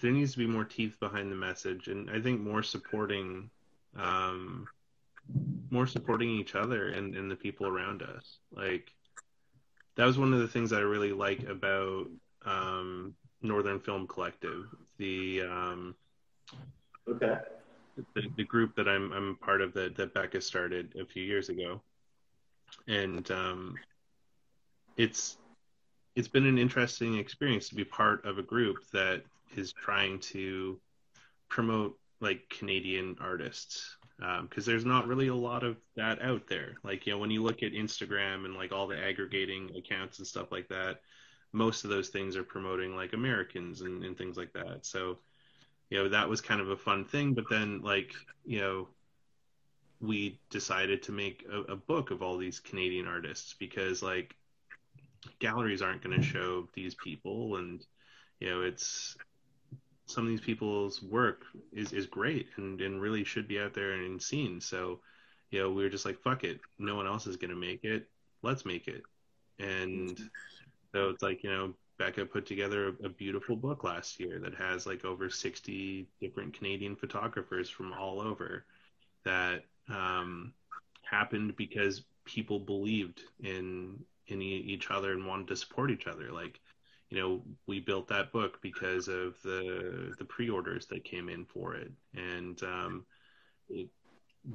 there 0.01 0.11
needs 0.11 0.31
to 0.31 0.39
be 0.39 0.47
more 0.47 0.65
teeth 0.65 0.99
behind 0.99 1.31
the 1.31 1.35
message, 1.35 1.87
and 1.87 2.09
I 2.09 2.19
think 2.19 2.41
more 2.41 2.63
supporting, 2.63 3.51
um, 3.95 4.67
more 5.69 5.85
supporting 5.85 6.31
each 6.31 6.55
other 6.55 6.89
and, 6.89 7.15
and 7.15 7.29
the 7.29 7.35
people 7.35 7.67
around 7.67 8.01
us. 8.01 8.39
Like, 8.51 8.91
that 9.99 10.05
was 10.05 10.17
one 10.17 10.31
of 10.31 10.39
the 10.39 10.47
things 10.47 10.71
I 10.71 10.79
really 10.79 11.11
like 11.11 11.43
about 11.49 12.07
um, 12.45 13.13
Northern 13.41 13.81
Film 13.81 14.07
Collective. 14.07 14.73
The 14.97 15.41
um, 15.41 15.95
okay. 17.05 17.35
The, 18.13 18.23
the 18.37 18.45
group 18.45 18.77
that 18.77 18.87
I'm 18.87 19.11
I'm 19.11 19.35
part 19.41 19.59
of 19.59 19.73
that 19.73 19.97
that 19.97 20.13
Becca 20.13 20.39
started 20.39 20.95
a 20.97 21.05
few 21.05 21.21
years 21.21 21.49
ago, 21.49 21.81
and 22.87 23.29
um, 23.29 23.75
it's 24.95 25.35
it's 26.15 26.29
been 26.29 26.45
an 26.45 26.57
interesting 26.57 27.17
experience 27.17 27.67
to 27.67 27.75
be 27.75 27.83
part 27.83 28.23
of 28.23 28.37
a 28.37 28.43
group 28.43 28.77
that 28.93 29.23
is 29.57 29.73
trying 29.73 30.19
to 30.19 30.79
promote 31.49 31.99
like 32.21 32.47
Canadian 32.49 33.17
artists 33.19 33.97
because 34.19 34.67
um, 34.67 34.71
there's 34.71 34.85
not 34.85 35.07
really 35.07 35.27
a 35.27 35.35
lot 35.35 35.63
of 35.63 35.77
that 35.95 36.21
out 36.21 36.47
there. 36.47 36.75
Like 36.83 37.07
you 37.07 37.13
know 37.13 37.19
when 37.19 37.31
you 37.31 37.41
look 37.41 37.63
at 37.63 37.71
Instagram 37.71 38.45
and 38.45 38.55
like 38.55 38.71
all 38.71 38.87
the 38.87 39.01
aggregating 39.01 39.71
accounts 39.77 40.17
and 40.17 40.27
stuff 40.27 40.51
like 40.51 40.67
that, 40.69 41.01
most 41.53 41.83
of 41.83 41.89
those 41.89 42.09
things 42.09 42.35
are 42.35 42.43
promoting 42.43 42.95
like 42.95 43.13
Americans 43.13 43.81
and, 43.81 44.03
and 44.03 44.17
things 44.17 44.37
like 44.37 44.53
that. 44.53 44.85
So 44.85 45.19
you 45.89 45.97
know 45.97 46.09
that 46.09 46.29
was 46.29 46.41
kind 46.41 46.59
of 46.59 46.69
a 46.69 46.77
fun 46.77 47.05
thing. 47.05 47.33
But 47.33 47.45
then 47.49 47.81
like 47.81 48.13
you 48.45 48.59
know 48.59 48.87
we 50.01 50.39
decided 50.49 51.03
to 51.03 51.11
make 51.11 51.45
a, 51.51 51.73
a 51.73 51.75
book 51.75 52.11
of 52.11 52.21
all 52.21 52.37
these 52.37 52.59
Canadian 52.59 53.07
artists 53.07 53.55
because 53.57 54.01
like 54.01 54.35
galleries 55.39 55.81
aren't 55.81 56.03
going 56.03 56.19
to 56.19 56.25
show 56.25 56.67
these 56.73 56.95
people 56.95 57.57
and 57.57 57.85
you 58.39 58.49
know 58.49 58.61
it's 58.61 59.17
some 60.09 60.23
of 60.25 60.29
these 60.29 60.41
people's 60.41 61.01
work 61.01 61.43
is, 61.71 61.93
is 61.93 62.05
great 62.05 62.47
and, 62.57 62.81
and 62.81 63.01
really 63.01 63.23
should 63.23 63.47
be 63.47 63.59
out 63.59 63.73
there 63.73 63.93
and 63.93 64.21
seen. 64.21 64.59
So 64.59 64.99
you 65.51 65.59
know 65.61 65.71
we 65.71 65.83
were 65.83 65.89
just 65.89 66.05
like 66.05 66.19
fuck 66.21 66.43
it. 66.43 66.59
No 66.77 66.95
one 66.95 67.07
else 67.07 67.27
is 67.27 67.37
going 67.37 67.51
to 67.51 67.55
make 67.55 67.83
it. 67.83 68.07
Let's 68.41 68.65
make 68.65 68.87
it. 68.87 69.03
And 69.59 70.17
so 70.93 71.09
it's 71.09 71.23
like 71.23 71.43
you 71.43 71.51
know 71.51 71.73
becca 71.97 72.25
put 72.25 72.45
together 72.45 72.95
a, 73.01 73.05
a 73.07 73.09
beautiful 73.09 73.55
book 73.55 73.83
last 73.83 74.19
year 74.19 74.39
that 74.39 74.55
has 74.55 74.85
like 74.85 75.03
over 75.03 75.29
60 75.29 76.07
different 76.21 76.53
canadian 76.53 76.95
photographers 76.95 77.69
from 77.69 77.91
all 77.91 78.21
over 78.21 78.63
that 79.25 79.65
um, 79.89 80.53
happened 81.03 81.57
because 81.57 82.03
people 82.25 82.59
believed 82.59 83.21
in 83.41 83.99
in 84.27 84.41
each 84.41 84.91
other 84.91 85.11
and 85.11 85.25
wanted 85.25 85.47
to 85.47 85.55
support 85.55 85.91
each 85.91 86.07
other. 86.07 86.31
Like, 86.31 86.59
you 87.09 87.19
know, 87.19 87.41
we 87.67 87.79
built 87.79 88.07
that 88.09 88.31
book 88.31 88.59
because 88.61 89.07
of 89.07 89.41
the 89.43 90.13
the 90.17 90.25
pre-orders 90.25 90.85
that 90.87 91.03
came 91.03 91.27
in 91.29 91.45
for 91.45 91.75
it, 91.75 91.91
and 92.15 92.61
um, 92.63 93.05
it 93.67 93.89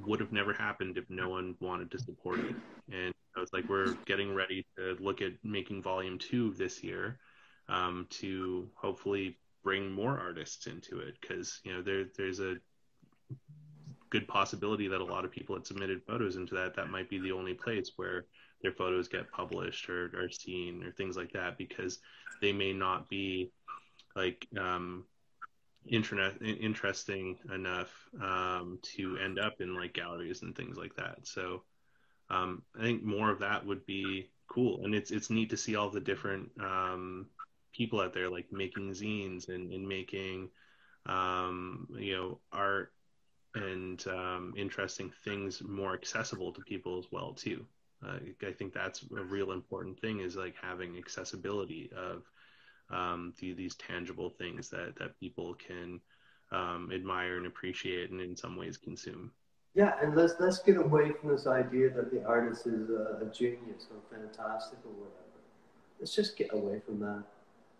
would 0.05 0.19
have 0.19 0.31
never 0.31 0.53
happened 0.53 0.97
if 0.97 1.09
no 1.09 1.29
one 1.29 1.55
wanted 1.59 1.91
to 1.91 1.99
support 1.99 2.39
it. 2.39 2.55
And 2.91 3.13
I 3.35 3.39
was 3.39 3.51
like, 3.51 3.67
we're 3.67 3.93
getting 4.05 4.33
ready 4.33 4.65
to 4.77 4.95
look 4.99 5.21
at 5.21 5.33
making 5.43 5.83
volume 5.83 6.17
two 6.17 6.53
this 6.53 6.83
year 6.83 7.19
um, 7.67 8.07
to 8.11 8.69
hopefully 8.75 9.37
bring 9.63 9.91
more 9.91 10.17
artists 10.17 10.67
into 10.67 10.99
it. 10.99 11.15
Because 11.19 11.59
you 11.63 11.73
know 11.73 11.81
there 11.81 12.05
there's 12.17 12.39
a 12.39 12.55
good 14.09 14.27
possibility 14.29 14.87
that 14.87 15.01
a 15.01 15.05
lot 15.05 15.25
of 15.25 15.31
people 15.31 15.55
had 15.55 15.67
submitted 15.67 16.03
photos 16.07 16.37
into 16.37 16.55
that. 16.55 16.73
That 16.75 16.89
might 16.89 17.09
be 17.09 17.19
the 17.19 17.33
only 17.33 17.53
place 17.53 17.91
where 17.97 18.27
their 18.65 18.73
photos 18.73 19.07
get 19.07 19.31
published 19.31 19.89
or, 19.89 20.11
or 20.15 20.29
seen 20.29 20.83
or 20.83 20.91
things 20.91 21.15
like 21.15 21.31
that 21.33 21.57
because 21.57 21.99
they 22.41 22.51
may 22.51 22.73
not 22.73 23.07
be 23.07 23.51
like 24.15 24.47
um, 24.59 25.05
internet 25.87 26.41
interesting 26.41 27.37
enough 27.53 27.91
um, 28.21 28.79
to 28.81 29.17
end 29.23 29.39
up 29.39 29.61
in 29.61 29.75
like 29.75 29.93
galleries 29.93 30.41
and 30.41 30.55
things 30.55 30.77
like 30.77 30.95
that. 30.95 31.19
So 31.23 31.63
um, 32.29 32.63
I 32.77 32.81
think 32.81 33.03
more 33.03 33.29
of 33.29 33.39
that 33.39 33.65
would 33.65 33.85
be 33.85 34.29
cool, 34.47 34.83
and 34.83 34.95
it's 34.95 35.11
it's 35.11 35.29
neat 35.29 35.49
to 35.51 35.57
see 35.57 35.75
all 35.75 35.89
the 35.89 35.99
different 35.99 36.49
um, 36.59 37.27
people 37.71 38.01
out 38.01 38.13
there 38.13 38.29
like 38.29 38.51
making 38.51 38.91
zines 38.91 39.49
and, 39.49 39.71
and 39.71 39.87
making 39.87 40.49
um, 41.05 41.87
you 41.97 42.15
know 42.15 42.39
art 42.51 42.91
and 43.53 44.05
um, 44.07 44.53
interesting 44.57 45.11
things 45.23 45.61
more 45.61 45.93
accessible 45.93 46.51
to 46.53 46.61
people 46.61 46.97
as 46.97 47.05
well 47.11 47.33
too. 47.33 47.65
Uh, 48.05 48.17
I 48.47 48.51
think 48.51 48.73
that's 48.73 49.03
a 49.17 49.23
real 49.23 49.51
important 49.51 49.99
thing 49.99 50.19
is 50.19 50.35
like 50.35 50.55
having 50.61 50.97
accessibility 50.97 51.89
of 51.95 52.23
um, 52.89 53.33
the, 53.39 53.53
these 53.53 53.75
tangible 53.75 54.29
things 54.29 54.69
that, 54.69 54.95
that 54.99 55.19
people 55.19 55.55
can 55.55 55.99
um, 56.51 56.91
admire 56.93 57.37
and 57.37 57.47
appreciate 57.47 58.11
and 58.11 58.21
in 58.21 58.35
some 58.35 58.55
ways 58.55 58.77
consume. 58.77 59.31
Yeah, 59.73 59.93
and 60.01 60.15
let's 60.15 60.35
let's 60.39 60.59
get 60.59 60.77
away 60.77 61.11
from 61.11 61.31
this 61.31 61.47
idea 61.47 61.89
that 61.89 62.09
the 62.09 62.23
artist 62.23 62.65
is 62.65 62.89
a, 62.89 63.19
a 63.21 63.25
genius 63.33 63.87
or 63.91 63.97
fantastic 64.09 64.79
or 64.85 64.91
whatever. 64.91 65.41
Let's 65.99 66.15
just 66.15 66.37
get 66.37 66.53
away 66.53 66.81
from 66.85 66.99
that. 67.01 67.23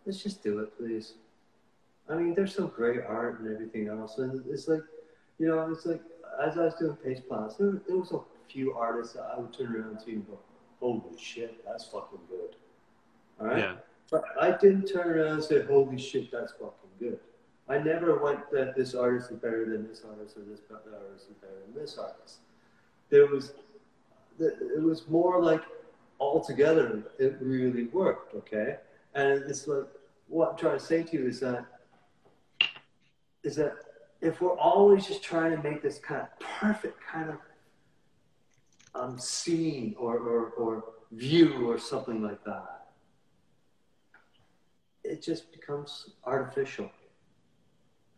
Let's 0.05 0.21
just 0.21 0.43
do 0.43 0.59
it, 0.59 0.77
please. 0.77 1.13
I 2.09 2.15
mean, 2.15 2.35
there's 2.35 2.53
some 2.53 2.67
great 2.67 3.01
art 3.07 3.39
and 3.39 3.53
everything 3.53 3.87
else, 3.87 4.17
and 4.17 4.43
it's 4.49 4.67
like, 4.67 4.83
you 5.39 5.47
know, 5.47 5.71
it's 5.71 5.85
like 5.85 6.01
as 6.43 6.57
I 6.57 6.65
was 6.65 6.75
doing 6.75 6.97
paste 6.97 7.27
plots, 7.27 7.55
there, 7.55 7.81
there 7.87 7.97
was 7.97 8.11
a 8.11 8.19
few 8.49 8.73
artists 8.73 9.13
that 9.13 9.31
I 9.35 9.39
would 9.39 9.53
turn 9.53 9.75
around 9.75 9.99
to 10.05 10.11
and 10.11 10.27
go, 10.27 10.39
holy 10.79 11.17
shit, 11.19 11.63
that's 11.65 11.85
fucking 11.85 12.19
good. 12.29 12.55
All 13.39 13.47
right? 13.47 13.57
Yeah. 13.57 13.75
But 14.11 14.23
I 14.39 14.51
didn't 14.51 14.85
turn 14.85 15.09
around 15.09 15.33
and 15.33 15.43
say, 15.43 15.63
holy 15.63 15.97
shit, 15.97 16.31
that's 16.31 16.53
fucking 16.53 16.89
good. 16.99 17.19
I 17.67 17.79
never 17.79 18.21
went 18.21 18.51
that 18.51 18.75
this 18.75 18.93
artist 18.93 19.31
is 19.31 19.37
better 19.37 19.65
than 19.65 19.87
this 19.87 20.03
artist 20.07 20.37
or 20.37 20.41
this 20.41 20.59
artist 20.71 21.29
is 21.29 21.35
better 21.41 21.53
than 21.65 21.81
this 21.81 21.97
artist. 21.97 22.37
There 23.09 23.27
was, 23.27 23.53
it 24.39 24.83
was 24.83 25.07
more 25.07 25.41
like 25.41 25.63
all 26.19 26.43
together 26.43 27.03
it 27.17 27.37
really 27.41 27.85
worked, 27.85 28.35
okay? 28.35 28.77
And 29.15 29.43
it's 29.49 29.67
like, 29.67 29.87
what 30.27 30.51
I'm 30.51 30.57
trying 30.57 30.77
to 30.77 30.83
say 30.83 31.03
to 31.03 31.17
you 31.17 31.27
is 31.27 31.39
that, 31.39 31.65
is 33.43 33.55
that 33.55 33.73
if 34.21 34.41
we're 34.41 34.57
always 34.57 35.07
just 35.07 35.23
trying 35.23 35.55
to 35.55 35.61
make 35.61 35.81
this 35.81 35.99
kind 35.99 36.21
of 36.21 36.39
perfect 36.39 36.99
kind 37.11 37.29
of 37.29 37.37
um, 38.95 39.19
scene 39.19 39.95
or, 39.99 40.17
or, 40.17 40.49
or 40.51 40.83
view 41.11 41.69
or 41.69 41.77
something 41.77 42.23
like 42.23 42.43
that, 42.45 42.87
it 45.03 45.21
just 45.21 45.51
becomes 45.51 46.09
artificial. 46.23 46.89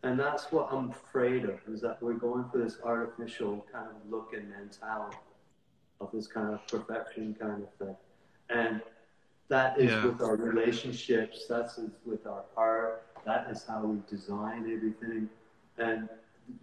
And 0.04 0.18
that's 0.18 0.52
what 0.52 0.68
I'm 0.70 0.90
afraid 0.90 1.44
of, 1.44 1.58
is 1.66 1.80
that 1.80 2.00
we're 2.00 2.14
going 2.14 2.44
for 2.50 2.58
this 2.58 2.78
artificial 2.84 3.66
kind 3.70 3.88
of 3.88 4.10
look 4.10 4.32
and 4.32 4.48
mentality 4.48 5.16
of 6.00 6.10
this 6.12 6.28
kind 6.28 6.54
of 6.54 6.66
perfection 6.68 7.36
kind 7.38 7.64
of 7.64 7.74
thing. 7.74 7.96
And 8.48 8.80
that 9.48 9.80
is 9.80 9.90
yeah. 9.90 10.06
with 10.06 10.20
our 10.22 10.36
relationships, 10.36 11.46
that's 11.48 11.80
with 12.06 12.26
our 12.26 12.44
art, 12.56 13.06
that 13.26 13.48
is 13.50 13.64
how 13.66 13.84
we 13.84 13.98
design 14.08 14.70
everything. 14.72 15.28
And 15.78 16.08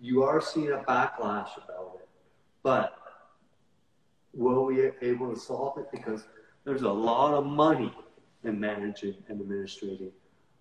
you 0.01 0.23
are 0.23 0.39
seeing 0.39 0.71
a 0.71 0.77
backlash 0.77 1.57
about 1.57 1.97
it. 1.99 2.07
But 2.63 2.97
will 4.35 4.65
we 4.65 4.75
be 4.75 4.91
able 5.01 5.33
to 5.33 5.39
solve 5.39 5.77
it? 5.77 5.89
Because 5.91 6.27
there's 6.65 6.83
a 6.83 6.91
lot 6.91 7.33
of 7.33 7.45
money 7.45 7.93
in 8.43 8.59
managing 8.59 9.15
and 9.29 9.41
administrating 9.41 10.11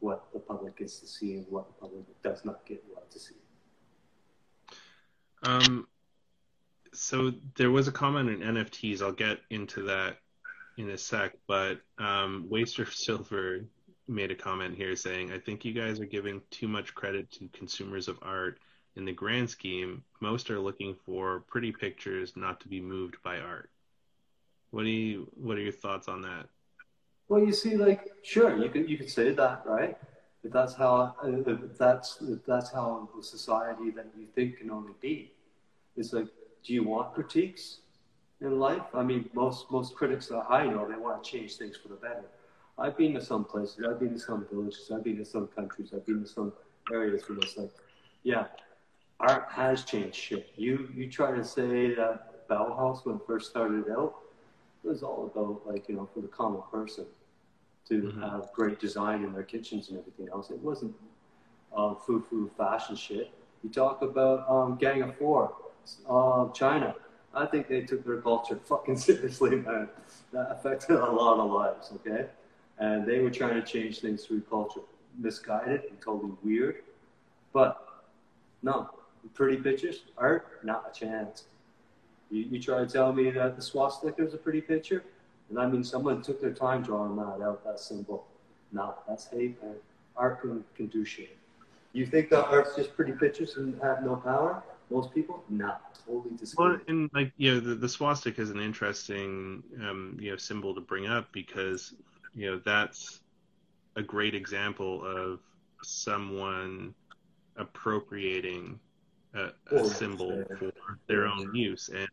what 0.01 0.27
the 0.33 0.39
public 0.39 0.77
gets 0.77 1.01
to 1.01 1.07
see 1.07 1.37
and 1.37 1.47
what 1.49 1.67
the 1.67 1.75
public 1.75 2.05
does 2.23 2.45
not 2.45 2.65
get 2.67 2.83
what 2.93 3.11
to 3.11 3.19
see. 3.19 3.35
Um, 5.43 5.87
so 6.93 7.33
there 7.57 7.71
was 7.71 7.89
a 7.89 7.93
comment 7.93 8.31
in 8.31 8.41
NFTs. 8.41 9.03
I'll 9.03 9.13
get 9.13 9.41
into 9.51 9.83
that 9.83 10.19
in 10.77 10.91
a 10.91 10.99
sec, 10.99 11.33
but 11.47 11.81
um, 11.99 12.47
Waster 12.49 12.87
Silver 12.91 13.65
made 14.09 14.31
a 14.31 14.35
comment 14.35 14.77
here 14.77 14.97
saying, 14.97 15.33
"I 15.33 15.39
think 15.39 15.65
you 15.65 15.73
guys 15.73 16.01
are 16.01 16.07
giving 16.07 16.43
too 16.51 16.69
much 16.69 16.95
credit 16.95 17.31
to 17.33 17.49
consumers 17.53 18.09
of 18.09 18.19
art 18.23 18.59
in 18.97 19.05
the 19.05 19.13
grand 19.13 19.51
scheme, 19.51 20.03
most 20.21 20.51
are 20.51 20.61
looking 20.61 20.95
for 21.05 21.41
pretty 21.41 21.73
pictures 21.73 22.37
not 22.37 22.61
to 22.61 22.69
be 22.69 22.81
moved 22.81 23.17
by 23.23 23.39
art. 23.39 23.71
What 24.71 24.85
do 24.85 24.91
you 24.91 25.31
what 25.35 25.57
are 25.57 25.61
your 25.61 25.73
thoughts 25.73 26.09
on 26.09 26.23
that? 26.23 26.47
Well, 27.29 27.41
you 27.41 27.53
see, 27.53 27.77
like, 27.77 28.13
sure, 28.23 28.57
you 28.57 28.69
could 28.69 28.89
you 28.89 28.99
could 28.99 29.11
say 29.11 29.33
that, 29.33 29.63
right? 29.65 29.97
If 30.43 30.53
that's 30.53 30.75
how 30.75 31.15
if 31.25 31.79
that's 31.79 32.19
if 32.21 32.45
that's 32.45 32.71
how 32.71 33.09
the 33.17 33.23
society 33.23 33.91
that 33.91 34.07
you 34.19 34.27
think 34.35 34.59
can 34.59 34.71
only 34.71 34.93
be, 35.01 35.33
it's 35.97 36.13
like, 36.13 36.27
do 36.65 36.75
you 36.75 36.85
want 36.85 37.15
critiques 37.15 37.79
in 38.41 38.59
life? 38.59 38.83
I 38.95 39.03
mean, 39.03 39.31
most 39.33 39.71
most 39.71 39.95
critics 39.95 40.27
that 40.27 40.45
I 40.51 40.67
know 40.67 40.87
they 40.89 40.97
want 40.97 41.23
to 41.23 41.31
change 41.31 41.57
things 41.57 41.77
for 41.77 41.89
the 41.89 41.95
better. 41.95 42.25
I've 42.77 42.97
been 42.97 43.15
to 43.15 43.25
some 43.25 43.45
places. 43.45 43.87
I've 43.89 44.01
been 44.01 44.13
to 44.15 44.19
some 44.19 44.47
villages. 44.51 44.91
I've 44.93 45.05
been 45.05 45.17
to 45.19 45.25
some 45.25 45.47
countries. 45.47 45.93
I've 45.95 46.05
been 46.05 46.23
to 46.23 46.29
some 46.29 46.53
areas 46.93 47.23
where 47.29 47.39
it's 47.39 47.57
like, 47.57 47.71
yeah, 48.25 48.47
art 49.25 49.49
has 49.51 49.85
changed 49.85 50.17
shit. 50.17 50.51
You 50.57 50.89
you 50.95 51.11
try 51.11 51.31
to 51.33 51.45
say 51.45 51.95
that 51.95 52.49
Bauhaus 52.49 53.05
when 53.05 53.17
it 53.17 53.23
first 53.27 53.51
started 53.51 53.85
out 53.91 54.15
it 54.85 54.89
was 54.89 55.03
all 55.03 55.31
about 55.35 55.67
like 55.67 55.89
you 55.89 55.97
know 55.97 56.09
for 56.13 56.21
the 56.21 56.29
common 56.29 56.63
person 56.71 57.07
to 57.89 57.95
mm-hmm. 58.03 58.23
have 58.23 58.53
great 58.53 58.79
design 58.79 59.25
in 59.25 59.33
their 59.33 59.43
kitchens 59.43 59.89
and 59.89 59.99
everything 59.99 60.29
else. 60.33 60.51
It 60.51 60.59
wasn't 60.59 60.95
um, 61.77 61.97
food 62.07 62.25
food 62.25 62.51
fashion 62.57 62.97
shit. 62.97 63.33
You 63.63 63.71
talk 63.71 64.03
about 64.03 64.49
um, 64.49 64.77
Gang 64.77 65.03
of 65.03 65.17
Four, 65.17 65.55
uh, 66.09 66.49
China. 66.51 66.95
I 67.35 67.47
think 67.47 67.67
they 67.69 67.81
took 67.81 68.05
their 68.05 68.21
culture 68.21 68.57
fucking 68.65 68.97
seriously, 68.97 69.57
man. 69.57 69.89
That 70.33 70.51
affected 70.51 70.97
a 70.97 71.11
lot 71.11 71.41
of 71.41 71.51
lives, 71.51 71.93
okay? 71.97 72.27
And 72.79 73.07
they 73.07 73.21
were 73.21 73.31
trying 73.31 73.55
to 73.55 73.63
change 73.63 74.01
things 74.01 74.25
through 74.25 74.43
culture. 74.43 74.81
Misguided 75.19 75.83
and 75.91 76.01
totally 76.01 76.33
weird. 76.43 76.83
But 77.53 78.03
no, 78.63 78.91
pretty 79.33 79.57
pictures, 79.57 80.03
art, 80.19 80.61
not 80.63 80.91
a 80.91 80.99
chance. 80.99 81.45
You, 82.31 82.43
you 82.43 82.61
try 82.61 82.79
to 82.79 82.87
tell 82.87 83.13
me 83.13 83.31
that 83.31 83.57
the 83.57 83.63
swastika 83.63 84.25
is 84.25 84.35
a 84.35 84.39
pretty 84.39 84.61
picture, 84.61 85.05
and 85.51 85.59
I 85.59 85.67
mean 85.67 85.85
someone 85.85 86.23
took 86.23 86.41
their 86.41 86.53
time 86.53 86.83
drawing 86.83 87.17
that 87.17 87.43
out, 87.43 87.65
that 87.65 87.81
symbol. 87.81 88.27
No, 88.73 88.95
that's 89.09 89.29
hate, 89.29 89.63
man. 89.63 89.77
Art 90.17 90.41
can, 90.41 90.65
can 90.77 90.87
do 90.87 91.05
shit. 91.05 91.37
You 91.93 92.07
think 92.07 92.29
that 92.31 92.47
art's 92.47 92.75
just 92.75 92.95
pretty 92.97 93.13
pictures 93.13 93.57
and 93.57 93.81
have 93.81 94.05
no 94.05 94.17
power? 94.17 94.63
Most 94.91 95.15
people, 95.15 95.43
not 95.49 95.99
totally 96.07 96.37
disagree. 96.37 96.67
Well, 96.67 96.81
and 96.89 97.09
like 97.15 97.33
you 97.37 97.55
know, 97.55 97.61
the, 97.61 97.75
the 97.75 97.89
swastika 97.89 98.41
is 98.41 98.51
an 98.51 98.61
interesting 98.61 99.63
um, 99.81 100.19
you 100.21 100.31
know 100.31 100.37
symbol 100.37 100.75
to 100.75 100.81
bring 100.81 101.07
up 101.07 101.29
because 101.33 101.95
you 102.35 102.51
know 102.51 102.61
that's 102.65 103.21
a 103.97 104.03
great 104.03 104.35
example 104.35 105.05
of 105.05 105.41
someone 105.83 106.95
appropriating 107.57 108.79
a, 109.35 109.51
a 109.75 109.85
symbol 109.85 110.45
for 110.59 110.73
their 111.07 111.27
own 111.27 111.55
use 111.55 111.89
and 111.89 112.09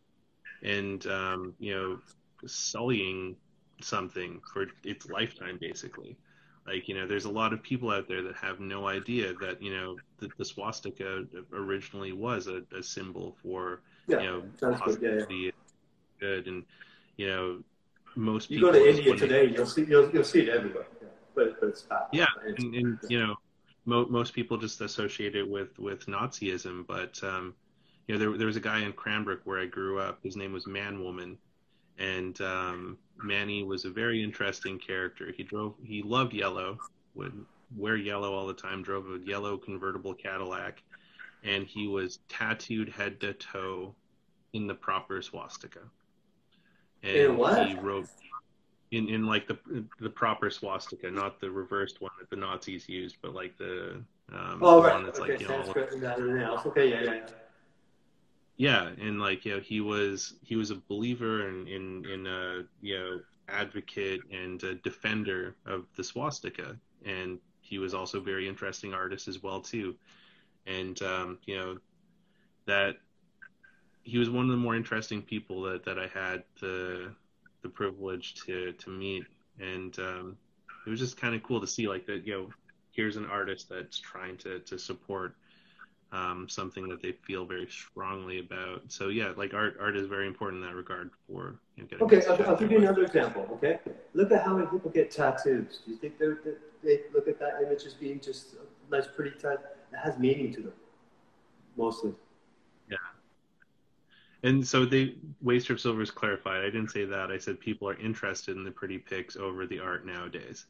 and 0.64 1.07
um, 1.07 1.53
you 1.60 1.73
know 1.73 1.99
sullying 2.45 3.35
something 3.81 4.41
for 4.53 4.68
its 4.84 5.10
lifetime 5.10 5.57
basically. 5.60 6.18
Like 6.68 6.88
you 6.88 6.95
know 6.95 7.07
there's 7.07 7.26
a 7.26 7.31
lot 7.31 7.53
of 7.53 7.64
people 7.64 7.91
out 7.91 8.07
there 8.07 8.22
that 8.22 8.35
have 8.35 8.60
no 8.60 8.88
idea 8.88 9.34
that 9.41 9.61
you 9.61 9.73
know 9.73 9.98
the, 10.19 10.30
the 10.38 10.45
swastika 10.45 11.26
originally 11.53 12.11
was 12.11 12.48
a, 12.48 12.61
a 12.77 12.84
symbol 12.84 13.35
for 13.41 13.81
yeah, 14.07 14.22
you 14.22 14.27
know 14.61 14.77
positivity 14.77 15.35
yeah, 15.35 15.45
yeah. 15.45 15.52
good. 16.19 16.48
And 16.48 16.64
you 17.18 17.27
know 17.27 17.64
most 18.15 18.52
you 18.52 18.57
people 18.57 18.73
go 18.73 18.80
to 18.80 18.89
india 18.89 19.15
today 19.15 19.45
you'll 19.45 19.65
see 19.65 19.85
you'll, 19.85 20.11
you'll 20.11 20.23
see 20.23 20.41
it 20.41 20.49
everywhere. 20.49 20.85
Yeah. 21.02 21.07
but, 21.34 21.60
but 21.60 21.69
it's 21.69 21.81
bad. 21.84 22.03
Yeah 22.11 22.26
and, 22.45 22.76
and 22.76 22.99
you 23.10 23.19
know 23.19 23.35
mo- 23.86 24.08
most 24.08 24.34
people 24.34 24.58
just 24.58 24.82
associate 24.82 25.36
it 25.36 25.49
with 25.49 25.78
with 25.80 26.06
nazism 26.06 26.86
but 26.88 27.22
um 27.24 27.53
you 28.08 28.16
know 28.16 28.20
there, 28.20 28.38
there 28.38 28.48
was 28.48 28.58
a 28.58 28.62
guy 28.62 28.80
in 28.80 28.94
cranbrook 28.94 29.41
where 29.45 29.60
i 29.60 29.66
grew 29.66 29.99
up 29.99 30.20
his 30.24 30.36
name 30.36 30.53
was 30.53 30.66
ManWoman 30.66 31.38
and 32.02 32.40
um, 32.41 32.98
Manny 33.22 33.64
was 33.64 33.86
a 33.86 33.90
very 33.90 34.24
interesting 34.24 34.80
character. 34.80 35.32
He 35.36 35.44
drove, 35.44 35.76
he 35.84 36.02
loved 36.02 36.34
yellow, 36.34 36.80
would 37.16 37.45
wear 37.78 37.95
yellow 37.95 38.34
all 38.34 38.48
the 38.48 38.53
time, 38.53 38.82
drove 38.82 39.06
a 39.12 39.20
yellow 39.20 39.58
convertible 39.58 40.14
Cadillac, 40.14 40.82
and 41.44 41.66
he 41.66 41.88
was 41.88 42.20
tattooed 42.28 42.90
head 42.90 43.20
to 43.22 43.34
toe 43.34 43.94
in 44.53 44.68
the 44.68 44.74
proper 44.74 45.22
swastika. 45.22 45.80
And 47.03 47.16
in 47.16 47.38
what? 47.38 47.68
he 47.68 47.76
wrote 47.76 48.08
in 48.92 49.10
in 49.10 49.26
like 49.26 49.48
the 49.48 49.58
the 50.00 50.10
proper 50.10 50.50
swastika, 50.50 51.10
not 51.10 51.40
the 51.40 51.50
reversed 51.50 52.02
one 52.02 52.12
that 52.20 52.30
the 52.30 52.36
Nazis 52.36 52.88
used, 52.88 53.18
but 53.22 53.34
like 53.34 53.58
the 53.58 54.04
um, 54.32 54.60
oh, 54.62 54.84
right. 54.84 54.94
one 54.94 55.06
that's 55.06 55.20
okay, 55.20 55.34
like 55.34 55.42
you 55.42 55.48
know, 55.48 56.62
okay, 56.66 56.90
yeah, 56.90 57.02
yeah. 57.02 57.14
yeah 57.14 57.28
yeah 58.62 58.90
and 59.02 59.20
like 59.20 59.44
you 59.44 59.56
know 59.56 59.60
he 59.60 59.82
was 59.82 60.36
he 60.44 60.56
was 60.56 60.70
a 60.70 60.76
believer 60.88 61.50
in 61.50 61.68
in 61.68 62.06
in 62.06 62.28
a 62.28 62.64
you 62.82 62.96
know 62.96 63.20
advocate 63.50 64.22
and 64.32 64.62
a 64.64 64.76
defender 64.76 65.56
of 65.66 65.86
the 65.96 66.04
swastika 66.04 66.78
and 67.04 67.40
he 67.62 67.80
was 67.80 67.96
also 67.96 68.20
a 68.20 68.22
very 68.22 68.48
interesting 68.48 68.94
artist 68.94 69.28
as 69.28 69.42
well 69.42 69.62
too 69.62 69.96
and 70.68 71.02
um 71.02 71.40
you 71.46 71.58
know 71.58 71.78
that 72.68 72.98
he 74.04 74.20
was 74.20 74.30
one 74.30 74.46
of 74.46 74.52
the 74.52 74.58
more 74.58 74.76
interesting 74.76 75.24
people 75.24 75.64
that 75.64 75.84
that 75.84 75.98
I 75.98 76.08
had 76.08 76.44
the 76.60 77.16
the 77.62 77.70
privilege 77.70 78.36
to 78.36 78.74
to 78.74 78.90
meet 78.90 79.26
and 79.60 79.98
um 80.00 80.38
it 80.86 80.90
was 80.90 81.00
just 81.00 81.18
kind 81.18 81.36
of 81.36 81.44
cool 81.44 81.62
to 81.62 81.68
see 81.68 81.88
like 81.88 82.06
that 82.06 82.26
you 82.26 82.34
know 82.34 82.48
here's 82.92 83.18
an 83.18 83.26
artist 83.26 83.70
that's 83.70 84.00
trying 84.00 84.38
to 84.38 84.60
to 84.60 84.78
support 84.78 85.36
um, 86.12 86.48
something 86.50 86.90
that 86.90 87.02
they 87.02 87.14
feel 87.14 87.46
very 87.46 87.68
strongly 87.68 88.40
about. 88.40 88.84
So 88.90 89.08
yeah, 89.08 89.32
like 89.38 89.54
art, 89.54 89.78
art 89.80 89.96
is 89.96 90.08
very 90.08 90.28
important 90.28 90.62
in 90.62 90.70
that 90.70 90.76
regard 90.76 91.12
for 91.28 91.60
you 91.76 91.84
know, 91.84 91.90
getting. 91.90 92.06
Okay, 92.06 92.26
I'll, 92.28 92.50
I'll 92.50 92.58
give 92.58 92.72
you 92.72 92.80
another 92.80 93.04
example. 93.04 93.48
Okay, 93.54 93.80
look 94.14 94.32
at 94.32 94.44
how 94.44 94.56
many 94.56 94.68
people 94.68 94.92
get 94.92 95.10
tattoos. 95.10 95.82
Do 95.86 95.92
you 95.92 95.98
think 95.98 96.18
they're, 96.20 96.40
they 96.84 97.02
look 97.14 97.28
at 97.28 97.40
that 97.40 97.62
image 97.66 97.86
as 97.86 97.94
being 97.94 98.20
just 98.20 98.56
a 98.56 98.92
nice, 98.92 99.08
pretty 99.08 99.32
tattoo? 99.32 99.64
It 99.94 99.98
has 99.98 100.18
meaning 100.18 100.54
to 100.54 100.62
them, 100.62 100.74
mostly. 101.78 102.14
And 104.44 104.66
so 104.66 104.86
they 104.86 105.16
Waster 105.42 105.74
of 105.74 105.80
Silver 105.80 106.02
is 106.02 106.12
clarified. 106.12 106.62
I 106.62 106.66
didn't 106.66 106.90
say 106.90 107.06
that. 107.06 107.32
I 107.32 107.38
said 107.38 107.60
people 107.60 107.88
are 107.88 107.98
interested 108.00 108.58
in 108.58 108.64
the 108.64 108.72
pretty 108.72 108.98
pics 108.98 109.36
over 109.36 109.68
the 109.68 109.80
art 109.80 110.06
nowadays. 110.06 110.66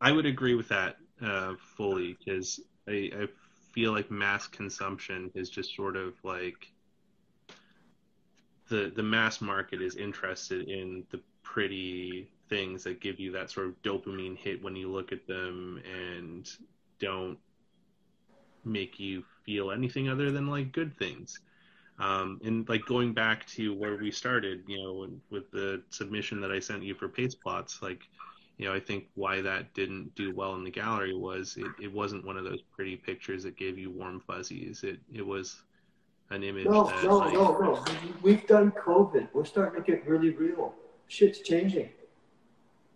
I 0.00 0.12
would 0.12 0.26
agree 0.26 0.54
with 0.54 0.68
that 0.68 0.98
uh, 1.22 1.54
fully 1.76 2.18
because 2.18 2.60
I, 2.86 3.10
I 3.14 3.28
feel 3.72 3.92
like 3.92 4.10
mass 4.10 4.46
consumption 4.46 5.30
is 5.34 5.48
just 5.48 5.74
sort 5.74 5.96
of 5.96 6.14
like 6.22 6.72
the 8.68 8.92
the 8.94 9.02
mass 9.02 9.40
market 9.40 9.80
is 9.80 9.96
interested 9.96 10.68
in 10.68 11.04
the 11.10 11.20
pretty 11.42 12.28
things 12.48 12.84
that 12.84 13.00
give 13.00 13.18
you 13.18 13.32
that 13.32 13.50
sort 13.50 13.66
of 13.66 13.82
dopamine 13.82 14.36
hit 14.36 14.62
when 14.62 14.76
you 14.76 14.90
look 14.90 15.12
at 15.12 15.26
them 15.26 15.80
and 16.10 16.50
don't 16.98 17.38
make 18.64 18.98
you 18.98 19.24
feel 19.44 19.70
anything 19.70 20.08
other 20.08 20.30
than 20.30 20.46
like 20.48 20.72
good 20.72 20.96
things. 20.98 21.40
Um, 21.98 22.40
and 22.44 22.68
like 22.68 22.84
going 22.84 23.14
back 23.14 23.46
to 23.48 23.74
where 23.74 23.96
we 23.96 24.10
started, 24.10 24.64
you 24.66 24.78
know, 24.78 25.08
with 25.30 25.50
the 25.50 25.82
submission 25.90 26.40
that 26.42 26.52
I 26.52 26.58
sent 26.58 26.82
you 26.82 26.94
for 26.94 27.08
paste 27.08 27.40
plots, 27.40 27.80
like 27.82 28.02
you 28.58 28.66
know, 28.66 28.74
I 28.74 28.80
think 28.80 29.08
why 29.14 29.40
that 29.42 29.74
didn't 29.74 30.14
do 30.14 30.34
well 30.34 30.54
in 30.54 30.64
the 30.64 30.70
gallery 30.70 31.14
was 31.14 31.56
it, 31.58 31.66
it 31.82 31.92
wasn't 31.92 32.24
one 32.24 32.36
of 32.36 32.44
those 32.44 32.62
pretty 32.62 32.96
pictures 32.96 33.42
that 33.44 33.56
gave 33.56 33.78
you 33.78 33.90
warm 33.90 34.20
fuzzies. 34.20 34.82
It 34.82 34.98
it 35.12 35.26
was 35.26 35.62
an 36.30 36.42
image. 36.42 36.66
No, 36.66 36.84
that, 36.84 37.04
no, 37.04 37.18
like, 37.18 37.34
no, 37.34 37.58
no. 37.58 37.84
We've 38.22 38.46
done 38.46 38.72
COVID. 38.72 39.28
We're 39.32 39.44
starting 39.44 39.82
to 39.82 39.90
get 39.90 40.06
really 40.06 40.30
real. 40.30 40.74
Shit's 41.08 41.40
changing. 41.40 41.90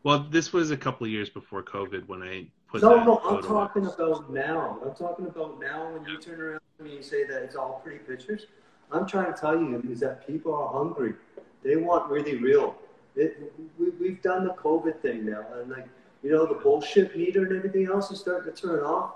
Well, 0.03 0.27
this 0.31 0.53
was 0.53 0.71
a 0.71 0.77
couple 0.77 1.07
of 1.07 1.11
years 1.11 1.29
before 1.29 1.63
COVID 1.63 2.09
when 2.09 2.23
I 2.23 2.47
put. 2.69 2.83
No, 2.83 3.05
no, 3.05 3.19
I'm 3.19 3.43
talking 3.43 3.87
up. 3.87 3.99
about 3.99 4.33
now. 4.33 4.79
I'm 4.85 4.95
talking 4.95 5.27
about 5.27 5.61
now 5.61 5.93
when 5.93 6.05
you 6.07 6.19
turn 6.19 6.41
around 6.41 6.61
and 6.79 6.89
you 6.89 7.03
say 7.03 7.25
that 7.25 7.43
it's 7.43 7.55
all 7.55 7.81
pretty 7.85 7.99
pictures. 7.99 8.47
I'm 8.93 9.07
trying 9.07 9.33
to 9.33 9.39
tell 9.39 9.57
you 9.57 9.83
is 9.91 10.01
that 10.01 10.27
people 10.27 10.55
are 10.55 10.73
hungry. 10.73 11.15
They 11.63 11.77
want 11.77 12.11
really 12.11 12.37
real. 12.37 12.75
It, 13.17 13.53
we, 13.79 13.91
we've 14.01 14.23
done 14.23 14.45
the 14.45 14.55
COVID 14.55 15.01
thing 15.01 15.27
now, 15.27 15.45
and 15.55 15.71
like 15.71 15.89
you 16.23 16.31
know, 16.31 16.47
the 16.47 16.55
bullshit 16.55 17.17
meter 17.17 17.45
and 17.45 17.57
everything 17.57 17.87
else 17.87 18.11
is 18.11 18.21
starting 18.21 18.53
to 18.53 18.61
turn 18.61 18.81
off. 18.81 19.13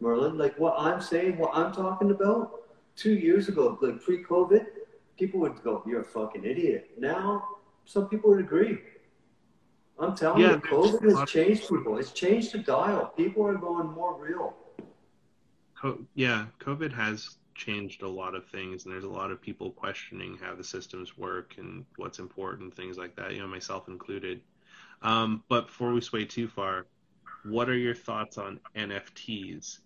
Merlin, 0.00 0.36
like 0.36 0.58
what 0.58 0.74
I'm 0.76 1.00
saying, 1.00 1.38
what 1.38 1.50
I'm 1.54 1.72
talking 1.72 2.10
about, 2.10 2.62
two 2.96 3.14
years 3.14 3.48
ago, 3.48 3.78
like 3.80 4.02
pre-COVID, 4.02 4.66
people 5.16 5.40
would 5.40 5.62
go, 5.62 5.82
"You're 5.86 6.00
a 6.00 6.04
fucking 6.04 6.44
idiot." 6.44 6.90
Now, 6.98 7.44
some 7.84 8.08
people 8.08 8.30
would 8.30 8.40
agree. 8.40 8.78
I'm 9.98 10.16
telling 10.16 10.42
yeah, 10.42 10.52
you, 10.52 10.58
COVID 10.58 11.16
has 11.16 11.30
changed 11.30 11.68
people. 11.68 11.98
It's 11.98 12.10
changed 12.10 12.52
the 12.52 12.58
dial. 12.58 13.12
People 13.16 13.46
are 13.46 13.54
going 13.54 13.88
more 13.88 14.16
real. 14.16 14.54
yeah, 16.14 16.46
COVID 16.60 16.92
has 16.92 17.36
changed 17.54 18.02
a 18.02 18.08
lot 18.08 18.34
of 18.34 18.46
things, 18.46 18.84
and 18.84 18.92
there's 18.92 19.04
a 19.04 19.08
lot 19.08 19.30
of 19.30 19.40
people 19.40 19.70
questioning 19.70 20.38
how 20.40 20.54
the 20.54 20.64
systems 20.64 21.16
work 21.16 21.54
and 21.58 21.84
what's 21.96 22.18
important, 22.18 22.74
things 22.74 22.98
like 22.98 23.16
that. 23.16 23.32
You 23.32 23.40
know, 23.40 23.48
myself 23.48 23.88
included. 23.88 24.40
Um, 25.02 25.42
but 25.48 25.66
before 25.66 25.92
we 25.92 26.00
sway 26.00 26.24
too 26.24 26.48
far, 26.48 26.86
what 27.44 27.68
are 27.68 27.76
your 27.76 27.94
thoughts 27.94 28.38
on 28.38 28.60
NFTs 28.74 29.78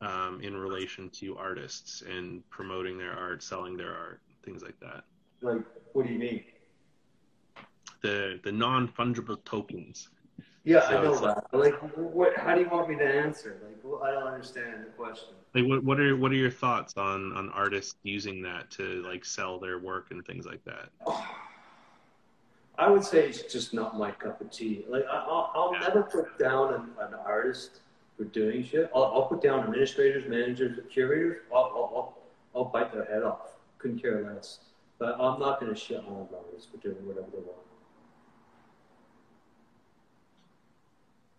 um, 0.00 0.40
in 0.42 0.56
relation 0.56 1.10
to 1.10 1.36
artists 1.36 2.02
and 2.02 2.48
promoting 2.50 2.98
their 2.98 3.12
art, 3.12 3.42
selling 3.42 3.76
their 3.76 3.94
art, 3.94 4.20
things 4.44 4.62
like 4.62 4.78
that? 4.80 5.04
Like, 5.42 5.62
what 5.92 6.06
do 6.06 6.12
you 6.12 6.18
mean? 6.18 6.44
The 8.00 8.40
the 8.42 8.52
non 8.52 8.88
fungible 8.88 9.44
tokens. 9.44 10.08
Yeah, 10.64 10.88
so 10.88 10.98
I 10.98 11.02
know 11.02 11.18
that. 11.20 11.44
Like, 11.52 11.74
what? 11.96 12.36
How 12.36 12.54
do 12.54 12.60
you 12.60 12.68
want 12.68 12.88
me 12.88 12.96
to 12.96 13.04
answer? 13.04 13.58
Like, 13.64 13.78
well, 13.82 14.02
I 14.04 14.12
don't 14.12 14.28
understand 14.28 14.84
the 14.84 14.90
question. 14.90 15.34
Like, 15.54 15.66
what, 15.66 15.82
what 15.82 15.98
are 16.00 16.16
what 16.16 16.30
are 16.30 16.36
your 16.36 16.50
thoughts 16.50 16.94
on 16.96 17.32
on 17.32 17.50
artists 17.50 17.96
using 18.04 18.42
that 18.42 18.70
to 18.72 19.02
like 19.02 19.24
sell 19.24 19.58
their 19.58 19.80
work 19.80 20.12
and 20.12 20.24
things 20.24 20.46
like 20.46 20.64
that? 20.64 20.88
I 22.78 22.88
would 22.88 23.04
say 23.04 23.28
it's 23.28 23.52
just 23.52 23.74
not 23.74 23.98
my 23.98 24.12
cup 24.12 24.40
of 24.40 24.50
tea. 24.50 24.84
Like 24.88 25.04
I, 25.10 25.26
will 25.26 25.50
I'll 25.54 25.72
Yeah. 25.74 25.80
never 25.80 26.02
put 26.04 26.38
down 26.38 26.74
an, 26.74 26.90
an 27.00 27.14
artist 27.14 27.80
for 28.16 28.24
doing 28.24 28.64
shit. 28.64 28.90
I'll, 28.94 29.04
I'll 29.04 29.26
put 29.26 29.42
down 29.42 29.60
administrators, 29.60 30.28
managers, 30.28 30.78
curators. 30.90 31.42
I'll, 31.52 31.58
I'll, 31.58 31.92
I'll, 31.94 32.18
I'll 32.54 32.64
bite 32.70 32.92
their 32.92 33.04
head 33.04 33.22
off. 33.24 33.52
Couldn't 33.78 34.00
care 34.00 34.22
less. 34.22 34.60
But 34.98 35.20
I'm 35.20 35.38
not 35.40 35.60
going 35.60 35.74
to 35.74 35.78
shit 35.78 35.98
on 35.98 36.28
artists 36.34 36.68
for 36.70 36.78
doing 36.78 37.06
whatever 37.06 37.26
they 37.32 37.38
want. 37.38 37.58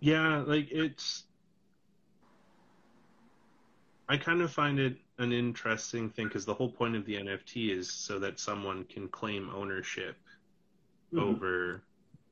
Yeah, 0.04 0.44
like 0.46 0.68
it's. 0.70 1.24
I 4.10 4.18
kind 4.18 4.42
of 4.42 4.52
find 4.52 4.78
it 4.78 4.98
an 5.18 5.32
interesting 5.32 6.10
thing 6.10 6.28
because 6.28 6.44
the 6.44 6.54
whole 6.54 6.70
point 6.70 6.98
of 6.98 7.06
the 7.06 7.16
NFT 7.16 7.70
is 7.72 7.90
so 7.90 8.20
that 8.20 8.38
someone 8.38 8.84
can 8.84 9.08
claim 9.08 9.50
ownership 9.56 10.18
Mhm. 11.14 11.22
over 11.22 11.84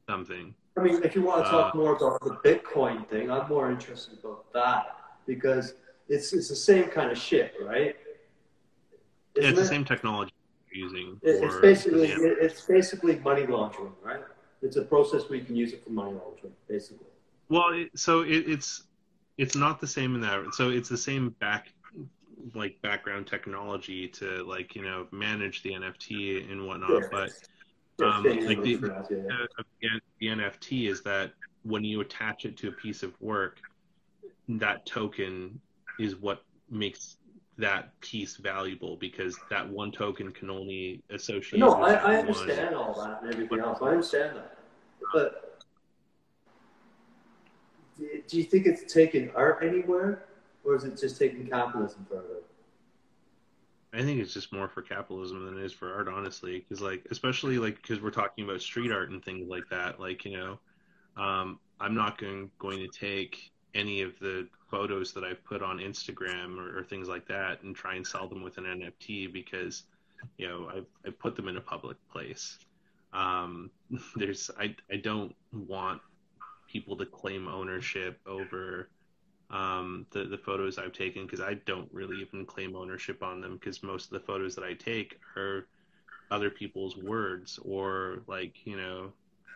something. 0.10 0.54
I 0.76 0.82
mean, 0.82 1.02
if 1.02 1.16
you 1.16 1.22
want 1.22 1.46
to 1.46 1.50
talk 1.50 1.74
Uh, 1.74 1.78
more 1.78 1.96
about 1.96 2.20
the 2.22 2.36
Bitcoin 2.44 3.08
thing, 3.08 3.32
I'm 3.32 3.48
more 3.48 3.72
interested 3.72 4.20
about 4.22 4.52
that 4.52 4.98
because 5.26 5.76
it's 6.10 6.34
it's 6.34 6.50
the 6.50 6.56
same 6.58 6.90
kind 6.90 7.10
of 7.10 7.18
shit, 7.18 7.54
right? 7.62 7.96
Yeah, 7.96 9.44
Isn't 9.44 9.50
it's 9.52 9.60
the 9.60 9.66
it? 9.66 9.70
same 9.70 9.86
technology 9.86 10.34
you're 10.74 10.90
using. 10.90 11.22
It- 11.24 11.42
It's 11.42 11.60
basically 11.62 12.08
it- 12.10 12.38
it's 12.46 12.66
basically 12.66 13.18
money 13.20 13.48
laundering, 13.48 13.96
right? 14.04 14.26
It's 14.62 14.76
a 14.76 14.84
process 14.84 15.30
where 15.30 15.40
you 15.40 15.46
can 15.46 15.56
use 15.56 15.72
it 15.72 15.82
for 15.86 15.92
money 15.92 16.12
laundering, 16.12 16.54
basically. 16.68 17.08
Well, 17.52 17.74
it, 17.74 17.90
so 18.00 18.22
it, 18.22 18.46
it's 18.48 18.84
it's 19.38 19.56
not 19.58 19.82
the 19.82 19.88
same 19.88 20.16
in 20.16 20.22
that. 20.22 20.56
So 20.56 20.70
it's 20.70 20.88
the 20.88 20.98
same 20.98 21.36
back 21.42 21.74
like 22.56 22.82
background 22.82 23.28
technology 23.28 24.08
to 24.08 24.44
like 24.46 24.74
you 24.74 24.82
know 24.84 25.06
manage 25.12 25.62
the 25.62 25.72
NFT 25.72 26.50
and 26.50 26.66
whatnot, 26.66 27.04
but 27.12 27.30
Um, 28.02 28.26
like 28.48 28.64
the- 28.64 28.80
yeah, 29.82 29.90
the, 30.20 30.28
NFT 30.28 30.88
is 30.88 31.04
that 31.04 31.34
when 31.64 31.84
you 31.84 32.00
attach 32.00 32.46
it 32.46 32.58
to 32.58 32.70
a 32.70 32.72
piece 32.72 33.04
of 33.04 33.20
work, 33.20 33.60
that 34.48 34.86
token 34.86 35.60
is 36.00 36.16
what 36.16 36.44
makes 36.70 37.18
that 37.58 38.00
piece 38.00 38.38
valuable 38.38 38.96
because 38.96 39.38
that 39.50 39.70
one 39.70 39.92
token 39.92 40.32
can 40.32 40.50
only 40.50 41.04
associate. 41.10 41.60
No, 41.60 41.74
I, 41.74 41.94
I 41.96 42.16
understand 42.16 42.76
all 42.76 42.94
that 42.94 43.22
and 43.22 43.34
everything 43.34 43.60
else. 43.60 43.80
I 43.82 43.90
understand 43.90 44.38
that, 44.38 44.58
but 45.14 45.51
do 48.28 48.38
you 48.38 48.44
think 48.44 48.66
it's 48.66 48.92
taking 48.92 49.32
art 49.36 49.60
anywhere, 49.64 50.26
or 50.64 50.76
is 50.76 50.84
it 50.84 51.00
just 51.00 51.18
taking 51.18 51.48
capitalism 51.48 52.06
further? 52.10 52.42
I 53.94 54.02
think 54.04 54.22
it's 54.22 54.34
just 54.34 54.54
more 54.54 54.70
for 54.70 54.82
capitalism 54.82 55.46
than 55.46 55.58
it 55.58 55.66
is 55.66 55.74
for 55.74 55.94
art, 55.94 56.08
honestly. 56.08 56.60
Because 56.60 56.82
like, 56.82 57.06
especially 57.12 57.58
like, 57.58 57.82
because 57.82 58.02
we're 58.02 58.12
talking 58.12 58.46
about 58.46 58.62
street 58.62 58.92
art 58.92 59.10
and 59.12 59.24
things 59.24 59.50
like 59.50 59.68
that. 59.70 60.00
Like, 60.00 60.24
you 60.24 60.38
know, 60.38 60.60
um, 61.22 61.60
I'm 61.80 61.94
not 61.94 62.18
going 62.18 62.50
going 62.58 62.80
to 62.80 62.88
take 62.88 63.52
any 63.74 64.02
of 64.02 64.18
the 64.20 64.48
photos 64.70 65.12
that 65.14 65.24
I've 65.24 65.44
put 65.44 65.62
on 65.62 65.80
Instagram 65.80 66.58
or, 66.58 66.80
or 66.80 66.84
things 66.84 67.10
like 67.10 67.28
that 67.28 67.64
and 67.64 67.76
try 67.76 67.96
and 67.96 68.08
sell 68.08 68.28
them 68.28 68.44
with 68.44 68.58
an 68.58 68.64
NFT 68.64 69.32
because, 69.32 69.84
you 70.38 70.48
know, 70.48 70.70
I've 70.74 70.86
I 71.06 71.10
put 71.10 71.36
them 71.36 71.50
in 71.50 71.58
a 71.58 71.62
public 71.62 71.98
place. 72.10 72.60
Um, 73.12 73.72
there's 74.16 74.50
I 74.58 74.74
I 74.90 74.98
don't 74.98 75.36
want 75.52 76.02
people 76.72 76.96
to 76.98 77.06
claim 77.06 77.48
ownership 77.48 78.20
over 78.26 78.90
um, 79.50 80.06
the 80.12 80.24
the 80.26 80.38
photos 80.38 80.78
I've 80.78 80.94
taken 80.94 81.26
because 81.26 81.42
I 81.42 81.56
don't 81.66 81.90
really 81.92 82.18
even 82.22 82.46
claim 82.46 82.76
ownership 82.76 83.22
on 83.22 83.42
them 83.42 83.56
because 83.56 83.84
most 83.84 84.06
of 84.06 84.12
the 84.12 84.26
photos 84.26 84.56
that 84.56 84.64
I 84.64 84.74
take 84.74 85.20
are 85.36 85.68
other 86.30 86.50
people's 86.50 86.96
words 86.96 87.60
or 87.64 88.24
like 88.28 88.66
you 88.66 88.78
know 88.78 89.12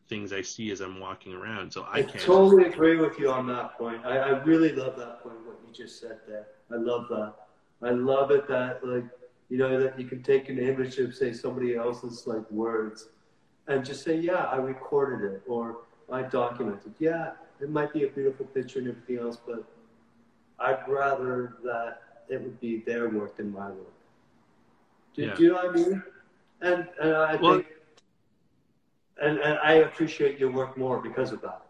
things 0.09 0.33
I 0.33 0.41
see 0.41 0.71
as 0.71 0.81
I'm 0.81 0.99
walking 0.99 1.33
around. 1.33 1.71
So 1.71 1.83
I 1.83 1.99
I 1.99 2.03
can't. 2.03 2.19
totally 2.19 2.65
agree 2.65 2.97
with 2.97 3.17
you 3.17 3.31
on 3.31 3.47
that 3.47 3.77
point. 3.77 4.05
I, 4.05 4.17
I 4.17 4.43
really 4.43 4.71
love 4.71 4.97
that 4.97 5.23
point, 5.23 5.37
what 5.45 5.57
you 5.65 5.73
just 5.73 5.99
said 5.99 6.19
there. 6.27 6.47
I 6.71 6.75
love 6.75 7.07
that. 7.09 7.33
I 7.81 7.89
love 7.91 8.31
it 8.31 8.47
that, 8.47 8.85
like, 8.85 9.05
you 9.49 9.57
know, 9.57 9.79
that 9.81 9.99
you 9.99 10.05
can 10.05 10.21
take 10.21 10.49
an 10.49 10.59
image 10.59 10.97
of, 10.99 11.15
say, 11.15 11.33
somebody 11.33 11.75
else's, 11.75 12.27
like, 12.27 12.49
words 12.51 13.09
and 13.67 13.83
just 13.83 14.03
say, 14.03 14.15
yeah, 14.15 14.45
I 14.45 14.57
recorded 14.57 15.33
it 15.33 15.41
or 15.47 15.84
I 16.11 16.21
documented. 16.23 16.93
Yeah, 16.99 17.31
it 17.59 17.69
might 17.69 17.91
be 17.93 18.03
a 18.03 18.07
beautiful 18.07 18.45
picture 18.47 18.79
and 18.79 18.87
everything 18.89 19.17
else, 19.17 19.37
but 19.45 19.63
I'd 20.59 20.87
rather 20.87 21.57
that 21.63 22.01
it 22.29 22.41
would 22.41 22.59
be 22.59 22.79
their 22.85 23.09
work 23.09 23.37
than 23.37 23.51
my 23.51 23.69
work. 23.69 23.93
Do, 25.13 25.23
Yeah. 25.23 25.33
do 25.35 25.43
you 25.43 25.49
know 25.49 25.55
what 25.55 25.69
I 25.69 25.71
mean? 25.73 26.03
And, 26.61 26.87
and 27.01 27.13
I 27.15 27.35
Well- 27.35 27.53
think, 27.55 27.67
and, 29.21 29.39
and 29.39 29.57
I 29.59 29.73
appreciate 29.75 30.39
your 30.39 30.51
work 30.51 30.77
more 30.77 30.99
because 30.99 31.31
of 31.31 31.41
that. 31.41 31.61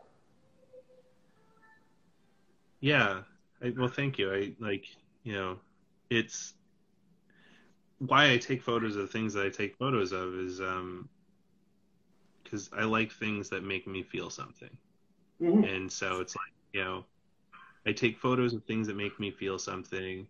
Yeah. 2.80 3.22
I, 3.64 3.74
well, 3.78 3.88
thank 3.88 4.18
you. 4.18 4.34
I 4.34 4.54
like 4.60 4.86
you 5.24 5.34
know, 5.34 5.58
it's 6.10 6.54
why 8.00 8.32
I 8.32 8.38
take 8.38 8.62
photos 8.62 8.96
of 8.96 9.04
the 9.04 9.08
things 9.08 9.34
that 9.34 9.46
I 9.46 9.50
take 9.50 9.76
photos 9.78 10.12
of 10.12 10.36
is 10.36 10.60
um 10.62 11.08
because 12.46 12.70
I 12.74 12.86
like 12.86 13.14
things 13.14 13.50
that 13.52 13.64
make 13.66 13.88
me 13.88 14.04
feel 14.04 14.32
something. 14.32 14.78
Mhm. 15.40 15.64
And 15.64 15.92
so 15.92 16.20
it's 16.22 16.36
like, 16.36 16.54
you 16.74 16.84
know, 16.84 17.06
I 17.88 17.94
take 17.94 18.20
photos 18.20 18.54
of 18.54 18.64
things 18.66 18.88
that 18.88 18.96
make 18.98 19.20
me 19.20 19.32
feel 19.32 19.60
something, 19.60 20.28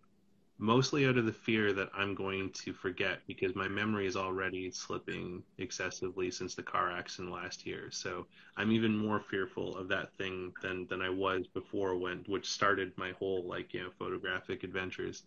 mostly 0.58 1.06
out 1.06 1.18
of 1.18 1.26
the 1.26 1.32
fear 1.32 1.72
that 1.74 1.90
I'm 1.94 2.14
going 2.14 2.52
to 2.64 2.74
forget 2.74 3.20
because 3.28 3.54
my 3.56 3.68
memory 3.68 4.06
is 4.06 4.16
already 4.16 4.70
slipping 4.72 5.44
excessively 5.58 6.30
since 6.32 6.54
the 6.56 6.64
car 6.64 6.90
accident 6.92 7.32
last 7.34 7.66
year. 7.66 7.90
So 7.92 8.28
I'm 8.56 8.72
even 8.72 8.96
more 8.96 9.20
fearful 9.20 9.76
of 9.76 9.88
that 9.88 10.14
thing 10.16 10.54
than 10.62 10.86
than 10.88 11.02
I 11.02 11.10
was 11.10 11.48
before 11.54 11.96
when 11.98 12.24
which 12.28 12.48
started 12.50 12.92
my 12.98 13.12
whole 13.12 13.48
like, 13.48 13.74
you 13.74 13.84
know, 13.84 13.92
photographic 13.98 14.64
adventures. 14.64 15.24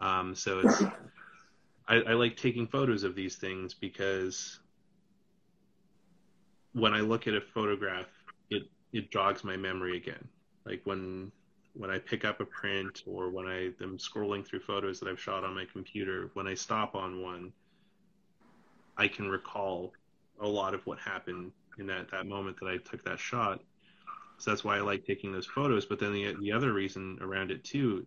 Um 0.00 0.34
so 0.36 0.60
it's 0.60 0.88
I, 1.86 1.96
I 1.96 2.12
like 2.14 2.36
taking 2.36 2.66
photos 2.66 3.04
of 3.04 3.14
these 3.14 3.36
things 3.36 3.74
because 3.74 4.60
when 6.74 6.92
I 6.92 7.00
look 7.00 7.26
at 7.26 7.34
a 7.34 7.40
photograph, 7.40 8.06
it 8.50 8.64
it 8.92 9.10
jogs 9.10 9.42
my 9.44 9.56
memory 9.56 9.96
again. 9.96 10.28
Like 10.66 10.82
when 10.84 11.32
when 11.74 11.90
I 11.90 11.98
pick 11.98 12.24
up 12.24 12.40
a 12.40 12.44
print 12.44 13.02
or 13.06 13.30
when 13.30 13.46
I 13.46 13.66
am 13.82 13.98
scrolling 13.98 14.46
through 14.46 14.60
photos 14.60 15.00
that 15.00 15.08
I've 15.08 15.20
shot 15.20 15.44
on 15.44 15.54
my 15.54 15.64
computer, 15.72 16.30
when 16.34 16.46
I 16.46 16.54
stop 16.54 16.94
on 16.94 17.20
one, 17.20 17.52
I 18.96 19.08
can 19.08 19.28
recall 19.28 19.92
a 20.40 20.46
lot 20.46 20.74
of 20.74 20.86
what 20.86 20.98
happened 20.98 21.50
in 21.78 21.86
that, 21.86 22.10
that 22.12 22.26
moment 22.26 22.58
that 22.60 22.68
I 22.68 22.76
took 22.76 23.04
that 23.04 23.18
shot. 23.18 23.60
So 24.38 24.50
that's 24.50 24.62
why 24.62 24.76
I 24.76 24.80
like 24.80 25.04
taking 25.04 25.32
those 25.32 25.46
photos. 25.46 25.86
But 25.86 25.98
then 25.98 26.12
the 26.12 26.34
the 26.40 26.52
other 26.52 26.72
reason 26.72 27.18
around 27.20 27.50
it 27.50 27.64
too 27.64 28.06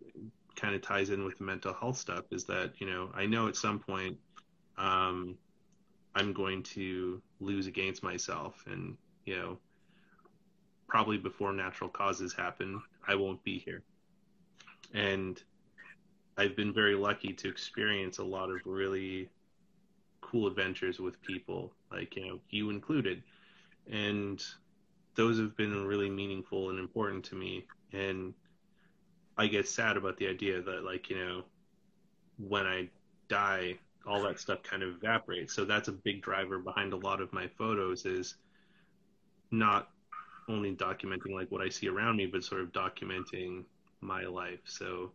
kind 0.55 0.75
of 0.75 0.81
ties 0.81 1.09
in 1.09 1.23
with 1.23 1.37
the 1.37 1.43
mental 1.43 1.73
health 1.73 1.97
stuff 1.97 2.25
is 2.31 2.43
that, 2.45 2.73
you 2.79 2.87
know, 2.87 3.11
I 3.13 3.27
know 3.27 3.47
at 3.47 3.55
some 3.55 3.79
point 3.79 4.17
um, 4.77 5.37
I'm 6.17 6.33
going 6.33 6.63
to 6.63 7.21
lose 7.39 7.67
against 7.67 8.01
myself 8.01 8.63
and, 8.65 8.97
you 9.25 9.35
know, 9.37 9.57
probably 10.87 11.19
before 11.19 11.53
natural 11.53 11.91
causes 11.91 12.33
happen, 12.33 12.81
I 13.07 13.13
won't 13.13 13.43
be 13.43 13.59
here. 13.59 13.83
And 14.95 15.39
I've 16.35 16.55
been 16.55 16.73
very 16.73 16.95
lucky 16.95 17.33
to 17.33 17.47
experience 17.47 18.17
a 18.17 18.23
lot 18.23 18.49
of 18.49 18.57
really 18.65 19.29
cool 20.21 20.47
adventures 20.47 20.99
with 20.99 21.21
people, 21.21 21.71
like, 21.91 22.15
you 22.15 22.25
know, 22.25 22.39
you 22.49 22.71
included. 22.71 23.21
And 23.91 24.43
those 25.13 25.37
have 25.37 25.55
been 25.55 25.85
really 25.85 26.09
meaningful 26.09 26.71
and 26.71 26.79
important 26.79 27.25
to 27.25 27.35
me. 27.35 27.67
And 27.93 28.33
I 29.37 29.45
get 29.45 29.67
sad 29.67 29.97
about 29.97 30.17
the 30.17 30.27
idea 30.27 30.63
that, 30.63 30.83
like, 30.83 31.11
you 31.11 31.17
know, 31.17 31.43
when 32.39 32.65
I 32.65 32.89
die, 33.27 33.77
all 34.07 34.23
that 34.23 34.39
stuff 34.39 34.63
kind 34.63 34.83
of 34.83 34.95
evaporates. 34.95 35.53
So 35.53 35.65
that's 35.65 35.87
a 35.87 35.91
big 35.91 36.21
driver 36.21 36.59
behind 36.59 36.93
a 36.93 36.97
lot 36.97 37.21
of 37.21 37.31
my 37.33 37.47
photos 37.57 38.05
is 38.05 38.35
not 39.51 39.89
only 40.49 40.73
documenting 40.75 41.33
like 41.33 41.51
what 41.51 41.61
I 41.61 41.69
see 41.69 41.87
around 41.87 42.15
me, 42.15 42.25
but 42.25 42.43
sort 42.43 42.61
of 42.61 42.71
documenting 42.71 43.65
my 44.01 44.23
life 44.23 44.59
so 44.65 45.11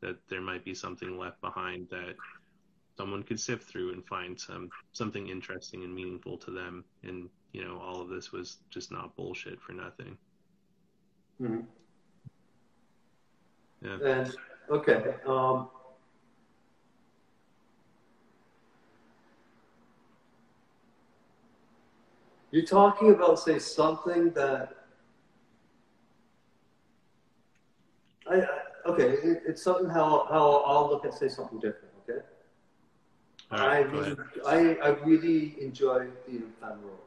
that 0.00 0.16
there 0.28 0.40
might 0.40 0.64
be 0.64 0.74
something 0.74 1.16
left 1.16 1.40
behind 1.40 1.88
that 1.90 2.16
someone 2.96 3.22
could 3.22 3.38
sift 3.38 3.64
through 3.64 3.92
and 3.92 4.04
find 4.06 4.38
some 4.38 4.68
something 4.92 5.28
interesting 5.28 5.84
and 5.84 5.94
meaningful 5.94 6.36
to 6.38 6.50
them. 6.50 6.84
And 7.04 7.28
you 7.52 7.64
know, 7.64 7.78
all 7.78 8.00
of 8.00 8.08
this 8.08 8.32
was 8.32 8.58
just 8.70 8.90
not 8.90 9.14
bullshit 9.16 9.60
for 9.60 9.72
nothing. 9.72 10.16
Mhm. 11.40 11.66
Yeah. 13.82 13.98
And 14.04 14.36
okay, 14.70 15.14
um, 15.26 15.68
you're 22.52 22.64
talking 22.64 23.10
about 23.10 23.38
say 23.40 23.58
something 23.58 24.30
that 24.34 24.74
I, 28.30 28.36
I 28.36 28.46
okay, 28.86 29.08
it, 29.10 29.42
it's 29.46 29.62
something 29.62 29.88
how 29.88 30.26
how 30.30 30.62
I'll 30.66 30.88
look 30.88 31.04
at 31.04 31.14
say 31.14 31.28
something 31.28 31.58
different. 31.58 31.92
Okay, 32.08 32.20
All 33.50 33.58
I 33.58 33.78
really. 33.80 34.16
I 34.46 34.58
I 34.76 34.88
really 35.04 35.60
enjoy 35.60 36.06
the 36.28 36.36
ephemeral. 36.46 37.00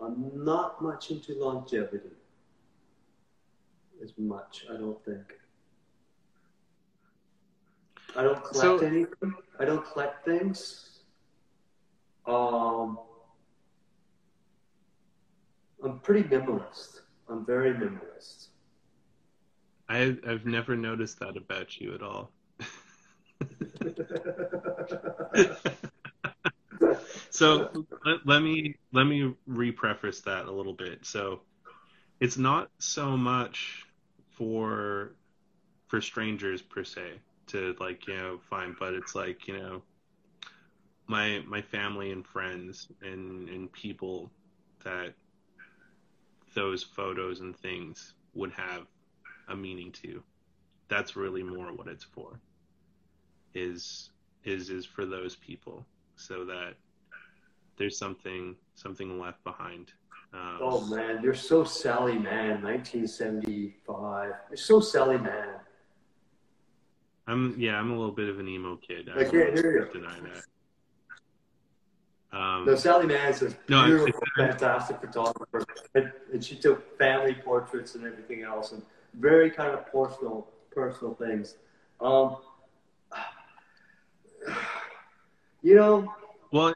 I'm 0.00 0.30
not 0.34 0.82
much 0.82 1.10
into 1.10 1.34
longevity 1.34 2.10
as 4.02 4.12
much, 4.16 4.64
I 4.72 4.76
don't 4.76 5.02
think. 5.04 5.34
I 8.16 8.22
don't 8.22 8.42
collect 8.44 8.56
So- 8.56 8.78
anything. 8.78 9.34
I 9.58 9.64
don't 9.64 9.84
collect 9.84 10.24
things. 10.24 11.00
Um, 12.26 12.98
I'm 15.82 16.00
pretty 16.00 16.28
minimalist. 16.28 17.00
I'm 17.28 17.46
very 17.46 17.72
minimalist. 17.72 18.48
I 19.88 20.16
I've 20.26 20.46
never 20.46 20.76
noticed 20.76 21.20
that 21.20 21.36
about 21.36 21.80
you 21.80 21.94
at 21.94 22.02
all. 22.02 22.30
so 27.30 27.86
let, 28.04 28.26
let 28.26 28.42
me 28.42 28.74
let 28.92 29.04
me 29.04 29.34
repreface 29.48 30.22
that 30.24 30.46
a 30.46 30.52
little 30.52 30.74
bit. 30.74 31.06
So 31.06 31.42
it's 32.20 32.36
not 32.36 32.70
so 32.78 33.16
much 33.16 33.86
for 34.36 35.12
for 35.86 36.00
strangers 36.00 36.60
per 36.60 36.82
se 36.84 37.20
to 37.48 37.74
like 37.80 38.06
you 38.06 38.16
know 38.16 38.40
find, 38.50 38.74
but 38.78 38.94
it's 38.94 39.14
like 39.14 39.48
you 39.48 39.58
know 39.58 39.82
my 41.06 41.42
my 41.46 41.62
family 41.62 42.12
and 42.12 42.26
friends 42.26 42.88
and 43.02 43.48
and 43.48 43.72
people 43.72 44.30
that 44.84 45.14
those 46.58 46.82
photos 46.82 47.38
and 47.38 47.56
things 47.56 48.14
would 48.34 48.50
have 48.50 48.88
a 49.46 49.54
meaning 49.54 49.92
to. 49.92 50.20
That's 50.88 51.14
really 51.14 51.44
more 51.44 51.72
what 51.72 51.86
it's 51.86 52.02
for. 52.02 52.40
Is 53.54 54.10
is 54.44 54.68
is 54.68 54.84
for 54.84 55.06
those 55.06 55.36
people 55.36 55.86
so 56.16 56.44
that 56.46 56.74
there's 57.76 57.96
something 57.96 58.56
something 58.74 59.20
left 59.20 59.42
behind. 59.44 59.92
Um, 60.34 60.58
Oh 60.60 60.80
man, 60.86 61.20
you're 61.22 61.32
so 61.32 61.62
Sally 61.62 62.18
Mann, 62.18 62.60
1975. 62.62 64.32
You're 64.50 64.56
so 64.56 64.80
Sally 64.80 65.16
Mann. 65.16 65.54
I'm 67.28 67.54
yeah, 67.56 67.76
I'm 67.76 67.92
a 67.92 67.96
little 67.96 68.14
bit 68.14 68.28
of 68.28 68.40
an 68.40 68.48
emo 68.48 68.76
kid. 68.76 69.10
I 69.14 69.22
can't 69.22 69.54
hear 69.56 69.88
you. 69.94 70.00
Deny 70.00 70.18
that. 70.20 70.42
Um, 72.32 72.66
No, 72.66 72.74
Sally 72.74 73.14
a 73.14 73.32
No, 73.68 73.86
beautiful, 73.86 74.20
fantastic 74.36 75.00
photographer, 75.00 75.64
and, 75.94 76.12
and 76.32 76.44
she 76.44 76.56
took 76.56 76.98
family 76.98 77.34
portraits 77.34 77.94
and 77.94 78.04
everything 78.04 78.42
else, 78.42 78.72
and 78.72 78.82
very 79.14 79.50
kind 79.50 79.72
of 79.72 79.90
personal, 79.90 80.46
personal 80.70 81.14
things. 81.14 81.54
Um, 82.00 82.36
you 85.62 85.74
know, 85.74 86.12
well, 86.52 86.74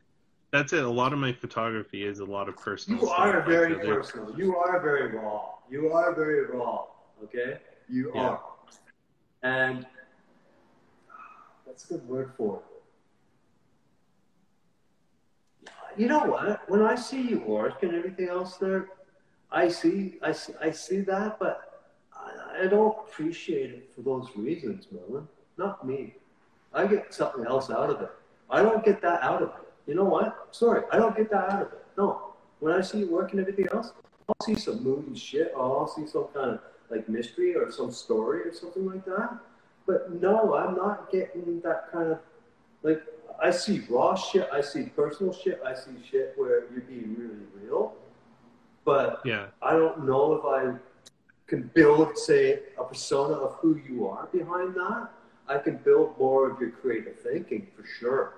that's 0.53 0.73
it. 0.73 0.85
A 0.85 0.89
lot 0.89 1.13
of 1.13 1.19
my 1.19 1.33
photography 1.33 2.05
is 2.07 2.21
a 2.21 2.25
lot 2.25 2.49
of 2.49 2.57
personal. 2.57 3.01
you 3.01 3.09
are 3.09 3.43
very 3.43 3.75
personal. 3.79 4.35
You 4.37 4.57
are 4.57 4.81
very 4.81 5.15
raw. 5.15 5.51
You 5.71 5.93
are 5.93 6.15
very 6.15 6.47
raw. 6.47 6.87
Okay, 7.25 7.59
you 7.91 8.11
Yeah. 8.15 8.23
are, 8.23 8.41
and 9.43 9.87
that's 11.67 11.85
a 11.91 11.95
good 11.95 12.09
word 12.09 12.33
for 12.39 12.57
it. 12.57 12.72
You 15.97 16.07
know 16.07 16.25
what? 16.25 16.69
When 16.69 16.83
I 16.83 16.95
see 16.95 17.21
you 17.21 17.41
work 17.41 17.83
and 17.83 17.95
everything 17.95 18.29
else 18.29 18.57
there, 18.57 18.89
I 19.51 19.69
see, 19.69 20.19
I 20.23 20.33
see, 20.33 20.55
I 20.61 20.71
see 20.71 21.01
that, 21.01 21.39
but 21.39 21.83
I, 22.15 22.63
I 22.63 22.67
don't 22.67 22.97
appreciate 23.07 23.71
it 23.71 23.91
for 23.95 24.01
those 24.03 24.29
reasons, 24.35 24.87
Merlin. 24.91 25.29
Not 25.59 25.87
me. 25.87 26.15
I 26.73 26.87
get 26.87 27.13
something 27.13 27.45
else 27.45 27.71
out 27.71 27.91
of 27.91 28.01
it. 28.01 28.11
I 28.49 28.63
don't 28.63 28.85
get 28.85 29.03
that 29.03 29.23
out 29.23 29.43
of 29.43 29.49
it. 29.51 29.73
You 29.87 29.95
know 29.95 30.05
what? 30.05 30.49
Sorry, 30.53 30.85
I 30.91 30.97
don't 30.97 31.17
get 31.17 31.31
that 31.31 31.51
out 31.51 31.63
of 31.63 31.73
it. 31.73 31.85
No. 31.99 32.35
When 32.61 32.73
I 32.73 32.81
see 32.81 33.01
you 33.01 33.11
work 33.11 33.33
and 33.33 33.41
everything 33.41 33.67
else, 33.73 33.93
I'll 34.29 34.47
see 34.47 34.55
some 34.55 34.83
movie 34.83 35.19
shit, 35.19 35.53
or 35.55 35.81
I'll 35.81 35.89
see 35.89 36.07
some 36.07 36.29
kind 36.33 36.53
of 36.53 36.61
like 36.91 37.09
mystery 37.09 37.55
or 37.57 37.71
some 37.73 37.91
story 37.91 38.43
or 38.43 38.55
something 38.55 38.87
like 38.87 39.05
that. 39.05 39.39
But 39.87 40.13
no, 40.23 40.55
I'm 40.55 40.77
not 40.77 41.11
getting 41.11 41.61
that 41.63 41.91
kind 41.93 42.13
of 42.13 42.19
like 42.83 43.03
I 43.41 43.51
see 43.51 43.81
raw 43.89 44.15
shit, 44.15 44.49
I 44.53 44.61
see 44.61 44.85
personal 44.85 45.33
shit, 45.33 45.61
I 45.65 45.75
see 45.75 45.93
shit 46.09 46.35
where 46.37 46.71
you're 46.73 46.83
being 46.83 47.15
really 47.19 47.47
real. 47.61 47.95
But 48.85 49.21
Yeah, 49.25 49.47
I 49.61 49.73
don't 49.73 50.07
know 50.07 50.35
if 50.35 50.45
I 50.45 50.79
can 51.47 51.71
build, 51.75 52.17
say, 52.17 52.61
a 52.79 52.85
persona 52.85 53.35
of 53.35 53.55
who 53.57 53.81
you 53.89 54.09
are 54.09 54.27
behind 54.33 54.75
that. 54.75 55.11
I 55.49 55.59
can 55.59 55.77
build 55.77 56.19
more 56.19 56.51
of 56.51 56.61
your 56.61 56.71
creative 56.71 57.21
thinking 57.21 57.67
for 57.77 57.85
sure. 58.01 58.35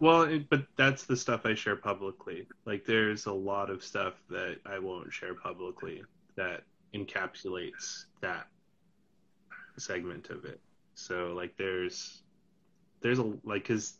Well, 0.00 0.22
it, 0.22 0.48
but 0.48 0.64
that's 0.76 1.04
the 1.04 1.16
stuff 1.16 1.44
I 1.44 1.54
share 1.54 1.76
publicly. 1.76 2.46
Like, 2.66 2.84
there's 2.84 3.26
a 3.26 3.32
lot 3.32 3.70
of 3.70 3.82
stuff 3.82 4.14
that 4.30 4.58
I 4.66 4.78
won't 4.78 5.12
share 5.12 5.34
publicly 5.34 6.02
that 6.36 6.62
encapsulates 6.94 8.04
that 8.20 8.46
segment 9.76 10.30
of 10.30 10.44
it. 10.44 10.60
So, 10.94 11.32
like, 11.34 11.56
there's, 11.56 12.22
there's 13.00 13.18
a 13.18 13.32
like, 13.44 13.66
cause 13.66 13.94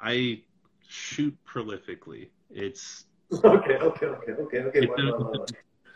I 0.00 0.42
shoot 0.88 1.36
prolifically. 1.46 2.28
It's 2.50 3.04
Okay, 3.32 3.76
okay, 3.78 4.06
okay, 4.06 4.32
okay, 4.32 4.58
okay. 4.58 4.78
it's, 4.78 4.88
wait, 4.88 4.96
wait, 4.98 5.38
wait. 5.40 5.50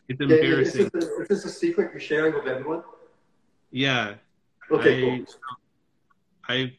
it's 0.08 0.20
Yeah, 0.20 0.26
yeah, 0.28 0.34
is, 0.34 0.74
embarrassing. 0.76 0.90
this 0.94 1.04
a, 1.04 1.22
is 1.22 1.28
this 1.28 1.44
a 1.46 1.50
secret 1.50 1.90
you're 1.92 2.00
sharing 2.00 2.34
with 2.34 2.46
everyone? 2.46 2.82
Yeah, 3.70 4.14
Okay, 4.70 4.98
I- 4.98 5.16
cool. 5.18 5.26
I've 6.48 6.72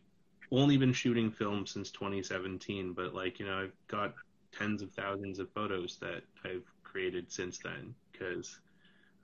only 0.51 0.77
been 0.77 0.93
shooting 0.93 1.31
film 1.31 1.65
since 1.65 1.89
2017, 1.91 2.93
but 2.93 3.13
like 3.13 3.39
you 3.39 3.45
know, 3.47 3.57
I've 3.63 3.73
got 3.87 4.13
tens 4.57 4.81
of 4.81 4.91
thousands 4.93 5.39
of 5.39 5.49
photos 5.51 5.97
that 6.01 6.21
I've 6.45 6.63
created 6.83 7.31
since 7.31 7.57
then 7.57 7.93
because 8.11 8.59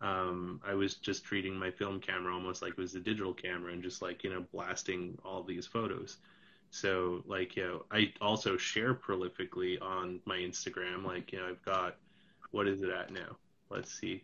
um, 0.01 0.59
I 0.67 0.73
was 0.73 0.95
just 0.95 1.23
treating 1.23 1.55
my 1.55 1.69
film 1.69 1.99
camera 1.99 2.33
almost 2.33 2.63
like 2.63 2.71
it 2.71 2.77
was 2.77 2.95
a 2.95 2.99
digital 2.99 3.33
camera 3.33 3.71
and 3.71 3.83
just 3.83 4.01
like 4.01 4.23
you 4.23 4.31
know 4.33 4.43
blasting 4.51 5.15
all 5.23 5.43
these 5.43 5.67
photos. 5.67 6.17
So 6.71 7.21
like 7.27 7.55
you 7.55 7.63
know, 7.63 7.85
I 7.91 8.11
also 8.19 8.57
share 8.57 8.95
prolifically 8.95 9.79
on 9.81 10.19
my 10.25 10.37
Instagram. 10.37 11.05
Like 11.05 11.31
you 11.31 11.37
know, 11.39 11.47
I've 11.47 11.63
got 11.63 11.97
what 12.49 12.67
is 12.67 12.81
it 12.81 12.89
at 12.89 13.13
now? 13.13 13.37
Let's 13.69 13.93
see. 13.93 14.23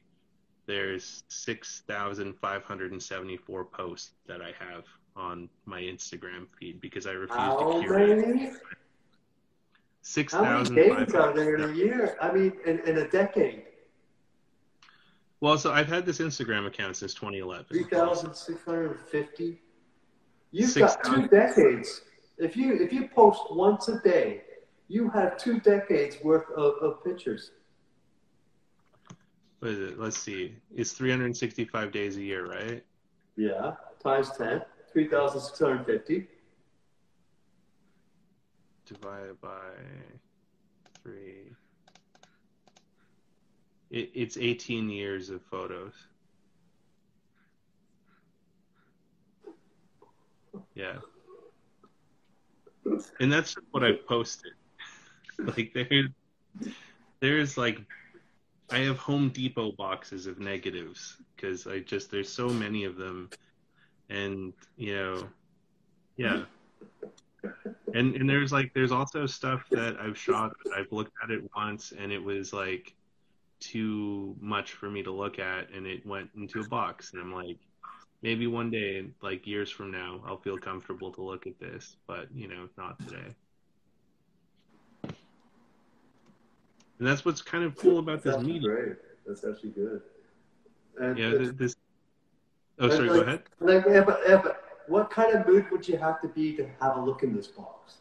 There's 0.65 1.23
6,574 1.29 3.65
posts 3.65 4.11
that 4.27 4.41
I 4.41 4.51
have 4.59 4.83
on 5.15 5.47
my 5.65 5.79
Instagram 5.81 6.47
feed 6.59 6.81
because 6.81 7.05
I 7.07 7.11
refuse 7.11 7.39
How 7.39 7.71
to 7.71 7.79
curate. 7.79 8.17
many? 8.17 8.21
How 8.21 8.27
many 8.33 8.51
6,500. 10.01 10.75
days 10.75 11.15
are 11.15 11.33
there 11.33 11.55
in 11.55 11.69
a 11.69 11.73
year? 11.73 12.17
I 12.21 12.33
mean, 12.33 12.51
in, 12.65 12.79
in 12.79 12.97
a 12.97 13.07
decade. 13.07 13.66
Well, 15.39 15.57
so 15.57 15.71
I've 15.71 15.87
had 15.87 16.05
this 16.05 16.17
Instagram 16.19 16.65
account 16.65 16.95
since 16.95 17.13
2011. 17.13 17.65
3,650. 17.69 19.61
You've 20.51 20.69
Six 20.69 20.95
got 20.95 21.03
two 21.03 21.27
decades. 21.27 22.01
If 22.37 22.55
you 22.55 22.73
if 22.75 22.93
you 22.93 23.07
post 23.09 23.41
once 23.51 23.87
a 23.87 23.99
day, 23.99 24.43
you 24.87 25.09
have 25.09 25.37
two 25.37 25.59
decades 25.59 26.17
worth 26.23 26.49
of, 26.51 26.75
of 26.81 27.03
pictures. 27.03 27.51
What 29.59 29.71
is 29.71 29.79
it? 29.91 29.99
Let's 29.99 30.17
see. 30.17 30.55
It's 30.75 30.93
365 30.93 31.91
days 31.91 32.17
a 32.17 32.21
year, 32.21 32.47
right? 32.47 32.83
Yeah, 33.35 33.73
times 34.01 34.31
10, 34.37 34.61
3,650. 34.93 36.27
Divided 38.85 39.41
by 39.41 39.49
three. 41.03 41.53
It, 43.89 44.11
it's 44.13 44.37
18 44.37 44.89
years 44.89 45.29
of 45.29 45.41
photos. 45.43 45.93
Yeah. 50.73 50.97
And 53.19 53.31
that's 53.31 53.55
what 53.71 53.83
I've 53.83 54.05
posted. 54.07 54.51
Like 55.39 55.71
there's 55.75 56.09
there's 57.19 57.57
like 57.59 57.77
I 58.71 58.79
have 58.79 58.97
Home 58.97 59.29
Depot 59.29 59.71
boxes 59.73 60.25
of 60.25 60.39
negatives 60.39 61.15
because 61.35 61.67
I 61.67 61.79
just 61.79 62.09
there's 62.09 62.27
so 62.27 62.49
many 62.49 62.85
of 62.85 62.95
them, 62.95 63.29
and 64.09 64.51
you 64.77 64.95
know, 64.95 65.27
yeah. 66.17 66.45
And 67.93 68.15
and 68.15 68.27
there's 68.27 68.51
like 68.51 68.73
there's 68.73 68.91
also 68.91 69.27
stuff 69.27 69.63
that 69.69 69.97
I've 70.01 70.17
shot. 70.17 70.53
that 70.65 70.73
I've 70.73 70.91
looked 70.91 71.13
at 71.23 71.29
it 71.29 71.47
once 71.55 71.93
and 71.95 72.11
it 72.11 72.23
was 72.23 72.51
like 72.51 72.95
too 73.59 74.35
much 74.39 74.73
for 74.73 74.89
me 74.89 75.03
to 75.03 75.11
look 75.11 75.39
at, 75.39 75.69
and 75.71 75.85
it 75.85 76.05
went 76.05 76.29
into 76.35 76.61
a 76.61 76.67
box. 76.67 77.13
And 77.13 77.21
I'm 77.21 77.33
like, 77.33 77.57
maybe 78.21 78.47
one 78.47 78.69
day, 78.69 79.05
like 79.21 79.45
years 79.47 79.69
from 79.69 79.91
now, 79.91 80.21
I'll 80.25 80.39
feel 80.39 80.57
comfortable 80.57 81.11
to 81.13 81.21
look 81.21 81.47
at 81.47 81.59
this, 81.59 81.97
but 82.07 82.27
you 82.33 82.47
know, 82.47 82.67
not 82.77 82.99
today. 82.99 83.35
And 86.99 87.07
that's 87.07 87.23
what's 87.25 87.41
kind 87.41 87.63
of 87.63 87.75
cool 87.75 87.99
about 87.99 88.23
this 88.23 88.35
That's 88.35 88.45
media. 88.45 88.61
great. 88.61 88.95
That's 89.25 89.43
actually 89.43 89.69
good. 89.69 90.01
And 90.99 91.17
Yeah, 91.17 91.51
this. 91.53 91.75
Oh, 92.79 92.89
sorry. 92.89 93.07
Go 93.07 93.21
ahead. 93.21 93.43
Like, 93.59 93.85
yeah, 93.87 94.03
but, 94.03 94.21
yeah, 94.27 94.41
but 94.41 94.63
what 94.87 95.09
kind 95.11 95.35
of 95.35 95.47
mood 95.47 95.69
would 95.71 95.87
you 95.87 95.97
have 95.97 96.21
to 96.21 96.27
be 96.27 96.55
to 96.57 96.67
have 96.79 96.97
a 96.97 97.01
look 97.01 97.23
in 97.23 97.35
this 97.35 97.47
box? 97.47 97.97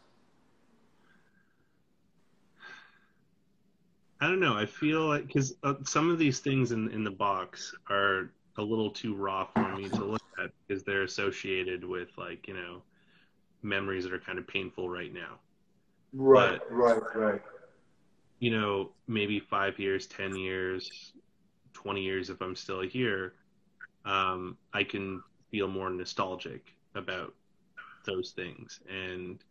I 4.19 4.27
don't 4.27 4.39
know. 4.39 4.55
I 4.55 4.65
feel 4.65 5.07
like 5.07 5.27
because 5.27 5.55
uh, 5.63 5.75
some 5.83 6.09
of 6.09 6.17
these 6.17 6.39
things 6.39 6.71
in 6.71 6.89
in 6.91 7.03
the 7.03 7.11
box 7.11 7.73
are 7.89 8.31
a 8.57 8.61
little 8.61 8.89
too 8.89 9.15
raw 9.15 9.45
for 9.45 9.75
me 9.75 9.89
to 9.89 10.03
look 10.03 10.21
at 10.43 10.51
because 10.67 10.83
they're 10.83 11.03
associated 11.03 11.83
with 11.83 12.09
like 12.17 12.47
you 12.47 12.55
know 12.55 12.81
memories 13.61 14.03
that 14.03 14.13
are 14.13 14.19
kind 14.19 14.39
of 14.39 14.47
painful 14.47 14.89
right 14.89 15.13
now. 15.13 15.39
Right, 16.13 16.59
but, 16.59 16.71
right, 16.71 17.15
right. 17.15 17.41
You 18.39 18.51
know, 18.51 18.91
maybe 19.07 19.39
five 19.39 19.77
years, 19.79 20.07
ten 20.07 20.35
years, 20.35 21.13
twenty 21.73 22.01
years 22.01 22.29
if 22.29 22.41
I'm 22.41 22.55
still 22.55 22.81
here, 22.81 23.33
um, 24.05 24.57
I 24.73 24.83
can 24.83 25.21
feel 25.51 25.67
more 25.67 25.89
nostalgic 25.89 26.73
about 26.95 27.33
those 28.05 28.31
things 28.31 28.79
and 28.89 29.43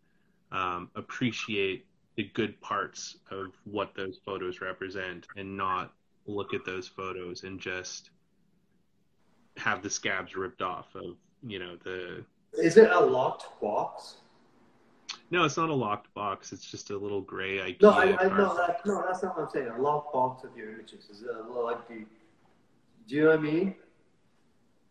um, 0.51 0.90
appreciate 0.97 1.86
the 2.16 2.24
good 2.34 2.60
parts 2.60 3.18
of 3.30 3.52
what 3.64 3.94
those 3.94 4.18
photos 4.24 4.60
represent 4.60 5.26
and 5.36 5.56
not 5.56 5.93
look 6.26 6.55
at 6.55 6.64
those 6.64 6.88
photos 6.88 7.44
and 7.44 7.60
just 7.60 8.10
have 9.56 9.82
the 9.82 9.90
scabs 9.90 10.34
ripped 10.34 10.62
off 10.62 10.94
of 10.94 11.16
you 11.47 11.59
know 11.59 11.76
the 11.84 12.24
is 12.59 12.76
it 12.76 12.90
a 12.90 13.01
locked 13.01 13.60
box? 13.60 14.16
No 15.30 15.44
it's 15.44 15.56
not 15.56 15.68
a 15.68 15.74
locked 15.74 16.12
box. 16.14 16.52
It's 16.52 16.64
just 16.64 16.90
a 16.90 16.97
little 16.97 17.20
gray 17.20 17.59
IKEA 17.59 17.82
no 17.82 17.90
I, 17.90 18.16
I 18.18 18.28
no, 18.28 18.56
that, 18.56 18.86
no 18.86 19.05
that's 19.06 19.22
not 19.22 19.36
what 19.36 19.44
i'm 19.44 19.51
saying. 19.51 19.68
A 19.68 19.80
locked 19.80 20.12
box 20.12 20.44
of 20.44 20.56
your 20.56 20.72
images 20.72 21.10
is 21.10 21.22
it 21.22 21.28
a, 21.28 21.52
like 21.52 21.86
the 21.88 22.06
do 23.06 23.14
you 23.14 23.24
know 23.24 23.30
what 23.30 23.38
i 23.38 23.43
mean? 23.43 23.74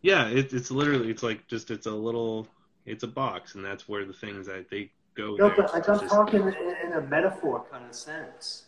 Yeah 0.02 0.28
it, 0.28 0.52
it's 0.52 0.70
literally 0.70 1.10
it's 1.10 1.22
like 1.22 1.46
just 1.48 1.70
it's 1.70 1.86
a 1.86 1.90
little 1.90 2.46
it's 2.86 3.02
a 3.02 3.08
box 3.08 3.56
and 3.56 3.64
that's 3.64 3.88
where 3.88 4.04
the 4.04 4.12
things 4.12 4.46
that 4.46 4.70
they 4.70 4.90
go. 5.16 5.36
No, 5.36 5.48
there. 5.48 5.56
but 5.56 5.74
I'm 5.74 5.82
just... 5.82 6.08
talking 6.08 6.42
in, 6.42 6.76
in, 6.84 6.92
a 6.94 7.00
metaphor 7.00 7.64
kind 7.70 7.84
of 7.84 7.94
sense. 7.94 8.64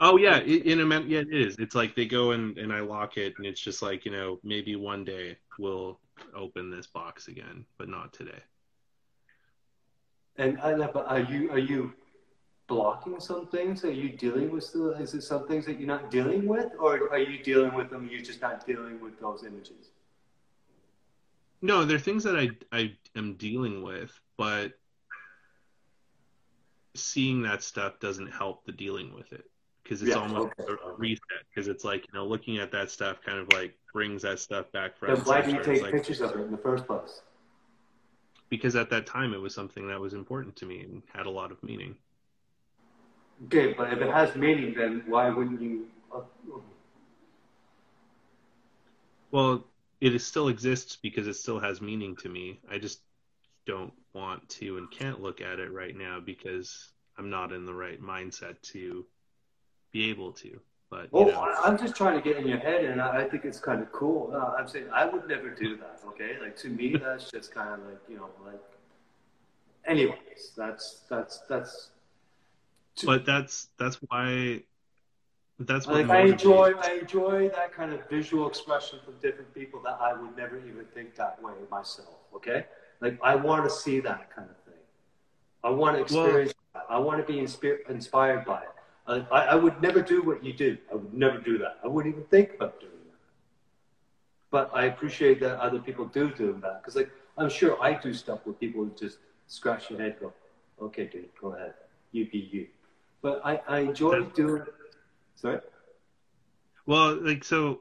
Oh 0.00 0.16
yeah, 0.16 0.38
in 0.40 0.80
a 0.80 1.00
yeah 1.00 1.20
it 1.20 1.32
is. 1.32 1.56
It's 1.58 1.74
like 1.74 1.96
they 1.96 2.06
go 2.06 2.30
and 2.30 2.56
and 2.58 2.72
I 2.72 2.80
lock 2.80 3.16
it, 3.16 3.34
and 3.36 3.46
it's 3.46 3.60
just 3.60 3.82
like 3.82 4.04
you 4.04 4.12
know 4.12 4.38
maybe 4.44 4.76
one 4.76 5.04
day 5.04 5.36
we'll 5.58 5.98
open 6.34 6.70
this 6.70 6.86
box 6.86 7.28
again, 7.28 7.64
but 7.78 7.88
not 7.88 8.12
today. 8.12 8.40
And 10.36 10.60
I 10.60 10.74
but 10.86 11.06
are 11.08 11.20
you 11.20 11.50
are 11.50 11.58
you 11.58 11.92
blocking 12.68 13.18
some 13.18 13.46
things? 13.48 13.84
Are 13.84 13.90
you 13.90 14.10
dealing 14.10 14.50
with 14.50 14.62
still? 14.62 14.90
Is 14.90 15.14
it 15.14 15.22
some 15.22 15.48
things 15.48 15.66
that 15.66 15.80
you're 15.80 15.88
not 15.88 16.12
dealing 16.12 16.46
with, 16.46 16.70
or 16.78 17.10
are 17.10 17.18
you 17.18 17.42
dealing 17.42 17.74
with 17.74 17.90
them? 17.90 18.08
You're 18.10 18.22
just 18.22 18.40
not 18.40 18.64
dealing 18.64 19.00
with 19.00 19.18
those 19.20 19.42
images. 19.42 19.90
No, 21.60 21.84
they're 21.84 21.98
things 21.98 22.22
that 22.22 22.36
I 22.36 22.50
I 22.70 22.92
am 23.16 23.34
dealing 23.34 23.82
with, 23.82 24.12
but 24.36 24.74
seeing 26.98 27.42
that 27.42 27.62
stuff 27.62 27.98
doesn't 28.00 28.28
help 28.28 28.64
the 28.64 28.72
dealing 28.72 29.14
with 29.14 29.32
it 29.32 29.44
because 29.82 30.02
it's 30.02 30.10
yeah, 30.10 30.16
almost 30.16 30.52
okay. 30.60 30.72
a 30.72 30.92
reset 30.96 31.22
because 31.48 31.68
it's 31.68 31.84
like 31.84 32.06
you 32.06 32.18
know 32.18 32.26
looking 32.26 32.58
at 32.58 32.70
that 32.72 32.90
stuff 32.90 33.18
kind 33.24 33.38
of 33.38 33.50
like 33.52 33.74
brings 33.92 34.22
that 34.22 34.38
stuff 34.38 34.70
back 34.72 34.96
from 34.96 35.14
then 35.14 35.24
why 35.24 35.40
do 35.40 35.50
you 35.50 35.62
take 35.62 35.82
like, 35.82 35.92
pictures 35.92 36.20
of 36.20 36.32
it 36.32 36.40
in 36.40 36.50
the 36.50 36.58
first 36.58 36.86
place? 36.86 37.22
Because 38.50 38.76
at 38.76 38.90
that 38.90 39.06
time 39.06 39.34
it 39.34 39.40
was 39.40 39.54
something 39.54 39.88
that 39.88 40.00
was 40.00 40.14
important 40.14 40.56
to 40.56 40.66
me 40.66 40.80
and 40.80 41.02
had 41.12 41.26
a 41.26 41.30
lot 41.30 41.50
of 41.52 41.62
meaning. 41.62 41.96
Okay 43.46 43.72
but 43.72 43.92
if 43.92 44.00
it 44.00 44.10
has 44.10 44.34
meaning 44.36 44.74
then 44.76 45.02
why 45.06 45.30
wouldn't 45.30 45.60
you 45.60 45.86
uh, 46.14 46.20
well 49.30 49.64
it 50.00 50.20
still 50.20 50.48
exists 50.48 50.96
because 50.96 51.26
it 51.26 51.34
still 51.34 51.58
has 51.58 51.80
meaning 51.80 52.16
to 52.16 52.28
me. 52.28 52.60
I 52.70 52.78
just 52.78 53.00
don't 53.66 53.92
want 54.18 54.48
to 54.48 54.76
and 54.78 54.90
can't 54.90 55.20
look 55.20 55.40
at 55.40 55.58
it 55.60 55.72
right 55.72 55.96
now 55.96 56.18
because 56.20 56.92
I'm 57.16 57.30
not 57.30 57.52
in 57.52 57.64
the 57.64 57.74
right 57.74 58.00
mindset 58.02 58.60
to 58.72 59.06
be 59.92 60.10
able 60.10 60.32
to. 60.32 60.60
But 60.90 61.12
well, 61.12 61.26
know. 61.26 61.54
I'm 61.64 61.76
just 61.76 61.94
trying 61.94 62.20
to 62.20 62.26
get 62.26 62.38
in 62.38 62.48
your 62.48 62.58
head, 62.58 62.84
and 62.86 63.00
I 63.00 63.24
think 63.28 63.44
it's 63.44 63.60
kind 63.60 63.82
of 63.82 63.92
cool. 63.92 64.32
Uh, 64.34 64.54
I'm 64.58 64.66
saying 64.66 64.86
I 64.92 65.04
would 65.04 65.28
never 65.28 65.50
do 65.50 65.76
that. 65.76 66.00
Okay, 66.08 66.36
like 66.40 66.56
to 66.58 66.68
me, 66.68 66.96
that's 67.02 67.30
just 67.30 67.54
kind 67.54 67.68
of 67.74 67.86
like 67.86 67.98
you 68.08 68.16
know, 68.16 68.28
like. 68.44 68.60
Anyways, 69.86 70.52
that's 70.56 71.02
that's 71.08 71.40
that's. 71.48 71.90
but 73.04 73.26
that's 73.26 73.68
that's 73.78 73.96
why. 74.08 74.62
That's 75.60 75.86
what 75.86 76.06
like 76.06 76.10
I 76.10 76.20
enjoy. 76.22 76.72
I 76.80 77.00
enjoy 77.00 77.48
that 77.50 77.72
kind 77.72 77.92
of 77.92 78.08
visual 78.08 78.48
expression 78.48 79.00
from 79.04 79.14
different 79.20 79.52
people 79.54 79.82
that 79.82 79.98
I 80.00 80.14
would 80.14 80.36
never 80.36 80.56
even 80.58 80.86
think 80.94 81.16
that 81.16 81.42
way 81.42 81.52
myself. 81.70 82.16
Okay, 82.34 82.64
like 83.00 83.18
I 83.22 83.34
want 83.34 83.64
to 83.64 83.70
see 83.70 84.00
that 84.00 84.34
kind 84.34 84.48
of 84.50 84.56
thing. 84.64 84.82
I 85.64 85.70
want 85.70 85.96
to 85.96 86.02
experience. 86.02 86.52
Well, 86.74 86.84
I 86.88 86.98
want 86.98 87.24
to 87.24 87.32
be 87.32 87.38
inspi- 87.40 87.88
inspired 87.88 88.44
by 88.44 88.62
it. 88.62 88.68
I, 89.08 89.20
I, 89.30 89.54
would 89.54 89.80
never 89.80 90.02
do 90.02 90.22
what 90.22 90.44
you 90.44 90.52
do. 90.52 90.76
I 90.92 90.96
would 90.96 91.14
never 91.14 91.38
do 91.38 91.56
that. 91.58 91.78
I 91.82 91.88
wouldn't 91.88 92.14
even 92.14 92.26
think 92.26 92.54
about 92.54 92.78
doing 92.78 92.92
that. 93.06 93.16
But 94.50 94.70
I 94.74 94.84
appreciate 94.84 95.40
that 95.40 95.58
other 95.60 95.78
people 95.78 96.04
do 96.04 96.30
do 96.30 96.58
that 96.62 96.82
because, 96.82 96.94
like, 96.94 97.10
I'm 97.38 97.48
sure 97.48 97.82
I 97.82 97.94
do 97.94 98.12
stuff 98.12 98.40
where 98.44 98.54
people 98.54 98.84
just 98.98 99.18
scratch 99.46 99.90
your 99.90 99.98
head, 99.98 100.16
go, 100.20 100.32
"Okay, 100.82 101.06
dude, 101.06 101.30
go 101.40 101.54
ahead, 101.54 101.74
you 102.12 102.28
be 102.30 102.50
you." 102.52 102.66
But 103.22 103.40
I, 103.44 103.60
I 103.66 103.78
enjoy 103.80 104.22
doing. 104.24 104.64
Sorry. 105.36 105.60
Well, 106.84 107.16
like 107.16 107.44
so, 107.44 107.80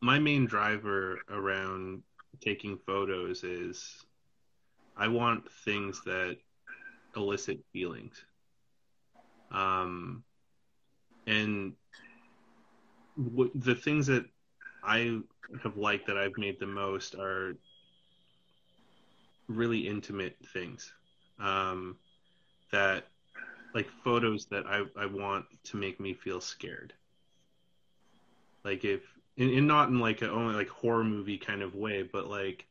my 0.00 0.18
main 0.18 0.46
driver 0.46 1.20
around 1.30 2.02
taking 2.40 2.78
photos 2.86 3.44
is 3.44 4.04
I 4.96 5.08
want 5.08 5.50
things 5.64 6.02
that 6.04 6.38
elicit 7.16 7.64
feelings. 7.72 8.24
Um, 9.50 10.24
and 11.26 11.74
w- 13.16 13.50
the 13.54 13.74
things 13.74 14.06
that 14.06 14.26
I 14.82 15.20
have 15.62 15.76
liked 15.76 16.06
that 16.06 16.18
I've 16.18 16.36
made 16.36 16.58
the 16.60 16.66
most 16.66 17.14
are 17.14 17.54
really 19.48 19.86
intimate 19.86 20.36
things. 20.52 20.92
Um, 21.38 21.98
that 22.72 23.04
like 23.74 23.90
photos 23.90 24.46
that 24.46 24.66
I, 24.66 24.84
I 24.98 25.06
want 25.06 25.46
to 25.64 25.76
make 25.76 26.00
me 26.00 26.14
feel 26.14 26.40
scared. 26.40 26.94
Like 28.64 28.84
if 28.84 29.02
and, 29.38 29.50
and 29.50 29.66
not 29.66 29.88
in 29.88 30.00
like 30.00 30.22
a 30.22 30.30
only 30.30 30.54
like 30.54 30.68
horror 30.68 31.04
movie 31.04 31.38
kind 31.38 31.62
of 31.62 31.74
way, 31.74 32.02
but 32.02 32.28
like 32.28 32.66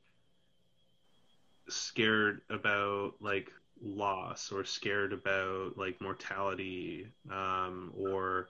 scared 1.69 2.41
about 2.49 3.13
like 3.19 3.51
loss 3.81 4.51
or 4.51 4.63
scared 4.63 5.13
about 5.13 5.77
like 5.77 5.99
mortality 6.01 7.07
um, 7.31 7.91
or 7.95 8.49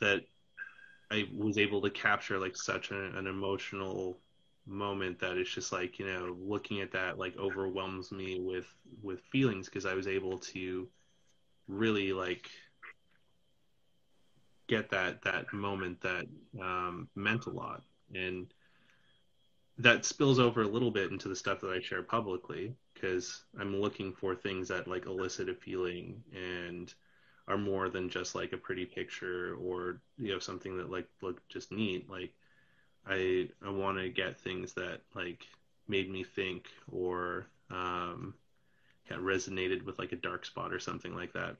that 0.00 0.22
I 1.10 1.28
was 1.36 1.58
able 1.58 1.82
to 1.82 1.90
capture 1.90 2.38
like 2.38 2.56
such 2.56 2.90
an, 2.90 3.16
an 3.16 3.26
emotional 3.26 4.18
moment 4.66 5.18
that 5.20 5.36
it's 5.36 5.50
just 5.50 5.72
like 5.72 5.98
you 5.98 6.06
know 6.06 6.36
looking 6.40 6.80
at 6.80 6.92
that 6.92 7.18
like 7.18 7.36
overwhelms 7.36 8.12
me 8.12 8.40
with 8.40 8.66
with 9.02 9.20
feelings 9.32 9.66
because 9.68 9.86
I 9.86 9.94
was 9.94 10.06
able 10.06 10.38
to 10.38 10.88
really 11.68 12.12
like 12.12 12.50
get 14.70 14.90
that 14.90 15.20
that 15.22 15.52
moment 15.52 16.00
that 16.00 16.26
um, 16.62 17.08
meant 17.14 17.46
a 17.46 17.50
lot, 17.50 17.82
and 18.14 18.46
that 19.78 20.04
spills 20.04 20.38
over 20.38 20.62
a 20.62 20.68
little 20.68 20.90
bit 20.90 21.10
into 21.10 21.28
the 21.28 21.36
stuff 21.36 21.60
that 21.60 21.70
I 21.70 21.80
share 21.80 22.02
publicly 22.02 22.74
because 22.94 23.42
I'm 23.58 23.80
looking 23.80 24.12
for 24.12 24.34
things 24.34 24.68
that 24.68 24.86
like 24.86 25.06
elicit 25.06 25.48
a 25.48 25.54
feeling 25.54 26.22
and 26.34 26.92
are 27.48 27.58
more 27.58 27.88
than 27.88 28.08
just 28.08 28.34
like 28.34 28.52
a 28.52 28.58
pretty 28.58 28.84
picture 28.84 29.56
or 29.56 30.00
you 30.18 30.32
know 30.32 30.38
something 30.38 30.76
that 30.76 30.90
like 30.90 31.08
look 31.20 31.46
just 31.48 31.72
neat. 31.72 32.08
Like 32.08 32.32
I 33.06 33.48
I 33.66 33.70
want 33.70 33.98
to 33.98 34.08
get 34.08 34.38
things 34.38 34.74
that 34.74 35.00
like 35.14 35.44
made 35.88 36.10
me 36.10 36.22
think 36.22 36.66
or 36.92 37.46
um, 37.70 38.34
kind 39.08 39.20
of 39.20 39.26
resonated 39.26 39.84
with 39.84 39.98
like 39.98 40.12
a 40.12 40.16
dark 40.16 40.46
spot 40.46 40.72
or 40.72 40.78
something 40.78 41.14
like 41.14 41.32
that. 41.32 41.56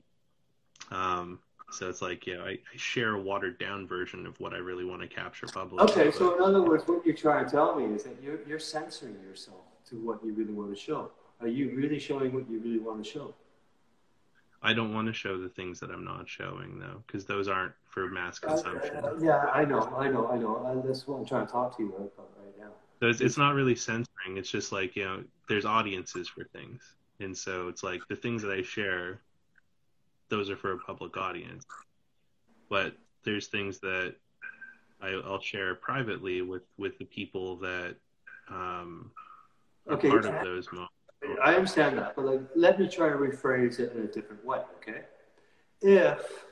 Um, 0.89 1.39
so 1.71 1.89
it's 1.89 2.01
like, 2.01 2.27
yeah, 2.27 2.41
I, 2.41 2.49
I, 2.49 2.77
share 2.77 3.15
a 3.15 3.21
watered 3.21 3.57
down 3.57 3.87
version 3.87 4.25
of 4.25 4.39
what 4.39 4.53
I 4.53 4.57
really 4.57 4.83
want 4.83 5.01
to 5.01 5.07
capture 5.07 5.47
publicly. 5.47 5.89
Okay, 5.89 6.05
but, 6.05 6.15
so 6.15 6.35
in 6.35 6.41
other 6.41 6.61
words, 6.61 6.83
what 6.85 7.05
you're 7.05 7.15
trying 7.15 7.45
to 7.45 7.51
tell 7.51 7.75
me 7.75 7.95
is 7.95 8.03
that 8.03 8.17
you're, 8.21 8.39
you're 8.47 8.59
censoring 8.59 9.15
yourself 9.23 9.61
to 9.89 9.95
what 9.95 10.23
you 10.23 10.33
really 10.33 10.53
want 10.53 10.69
to 10.69 10.79
show. 10.79 11.11
Are 11.39 11.47
you 11.47 11.75
really 11.75 11.99
showing 11.99 12.33
what 12.33 12.49
you 12.49 12.59
really 12.59 12.79
want 12.79 13.03
to 13.03 13.09
show? 13.09 13.33
I 14.63 14.73
don't 14.73 14.93
want 14.93 15.07
to 15.07 15.13
show 15.13 15.39
the 15.39 15.49
things 15.49 15.79
that 15.79 15.89
I'm 15.89 16.03
not 16.03 16.29
showing 16.29 16.77
though, 16.79 17.01
because 17.07 17.25
those 17.25 17.47
aren't 17.47 17.73
for 17.87 18.07
mass 18.07 18.37
consumption. 18.37 18.97
Uh, 18.97 19.07
uh, 19.07 19.19
yeah, 19.19 19.49
I 19.53 19.65
know, 19.65 19.81
I 19.97 20.07
know, 20.07 20.29
I 20.29 20.37
know. 20.37 20.57
Uh, 20.57 20.85
that's 20.85 21.07
what 21.07 21.17
I'm 21.17 21.25
trying 21.25 21.47
to 21.47 21.51
talk 21.51 21.75
to 21.77 21.83
you 21.83 21.89
about 21.89 22.11
right 22.37 22.59
now. 22.59 22.69
So 22.99 23.07
it's, 23.07 23.21
it's 23.21 23.37
not 23.37 23.55
really 23.55 23.75
censoring. 23.75 24.37
It's 24.37 24.51
just 24.51 24.71
like 24.71 24.95
you 24.95 25.05
know, 25.05 25.23
there's 25.49 25.65
audiences 25.65 26.27
for 26.27 26.43
things, 26.43 26.83
and 27.19 27.35
so 27.35 27.69
it's 27.69 27.81
like 27.81 28.01
the 28.07 28.15
things 28.15 28.43
that 28.43 28.51
I 28.51 28.61
share 28.61 29.21
those 30.31 30.49
are 30.49 30.57
for 30.57 30.71
a 30.71 30.77
public 30.79 31.15
audience. 31.17 31.63
But 32.69 32.95
there's 33.23 33.47
things 33.47 33.79
that 33.81 34.15
I, 34.99 35.11
will 35.11 35.39
share 35.41 35.75
privately 35.75 36.41
with 36.41 36.63
with 36.77 36.97
the 36.97 37.05
people 37.05 37.57
that 37.57 37.95
um, 38.49 39.11
are 39.87 39.93
okay, 39.93 40.09
part 40.09 40.25
of 40.25 40.43
those 40.43 40.67
moments. 40.71 40.93
I 41.43 41.53
understand 41.53 41.99
that, 41.99 42.15
but 42.15 42.25
like, 42.25 42.41
let 42.55 42.79
me 42.79 42.87
try 42.87 43.09
to 43.09 43.15
rephrase 43.15 43.79
it 43.79 43.93
in 43.95 44.03
a 44.03 44.07
different 44.07 44.43
way. 44.43 44.61
Okay, 44.77 45.01
if 45.81 46.45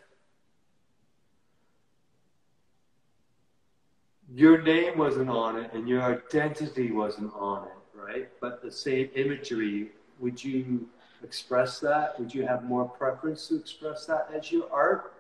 your 4.32 4.62
name 4.62 4.98
wasn't 4.98 5.30
on 5.30 5.58
it 5.58 5.74
and 5.74 5.88
your 5.88 6.04
identity 6.04 6.92
wasn't 6.92 7.34
on 7.34 7.66
it, 7.66 7.98
right? 7.98 8.30
But 8.42 8.62
the 8.62 8.72
same 8.72 9.10
imagery, 9.16 9.90
would 10.20 10.44
you 10.44 10.88
express 11.24 11.80
that? 11.80 12.20
Would 12.20 12.34
you 12.34 12.46
have 12.46 12.64
more 12.64 12.86
preference 12.86 13.48
to 13.48 13.56
express 13.56 14.06
that 14.06 14.30
as 14.34 14.52
your 14.52 14.72
art? 14.72 15.14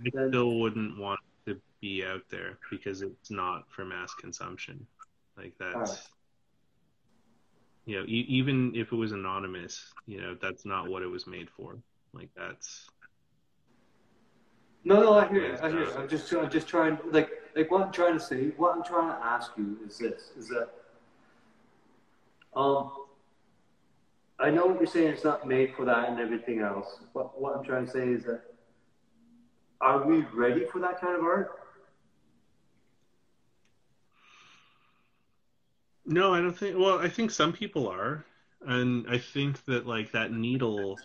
I 0.00 0.10
then... 0.12 0.28
still 0.28 0.58
wouldn't 0.58 0.98
want 0.98 1.20
to 1.46 1.60
be 1.80 2.04
out 2.04 2.22
there 2.30 2.58
because 2.70 3.02
it's 3.02 3.30
not 3.30 3.64
for 3.70 3.84
mass 3.84 4.12
consumption. 4.14 4.86
Like 5.36 5.52
that's, 5.58 5.90
right. 5.90 6.00
you 7.86 7.96
know, 7.98 8.04
e- 8.06 8.26
even 8.28 8.74
if 8.74 8.92
it 8.92 8.96
was 8.96 9.12
anonymous, 9.12 9.92
you 10.06 10.20
know, 10.20 10.36
that's 10.40 10.64
not 10.64 10.88
what 10.88 11.02
it 11.02 11.08
was 11.08 11.26
made 11.26 11.48
for. 11.50 11.76
Like 12.12 12.28
that's. 12.36 12.88
No, 14.84 15.00
no, 15.00 15.14
I 15.14 15.26
hear 15.28 15.46
you. 15.46 15.58
I 15.62 15.70
hear 15.70 15.80
you. 15.84 15.92
I'm 15.94 16.08
just, 16.08 16.32
I'm 16.32 16.50
just 16.50 16.68
trying, 16.68 16.98
like, 17.10 17.30
like 17.56 17.70
what 17.70 17.82
I'm 17.82 17.90
trying 17.90 18.18
to 18.18 18.20
say, 18.20 18.48
what 18.56 18.76
I'm 18.76 18.84
trying 18.84 19.08
to 19.08 19.24
ask 19.24 19.52
you 19.56 19.78
is 19.86 19.98
this: 19.98 20.30
is 20.36 20.48
that, 20.48 20.68
um, 22.54 22.92
I 24.38 24.50
know 24.50 24.66
what 24.66 24.78
you're 24.78 24.86
saying. 24.86 25.08
It's 25.08 25.24
not 25.24 25.46
made 25.46 25.74
for 25.76 25.84
that 25.84 26.08
and 26.08 26.18
everything 26.18 26.60
else. 26.60 26.98
But 27.12 27.40
what 27.40 27.56
I'm 27.56 27.64
trying 27.64 27.86
to 27.86 27.90
say 27.92 28.08
is 28.08 28.24
that, 28.24 28.42
are 29.80 30.06
we 30.06 30.22
ready 30.34 30.64
for 30.64 30.80
that 30.80 31.00
kind 31.00 31.16
of 31.16 31.22
art? 31.22 31.58
No, 36.06 36.34
I 36.34 36.40
don't 36.40 36.56
think. 36.56 36.76
Well, 36.78 36.98
I 36.98 37.08
think 37.08 37.30
some 37.30 37.52
people 37.52 37.88
are, 37.88 38.24
and 38.66 39.06
I 39.08 39.18
think 39.18 39.64
that 39.66 39.86
like 39.86 40.12
that 40.12 40.32
needle 40.32 40.98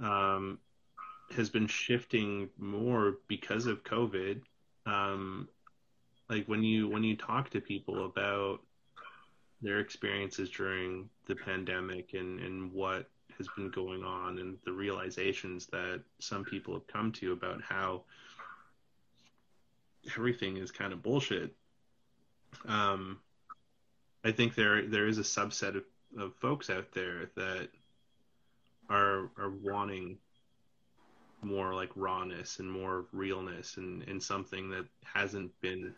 um, 0.00 0.58
has 1.36 1.48
been 1.48 1.66
shifting 1.66 2.48
more 2.58 3.18
because 3.28 3.66
of 3.66 3.84
COVID. 3.84 4.40
Um, 4.86 5.48
like 6.28 6.46
when 6.46 6.62
you 6.62 6.88
when 6.88 7.04
you 7.04 7.16
talk 7.16 7.50
to 7.50 7.60
people 7.60 8.06
about 8.06 8.60
their 9.62 9.78
experiences 9.78 10.50
during 10.50 11.08
the 11.26 11.36
pandemic 11.36 12.14
and 12.14 12.40
and 12.40 12.72
what 12.72 13.08
has 13.38 13.48
been 13.56 13.70
going 13.70 14.04
on 14.04 14.38
and 14.38 14.58
the 14.64 14.72
realizations 14.72 15.66
that 15.66 16.02
some 16.18 16.44
people 16.44 16.74
have 16.74 16.86
come 16.86 17.12
to 17.12 17.32
about 17.32 17.62
how 17.62 18.02
everything 20.16 20.56
is 20.56 20.70
kind 20.70 20.92
of 20.92 21.02
bullshit. 21.02 21.54
Um, 22.66 23.18
I 24.24 24.32
think 24.32 24.54
there 24.54 24.86
there 24.86 25.06
is 25.06 25.18
a 25.18 25.22
subset 25.22 25.76
of, 25.76 25.84
of 26.18 26.34
folks 26.36 26.70
out 26.70 26.92
there 26.92 27.30
that 27.36 27.68
are 28.90 29.30
are 29.38 29.50
wanting 29.50 30.18
more 31.42 31.74
like 31.74 31.90
rawness 31.96 32.60
and 32.60 32.70
more 32.70 33.06
realness 33.12 33.76
and, 33.76 34.02
and 34.04 34.22
something 34.22 34.70
that 34.70 34.86
hasn't 35.02 35.50
been 35.60 35.92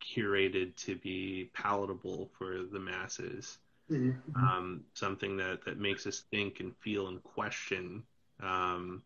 curated 0.00 0.74
to 0.76 0.96
be 0.96 1.50
palatable 1.54 2.30
for 2.36 2.62
the 2.62 2.78
masses. 2.78 3.58
Mm-hmm. 3.90 4.36
Um, 4.36 4.84
something 4.94 5.36
that, 5.38 5.64
that 5.64 5.78
makes 5.78 6.06
us 6.06 6.24
think 6.30 6.60
and 6.60 6.76
feel 6.76 7.08
and 7.08 7.22
question 7.22 8.04
um, 8.42 9.02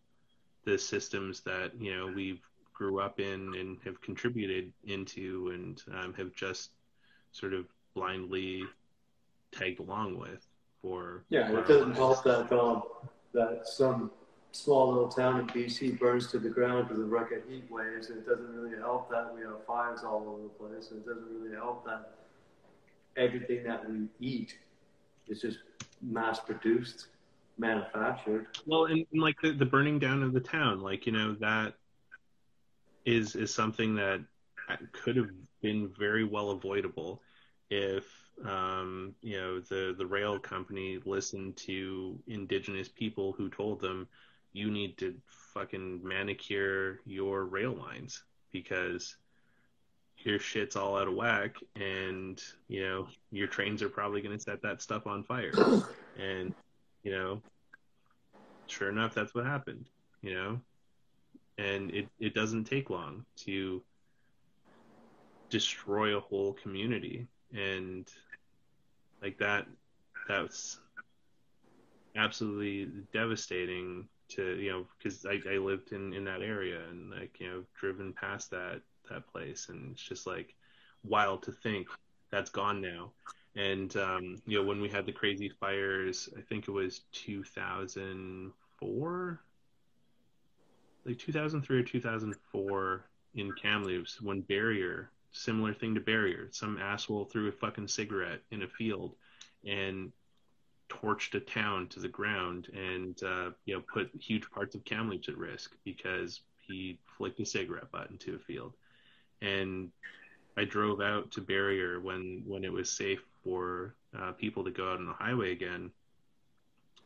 the 0.64 0.78
systems 0.78 1.40
that 1.40 1.72
you 1.78 1.94
know 1.94 2.06
we 2.06 2.40
grew 2.72 3.00
up 3.00 3.20
in 3.20 3.54
and 3.54 3.78
have 3.84 4.00
contributed 4.00 4.72
into 4.84 5.50
and 5.54 5.82
um, 5.96 6.14
have 6.14 6.34
just 6.34 6.70
sort 7.32 7.52
of 7.52 7.66
blindly 7.94 8.64
tagged 9.52 9.78
along 9.78 10.18
with 10.18 10.46
for 10.82 11.24
yeah 11.28 11.50
it 11.52 11.66
doesn't 11.68 11.94
help 11.94 12.22
that 12.24 12.50
um, 12.52 12.82
that 13.32 13.66
some 13.66 14.10
small 14.54 14.88
little 14.88 15.08
town 15.08 15.40
in 15.40 15.46
BC 15.48 15.98
burns 15.98 16.28
to 16.28 16.38
the 16.38 16.48
ground 16.48 16.86
because 16.88 17.02
of 17.02 17.10
record 17.10 17.42
heat 17.48 17.64
waves, 17.70 18.08
and 18.10 18.18
it 18.18 18.26
doesn't 18.26 18.54
really 18.54 18.78
help 18.78 19.10
that 19.10 19.34
we 19.34 19.40
have 19.40 19.64
fires 19.66 20.00
all 20.04 20.24
over 20.28 20.42
the 20.44 20.48
place, 20.48 20.90
and 20.90 21.00
it 21.00 21.06
doesn't 21.06 21.26
really 21.28 21.56
help 21.56 21.84
that 21.84 22.14
everything 23.16 23.64
that 23.64 23.88
we 23.88 24.06
eat 24.20 24.56
is 25.26 25.40
just 25.40 25.58
mass 26.00 26.38
produced, 26.38 27.08
manufactured. 27.58 28.46
Well, 28.64 28.84
and, 28.84 29.04
and 29.12 29.20
like 29.20 29.36
the, 29.42 29.52
the 29.52 29.66
burning 29.66 29.98
down 29.98 30.22
of 30.22 30.32
the 30.32 30.40
town, 30.40 30.80
like 30.80 31.04
you 31.04 31.12
know 31.12 31.34
that 31.40 31.74
is 33.04 33.34
is 33.34 33.52
something 33.52 33.96
that 33.96 34.20
could 34.92 35.16
have 35.16 35.30
been 35.62 35.90
very 35.98 36.24
well 36.24 36.50
avoidable 36.50 37.20
if 37.70 38.04
um, 38.46 39.14
you 39.20 39.36
know 39.36 39.58
the 39.58 39.96
the 39.98 40.06
rail 40.06 40.38
company 40.38 41.00
listened 41.04 41.56
to 41.56 42.18
indigenous 42.28 42.88
people 42.88 43.32
who 43.32 43.50
told 43.50 43.80
them 43.80 44.06
you 44.54 44.70
need 44.70 44.96
to 44.96 45.14
fucking 45.52 46.00
manicure 46.02 47.00
your 47.04 47.44
rail 47.44 47.74
lines 47.74 48.22
because 48.52 49.16
your 50.18 50.38
shit's 50.38 50.76
all 50.76 50.96
out 50.96 51.08
of 51.08 51.14
whack 51.14 51.56
and 51.76 52.40
you 52.68 52.82
know 52.82 53.06
your 53.30 53.48
trains 53.48 53.82
are 53.82 53.90
probably 53.90 54.22
going 54.22 54.34
to 54.34 54.42
set 54.42 54.62
that 54.62 54.80
stuff 54.80 55.06
on 55.06 55.22
fire. 55.22 55.52
And 56.16 56.54
you 57.02 57.10
know 57.10 57.42
sure 58.68 58.88
enough 58.88 59.14
that's 59.14 59.34
what 59.34 59.44
happened 59.44 59.86
you 60.24 60.34
know? 60.34 60.60
And 61.58 61.90
it, 61.90 62.08
it 62.18 62.34
doesn't 62.34 62.64
take 62.64 62.90
long 62.90 63.24
to 63.44 63.82
destroy 65.50 66.16
a 66.16 66.20
whole 66.20 66.54
community. 66.54 67.28
And 67.54 68.08
like 69.22 69.38
that 69.38 69.66
that's 70.26 70.80
absolutely 72.16 72.90
devastating 73.12 74.08
to 74.30 74.56
you 74.56 74.70
know 74.70 74.86
because 74.98 75.26
I, 75.26 75.40
I 75.50 75.58
lived 75.58 75.92
in 75.92 76.12
in 76.12 76.24
that 76.24 76.42
area 76.42 76.80
and 76.90 77.10
like 77.10 77.38
you 77.40 77.48
know 77.48 77.64
driven 77.78 78.12
past 78.12 78.50
that 78.50 78.80
that 79.10 79.26
place. 79.26 79.68
And 79.68 79.92
it's 79.92 80.02
just 80.02 80.26
like 80.26 80.54
wild 81.02 81.42
to 81.44 81.52
think 81.52 81.88
that's 82.30 82.50
gone 82.50 82.80
now. 82.80 83.12
And 83.56 83.96
um, 83.96 84.42
you 84.46 84.58
know 84.58 84.64
when 84.64 84.80
we 84.80 84.88
had 84.88 85.06
the 85.06 85.12
crazy 85.12 85.48
fires 85.48 86.28
i 86.36 86.40
think 86.40 86.66
it 86.68 86.72
was 86.72 87.02
2004 87.12 89.40
like 91.04 91.18
2003 91.18 91.78
or 91.78 91.82
2004 91.82 93.04
in 93.34 93.52
Kamloops 93.52 94.20
when 94.20 94.42
Barriere 94.42 95.08
similar 95.32 95.74
thing 95.74 95.94
to 95.94 96.00
Barriere 96.00 96.48
some 96.52 96.78
asshole 96.78 97.24
threw 97.24 97.48
a 97.48 97.52
fucking 97.52 97.88
cigarette 97.88 98.40
in 98.50 98.62
a 98.62 98.68
field 98.68 99.14
and 99.66 100.12
torched 100.88 101.34
a 101.34 101.40
town 101.40 101.88
to 101.88 102.00
the 102.00 102.08
ground 102.08 102.68
and 102.74 103.22
uh, 103.22 103.50
you 103.64 103.74
know 103.74 103.82
put 103.92 104.10
huge 104.18 104.50
parts 104.50 104.74
of 104.74 104.84
Kamloops 104.84 105.28
at 105.28 105.36
risk 105.36 105.72
because 105.84 106.40
he 106.66 106.98
flicked 107.16 107.40
a 107.40 107.46
cigarette 107.46 107.90
butt 107.90 108.10
into 108.10 108.34
a 108.34 108.38
field. 108.38 108.72
And 109.42 109.90
I 110.56 110.64
drove 110.64 111.00
out 111.00 111.30
to 111.32 111.40
Barriere 111.40 112.00
when 112.00 112.42
when 112.46 112.64
it 112.64 112.72
was 112.72 112.90
safe 112.90 113.22
for 113.42 113.94
uh, 114.18 114.32
people 114.32 114.64
to 114.64 114.70
go 114.70 114.90
out 114.90 114.98
on 114.98 115.06
the 115.06 115.12
highway 115.12 115.52
again 115.52 115.90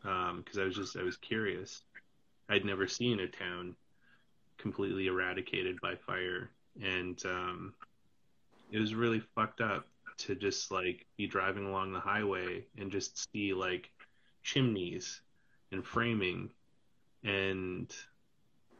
because 0.02 0.56
um, 0.56 0.60
I 0.60 0.64
was 0.64 0.76
just 0.76 0.96
I 0.96 1.02
was 1.02 1.16
curious. 1.16 1.82
I'd 2.48 2.64
never 2.64 2.86
seen 2.86 3.20
a 3.20 3.28
town 3.28 3.74
completely 4.58 5.06
eradicated 5.06 5.80
by 5.80 5.94
fire, 5.96 6.50
and 6.82 7.20
um, 7.26 7.74
it 8.70 8.78
was 8.78 8.94
really 8.94 9.20
fucked 9.34 9.60
up 9.60 9.86
to 10.18 10.34
just 10.34 10.70
like 10.70 11.06
be 11.16 11.26
driving 11.26 11.66
along 11.66 11.92
the 11.92 12.00
highway 12.00 12.64
and 12.78 12.90
just 12.90 13.30
see 13.32 13.52
like 13.54 13.90
chimneys 14.42 15.20
and 15.72 15.84
framing 15.84 16.50
and 17.24 17.94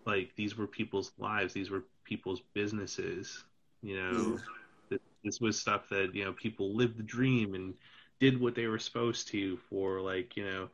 like 0.07 0.31
these 0.37 0.57
were 0.57 0.67
people's 0.67 1.13
lives 1.19 1.53
these 1.53 1.71
were 1.71 1.85
people's 2.05 2.43
businesses 2.55 3.45
you 3.83 3.97
know? 3.97 4.39
This, 4.89 5.01
this 5.25 5.41
was 5.41 5.59
stuff 5.59 5.89
that 5.91 6.15
you 6.15 6.25
know 6.25 6.33
people 6.33 6.75
lived 6.75 6.99
the 6.99 7.03
dream 7.03 7.55
and 7.55 7.75
did 8.21 8.41
what 8.41 8.55
they 8.55 8.67
were 8.67 8.79
supposed 8.79 9.29
to 9.29 9.57
for 9.69 10.01
like 10.01 10.37
you 10.37 10.45
know 10.45 10.69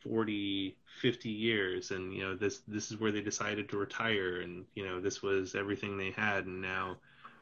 40 0.00 0.76
50 1.00 1.28
years. 1.28 1.90
And 1.90 2.12
you 2.12 2.22
know 2.22 2.36
this 2.36 2.62
this 2.68 2.90
is 2.90 2.98
where 2.98 3.12
they 3.12 3.20
decided 3.20 3.68
to 3.68 3.76
retire 3.76 4.40
and 4.40 4.64
you 4.74 4.86
know 4.86 5.00
this 5.00 5.22
was 5.22 5.54
everything 5.54 5.96
they 5.96 6.10
had 6.10 6.46
and 6.46 6.62
now 6.62 6.96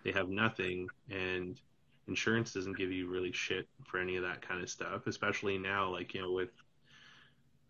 they 0.04 0.12
have 0.12 0.28
nothing. 0.28 0.88
And 1.10 1.60
insurance 2.08 2.52
doesn't 2.52 2.76
give 2.76 2.92
you 2.92 3.08
really 3.08 3.32
shit 3.32 3.68
for 3.84 3.98
any 3.98 4.16
of 4.16 4.22
that 4.22 4.42
kind 4.42 4.62
of 4.62 4.70
stuff, 4.70 5.06
especially 5.06 5.58
now, 5.58 5.90
like, 5.90 6.14
you 6.14 6.22
know, 6.22 6.32
with 6.32 6.50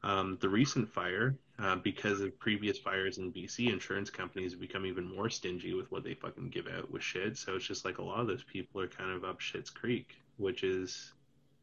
um, 0.02 0.38
the 0.40 0.48
recent 0.48 0.88
fire, 0.88 1.36
uh, 1.58 1.76
because 1.76 2.20
of 2.20 2.38
previous 2.38 2.78
fires 2.78 3.18
in 3.18 3.32
BC, 3.32 3.72
insurance 3.72 4.10
companies 4.10 4.52
have 4.52 4.60
become 4.60 4.84
even 4.84 5.14
more 5.14 5.30
stingy 5.30 5.74
with 5.74 5.90
what 5.90 6.04
they 6.04 6.14
fucking 6.14 6.50
give 6.50 6.66
out 6.66 6.90
with 6.92 7.02
shit. 7.02 7.38
So 7.38 7.56
it's 7.56 7.66
just 7.66 7.84
like 7.84 7.98
a 7.98 8.02
lot 8.02 8.20
of 8.20 8.26
those 8.26 8.44
people 8.44 8.80
are 8.80 8.88
kind 8.88 9.10
of 9.10 9.24
up 9.24 9.40
shit's 9.40 9.70
creek, 9.70 10.16
which 10.36 10.64
is 10.64 11.12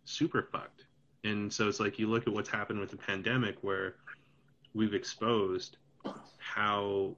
super 0.06 0.48
fucked. 0.52 0.86
And 1.24 1.54
so 1.54 1.70
it's 1.70 1.80
like 1.80 2.00
you 2.00 2.08
look 2.08 2.28
at 2.28 2.34
what's 2.34 2.50
happened 2.50 2.80
with 2.80 2.90
the 2.90 2.98
pandemic 2.98 3.56
where 3.62 3.96
we've 4.74 4.94
exposed 4.94 5.78
how 6.38 7.16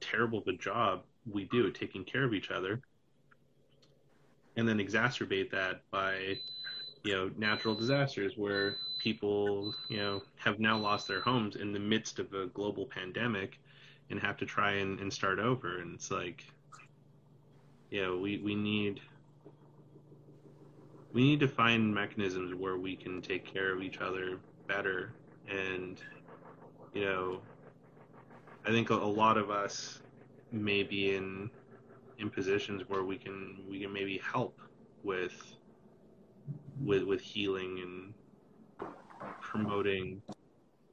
terrible 0.00 0.42
the 0.44 0.54
job 0.54 1.02
we 1.30 1.44
do 1.44 1.66
at 1.66 1.74
taking 1.74 2.04
care 2.04 2.24
of 2.24 2.32
each 2.32 2.50
other 2.50 2.80
and 4.60 4.68
then 4.68 4.78
exacerbate 4.78 5.50
that 5.50 5.82
by 5.90 6.38
you 7.02 7.14
know 7.14 7.30
natural 7.38 7.74
disasters 7.74 8.34
where 8.36 8.76
people 8.98 9.74
you 9.88 9.96
know 9.96 10.22
have 10.36 10.60
now 10.60 10.78
lost 10.78 11.08
their 11.08 11.22
homes 11.22 11.56
in 11.56 11.72
the 11.72 11.80
midst 11.80 12.18
of 12.18 12.32
a 12.34 12.46
global 12.48 12.86
pandemic 12.86 13.58
and 14.10 14.20
have 14.20 14.36
to 14.36 14.46
try 14.46 14.72
and, 14.72 15.00
and 15.00 15.12
start 15.12 15.38
over. 15.38 15.80
And 15.80 15.94
it's 15.94 16.10
like 16.10 16.44
you 17.90 18.02
know 18.02 18.18
we, 18.18 18.38
we 18.38 18.54
need 18.54 19.00
we 21.12 21.22
need 21.22 21.40
to 21.40 21.48
find 21.48 21.92
mechanisms 21.94 22.54
where 22.54 22.76
we 22.76 22.96
can 22.96 23.22
take 23.22 23.50
care 23.50 23.74
of 23.74 23.82
each 23.82 23.98
other 24.00 24.38
better. 24.68 25.14
And 25.48 26.00
you 26.92 27.04
know 27.04 27.40
i 28.66 28.70
think 28.70 28.90
a, 28.90 28.94
a 28.94 28.96
lot 28.96 29.38
of 29.38 29.50
us 29.50 30.00
may 30.52 30.82
be 30.82 31.14
in 31.14 31.50
in 32.20 32.30
positions 32.30 32.82
where 32.88 33.04
we 33.04 33.16
can 33.16 33.58
we 33.68 33.80
can 33.80 33.92
maybe 33.92 34.18
help 34.18 34.60
with 35.02 35.56
with 36.84 37.02
with 37.02 37.20
healing 37.20 37.80
and 37.82 38.90
promoting 39.40 40.22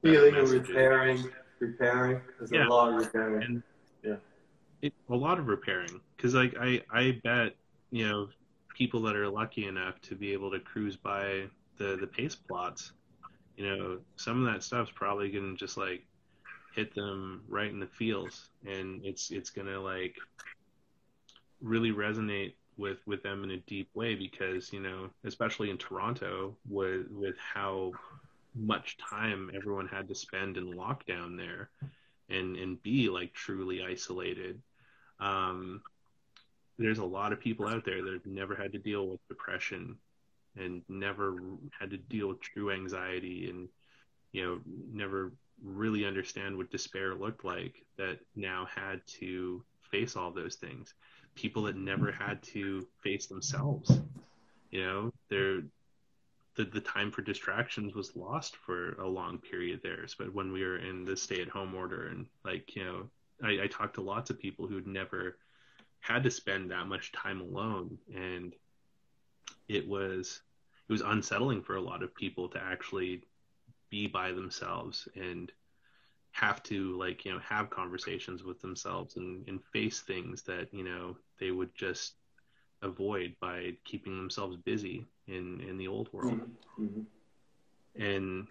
healing 0.03 0.35
and 0.35 0.49
repairing 0.49 1.29
repairing 1.59 2.21
there's 2.37 2.51
yeah. 2.51 2.67
a 2.67 2.69
lot 2.69 2.93
of 2.93 2.95
repairing. 2.95 3.43
And 3.43 3.63
yeah. 4.03 4.15
It, 4.81 4.93
a 5.09 5.15
lot 5.15 5.39
of 5.39 5.47
repairing 5.47 5.99
because 6.15 6.33
like 6.33 6.55
i 6.59 6.81
i 6.91 7.19
bet 7.23 7.55
you 7.91 8.07
know 8.07 8.27
people 8.77 9.01
that 9.01 9.15
are 9.15 9.27
lucky 9.27 9.65
enough 9.65 9.99
to 10.01 10.15
be 10.15 10.31
able 10.31 10.51
to 10.51 10.59
cruise 10.59 10.95
by 10.95 11.45
the 11.77 11.97
the 11.99 12.07
paste 12.07 12.47
plots, 12.47 12.91
you 13.55 13.67
know, 13.67 13.99
some 14.15 14.45
of 14.45 14.53
that 14.53 14.63
stuff's 14.63 14.91
probably 14.93 15.31
gonna 15.31 15.55
just 15.55 15.77
like 15.77 16.05
hit 16.75 16.93
them 16.93 17.43
right 17.47 17.71
in 17.71 17.79
the 17.79 17.87
feels, 17.87 18.49
and 18.65 19.03
it's 19.03 19.31
it's 19.31 19.49
gonna 19.49 19.79
like 19.79 20.15
really 21.61 21.91
resonate 21.91 22.53
with 22.77 22.99
with 23.07 23.23
them 23.23 23.43
in 23.43 23.51
a 23.51 23.57
deep 23.57 23.89
way 23.95 24.15
because 24.15 24.71
you 24.71 24.79
know, 24.79 25.09
especially 25.23 25.69
in 25.69 25.77
Toronto, 25.77 26.55
with 26.67 27.07
with 27.09 27.35
how 27.37 27.91
much 28.55 28.97
time 28.97 29.51
everyone 29.55 29.87
had 29.87 30.07
to 30.07 30.15
spend 30.15 30.57
in 30.57 30.73
lockdown 30.73 31.37
there, 31.37 31.69
and 32.29 32.55
and 32.57 32.81
be 32.83 33.09
like 33.09 33.33
truly 33.33 33.83
isolated. 33.83 34.61
Um, 35.19 35.81
there's 36.77 36.99
a 36.99 37.05
lot 37.05 37.33
of 37.33 37.39
people 37.39 37.67
out 37.67 37.85
there 37.85 38.03
that 38.03 38.13
have 38.13 38.25
never 38.25 38.55
had 38.55 38.71
to 38.71 38.77
deal 38.77 39.07
with 39.07 39.27
depression 39.27 39.97
and 40.55 40.83
never 40.87 41.35
had 41.79 41.89
to 41.89 41.97
deal 41.97 42.27
with 42.27 42.41
true 42.41 42.71
anxiety 42.71 43.49
and 43.49 43.67
you 44.31 44.43
know 44.43 44.59
never 44.91 45.31
really 45.63 46.05
understand 46.05 46.55
what 46.55 46.69
despair 46.69 47.15
looked 47.15 47.43
like 47.43 47.83
that 47.97 48.19
now 48.35 48.67
had 48.73 49.01
to 49.07 49.63
face 49.89 50.15
all 50.15 50.31
those 50.31 50.55
things 50.55 50.93
people 51.37 51.63
that 51.63 51.77
never 51.77 52.11
had 52.11 52.41
to 52.43 52.85
face 53.01 53.27
themselves 53.27 53.99
you 54.69 54.83
know? 54.83 55.13
They're 55.29 55.61
the, 56.57 56.65
the 56.65 56.81
time 56.81 57.11
for 57.11 57.21
distractions 57.21 57.93
was 57.93 58.15
lost 58.15 58.57
for 58.57 58.93
a 58.93 59.07
long 59.07 59.37
period 59.37 59.79
there 59.83 60.05
but 60.17 60.33
when 60.33 60.51
we 60.51 60.63
were 60.63 60.77
in 60.77 61.05
the 61.05 61.15
stay 61.15 61.41
at 61.41 61.47
home 61.47 61.73
order 61.75 62.07
and 62.07 62.25
like 62.43 62.75
you 62.75 62.83
know 62.83 63.09
I, 63.43 63.63
I 63.63 63.67
talked 63.67 63.95
to 63.95 64.01
lots 64.01 64.31
of 64.31 64.39
people 64.39 64.67
who'd 64.67 64.87
never 64.87 65.37
had 65.99 66.23
to 66.23 66.31
spend 66.31 66.71
that 66.71 66.87
much 66.87 67.11
time 67.11 67.41
alone 67.41 67.97
and 68.13 68.53
it 69.67 69.87
was 69.87 70.41
it 70.89 70.91
was 70.91 71.01
unsettling 71.01 71.61
for 71.61 71.75
a 71.75 71.81
lot 71.81 72.01
of 72.01 72.15
people 72.15 72.49
to 72.49 72.61
actually 72.61 73.21
be 73.89 74.07
by 74.07 74.31
themselves 74.31 75.07
and 75.15 75.51
have 76.31 76.63
to 76.63 76.97
like 76.97 77.23
you 77.23 77.31
know 77.31 77.39
have 77.39 77.69
conversations 77.69 78.43
with 78.43 78.59
themselves 78.61 79.15
and, 79.15 79.47
and 79.47 79.63
face 79.71 80.01
things 80.01 80.41
that 80.41 80.73
you 80.73 80.83
know 80.83 81.15
they 81.39 81.51
would 81.51 81.73
just 81.75 82.13
avoid 82.81 83.35
by 83.39 83.73
keeping 83.83 84.17
themselves 84.17 84.55
busy 84.57 85.05
in 85.27 85.61
in 85.67 85.77
the 85.77 85.87
old 85.87 86.11
world 86.13 86.39
mm-hmm. 86.79 86.83
mm-hmm. 86.83 88.01
and 88.01 88.47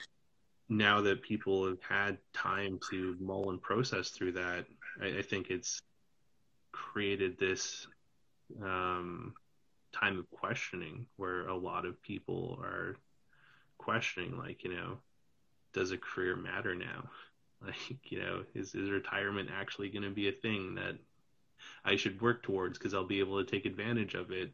now 0.69 1.01
that 1.01 1.23
people 1.23 1.67
have 1.67 1.81
had 1.81 2.19
time 2.33 2.79
to 2.91 3.17
mull 3.21 3.51
and 3.51 3.63
process 3.63 4.11
through 4.11 4.33
that 4.33 4.67
I, 5.01 5.19
I 5.19 5.23
think 5.23 5.51
it's 5.51 5.81
created 6.73 7.39
this 7.39 7.87
um, 8.63 9.35
time 9.93 10.19
of 10.19 10.31
questioning 10.31 11.07
where 11.17 11.49
a 11.49 11.57
lot 11.57 11.87
of 11.87 12.01
people 12.03 12.59
are 12.63 12.97
questioning, 13.79 14.37
like, 14.37 14.65
you 14.65 14.75
know, 14.75 14.99
does 15.73 15.91
a 15.91 15.99
career 15.99 16.37
matter 16.37 16.75
now? 16.75 17.09
Like, 17.67 18.13
you 18.13 18.21
know, 18.21 18.43
is, 18.55 18.75
is 18.75 18.91
retirement 18.91 19.49
actually 19.51 19.89
going 19.89 20.03
to 20.03 20.11
be 20.11 20.29
a 20.29 20.33
thing 20.33 20.75
that 20.75 20.99
I 21.85 21.97
should 21.97 22.21
work 22.21 22.43
towards 22.43 22.79
because 22.79 22.95
I'll 22.95 23.05
be 23.05 23.21
able 23.21 23.43
to 23.43 23.51
take 23.51 23.67
advantage 23.67 24.15
of 24.15 24.31
it? 24.31 24.53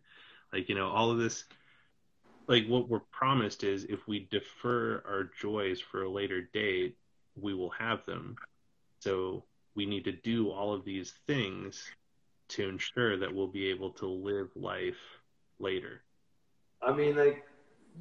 Like, 0.53 0.69
you 0.69 0.75
know, 0.75 0.89
all 0.89 1.11
of 1.11 1.19
this, 1.19 1.45
like, 2.47 2.67
what 2.67 2.89
we're 2.89 3.01
promised 3.11 3.65
is 3.65 3.85
if 3.85 4.07
we 4.07 4.29
defer 4.31 5.03
our 5.07 5.31
joys 5.41 5.81
for 5.81 6.03
a 6.03 6.11
later 6.11 6.43
date, 6.53 6.97
we 7.41 7.55
will 7.55 7.71
have 7.71 8.05
them. 8.05 8.37
So 9.01 9.45
we 9.75 9.87
need 9.87 10.05
to 10.05 10.13
do 10.13 10.51
all 10.51 10.75
of 10.75 10.85
these 10.85 11.15
things 11.27 11.91
to 12.49 12.69
ensure 12.69 13.17
that 13.17 13.35
we'll 13.35 13.47
be 13.47 13.71
able 13.71 13.91
to 13.91 14.07
live 14.07 14.51
life 14.55 15.01
later. 15.59 16.03
I 16.83 16.93
mean, 16.93 17.17
like, 17.17 17.45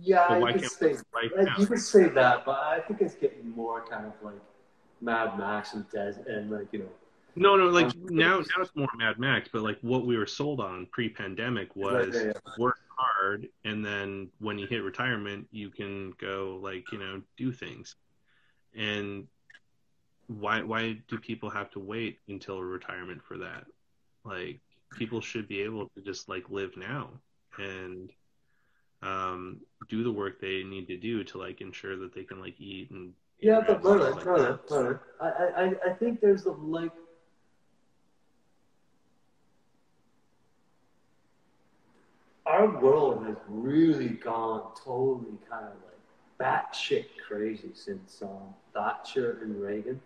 yeah, 0.02 0.38
you 0.38 0.46
could, 0.54 0.72
say, 0.72 0.96
like, 1.14 1.32
you 1.58 1.68
could 1.68 1.80
say 1.80 2.10
that, 2.10 2.46
but 2.46 2.60
I 2.60 2.80
think 2.80 3.02
it's 3.02 3.16
getting 3.16 3.50
more 3.52 3.86
kind 3.86 4.06
of 4.06 4.14
like 4.22 4.40
Mad 5.02 5.38
Max 5.38 5.74
and 5.74 5.90
Des 5.90 6.16
and 6.28 6.50
like 6.50 6.68
you 6.72 6.80
know. 6.80 6.86
No, 7.36 7.56
no, 7.56 7.68
like 7.68 7.86
um, 7.86 7.94
now, 8.10 8.40
now 8.40 8.62
it's 8.62 8.76
more 8.76 8.90
Mad 8.98 9.18
Max, 9.18 9.50
but 9.52 9.62
like 9.62 9.78
what 9.82 10.06
we 10.06 10.18
were 10.18 10.28
sold 10.28 10.60
on 10.60 10.86
pre-pandemic 10.92 11.76
was 11.76 12.08
right, 12.08 12.14
yeah, 12.14 12.32
yeah. 12.34 12.54
work 12.58 12.80
hard, 12.98 13.48
and 13.64 13.86
then 13.86 14.30
when 14.40 14.60
you 14.60 14.68
hit 14.68 14.84
retirement, 14.84 15.48
you 15.52 15.70
can 15.70 16.14
go 16.20 16.60
like 16.62 16.92
you 16.92 17.00
know 17.00 17.22
do 17.38 17.54
things, 17.54 17.96
and 18.76 19.28
why 20.28 20.62
why 20.62 20.98
do 21.08 21.18
people 21.18 21.50
have 21.50 21.72
to 21.72 21.80
wait 21.80 22.20
until 22.28 22.62
retirement 22.62 23.22
for 23.24 23.38
that? 23.38 23.66
Like 24.26 24.60
people 24.98 25.22
should 25.22 25.48
be 25.48 25.62
able 25.62 25.90
to 25.96 26.02
just 26.02 26.28
like 26.28 26.50
live 26.50 26.76
now 26.76 27.10
and 27.58 28.10
um, 29.02 29.62
do 29.90 30.04
the 30.04 30.12
work 30.12 30.40
they 30.40 30.64
need 30.64 30.88
to 30.88 30.98
do 30.98 31.24
to 31.24 31.38
like 31.38 31.62
ensure 31.62 31.98
that 31.98 32.14
they 32.14 32.24
can 32.24 32.40
like 32.40 32.60
eat 32.60 32.92
and 32.92 33.14
yeah, 33.40 33.60
but 33.66 33.84
Merlin, 33.84 34.14
like 34.14 34.26
Merlin, 34.26 34.60
Merlin, 34.70 35.00
I, 35.20 35.26
I, 35.26 35.72
I 35.90 35.94
think 35.94 36.22
there's 36.22 36.46
a 36.46 36.52
like 36.52 36.92
our 42.46 42.80
world 42.80 43.26
has 43.26 43.38
really 43.62 44.10
gone 44.10 44.72
totally 44.84 45.38
kind 45.50 45.66
of 45.66 45.74
like 45.86 46.00
batshit 46.40 47.06
crazy 47.28 47.72
since 47.74 48.22
um, 48.22 48.54
Thatcher 48.74 49.40
and 49.42 49.62
Reagan. 49.62 50.02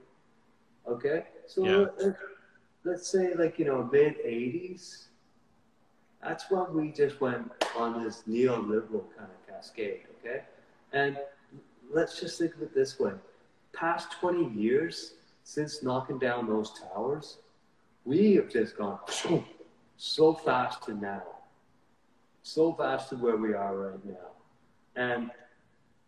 Okay, 0.88 1.26
so 1.48 1.66
yeah. 1.66 2.12
let's 2.84 3.08
say 3.08 3.34
like 3.34 3.58
you 3.58 3.66
know 3.66 3.90
mid 3.92 4.18
80s 4.24 5.06
that's 6.22 6.50
when 6.50 6.74
we 6.74 6.92
just 6.92 7.22
went 7.22 7.52
on 7.78 8.04
this 8.04 8.24
neoliberal 8.28 9.04
kind 9.18 9.30
of 9.30 9.48
cascade 9.48 10.02
okay? 10.20 10.42
And 10.94 11.18
let's 11.92 12.20
just 12.20 12.40
think 12.40 12.56
of 12.56 12.64
it 12.64 12.74
this 12.74 13.00
way. 13.00 13.12
Past 13.74 14.12
20 14.20 14.50
years 14.60 15.14
since 15.44 15.84
knocking 15.84 16.18
down 16.18 16.48
those 16.48 16.72
towers 16.80 17.38
we 18.06 18.36
have 18.36 18.50
just 18.50 18.78
gone 18.78 19.00
so 19.98 20.34
fast 20.34 20.84
to 20.84 20.94
now 20.94 21.24
so 22.46 22.72
fast 22.74 23.10
to 23.10 23.16
where 23.16 23.38
we 23.38 23.56
are 23.56 23.76
right 23.76 24.06
now 24.06 24.30
and 24.96 25.32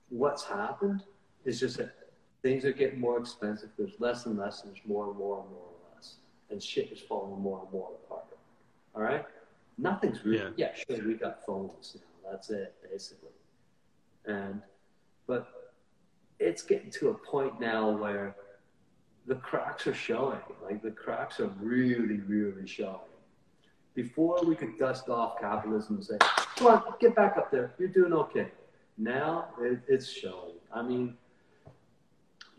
what's 0.09 0.43
happened 0.43 1.01
is 1.45 1.59
just 1.59 1.77
that 1.77 1.95
things 2.43 2.63
are 2.63 2.71
getting 2.71 2.99
more 2.99 3.17
expensive 3.17 3.69
there's 3.75 3.99
less 3.99 4.27
and 4.27 4.37
less 4.37 4.61
and 4.61 4.71
there's 4.71 4.85
more 4.85 5.09
and 5.09 5.17
more 5.17 5.39
and 5.41 5.49
more 5.49 5.65
and 5.65 5.95
less. 5.95 6.17
and 6.51 6.61
shit 6.61 6.91
is 6.91 6.99
falling 6.99 7.41
more 7.41 7.61
and 7.63 7.71
more 7.71 7.89
apart. 8.05 8.25
All 8.95 9.01
right? 9.01 9.25
Nothing's 9.79 10.23
really, 10.23 10.53
yeah, 10.57 10.67
yeah 10.87 10.95
sure, 10.95 11.07
we 11.07 11.15
got 11.15 11.43
phones 11.43 11.95
now. 11.95 12.31
That's 12.31 12.51
it, 12.51 12.75
basically. 12.87 13.29
And, 14.27 14.61
but 15.25 15.47
it's 16.39 16.61
getting 16.61 16.91
to 16.91 17.09
a 17.09 17.13
point 17.15 17.59
now 17.59 17.89
where 17.89 18.35
the 19.25 19.35
cracks 19.35 19.87
are 19.87 19.93
showing. 19.95 20.39
Like 20.63 20.83
the 20.83 20.91
cracks 20.91 21.39
are 21.39 21.51
really, 21.59 22.19
really 22.19 22.67
showing. 22.67 22.99
Before 23.97 24.39
we 24.45 24.55
could 24.55 24.77
dust 24.77 25.09
off 25.09 25.39
capitalism 25.41 25.95
and 25.95 26.05
say, 26.05 26.17
come 26.55 26.67
on, 26.67 26.83
get 26.99 27.15
back 27.15 27.35
up 27.35 27.49
there. 27.49 27.73
You're 27.79 27.87
doing 27.87 28.13
okay. 28.13 28.49
Now 28.95 29.47
it, 29.59 29.79
it's 29.87 30.07
showing. 30.07 30.53
I 30.71 30.83
mean, 30.83 31.17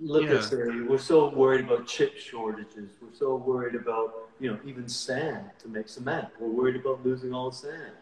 look 0.00 0.24
yeah. 0.24 0.44
at 0.44 0.88
we're 0.88 0.98
so 0.98 1.28
worried 1.30 1.64
about 1.64 1.86
chip 1.86 2.18
shortages. 2.18 2.90
We're 3.00 3.14
so 3.16 3.36
worried 3.36 3.76
about, 3.76 4.14
you 4.40 4.50
know, 4.50 4.58
even 4.66 4.88
sand 4.88 5.50
to 5.60 5.68
make 5.68 5.88
cement. 5.88 6.26
We're 6.40 6.48
worried 6.48 6.74
about 6.74 7.06
losing 7.06 7.32
all 7.32 7.50
the 7.50 7.56
sand. 7.56 7.92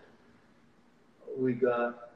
We 1.36 1.52
got 1.52 2.08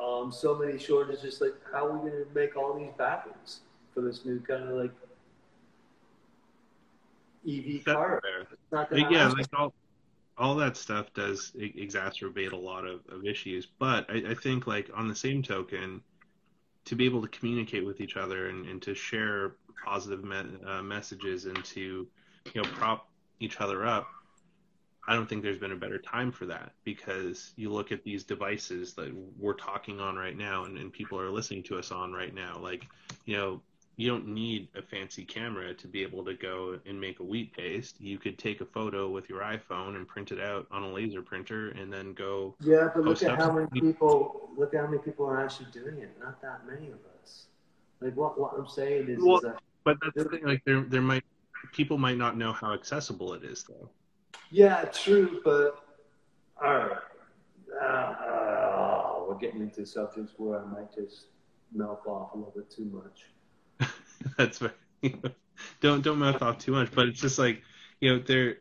um, 0.00 0.30
so 0.30 0.54
many 0.54 0.78
shortages. 0.78 1.40
Like, 1.40 1.54
how 1.72 1.88
are 1.88 1.98
we 1.98 2.10
going 2.10 2.24
to 2.24 2.30
make 2.32 2.56
all 2.56 2.78
these 2.78 2.92
batteries 2.96 3.58
for 3.92 4.02
this 4.02 4.24
new 4.24 4.38
kind 4.38 4.62
of 4.62 4.76
like 4.76 4.92
EV 7.44 7.84
car? 7.84 8.22
yeah, 8.92 9.32
like 9.36 9.48
all, 9.52 9.74
all 10.36 10.56
that 10.56 10.76
stuff 10.76 11.12
does 11.14 11.52
exacerbate 11.56 12.52
a 12.52 12.56
lot 12.56 12.86
of, 12.86 13.00
of 13.08 13.24
issues. 13.24 13.66
But 13.66 14.10
I, 14.10 14.30
I 14.30 14.34
think, 14.34 14.66
like, 14.66 14.90
on 14.94 15.08
the 15.08 15.14
same 15.14 15.42
token, 15.42 16.02
to 16.86 16.96
be 16.96 17.04
able 17.04 17.22
to 17.22 17.28
communicate 17.28 17.84
with 17.84 18.00
each 18.00 18.16
other 18.16 18.48
and, 18.48 18.66
and 18.66 18.82
to 18.82 18.94
share 18.94 19.56
positive 19.84 20.24
me- 20.24 20.58
uh, 20.66 20.82
messages 20.82 21.46
and 21.46 21.64
to 21.64 22.06
you 22.52 22.62
know 22.62 22.68
prop 22.74 23.08
each 23.40 23.60
other 23.60 23.86
up 23.86 24.06
I 25.06 25.14
don't 25.14 25.28
think 25.28 25.42
there's 25.42 25.58
been 25.58 25.72
a 25.72 25.76
better 25.76 25.98
time 25.98 26.32
for 26.32 26.46
that 26.46 26.72
because 26.82 27.52
you 27.56 27.70
look 27.70 27.92
at 27.92 28.04
these 28.04 28.24
devices 28.24 28.94
that 28.94 29.12
we're 29.38 29.54
talking 29.54 30.00
on 30.00 30.16
right 30.16 30.36
now 30.36 30.64
and, 30.64 30.78
and 30.78 30.92
people 30.92 31.20
are 31.20 31.30
listening 31.30 31.62
to 31.64 31.78
us 31.78 31.90
on 31.90 32.12
right 32.12 32.34
now. 32.34 32.58
Like, 32.58 32.86
you 33.26 33.36
know, 33.36 33.60
you 33.96 34.08
don't 34.08 34.26
need 34.26 34.68
a 34.74 34.82
fancy 34.82 35.24
camera 35.24 35.72
to 35.74 35.86
be 35.86 36.02
able 36.02 36.24
to 36.24 36.34
go 36.34 36.78
and 36.84 37.00
make 37.00 37.20
a 37.20 37.22
wheat 37.22 37.52
paste. 37.56 38.00
You 38.00 38.18
could 38.18 38.38
take 38.38 38.60
a 38.60 38.64
photo 38.64 39.08
with 39.08 39.28
your 39.28 39.40
iPhone 39.40 39.94
and 39.94 40.06
print 40.06 40.32
it 40.32 40.40
out 40.40 40.66
on 40.70 40.82
a 40.82 40.92
laser 40.92 41.22
printer 41.22 41.68
and 41.70 41.92
then 41.92 42.12
go. 42.12 42.56
Yeah, 42.60 42.88
but 42.92 43.04
look 43.04 43.22
at 43.22 43.38
how 43.38 43.52
many 43.52 43.68
people 43.80 44.50
look 44.56 44.74
at 44.74 44.80
how 44.80 44.86
many 44.86 45.02
people 45.02 45.26
are 45.26 45.42
actually 45.44 45.66
doing 45.72 45.98
it. 45.98 46.10
Not 46.20 46.42
that 46.42 46.66
many 46.66 46.88
of 46.88 46.98
us. 47.22 47.46
Like 48.00 48.16
what 48.16 48.38
what 48.38 48.54
I'm 48.58 48.66
saying 48.66 49.08
is, 49.08 49.18
well, 49.22 49.36
is 49.36 49.42
that 49.42 49.60
but 49.84 49.98
that's 50.02 50.24
the 50.24 50.30
thing. 50.30 50.44
Like 50.44 50.62
there 50.64 50.80
there 50.82 51.02
might 51.02 51.24
people 51.72 51.98
might 51.98 52.18
not 52.18 52.36
know 52.36 52.52
how 52.52 52.74
accessible 52.74 53.32
it 53.34 53.44
is 53.44 53.64
though. 53.64 53.90
Yeah, 54.50 54.84
true, 54.86 55.40
but 55.44 55.78
all 56.62 56.74
right. 56.74 56.98
Uh, 57.80 57.84
uh, 57.84 59.24
we're 59.28 59.36
getting 59.36 59.60
into 59.60 59.84
subjects 59.84 60.32
where 60.36 60.60
I 60.60 60.64
might 60.66 60.94
just 60.94 61.26
mouth 61.72 62.06
off 62.06 62.34
a 62.34 62.36
little 62.36 62.52
bit 62.54 62.70
too 62.70 62.84
much. 62.84 63.26
that's 64.38 64.60
right. 64.60 64.72
don't 65.80 66.02
don't 66.02 66.18
mouth 66.18 66.42
off 66.42 66.58
too 66.58 66.72
much, 66.72 66.90
but 66.94 67.08
it's 67.08 67.20
just 67.20 67.38
like 67.38 67.62
you 68.00 68.10
know 68.10 68.22
there 68.26 68.56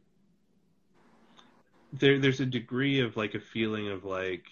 there 1.93 2.19
there's 2.19 2.39
a 2.39 2.45
degree 2.45 2.99
of 3.01 3.15
like 3.17 3.35
a 3.35 3.39
feeling 3.39 3.89
of 3.89 4.03
like 4.03 4.45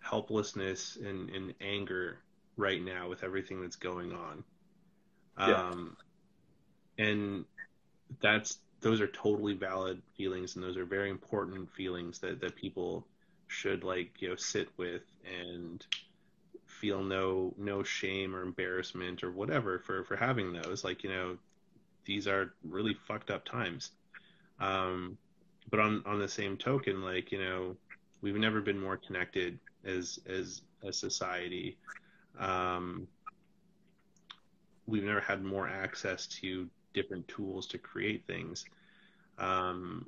helplessness 0.00 0.96
and, 0.96 1.30
and 1.30 1.54
anger 1.60 2.18
right 2.56 2.82
now 2.82 3.08
with 3.08 3.22
everything 3.22 3.60
that's 3.60 3.76
going 3.76 4.12
on. 4.12 4.44
Um, 5.36 5.96
yeah. 6.98 7.06
and 7.06 7.44
that's 8.20 8.58
those 8.80 9.00
are 9.00 9.06
totally 9.08 9.54
valid 9.54 10.02
feelings 10.16 10.54
and 10.56 10.64
those 10.64 10.76
are 10.76 10.84
very 10.84 11.10
important 11.10 11.70
feelings 11.72 12.18
that, 12.20 12.40
that 12.40 12.56
people 12.56 13.06
should 13.46 13.84
like 13.84 14.10
you 14.20 14.28
know 14.28 14.36
sit 14.36 14.68
with 14.76 15.02
and 15.24 15.84
feel 16.80 17.02
no 17.02 17.54
no 17.58 17.82
shame 17.82 18.34
or 18.34 18.42
embarrassment 18.42 19.22
or 19.22 19.30
whatever 19.30 19.78
for 19.78 20.04
for 20.04 20.16
having 20.16 20.52
those. 20.52 20.84
Like 20.84 21.02
you 21.02 21.10
know 21.10 21.36
these 22.04 22.26
are 22.26 22.54
really 22.64 22.94
fucked 22.94 23.30
up 23.30 23.44
times. 23.44 23.92
Um 24.60 25.18
but 25.70 25.80
on 25.80 26.02
on 26.06 26.18
the 26.18 26.28
same 26.28 26.56
token 26.56 27.02
like 27.02 27.32
you 27.32 27.38
know 27.38 27.76
we've 28.20 28.36
never 28.36 28.60
been 28.60 28.80
more 28.80 28.96
connected 28.96 29.58
as 29.84 30.18
as 30.28 30.62
a 30.82 30.92
society. 30.92 31.76
Um 32.38 33.08
we've 34.86 35.04
never 35.04 35.20
had 35.20 35.42
more 35.42 35.68
access 35.68 36.26
to 36.26 36.68
different 36.94 37.26
tools 37.28 37.66
to 37.66 37.78
create 37.78 38.26
things. 38.26 38.64
Um 39.38 40.06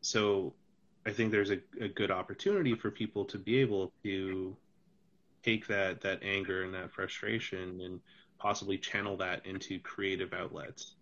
so 0.00 0.52
i 1.06 1.10
think 1.10 1.32
there's 1.32 1.50
a, 1.50 1.58
a 1.80 1.88
good 1.88 2.10
opportunity 2.10 2.74
for 2.74 2.90
people 2.90 3.24
to 3.24 3.38
be 3.38 3.58
able 3.58 3.90
to 4.02 4.54
take 5.44 5.66
that 5.66 6.00
that 6.00 6.22
anger 6.22 6.62
and 6.62 6.74
that 6.74 6.92
frustration 6.92 7.80
and 7.80 8.00
possibly 8.38 8.78
channel 8.78 9.16
that 9.16 9.44
into 9.46 9.78
creative 9.80 10.32
outlets 10.32 10.94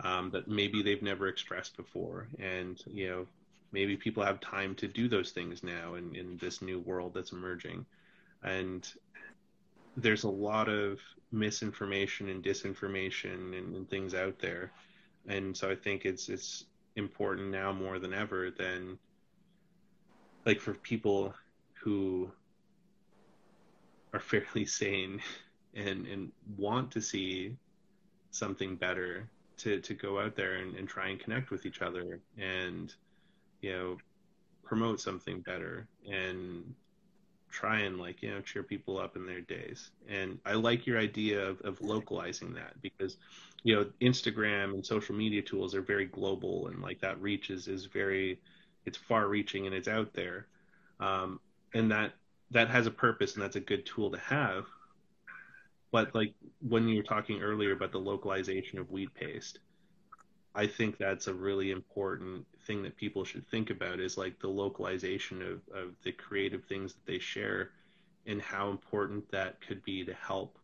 um, 0.00 0.30
that 0.30 0.48
maybe 0.48 0.82
they've 0.82 1.02
never 1.02 1.28
expressed 1.28 1.76
before. 1.76 2.28
And 2.38 2.82
you 2.86 3.08
know 3.08 3.26
maybe 3.72 3.96
people 3.96 4.22
have 4.22 4.40
time 4.40 4.74
to 4.76 4.86
do 4.86 5.08
those 5.08 5.30
things 5.30 5.62
now 5.62 5.94
in, 5.94 6.14
in 6.14 6.36
this 6.38 6.60
new 6.60 6.78
world 6.80 7.14
that's 7.14 7.32
emerging. 7.32 7.86
And 8.42 8.86
there's 9.96 10.24
a 10.24 10.28
lot 10.28 10.68
of 10.68 11.00
misinformation 11.30 12.28
and 12.28 12.44
disinformation 12.44 13.56
and, 13.56 13.74
and 13.74 13.88
things 13.88 14.14
out 14.14 14.38
there. 14.38 14.72
And 15.26 15.56
so 15.56 15.70
i 15.70 15.76
think 15.76 16.04
it's 16.04 16.28
it's 16.28 16.64
important 16.96 17.50
now 17.50 17.72
more 17.72 17.98
than 17.98 18.12
ever 18.12 18.50
than 18.50 18.98
like 20.44 20.60
for 20.60 20.74
people 20.74 21.34
who 21.74 22.30
are 24.12 24.20
fairly 24.20 24.64
sane 24.64 25.20
and 25.74 26.06
and 26.06 26.32
want 26.56 26.90
to 26.90 27.00
see 27.00 27.56
something 28.30 28.76
better 28.76 29.28
to 29.56 29.80
to 29.80 29.94
go 29.94 30.20
out 30.20 30.36
there 30.36 30.56
and, 30.56 30.76
and 30.76 30.88
try 30.88 31.08
and 31.08 31.20
connect 31.20 31.50
with 31.50 31.66
each 31.66 31.82
other 31.82 32.20
and 32.38 32.94
you 33.60 33.72
know 33.72 33.96
promote 34.62 35.00
something 35.00 35.40
better 35.40 35.86
and 36.10 36.74
try 37.50 37.80
and 37.80 37.98
like 37.98 38.22
you 38.22 38.30
know 38.30 38.40
cheer 38.40 38.62
people 38.62 38.98
up 38.98 39.14
in 39.16 39.26
their 39.26 39.42
days. 39.42 39.90
And 40.08 40.38
i 40.46 40.54
like 40.54 40.86
your 40.86 40.98
idea 40.98 41.40
of, 41.46 41.60
of 41.60 41.80
localizing 41.80 42.54
that 42.54 42.80
because 42.80 43.18
you 43.62 43.76
know 43.76 43.86
instagram 44.00 44.72
and 44.72 44.84
social 44.84 45.14
media 45.14 45.42
tools 45.42 45.74
are 45.74 45.82
very 45.82 46.06
global 46.06 46.68
and 46.68 46.80
like 46.80 47.00
that 47.00 47.20
reach 47.20 47.50
is, 47.50 47.68
is 47.68 47.84
very 47.84 48.40
it's 48.84 48.98
far 48.98 49.28
reaching 49.28 49.66
and 49.66 49.74
it's 49.74 49.88
out 49.88 50.12
there. 50.12 50.46
Um, 50.98 51.40
and 51.74 51.90
that 51.90 52.12
that 52.52 52.68
has 52.68 52.86
a 52.86 52.90
purpose 52.90 53.34
and 53.34 53.42
that's 53.42 53.56
a 53.56 53.60
good 53.60 53.84
tool 53.84 54.10
to 54.10 54.18
have. 54.18 54.66
But 55.90 56.14
like 56.14 56.34
when 56.60 56.88
you 56.88 56.98
were 56.98 57.02
talking 57.02 57.42
earlier 57.42 57.72
about 57.72 57.92
the 57.92 57.98
localization 57.98 58.78
of 58.78 58.90
wheat 58.90 59.12
paste, 59.14 59.58
I 60.54 60.66
think 60.66 60.98
that's 60.98 61.28
a 61.28 61.34
really 61.34 61.70
important 61.70 62.46
thing 62.66 62.82
that 62.82 62.96
people 62.96 63.24
should 63.24 63.46
think 63.46 63.70
about 63.70 64.00
is 64.00 64.18
like 64.18 64.38
the 64.38 64.48
localization 64.48 65.42
of, 65.42 65.60
of 65.74 65.94
the 66.02 66.12
creative 66.12 66.64
things 66.64 66.92
that 66.92 67.06
they 67.06 67.18
share 67.18 67.70
and 68.26 68.40
how 68.40 68.70
important 68.70 69.30
that 69.30 69.60
could 69.66 69.82
be 69.84 70.04
to 70.04 70.14
help 70.14 70.58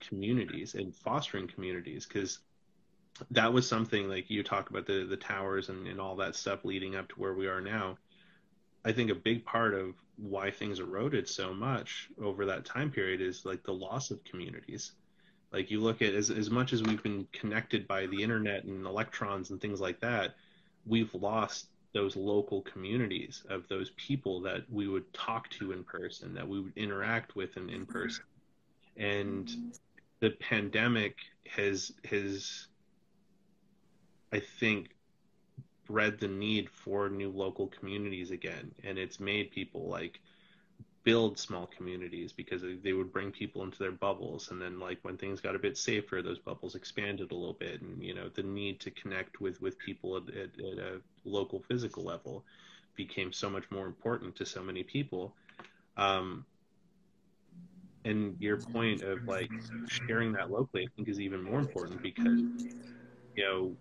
communities 0.00 0.74
and 0.74 0.94
fostering 0.94 1.48
communities 1.48 2.06
because 2.06 2.40
that 3.30 3.52
was 3.52 3.66
something 3.66 4.08
like 4.08 4.28
you 4.28 4.42
talk 4.42 4.68
about 4.68 4.86
the 4.86 5.06
the 5.08 5.16
towers 5.16 5.70
and, 5.70 5.86
and 5.86 5.98
all 5.98 6.16
that 6.16 6.36
stuff 6.36 6.64
leading 6.64 6.94
up 6.94 7.08
to 7.08 7.14
where 7.14 7.32
we 7.32 7.46
are 7.46 7.62
now 7.62 7.96
I 8.86 8.92
think 8.92 9.10
a 9.10 9.16
big 9.16 9.44
part 9.44 9.74
of 9.74 9.96
why 10.16 10.52
things 10.52 10.78
eroded 10.78 11.28
so 11.28 11.52
much 11.52 12.08
over 12.22 12.46
that 12.46 12.64
time 12.64 12.90
period 12.90 13.20
is 13.20 13.44
like 13.44 13.64
the 13.64 13.74
loss 13.74 14.12
of 14.12 14.22
communities. 14.22 14.92
Like 15.52 15.72
you 15.72 15.80
look 15.80 16.02
at 16.02 16.14
as 16.14 16.30
as 16.30 16.50
much 16.50 16.72
as 16.72 16.84
we've 16.84 17.02
been 17.02 17.26
connected 17.32 17.88
by 17.88 18.06
the 18.06 18.22
internet 18.22 18.62
and 18.62 18.86
electrons 18.86 19.50
and 19.50 19.60
things 19.60 19.80
like 19.80 19.98
that, 20.00 20.36
we've 20.86 21.12
lost 21.14 21.66
those 21.94 22.14
local 22.14 22.62
communities 22.62 23.42
of 23.48 23.66
those 23.66 23.90
people 23.96 24.40
that 24.42 24.62
we 24.70 24.86
would 24.86 25.12
talk 25.12 25.50
to 25.50 25.72
in 25.72 25.82
person, 25.82 26.32
that 26.34 26.46
we 26.46 26.60
would 26.60 26.76
interact 26.76 27.34
with 27.34 27.56
in, 27.56 27.68
in 27.68 27.86
person. 27.86 28.22
And 28.96 29.50
the 30.20 30.30
pandemic 30.30 31.16
has 31.48 31.90
has 32.08 32.68
I 34.32 34.40
think 34.60 34.95
bred 35.86 36.18
the 36.18 36.28
need 36.28 36.70
for 36.70 37.08
new 37.08 37.30
local 37.30 37.68
communities 37.68 38.30
again. 38.30 38.74
And 38.84 38.98
it's 38.98 39.20
made 39.20 39.50
people 39.50 39.88
like 39.88 40.20
build 41.04 41.38
small 41.38 41.66
communities 41.66 42.32
because 42.32 42.62
they 42.82 42.92
would 42.92 43.12
bring 43.12 43.30
people 43.30 43.62
into 43.62 43.78
their 43.78 43.92
bubbles. 43.92 44.50
And 44.50 44.60
then 44.60 44.80
like 44.80 44.98
when 45.02 45.16
things 45.16 45.40
got 45.40 45.54
a 45.54 45.60
bit 45.60 45.78
safer 45.78 46.22
those 46.22 46.38
bubbles 46.38 46.74
expanded 46.74 47.30
a 47.30 47.34
little 47.34 47.54
bit. 47.54 47.82
And 47.82 48.02
you 48.02 48.14
know 48.14 48.28
the 48.28 48.42
need 48.42 48.80
to 48.80 48.90
connect 48.90 49.40
with 49.40 49.60
with 49.60 49.78
people 49.78 50.16
at, 50.16 50.28
at, 50.30 50.50
at 50.58 50.78
a 50.78 51.00
local 51.24 51.62
physical 51.68 52.04
level 52.04 52.44
became 52.96 53.32
so 53.32 53.48
much 53.50 53.70
more 53.70 53.86
important 53.86 54.36
to 54.36 54.46
so 54.46 54.62
many 54.62 54.82
people. 54.82 55.34
Um, 55.96 56.44
and 58.04 58.36
your 58.40 58.58
point 58.58 59.02
of 59.02 59.26
like 59.26 59.52
sharing 59.88 60.32
that 60.32 60.50
locally 60.50 60.84
i 60.84 60.88
think 60.96 61.08
is 61.08 61.20
even 61.20 61.42
more 61.42 61.58
important 61.60 62.00
because 62.02 62.40
you 63.36 63.44
know 63.44 63.72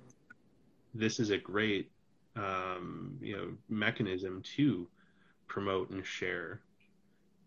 this 0.93 1.19
is 1.19 1.29
a 1.29 1.37
great 1.37 1.91
um, 2.35 3.17
you 3.21 3.35
know 3.35 3.47
mechanism 3.69 4.41
to 4.55 4.87
promote 5.47 5.89
and 5.89 6.05
share 6.05 6.61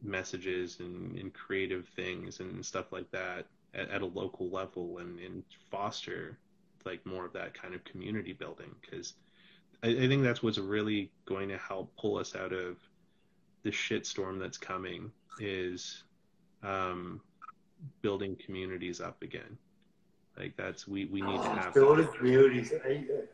messages 0.03 0.79
and, 0.81 1.17
and 1.19 1.35
creative 1.35 1.87
things 1.97 2.41
and 2.41 2.65
stuff 2.65 2.93
like 2.93 3.11
that 3.11 3.47
at, 3.75 3.91
at 3.91 4.03
a 4.03 4.07
local 4.07 4.49
level 4.49 4.99
and, 4.99 5.19
and, 5.19 5.43
foster 5.71 6.39
like 6.87 7.05
more 7.05 7.27
of 7.27 7.33
that 7.33 7.53
kind 7.53 7.75
of 7.75 7.85
community 7.85 8.33
building. 8.33 8.71
Because 8.81 9.15
I, 9.83 9.89
I, 9.89 10.09
think 10.09 10.23
that's 10.23 10.43
what's 10.43 10.57
really 10.57 11.11
going 11.27 11.49
to 11.49 11.59
help 11.59 11.95
pull 11.97 12.17
us 12.17 12.35
out 12.37 12.53
of 12.53 12.77
the 13.65 13.71
shitstorm 13.71 14.39
that's 14.39 14.57
coming 14.57 15.11
is 15.41 16.05
um, 16.63 17.21
building 18.01 18.37
communities 18.45 19.01
up 19.01 19.21
again. 19.23 19.59
Like 20.39 20.57
that's 20.57 20.87
we 20.87 21.07
we 21.07 21.21
need 21.21 21.43
to 21.43 21.49
have 21.49 21.75
building 21.75 22.09
communities. 22.17 22.73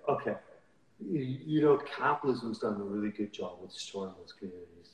Okay 0.09 0.35
you 1.11 1.61
know, 1.61 1.77
capitalism's 1.79 2.59
done 2.59 2.81
a 2.81 2.85
really 2.85 3.11
good 3.11 3.33
job 3.33 3.59
with 3.61 3.73
destroying 3.73 4.13
those 4.19 4.33
communities. 4.33 4.93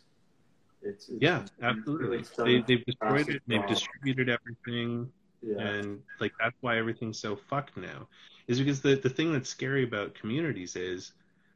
It's, 0.82 1.08
it's 1.08 1.22
yeah, 1.22 1.44
absolutely. 1.62 2.24
They, 2.38 2.74
have 2.74 2.84
destroyed 2.84 3.28
it. 3.28 3.42
They've 3.46 3.66
distributed 3.66 4.28
everything, 4.28 5.12
yeah. 5.42 5.58
and 5.58 6.00
like 6.20 6.32
that's 6.40 6.56
why 6.62 6.78
everything's 6.78 7.18
so 7.18 7.36
fucked 7.36 7.76
now. 7.76 8.08
Is 8.48 8.58
because 8.58 8.80
the 8.80 8.96
the 8.96 9.10
thing 9.10 9.32
that's 9.32 9.48
scary 9.48 9.84
about 9.84 10.14
communities 10.14 10.76
is 10.76 11.12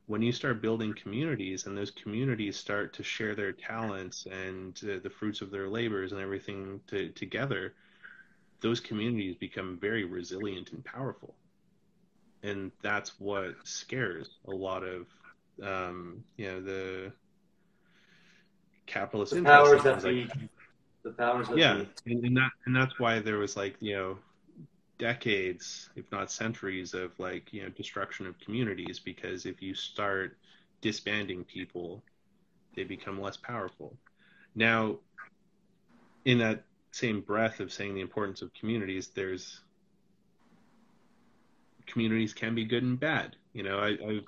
when 0.06 0.20
you 0.20 0.32
start 0.32 0.60
building 0.60 0.92
communities 0.94 1.64
and 1.66 1.76
those 1.76 1.90
communities 1.90 2.56
start 2.56 2.92
to 2.92 3.02
share 3.02 3.34
their 3.34 3.52
talents 3.52 4.26
and 4.26 4.78
uh, 4.84 4.98
the 5.02 5.08
fruits 5.08 5.40
of 5.40 5.50
their 5.50 5.68
labors 5.68 6.12
and 6.12 6.20
everything 6.20 6.78
to, 6.86 7.08
together, 7.10 7.72
those 8.60 8.80
communities 8.80 9.34
become 9.36 9.78
very 9.80 10.04
resilient 10.04 10.72
and 10.72 10.84
powerful 10.84 11.34
and 12.44 12.70
that's 12.82 13.18
what 13.18 13.54
scares 13.64 14.28
a 14.46 14.50
lot 14.50 14.84
of 14.84 15.06
um, 15.62 16.22
you 16.36 16.46
know 16.46 16.60
the 16.60 17.12
capitalist 18.86 19.34
The 19.34 19.42
powers 19.42 19.82
that 19.82 20.02
things 20.02 20.28
like. 20.30 20.50
The 21.02 21.10
powers 21.10 21.48
that 21.48 21.58
yeah, 21.58 21.82
be. 22.04 22.12
and, 22.12 22.24
and 22.24 22.36
that 22.36 22.50
and 22.66 22.76
that's 22.76 22.98
why 22.98 23.18
there 23.18 23.38
was 23.38 23.56
like 23.56 23.76
you 23.80 23.96
know 23.96 24.18
decades, 24.98 25.88
if 25.96 26.10
not 26.12 26.30
centuries, 26.30 26.94
of 26.94 27.18
like 27.18 27.52
you 27.52 27.62
know 27.62 27.70
destruction 27.70 28.26
of 28.26 28.38
communities 28.38 29.00
because 29.00 29.46
if 29.46 29.62
you 29.62 29.74
start 29.74 30.36
disbanding 30.80 31.44
people, 31.44 32.02
they 32.76 32.84
become 32.84 33.20
less 33.20 33.36
powerful. 33.36 33.96
Now, 34.54 34.96
in 36.24 36.38
that 36.38 36.64
same 36.92 37.20
breath 37.20 37.60
of 37.60 37.72
saying 37.72 37.94
the 37.94 38.00
importance 38.00 38.42
of 38.42 38.52
communities, 38.54 39.08
there's 39.08 39.60
communities 41.86 42.32
can 42.32 42.54
be 42.54 42.64
good 42.64 42.82
and 42.82 42.98
bad. 42.98 43.36
You 43.52 43.62
know, 43.62 43.78
I, 43.78 43.90
I'm 43.90 44.24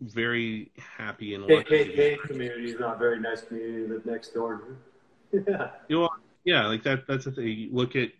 very 0.00 0.70
happy 0.78 1.34
and 1.34 1.44
lucky. 1.44 1.64
to 1.64 1.70
be- 1.70 1.92
KKK 1.92 2.22
community 2.22 2.70
is 2.70 2.80
not 2.80 2.96
a 2.96 2.98
very 2.98 3.20
nice 3.20 3.42
community 3.42 3.86
to 3.86 3.94
live 3.94 4.06
next 4.06 4.34
door. 4.34 4.62
Yeah. 5.32 5.70
You 5.88 6.00
know, 6.00 6.08
yeah, 6.44 6.66
like 6.66 6.82
that. 6.84 7.06
That's 7.06 7.26
the 7.26 7.32
thing. 7.32 7.46
You 7.46 7.68
look 7.72 7.94
at 7.96 8.10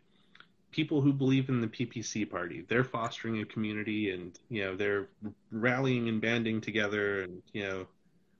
people 0.71 1.01
who 1.01 1.13
believe 1.13 1.49
in 1.49 1.61
the 1.61 1.67
PPC 1.67 2.29
party. 2.31 2.65
They're 2.69 2.85
fostering 2.85 3.41
a 3.41 3.45
community, 3.45 4.11
and 4.11 4.39
you 4.49 4.65
know, 4.65 4.77
they're 4.77 5.09
rallying 5.51 6.09
and 6.09 6.21
banding 6.21 6.61
together. 6.61 7.23
And 7.23 7.43
you 7.53 7.63
know, 7.63 7.87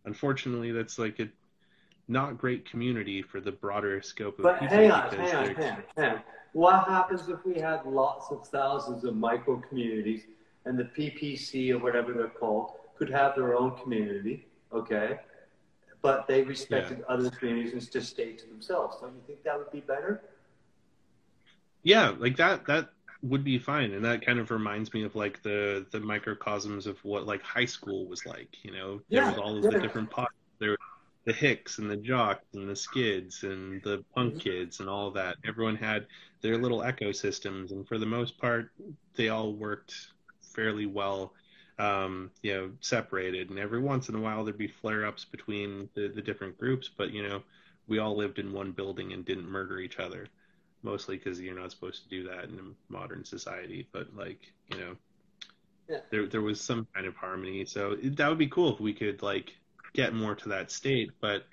unfortunately, 0.05 0.73
that's 0.73 0.99
like 0.99 1.19
a 1.19 1.29
not 2.09 2.37
great 2.39 2.69
community 2.69 3.23
for 3.23 3.41
the 3.41 3.53
broader 3.53 4.03
scope 4.03 4.39
of 4.39 4.43
But 4.43 4.59
hang 4.59 4.91
on, 4.91 5.11
hang 5.11 5.21
on, 5.21 5.55
hang 5.55 5.57
on, 5.57 5.85
hang 5.97 6.11
on. 6.11 6.23
What 6.53 6.85
happens 6.89 7.29
if 7.29 7.45
we 7.45 7.61
had 7.61 7.85
lots 7.87 8.31
of 8.31 8.47
thousands 8.49 9.05
of 9.05 9.17
micro 9.17 9.57
communities 9.69 10.23
and 10.65 10.79
the 10.79 10.85
PPC 10.85 11.71
or 11.73 11.79
whatever 11.79 12.13
they're 12.13 12.29
called 12.29 12.73
could 12.99 13.11
have 13.11 13.35
their 13.35 13.57
own 13.57 13.77
community, 13.79 14.47
okay? 14.73 15.21
But 16.03 16.27
they 16.27 16.43
respected 16.43 17.03
other 17.09 17.31
communities 17.31 17.73
and 17.73 17.91
just 17.93 18.11
stayed 18.11 18.39
to 18.39 18.47
themselves. 18.49 18.97
Don't 19.01 19.15
you 19.15 19.23
think 19.27 19.43
that 19.45 19.59
would 19.59 19.71
be 19.71 19.81
better? 19.81 20.23
Yeah, 21.83 22.15
like 22.19 22.37
that. 22.37 22.67
That 22.67 22.91
would 23.23 23.45
be 23.45 23.59
fine, 23.59 23.93
and 23.93 24.05
that 24.05 24.25
kind 24.25 24.39
of 24.39 24.51
reminds 24.51 24.93
me 24.93 25.05
of 25.05 25.15
like 25.15 25.43
the 25.43 25.87
the 25.91 26.01
microcosms 26.01 26.87
of 26.87 27.03
what 27.05 27.27
like 27.27 27.43
high 27.43 27.65
school 27.67 28.07
was 28.07 28.25
like. 28.27 28.63
You 28.63 28.73
know, 28.73 29.01
there 29.11 29.23
Yeah, 29.23 29.31
was 29.31 29.39
all 29.39 29.57
of 29.59 29.65
yeah. 29.65 29.71
the 29.71 29.81
different 29.81 30.11
pots. 30.11 30.33
There, 30.59 30.77
the 31.31 31.37
Hicks 31.37 31.79
and 31.79 31.89
the 31.91 31.97
Jocks 31.97 32.45
and 32.55 32.69
the 32.69 32.75
Skids 32.77 33.45
and 33.45 33.81
the 33.83 34.05
Punk 34.15 34.35
Mhm. 34.35 34.41
Kids 34.41 34.81
and 34.81 34.89
all 34.89 35.13
that. 35.13 35.37
Everyone 35.45 35.77
had 35.77 36.07
their 36.43 36.59
little 36.59 36.81
ecosystems, 36.81 37.71
and 37.71 37.87
for 37.87 37.99
the 37.99 38.07
most 38.07 38.37
part, 38.39 38.73
they 39.15 39.29
all 39.29 39.53
worked 39.55 39.95
fairly 40.55 40.87
well. 40.87 41.33
Um, 41.79 42.31
you 42.43 42.53
know, 42.55 42.73
separated, 42.81 43.49
and 43.51 43.59
every 43.59 43.81
once 43.81 44.09
in 44.11 44.15
a 44.15 44.21
while 44.21 44.45
there'd 44.45 44.59
be 44.59 44.69
flare-ups 44.69 45.25
between 45.25 45.89
the, 45.95 46.09
the 46.09 46.21
different 46.21 46.59
groups, 46.59 46.91
but 46.99 47.11
you 47.13 47.23
know, 47.23 47.43
we 47.87 47.99
all 47.99 48.17
lived 48.17 48.39
in 48.39 48.53
one 48.53 48.73
building 48.73 49.13
and 49.13 49.25
didn't 49.25 49.49
murder 49.49 49.79
each 49.79 49.99
other 49.99 50.27
mostly 50.83 51.17
because 51.17 51.41
you're 51.41 51.59
not 51.59 51.71
supposed 51.71 52.03
to 52.03 52.09
do 52.11 52.25
that 52.25 52.45
in 52.45 52.59
a 52.59 52.93
modern 52.93 53.25
society. 53.25 53.89
But 53.93 54.15
like, 54.15 54.53
you 54.69 54.79
know, 54.79 54.97
Yeah. 55.89 56.01
there 56.11 56.27
there 56.27 56.43
was 56.43 56.61
some 56.61 56.87
kind 56.95 57.07
of 57.07 57.17
harmony. 57.17 57.65
So 57.65 57.93
it, 57.93 58.17
that 58.17 58.29
would 58.29 58.39
be 58.39 58.49
cool 58.49 58.75
if 58.75 58.81
we 58.81 58.93
could 58.93 59.23
like 59.23 59.60
get 59.93 60.15
more 60.15 60.35
to 60.35 60.49
that 60.51 60.71
state. 60.71 61.11
But 61.21 61.47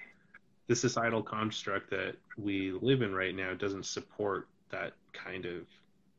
the 0.68 0.76
societal 0.76 1.24
construct 1.24 1.90
that 1.92 2.16
we 2.38 2.72
live 2.72 3.02
in 3.02 3.14
right 3.14 3.36
now 3.36 3.54
doesn't 3.54 3.86
support 3.86 4.48
that 4.70 4.94
kind 5.14 5.46
of 5.46 5.66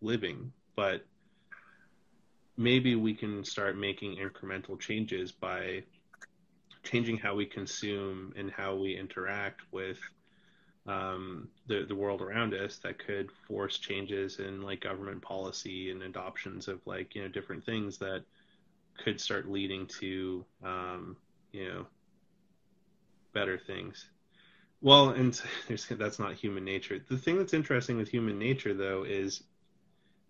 living. 0.00 0.52
But 0.74 1.04
maybe 2.56 2.96
we 2.96 3.14
can 3.14 3.44
start 3.44 3.78
making 3.78 4.16
incremental 4.16 4.78
changes 4.78 5.32
by 5.32 5.82
changing 6.82 7.18
how 7.18 7.34
we 7.34 7.46
consume 7.46 8.32
and 8.36 8.50
how 8.50 8.74
we 8.74 8.96
interact 8.96 9.60
with 9.72 9.98
um, 10.86 11.48
the 11.66 11.84
the 11.86 11.94
world 11.94 12.22
around 12.22 12.54
us 12.54 12.78
that 12.78 12.98
could 12.98 13.30
force 13.46 13.78
changes 13.78 14.38
in 14.38 14.62
like 14.62 14.80
government 14.80 15.20
policy 15.20 15.90
and 15.90 16.02
adoptions 16.02 16.66
of 16.66 16.80
like 16.86 17.14
you 17.14 17.22
know 17.22 17.28
different 17.28 17.64
things 17.64 17.98
that 17.98 18.24
could 19.04 19.20
start 19.20 19.50
leading 19.50 19.86
to 19.86 20.44
um, 20.64 21.16
you 21.52 21.68
know 21.68 21.86
better 23.38 23.58
things. 23.58 24.08
Well, 24.80 25.10
and 25.10 25.40
there's, 25.68 25.86
that's 25.86 26.18
not 26.18 26.34
human 26.34 26.64
nature. 26.64 26.98
The 27.08 27.18
thing 27.18 27.38
that's 27.38 27.54
interesting 27.54 27.96
with 27.96 28.08
human 28.08 28.38
nature 28.38 28.74
though 28.74 29.04
is 29.04 29.42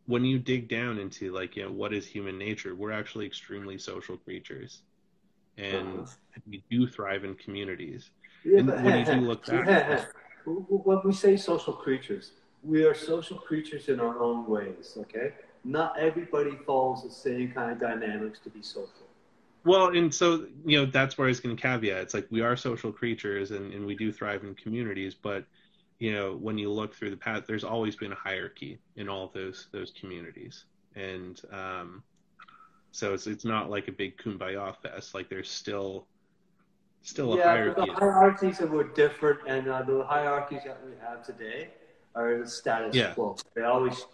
when 0.06 0.24
you 0.24 0.38
dig 0.38 0.68
down 0.68 0.98
into 0.98 1.32
like 1.32 1.56
you 1.56 1.64
know 1.64 1.72
what 1.72 1.92
is 1.92 2.06
human 2.06 2.38
nature, 2.38 2.74
we're 2.74 2.92
actually 2.92 3.26
extremely 3.26 3.78
social 3.78 4.16
creatures, 4.16 4.82
and 5.58 6.06
Uh-huh. 6.06 6.40
we 6.50 6.62
do 6.70 6.86
thrive 6.86 7.24
in 7.24 7.34
communities. 7.34 8.10
Yeah, 8.44 8.58
And 8.60 8.66
but 8.68 8.82
when 8.82 8.94
you 8.96 9.04
do 9.04 9.20
look 9.30 9.46
back- 9.52 9.66
hey. 9.66 10.04
when 10.46 11.00
we 11.04 11.12
say 11.12 11.36
social 11.36 11.74
creatures, 11.74 12.32
we 12.62 12.84
are 12.84 12.94
social 12.94 13.38
creatures 13.38 13.88
in 13.88 14.00
our 14.00 14.18
own 14.20 14.46
ways. 14.46 14.96
Okay, 15.02 15.32
not 15.64 15.98
everybody 15.98 16.52
follows 16.66 17.02
the 17.02 17.10
same 17.10 17.52
kind 17.52 17.70
of 17.72 17.78
dynamics 17.78 18.38
to 18.44 18.50
be 18.50 18.62
social. 18.62 19.07
Well, 19.64 19.88
and 19.88 20.14
so 20.14 20.46
you 20.64 20.78
know 20.78 20.86
that's 20.86 21.18
where 21.18 21.26
I 21.26 21.30
was 21.30 21.40
going 21.40 21.56
to 21.56 21.60
caveat. 21.60 22.02
It's 22.02 22.14
like 22.14 22.26
we 22.30 22.40
are 22.40 22.56
social 22.56 22.92
creatures, 22.92 23.50
and, 23.50 23.72
and 23.72 23.84
we 23.86 23.94
do 23.94 24.12
thrive 24.12 24.44
in 24.44 24.54
communities. 24.54 25.14
But 25.14 25.44
you 25.98 26.12
know, 26.12 26.36
when 26.36 26.58
you 26.58 26.70
look 26.70 26.94
through 26.94 27.10
the 27.10 27.16
path, 27.16 27.44
there's 27.46 27.64
always 27.64 27.96
been 27.96 28.12
a 28.12 28.16
hierarchy 28.16 28.78
in 28.96 29.08
all 29.08 29.30
those 29.34 29.68
those 29.72 29.92
communities, 29.98 30.64
and 30.94 31.40
um, 31.52 32.02
so 32.92 33.14
it's 33.14 33.26
it's 33.26 33.44
not 33.44 33.68
like 33.70 33.88
a 33.88 33.92
big 33.92 34.16
kumbaya 34.16 34.74
fest. 34.82 35.14
Like 35.14 35.28
there's 35.28 35.50
still 35.50 36.06
still 37.02 37.34
a 37.34 37.36
yeah, 37.36 37.44
but 37.44 37.76
hierarchy. 37.76 37.90
the 37.90 37.98
hierarchies 37.98 38.58
that 38.58 38.70
were 38.70 38.84
different, 38.84 39.40
and 39.46 39.68
uh, 39.68 39.82
the 39.82 40.04
hierarchies 40.04 40.62
that 40.64 40.78
we 40.84 40.92
have 41.00 41.24
today 41.24 41.68
are 42.14 42.38
the 42.38 42.48
status 42.48 42.94
Yeah. 42.94 43.14
quo. 43.14 43.36
They 43.54 43.62
always 43.62 44.04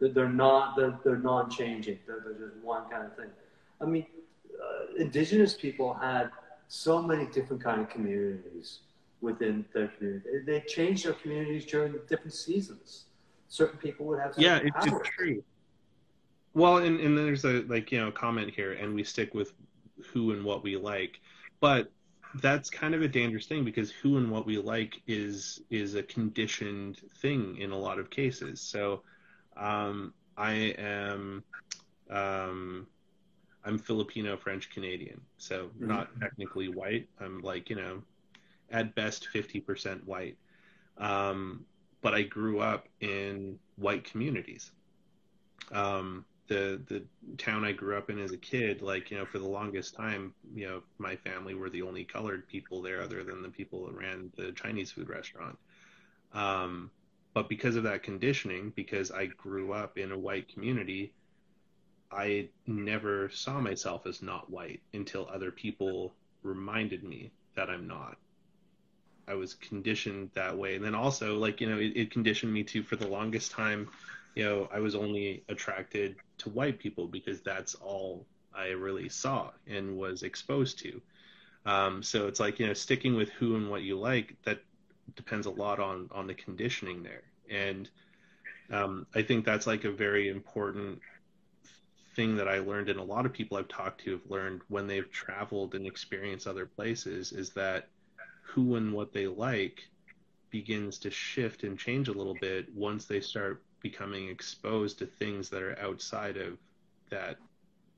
they're 0.00 0.28
not 0.28 0.76
they're, 0.76 0.98
they're 1.04 1.16
non-changing. 1.18 1.98
They're, 2.06 2.20
they're 2.24 2.48
just 2.48 2.62
one 2.62 2.88
kind 2.90 3.06
of 3.06 3.16
thing. 3.16 3.30
I 3.80 3.84
mean, 3.84 4.06
indigenous 4.98 5.54
people 5.54 5.94
had 5.94 6.30
so 6.68 7.02
many 7.02 7.26
different 7.26 7.62
kind 7.62 7.80
of 7.80 7.88
communities 7.88 8.80
within 9.20 9.64
their 9.72 9.88
community. 9.88 10.26
They 10.46 10.60
changed 10.60 11.06
their 11.06 11.12
communities 11.14 11.64
during 11.64 11.94
different 12.08 12.34
seasons. 12.34 13.04
Certain 13.48 13.78
people 13.78 14.06
would 14.06 14.18
have 14.18 14.34
yeah, 14.36 14.60
it's 14.62 14.86
true. 15.16 15.42
Well, 16.54 16.78
and, 16.78 17.00
and 17.00 17.16
then 17.16 17.24
there's 17.24 17.44
a 17.44 17.62
like 17.62 17.92
you 17.92 18.00
know 18.00 18.10
comment 18.10 18.52
here, 18.54 18.72
and 18.72 18.94
we 18.94 19.04
stick 19.04 19.34
with 19.34 19.52
who 20.12 20.32
and 20.32 20.44
what 20.44 20.62
we 20.62 20.76
like, 20.76 21.20
but 21.60 21.90
that's 22.36 22.70
kind 22.70 22.94
of 22.94 23.02
a 23.02 23.08
dangerous 23.08 23.46
thing 23.46 23.64
because 23.64 23.90
who 23.90 24.16
and 24.16 24.30
what 24.30 24.46
we 24.46 24.58
like 24.58 25.00
is 25.06 25.60
is 25.70 25.94
a 25.94 26.02
conditioned 26.02 27.00
thing 27.20 27.56
in 27.58 27.70
a 27.70 27.78
lot 27.78 27.98
of 27.98 28.10
cases. 28.10 28.60
So, 28.60 29.02
um, 29.56 30.14
I 30.36 30.52
am, 30.78 31.44
um, 32.10 32.86
I'm 33.64 33.78
Filipino 33.78 34.36
French 34.36 34.70
Canadian, 34.70 35.20
so 35.38 35.70
Mhm. 35.80 35.88
not 35.88 36.08
technically 36.20 36.68
white. 36.68 37.08
I'm 37.20 37.40
like 37.42 37.70
you 37.70 37.76
know, 37.76 38.02
at 38.70 38.94
best 38.94 39.28
fifty 39.28 39.60
percent 39.60 40.06
white. 40.06 40.36
Um, 40.98 41.66
but 42.02 42.14
I 42.14 42.22
grew 42.22 42.60
up 42.60 42.88
in 43.00 43.58
white 43.76 44.04
communities. 44.04 44.72
Um, 45.72 46.24
the 46.48 46.82
the 46.88 47.04
town 47.38 47.64
I 47.64 47.72
grew 47.72 47.96
up 47.96 48.10
in 48.10 48.18
as 48.18 48.32
a 48.32 48.36
kid, 48.36 48.82
like 48.82 49.10
you 49.10 49.18
know, 49.18 49.24
for 49.26 49.38
the 49.38 49.46
longest 49.48 49.94
time, 49.94 50.34
you 50.54 50.66
know, 50.68 50.82
my 50.98 51.16
family 51.16 51.54
were 51.54 51.70
the 51.70 51.82
only 51.82 52.04
colored 52.04 52.46
people 52.48 52.82
there, 52.82 53.00
other 53.00 53.24
than 53.24 53.42
the 53.42 53.48
people 53.48 53.86
that 53.86 53.94
ran 53.94 54.30
the 54.36 54.52
Chinese 54.52 54.92
food 54.92 55.08
restaurant. 55.08 55.58
Um, 56.32 56.90
but 57.34 57.48
because 57.48 57.76
of 57.76 57.84
that 57.84 58.02
conditioning, 58.02 58.72
because 58.76 59.10
I 59.10 59.26
grew 59.26 59.72
up 59.72 59.98
in 59.98 60.12
a 60.12 60.18
white 60.18 60.48
community, 60.48 61.14
I 62.12 62.48
never 62.66 63.30
saw 63.30 63.60
myself 63.60 64.06
as 64.06 64.22
not 64.22 64.50
white 64.50 64.80
until 64.92 65.28
other 65.32 65.50
people 65.50 66.12
reminded 66.42 67.04
me 67.04 67.30
that 67.56 67.70
I'm 67.70 67.86
not. 67.86 68.16
I 69.28 69.34
was 69.34 69.54
conditioned 69.54 70.30
that 70.34 70.56
way. 70.56 70.74
And 70.74 70.84
then 70.84 70.94
also, 70.94 71.38
like, 71.38 71.60
you 71.60 71.68
know, 71.68 71.78
it, 71.78 71.92
it 71.96 72.10
conditioned 72.10 72.52
me 72.52 72.64
to, 72.64 72.82
for 72.82 72.96
the 72.96 73.06
longest 73.06 73.52
time, 73.52 73.88
you 74.34 74.44
know, 74.44 74.68
I 74.72 74.80
was 74.80 74.94
only 74.94 75.44
attracted 75.48 76.16
to 76.38 76.50
white 76.50 76.78
people 76.78 77.06
because 77.06 77.40
that's 77.40 77.74
all 77.76 78.26
I 78.54 78.68
really 78.68 79.08
saw 79.08 79.50
and 79.66 79.96
was 79.96 80.22
exposed 80.22 80.78
to. 80.80 81.00
Um, 81.64 82.02
so 82.02 82.26
it's 82.26 82.40
like, 82.40 82.58
you 82.58 82.66
know, 82.66 82.74
sticking 82.74 83.14
with 83.14 83.30
who 83.30 83.56
and 83.56 83.70
what 83.70 83.82
you 83.82 83.98
like, 83.98 84.34
that 84.44 84.62
depends 85.14 85.46
a 85.46 85.50
lot 85.50 85.78
on, 85.78 86.08
on 86.12 86.26
the 86.26 86.34
conditioning 86.34 87.02
there. 87.02 87.22
And 87.48 87.88
um, 88.70 89.06
I 89.14 89.22
think 89.22 89.44
that's 89.44 89.66
like 89.66 89.84
a 89.84 89.92
very 89.92 90.28
important 90.28 91.00
thing 92.14 92.36
that 92.36 92.48
I 92.48 92.58
learned, 92.58 92.88
and 92.88 93.00
a 93.00 93.04
lot 93.04 93.26
of 93.26 93.32
people 93.32 93.56
I've 93.56 93.68
talked 93.68 94.02
to 94.02 94.12
have 94.12 94.30
learned 94.30 94.62
when 94.68 94.86
they've 94.86 95.10
traveled 95.10 95.74
and 95.74 95.86
experienced 95.86 96.46
other 96.46 96.66
places, 96.66 97.32
is 97.32 97.50
that 97.50 97.88
who 98.42 98.76
and 98.76 98.92
what 98.92 99.12
they 99.12 99.26
like 99.26 99.88
begins 100.50 100.98
to 100.98 101.10
shift 101.10 101.64
and 101.64 101.78
change 101.78 102.08
a 102.08 102.12
little 102.12 102.36
bit 102.40 102.72
once 102.74 103.06
they 103.06 103.20
start 103.20 103.62
becoming 103.80 104.28
exposed 104.28 104.98
to 104.98 105.06
things 105.06 105.48
that 105.48 105.62
are 105.62 105.78
outside 105.80 106.36
of 106.36 106.58
that 107.10 107.36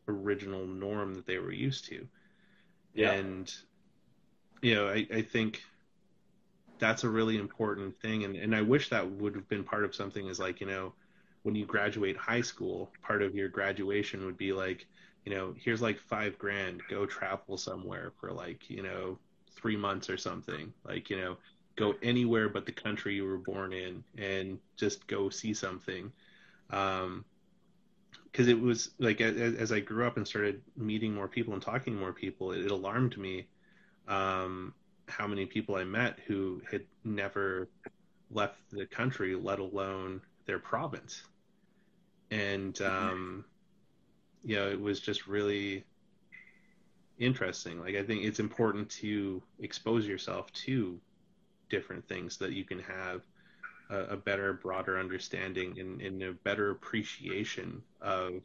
original 0.08 0.66
norm 0.66 1.14
that 1.14 1.26
they 1.26 1.38
were 1.38 1.52
used 1.52 1.84
to. 1.86 2.06
Yeah. 2.94 3.12
And 3.12 3.52
you 4.62 4.74
know, 4.74 4.88
I, 4.88 5.06
I 5.12 5.22
think 5.22 5.62
that's 6.78 7.04
a 7.04 7.08
really 7.08 7.38
important 7.38 7.96
thing 7.96 8.24
and, 8.24 8.36
and 8.36 8.54
I 8.54 8.62
wish 8.62 8.88
that 8.90 9.10
would 9.10 9.34
have 9.34 9.48
been 9.48 9.64
part 9.64 9.84
of 9.84 9.94
something 9.94 10.26
is 10.26 10.38
like, 10.38 10.60
you 10.60 10.66
know, 10.66 10.92
when 11.44 11.54
you 11.54 11.66
graduate 11.66 12.16
high 12.16 12.40
school, 12.40 12.90
part 13.02 13.22
of 13.22 13.34
your 13.34 13.48
graduation 13.48 14.24
would 14.24 14.36
be 14.36 14.52
like, 14.52 14.86
you 15.24 15.34
know, 15.34 15.54
here's 15.58 15.82
like 15.82 15.98
five 15.98 16.38
grand, 16.38 16.80
go 16.88 17.06
travel 17.06 17.56
somewhere 17.56 18.12
for 18.18 18.32
like, 18.32 18.68
you 18.68 18.82
know, 18.82 19.18
three 19.52 19.76
months 19.76 20.10
or 20.10 20.16
something. 20.16 20.72
Like, 20.86 21.10
you 21.10 21.18
know, 21.18 21.36
go 21.76 21.94
anywhere 22.02 22.48
but 22.48 22.66
the 22.66 22.72
country 22.72 23.14
you 23.14 23.26
were 23.26 23.38
born 23.38 23.72
in 23.72 24.02
and 24.16 24.58
just 24.76 25.06
go 25.06 25.28
see 25.28 25.52
something. 25.54 26.10
Um, 26.70 27.24
because 28.32 28.48
it 28.48 28.60
was 28.60 28.90
like 28.98 29.20
as, 29.20 29.54
as, 29.54 29.70
I 29.70 29.78
grew 29.78 30.06
up 30.06 30.16
and 30.16 30.26
started 30.26 30.60
meeting 30.76 31.14
more 31.14 31.28
people 31.28 31.52
and 31.52 31.62
talking 31.62 31.94
to 31.94 32.00
more 32.00 32.12
people, 32.12 32.50
it, 32.50 32.64
it 32.64 32.70
alarmed 32.70 33.16
me 33.16 33.46
um, 34.08 34.74
how 35.06 35.28
many 35.28 35.46
people 35.46 35.76
I 35.76 35.84
met 35.84 36.18
who 36.26 36.60
had 36.68 36.84
never 37.04 37.68
left 38.30 38.58
the 38.72 38.86
country, 38.86 39.36
let 39.36 39.60
alone 39.60 40.20
their 40.46 40.58
province. 40.58 41.22
And 42.30 42.80
um, 42.82 43.44
you 44.42 44.56
know, 44.56 44.68
it 44.68 44.80
was 44.80 45.00
just 45.00 45.26
really 45.26 45.84
interesting. 47.18 47.80
Like 47.80 47.94
I 47.96 48.02
think 48.02 48.24
it's 48.24 48.40
important 48.40 48.88
to 48.90 49.42
expose 49.60 50.06
yourself 50.06 50.52
to 50.52 51.00
different 51.70 52.06
things 52.08 52.36
that 52.38 52.52
you 52.52 52.64
can 52.64 52.80
have 52.80 53.22
a, 53.90 53.98
a 54.14 54.16
better, 54.16 54.52
broader 54.52 54.98
understanding 54.98 55.78
and, 55.78 56.00
and, 56.00 56.22
a 56.22 56.32
better 56.32 56.70
appreciation 56.70 57.82
of 58.00 58.42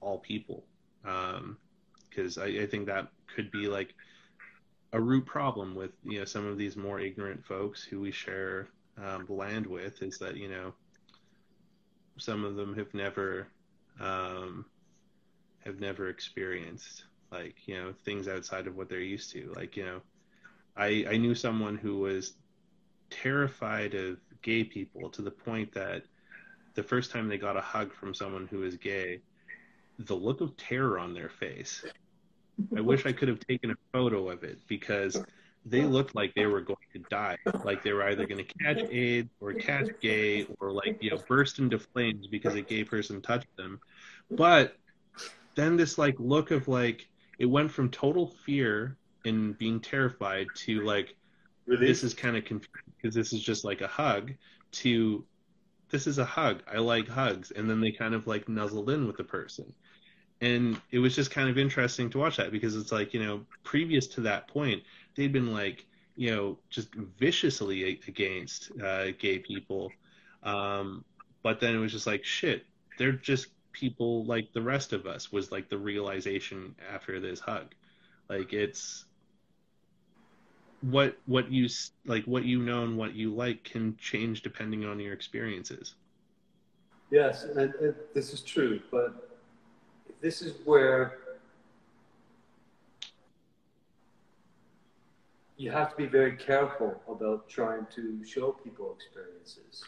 all 0.00 0.18
people. 0.18 0.64
Because 1.02 2.38
um, 2.38 2.44
I, 2.44 2.62
I 2.62 2.66
think 2.66 2.86
that 2.86 3.08
could 3.34 3.50
be 3.50 3.66
like 3.66 3.94
a 4.92 5.00
root 5.00 5.24
problem 5.24 5.74
with 5.74 5.90
you 6.04 6.18
know 6.18 6.24
some 6.24 6.46
of 6.46 6.58
these 6.58 6.76
more 6.76 7.00
ignorant 7.00 7.44
folks 7.44 7.82
who 7.82 8.00
we 8.00 8.10
share 8.10 8.68
um, 9.02 9.26
land 9.28 9.66
with 9.66 10.02
is 10.02 10.18
that 10.18 10.36
you 10.36 10.48
know 10.48 10.74
some 12.18 12.44
of 12.44 12.56
them 12.56 12.74
have 12.74 12.92
never 12.94 13.48
um, 14.00 14.64
have 15.64 15.80
never 15.80 16.08
experienced 16.08 17.04
like 17.30 17.56
you 17.66 17.74
know 17.74 17.92
things 18.04 18.28
outside 18.28 18.66
of 18.66 18.76
what 18.76 18.88
they're 18.88 19.00
used 19.00 19.30
to. 19.32 19.52
Like 19.56 19.76
you 19.76 19.84
know 19.84 20.00
i 20.76 21.04
i 21.10 21.16
knew 21.16 21.34
someone 21.34 21.76
who 21.76 21.98
was 21.98 22.34
terrified 23.10 23.94
of 23.94 24.16
gay 24.42 24.64
people 24.64 25.08
to 25.10 25.22
the 25.22 25.30
point 25.30 25.72
that 25.72 26.02
the 26.74 26.82
first 26.82 27.10
time 27.10 27.28
they 27.28 27.36
got 27.36 27.56
a 27.56 27.60
hug 27.60 27.92
from 27.92 28.14
someone 28.14 28.46
who 28.50 28.62
is 28.62 28.76
gay 28.76 29.20
the 29.98 30.14
look 30.14 30.40
of 30.40 30.56
terror 30.56 30.98
on 30.98 31.12
their 31.14 31.28
face. 31.28 31.84
I 32.76 32.80
wish 32.80 33.06
i 33.06 33.12
could 33.12 33.28
have 33.28 33.40
taken 33.40 33.70
a 33.70 33.74
photo 33.92 34.30
of 34.30 34.42
it 34.44 34.58
because 34.66 35.22
they 35.64 35.82
looked 35.82 36.14
like 36.14 36.34
they 36.34 36.46
were 36.46 36.60
going 36.60 36.76
to 36.92 36.98
die. 37.10 37.38
Like 37.64 37.82
they 37.82 37.92
were 37.92 38.02
either 38.04 38.26
going 38.26 38.44
to 38.44 38.54
catch 38.64 38.80
aids 38.90 39.30
or 39.40 39.52
catch 39.54 39.88
gay 40.00 40.46
or 40.60 40.72
like 40.72 40.98
you 41.00 41.10
know 41.10 41.18
burst 41.28 41.58
into 41.58 41.78
flames 41.78 42.26
because 42.26 42.54
a 42.54 42.62
gay 42.62 42.84
person 42.84 43.22
touched 43.22 43.54
them. 43.56 43.80
But 44.30 44.76
then 45.54 45.76
this 45.76 45.98
like 45.98 46.16
look 46.18 46.50
of 46.50 46.68
like 46.68 47.08
it 47.38 47.46
went 47.46 47.70
from 47.70 47.90
total 47.90 48.34
fear 48.44 48.96
and 49.24 49.56
being 49.58 49.80
terrified 49.80 50.48
to 50.56 50.82
like 50.82 51.14
really? 51.66 51.86
this 51.86 52.02
is 52.02 52.14
kind 52.14 52.36
of 52.36 52.44
confusing 52.44 52.92
because 53.00 53.14
this 53.14 53.32
is 53.32 53.42
just 53.42 53.64
like 53.64 53.80
a 53.80 53.88
hug 53.88 54.32
to 54.72 55.24
this 55.92 56.06
is 56.06 56.18
a 56.18 56.24
hug. 56.24 56.62
I 56.72 56.78
like 56.78 57.06
hugs. 57.06 57.52
And 57.52 57.68
then 57.68 57.80
they 57.80 57.92
kind 57.92 58.14
of 58.14 58.26
like 58.26 58.48
nuzzled 58.48 58.90
in 58.90 59.06
with 59.06 59.18
the 59.18 59.24
person. 59.24 59.72
And 60.40 60.80
it 60.90 60.98
was 60.98 61.14
just 61.14 61.30
kind 61.30 61.48
of 61.48 61.58
interesting 61.58 62.10
to 62.10 62.18
watch 62.18 62.38
that 62.38 62.50
because 62.50 62.74
it's 62.74 62.90
like 62.90 63.14
you 63.14 63.22
know 63.22 63.42
previous 63.62 64.08
to 64.08 64.22
that 64.22 64.48
point 64.48 64.82
they'd 65.14 65.32
been 65.32 65.52
like 65.52 65.86
you 66.16 66.34
know 66.34 66.58
just 66.70 66.94
viciously 66.94 68.00
against 68.06 68.70
uh, 68.80 69.12
gay 69.18 69.38
people. 69.38 69.92
Um, 70.42 71.04
but 71.42 71.60
then 71.60 71.74
it 71.74 71.78
was 71.78 71.92
just 71.92 72.06
like 72.06 72.24
shit 72.24 72.66
they're 72.98 73.12
just 73.12 73.48
people 73.72 74.24
like 74.24 74.52
the 74.52 74.62
rest 74.62 74.92
of 74.92 75.06
us 75.06 75.32
was 75.32 75.50
like 75.50 75.68
the 75.68 75.78
realization 75.78 76.74
after 76.92 77.20
this 77.20 77.40
hug. 77.40 77.74
Like 78.28 78.52
it's 78.52 79.06
what 80.82 81.16
what 81.26 81.50
you 81.50 81.68
like 82.06 82.24
what 82.24 82.44
you 82.44 82.60
know 82.60 82.84
and 82.84 82.96
what 82.96 83.14
you 83.14 83.34
like 83.34 83.64
can 83.64 83.96
change 83.96 84.42
depending 84.42 84.84
on 84.84 85.00
your 85.00 85.12
experiences. 85.12 85.94
Yes 87.10 87.44
and, 87.44 87.74
and 87.74 87.94
this 88.14 88.32
is 88.32 88.40
true 88.40 88.80
but 88.90 89.28
this 90.20 90.40
is 90.40 90.54
where 90.64 91.18
you 95.62 95.70
have 95.70 95.90
to 95.90 95.96
be 95.96 96.06
very 96.06 96.34
careful 96.36 96.92
about 97.08 97.48
trying 97.48 97.86
to 97.94 98.24
show 98.24 98.52
people 98.64 98.96
experiences 98.96 99.84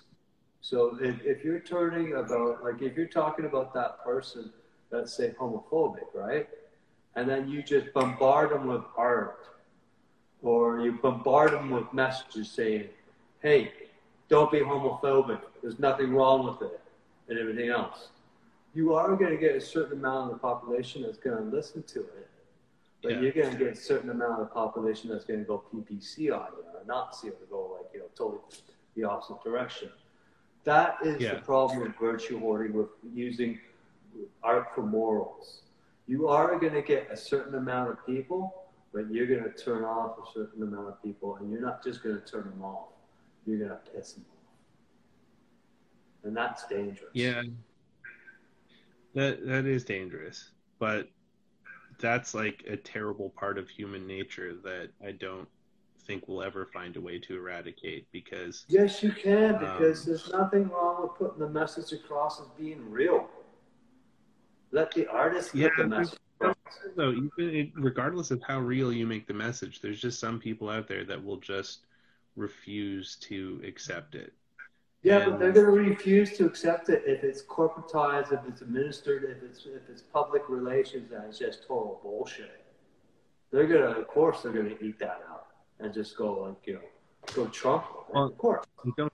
so 0.65 0.97
if, 0.99 1.23
if 1.27 1.45
you're 1.45 1.61
turning 1.61 2.15
about, 2.15 2.65
like 2.65 2.81
if 2.81 2.97
you're 2.97 3.07
talking 3.07 3.45
about 3.45 3.75
that 3.75 4.03
person 4.03 4.51
that's 4.91 5.15
say 5.15 5.35
homophobic, 5.39 6.07
right? 6.15 6.49
And 7.17 7.29
then 7.29 7.51
you 7.51 7.63
just 7.63 7.93
bombard 7.93 8.51
them 8.51 8.67
with 8.67 8.81
art 8.97 9.45
or 10.43 10.81
you 10.81 10.93
bombard 10.93 11.53
them 11.53 11.69
with 11.69 11.93
messages 11.93 12.51
saying, 12.51 12.89
hey, 13.43 13.73
don't 14.31 14.51
be 14.51 14.61
homophobic. 14.61 15.41
There's 15.61 15.79
nothing 15.79 16.15
wrong 16.15 16.47
with 16.47 16.63
it 16.63 16.81
and 17.29 17.39
everything 17.39 17.69
else. 17.69 18.09
You 18.75 18.95
are 18.95 19.15
going 19.17 19.33
to 19.33 19.37
get 19.37 19.55
a 19.55 19.61
certain 19.61 19.99
amount 19.99 20.33
of 20.33 20.37
the 20.37 20.41
population 20.41 21.03
that's 21.03 21.19
going 21.19 21.37
to 21.37 21.55
listen 21.55 21.83
to 21.83 22.01
it. 22.01 22.31
But 23.05 23.13
yeah. 23.13 23.21
you're 23.21 23.33
going 23.33 23.51
to 23.51 23.59
get 23.59 23.75
a 23.75 23.77
certain 23.77 24.09
amount 24.09 24.41
of 24.41 24.49
the 24.49 24.55
population 24.55 25.11
that's 25.11 25.27
going 25.27 25.41
to 25.41 25.45
go 25.45 25.63
PPC 25.73 26.33
on 26.35 26.49
you 26.57 26.65
or 26.75 26.83
not 26.87 27.15
see 27.15 27.29
it 27.29 27.39
to 27.39 27.47
go 27.47 27.79
like, 27.79 27.93
you 27.93 28.01
know, 28.01 28.07
totally 28.17 28.41
the 28.97 29.05
opposite 29.05 29.45
direction. 29.45 29.91
That 30.65 30.97
is 31.05 31.21
yeah. 31.21 31.35
the 31.35 31.41
problem 31.43 31.81
with 31.81 31.95
virtue 32.01 32.41
hoarding 32.41 32.73
with 32.73 32.89
using 33.13 33.61
art 34.43 34.69
for 34.75 34.83
morals. 34.83 35.61
You 36.07 36.29
are 36.29 36.59
going 36.59 36.73
to 36.73 36.81
get 36.81 37.09
a 37.11 37.17
certain 37.17 37.57
amount 37.57 37.91
of 37.91 38.07
people, 38.07 38.55
but 38.95 39.11
you're 39.11 39.27
going 39.27 39.45
to 39.45 39.51
turn 39.51 39.85
off 39.85 40.17
a 40.19 40.33
certain 40.33 40.63
amount 40.63 40.89
of 40.89 41.03
people, 41.03 41.37
and 41.37 41.51
you're 41.53 41.61
not 41.61 41.85
just 41.85 42.03
going 42.03 42.19
to 42.19 42.23
turn 42.23 42.45
them 42.45 42.63
off. 42.63 42.89
You're 43.47 43.59
going 43.59 43.71
to 43.71 43.77
piss 43.95 44.15
them 44.15 44.25
off, 44.31 44.55
and 46.25 46.35
that's 46.35 46.67
dangerous. 46.67 47.11
Yeah, 47.13 47.43
that 49.15 49.47
that 49.47 49.67
is 49.67 49.85
dangerous, 49.85 50.53
but 50.79 51.09
that's 51.99 52.35
like 52.35 52.65
a 52.69 52.77
terrible 52.77 53.31
part 53.31 53.59
of 53.59 53.69
human 53.69 54.07
nature 54.07 54.55
that 54.65 54.91
I 55.05 55.13
don't 55.13 55.49
think 56.07 56.29
we'll 56.29 56.43
ever 56.43 56.67
find 56.67 56.97
a 56.97 57.01
way 57.01 57.19
to 57.19 57.37
eradicate 57.37 58.07
because 58.13 58.67
yes 58.69 59.03
you 59.03 59.11
can 59.11 59.59
because 59.59 60.03
um, 60.03 60.07
there's 60.07 60.31
nothing 60.31 60.69
wrong 60.69 61.03
with 61.03 61.15
putting 61.15 61.39
the 61.39 61.49
message 61.49 61.93
across 61.93 62.41
as 62.41 62.47
being 62.59 62.91
real. 62.91 63.29
Let 64.71 64.93
the 64.93 65.07
artist 65.07 65.55
yeah, 65.55 65.69
the 65.79 65.87
message 65.87 66.19
so 66.97 67.13
even 67.13 67.73
regardless 67.77 68.31
of 68.31 68.43
how 68.43 68.61
real 68.61 68.93
you 68.93 69.07
make 69.07 69.27
the 69.27 69.35
message 69.35 69.81
there's 69.81 70.01
just 70.01 70.19
some 70.19 70.39
people 70.39 70.69
out 70.69 70.89
there 70.89 71.05
that 71.05 71.23
will 71.23 71.37
just 71.37 71.87
refuse 72.37 73.17
to 73.17 73.63
accept 73.67 74.15
it 74.15 74.33
yeah, 75.05 75.29
but 75.29 75.39
they're 75.39 75.53
going 75.53 75.67
to 75.67 75.91
refuse 75.91 76.35
to 76.39 76.47
accept 76.47 76.89
it 76.89 77.03
if 77.07 77.25
it's 77.25 77.43
corporatized, 77.43 78.33
if 78.33 78.41
it's 78.49 78.63
administered, 78.63 79.25
if 79.25 79.43
it's 79.43 79.67
if 79.67 79.91
it's 79.91 80.01
public 80.01 80.49
relations, 80.49 81.13
and 81.13 81.23
it's 81.25 81.39
just 81.39 81.69
total 81.69 82.01
bullshit. 82.03 82.65
They're 83.53 83.67
gonna, 83.67 84.01
of 84.01 84.09
course, 84.09 84.41
they're 84.41 84.53
gonna 84.53 84.75
eat 84.81 84.99
that 85.01 85.23
up 85.31 85.53
and 85.79 85.93
just 85.93 86.17
go 86.17 86.45
like 86.45 86.67
you 86.67 86.75
know 86.75 86.81
go 87.35 87.47
Trump. 87.49 87.85
Well, 88.09 88.25
of 88.25 88.39
course. 88.39 88.65
Don't 88.97 89.13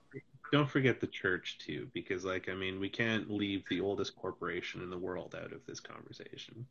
don't 0.53 0.69
forget 0.69 1.01
the 1.01 1.07
church 1.07 1.57
too, 1.59 1.89
because 1.93 2.23
like 2.23 2.47
I 2.47 2.55
mean, 2.55 2.79
we 2.79 2.87
can't 2.87 3.29
leave 3.29 3.63
the 3.69 3.81
oldest 3.81 4.15
corporation 4.15 4.81
in 4.81 4.89
the 4.89 4.97
world 4.97 5.35
out 5.37 5.51
of 5.51 5.65
this 5.67 5.81
conversation. 5.81 6.65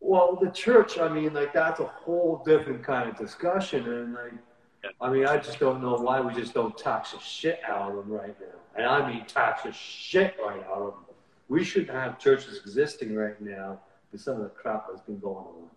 Well, 0.00 0.38
the 0.40 0.50
church, 0.50 0.98
I 0.98 1.08
mean, 1.08 1.32
like 1.32 1.54
that's 1.54 1.80
a 1.80 1.86
whole 1.86 2.42
different 2.44 2.84
kind 2.84 3.08
of 3.08 3.16
discussion, 3.16 3.90
and 3.90 4.12
like. 4.12 4.32
I 5.00 5.10
mean, 5.10 5.26
I 5.26 5.36
just 5.38 5.58
don't 5.58 5.82
know 5.82 5.94
why 5.94 6.20
we 6.20 6.34
just 6.34 6.54
don't 6.54 6.76
tax 6.76 7.12
the 7.12 7.18
shit 7.18 7.60
out 7.66 7.90
of 7.90 7.96
them 7.96 8.10
right 8.10 8.36
now, 8.40 8.58
and 8.76 8.86
I 8.86 9.10
mean 9.10 9.24
tax 9.26 9.62
the 9.62 9.72
shit 9.72 10.36
right 10.44 10.64
out 10.66 10.78
of 10.78 10.94
them. 10.94 11.04
We 11.48 11.64
shouldn't 11.64 11.90
have 11.90 12.18
churches 12.18 12.58
existing 12.58 13.14
right 13.14 13.40
now 13.40 13.80
with 14.12 14.20
some 14.20 14.36
of 14.36 14.42
the 14.42 14.50
crap 14.50 14.86
that's 14.88 15.00
been 15.02 15.18
going 15.18 15.36
on. 15.36 15.70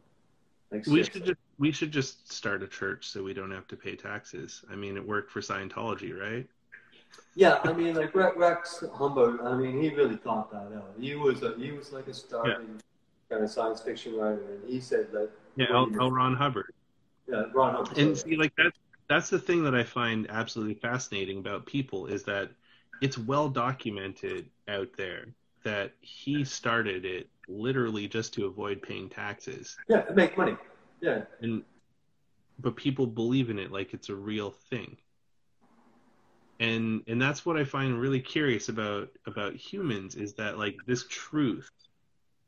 Like, 0.72 0.86
we 0.88 1.03
should 1.03 1.26
just 1.26 1.40
we 1.60 1.72
should 1.72 1.91
just 1.91 2.32
start 2.32 2.64
a 2.64 2.68
church 2.68 3.07
so 3.07 3.23
we 3.23 3.34
don't 3.34 3.52
have 3.52 3.68
to 3.68 3.76
pay 3.76 3.95
taxes. 3.95 4.64
I 4.72 4.76
mean, 4.76 4.98
it 4.98 5.06
worked 5.06 5.32
for 5.32 5.41
Scientology, 5.41 6.18
right? 6.18 6.48
Yeah, 7.36 7.60
I 7.64 7.73
mean, 7.73 7.95
like 7.95 8.15
Rex 8.15 8.84
Humbard. 8.94 9.40
I 9.41 9.56
mean, 9.56 9.82
he 9.82 9.90
really 9.90 10.15
thought 10.15 10.52
that 10.52 10.76
out. 10.76 10.94
He 10.99 11.15
was 11.15 11.44
a, 11.44 11.56
he 11.57 11.72
was 11.72 11.91
like 11.91 12.07
a 12.07 12.14
starving 12.14 12.76
yeah. 12.76 13.30
kind 13.30 13.44
of 13.44 13.49
science 13.49 13.82
fiction 13.82 14.15
writer, 14.15 14.44
and 14.49 14.69
he 14.69 14.80
said 14.80 15.11
that. 15.11 15.30
Yeah, 15.56 15.68
L. 15.72 15.88
L. 15.99 16.11
Ron 16.11 16.36
Hubbard. 16.36 16.73
Yeah, 17.28 17.44
Ron 17.53 17.76
Hubbard. 17.76 17.98
And 17.98 18.18
see, 18.18 18.36
like 18.36 18.53
that's 18.57 18.78
that's 19.11 19.29
the 19.29 19.39
thing 19.39 19.61
that 19.65 19.75
I 19.75 19.83
find 19.83 20.25
absolutely 20.29 20.75
fascinating 20.75 21.39
about 21.39 21.65
people 21.65 22.07
is 22.07 22.23
that 22.23 22.49
it's 23.01 23.17
well 23.17 23.49
documented 23.49 24.49
out 24.69 24.88
there 24.95 25.25
that 25.63 25.91
he 25.99 26.45
started 26.45 27.03
it 27.03 27.27
literally 27.49 28.07
just 28.07 28.33
to 28.35 28.45
avoid 28.45 28.81
paying 28.81 29.09
taxes. 29.09 29.77
Yeah, 29.89 30.03
to 30.03 30.13
make 30.13 30.38
money. 30.38 30.55
Yeah. 31.01 31.23
And 31.41 31.63
but 32.59 32.77
people 32.77 33.05
believe 33.05 33.49
in 33.49 33.59
it 33.59 33.69
like 33.69 33.93
it's 33.93 34.07
a 34.07 34.15
real 34.15 34.51
thing. 34.69 34.95
And 36.61 37.03
and 37.07 37.21
that's 37.21 37.45
what 37.45 37.57
I 37.57 37.65
find 37.65 37.99
really 37.99 38.21
curious 38.21 38.69
about 38.69 39.09
about 39.25 39.55
humans 39.55 40.15
is 40.15 40.35
that 40.35 40.57
like 40.57 40.79
this 40.85 41.05
truth 41.09 41.69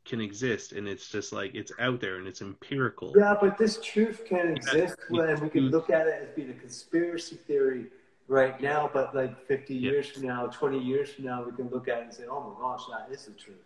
can 0.06 0.20
exist 0.20 0.74
and 0.74 0.88
it's 0.88 1.08
just 1.10 1.32
like 1.32 1.56
it's 1.56 1.72
out 1.80 2.02
there 2.02 2.18
and 2.18 2.28
it's 2.28 2.42
empirical. 2.42 3.14
Yeah, 3.16 3.36
but 3.40 3.58
this 3.58 3.80
truth 3.82 4.24
can 4.26 4.50
exist 4.50 4.98
when 5.10 5.40
we 5.40 5.50
can 5.50 5.70
look 5.70 5.90
at 5.90 6.08
it 6.08 6.22
as 6.24 6.36
being 6.36 6.50
a 6.50 6.54
conspiracy 6.54 7.38
theory 7.38 7.88
right 8.28 8.60
now, 8.62 8.90
but 8.94 9.16
like 9.16 9.46
50 9.48 9.76
Yeah. 9.76 9.92
years 9.92 10.10
from 10.10 10.24
now, 10.24 10.48
20 10.48 10.80
years 10.80 11.14
from 11.14 11.26
now, 11.26 11.44
we 11.44 11.52
can 11.54 11.70
look 11.70 11.88
at 11.88 12.00
it 12.00 12.04
and 12.04 12.14
say, 12.14 12.26
oh 12.30 12.42
my 12.54 12.60
gosh, 12.60 12.82
that 12.88 13.14
is 13.14 13.26
the 13.26 13.32
truth. 13.32 13.58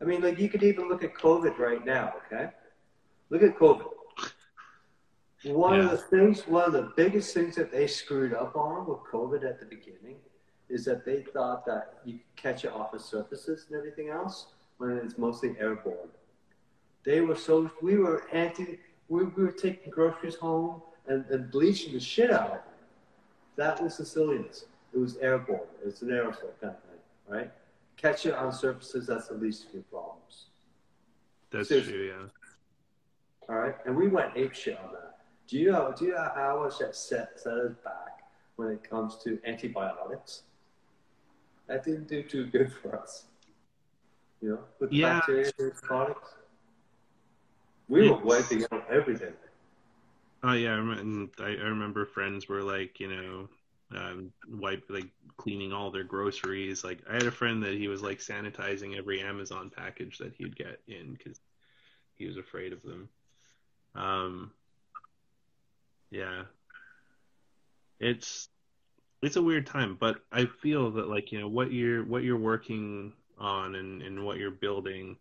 I 0.00 0.04
mean, 0.04 0.22
like 0.22 0.38
you 0.38 0.48
could 0.48 0.62
even 0.62 0.88
look 0.88 1.04
at 1.04 1.14
COVID 1.14 1.58
right 1.58 1.84
now, 1.84 2.14
okay? 2.26 2.50
Look 3.30 3.42
at 3.42 3.56
COVID. 3.56 3.86
One 5.44 5.78
of 5.78 5.90
the 5.90 5.98
things, 5.98 6.46
one 6.48 6.64
of 6.64 6.72
the 6.72 6.92
biggest 6.96 7.34
things 7.34 7.54
that 7.56 7.70
they 7.70 7.86
screwed 7.86 8.32
up 8.32 8.56
on 8.56 8.86
with 8.86 9.00
COVID 9.00 9.44
at 9.44 9.60
the 9.60 9.66
beginning 9.66 10.16
is 10.68 10.84
that 10.86 11.04
they 11.04 11.22
thought 11.22 11.66
that 11.66 11.98
you 12.04 12.14
could 12.14 12.36
catch 12.36 12.64
it 12.64 12.72
off 12.72 12.94
of 12.94 13.02
surfaces 13.02 13.66
and 13.68 13.76
everything 13.76 14.08
else 14.08 14.46
when 14.78 14.92
it's 14.98 15.18
mostly 15.18 15.54
airborne. 15.58 16.08
They 17.04 17.20
were 17.20 17.36
so, 17.36 17.70
we 17.82 17.96
were 17.98 18.24
anti, 18.32 18.78
we, 19.08 19.24
we 19.24 19.44
were 19.44 19.52
taking 19.52 19.90
groceries 19.90 20.36
home 20.36 20.82
and, 21.06 21.24
and 21.26 21.50
bleaching 21.50 21.92
the 21.92 22.00
shit 22.00 22.30
out 22.30 22.46
of 22.46 22.50
them. 22.50 22.60
That 23.56 23.82
was 23.82 23.98
the 23.98 24.04
silliness. 24.06 24.64
It 24.92 24.98
was 24.98 25.16
airborne. 25.18 25.60
It's 25.84 26.02
an 26.02 26.08
aerosol 26.08 26.52
kind 26.60 26.74
of 26.74 26.82
thing, 26.82 27.00
right? 27.28 27.52
Catch 27.96 28.26
it 28.26 28.34
on 28.34 28.52
surfaces, 28.52 29.06
that's 29.06 29.28
the 29.28 29.34
least 29.34 29.66
of 29.66 29.74
your 29.74 29.82
problems. 29.84 30.46
That's 31.50 31.68
Seriously. 31.68 31.92
true, 31.92 32.06
yeah. 32.06 32.26
All 33.48 33.56
right, 33.56 33.76
and 33.86 33.94
we 33.94 34.08
went 34.08 34.32
ape 34.36 34.54
shit 34.54 34.78
on 34.78 34.92
that. 34.92 35.18
Do 35.46 35.58
you 35.58 35.72
know? 35.72 35.94
Do 35.96 36.06
you 36.06 36.12
know 36.12 36.30
how 36.34 36.62
much 36.64 36.78
that 36.78 36.96
set 36.96 37.38
set 37.38 37.52
us 37.52 37.72
back 37.84 38.22
when 38.56 38.68
it 38.68 38.88
comes 38.88 39.16
to 39.24 39.38
antibiotics? 39.44 40.42
That 41.66 41.84
didn't 41.84 42.08
do 42.08 42.22
too 42.22 42.46
good 42.46 42.72
for 42.72 42.98
us. 42.98 43.24
You 44.40 44.50
know, 44.50 44.58
with 44.80 44.90
Yeah. 44.92 45.14
bacteria 45.14 45.52
and 45.58 45.72
antibiotics, 45.72 46.34
we 47.88 48.08
were 48.08 48.18
wiping 48.18 48.64
out 48.72 48.84
everything. 48.90 49.32
Oh 50.42 50.52
yeah, 50.52 50.72
I 50.72 50.76
remember, 50.76 51.32
I 51.40 51.48
I 51.48 51.68
remember 51.68 52.04
friends 52.04 52.48
were 52.48 52.62
like, 52.62 53.00
you 53.00 53.08
know, 53.08 53.48
um, 53.96 54.32
wipe 54.48 54.84
like 54.88 55.08
cleaning 55.36 55.72
all 55.72 55.90
their 55.90 56.04
groceries. 56.04 56.84
Like 56.84 57.00
I 57.08 57.14
had 57.14 57.22
a 57.22 57.30
friend 57.30 57.62
that 57.62 57.74
he 57.74 57.88
was 57.88 58.02
like 58.02 58.18
sanitizing 58.18 58.96
every 58.96 59.22
Amazon 59.22 59.70
package 59.74 60.18
that 60.18 60.34
he'd 60.36 60.56
get 60.56 60.80
in 60.86 61.14
because 61.14 61.40
he 62.14 62.26
was 62.26 62.36
afraid 62.36 62.72
of 62.72 62.82
them. 62.82 63.08
Um, 63.94 64.52
yeah, 66.10 66.44
it's 68.00 68.48
it's 69.22 69.36
a 69.36 69.42
weird 69.42 69.66
time, 69.66 69.96
but 69.98 70.18
I 70.30 70.46
feel 70.46 70.90
that 70.92 71.08
like 71.08 71.32
you 71.32 71.40
know 71.40 71.48
what 71.48 71.72
you're 71.72 72.04
what 72.04 72.22
you're 72.22 72.36
working 72.36 73.14
on 73.38 73.74
and 73.74 74.02
and 74.02 74.24
what 74.24 74.38
you're 74.38 74.50
building 74.50 75.16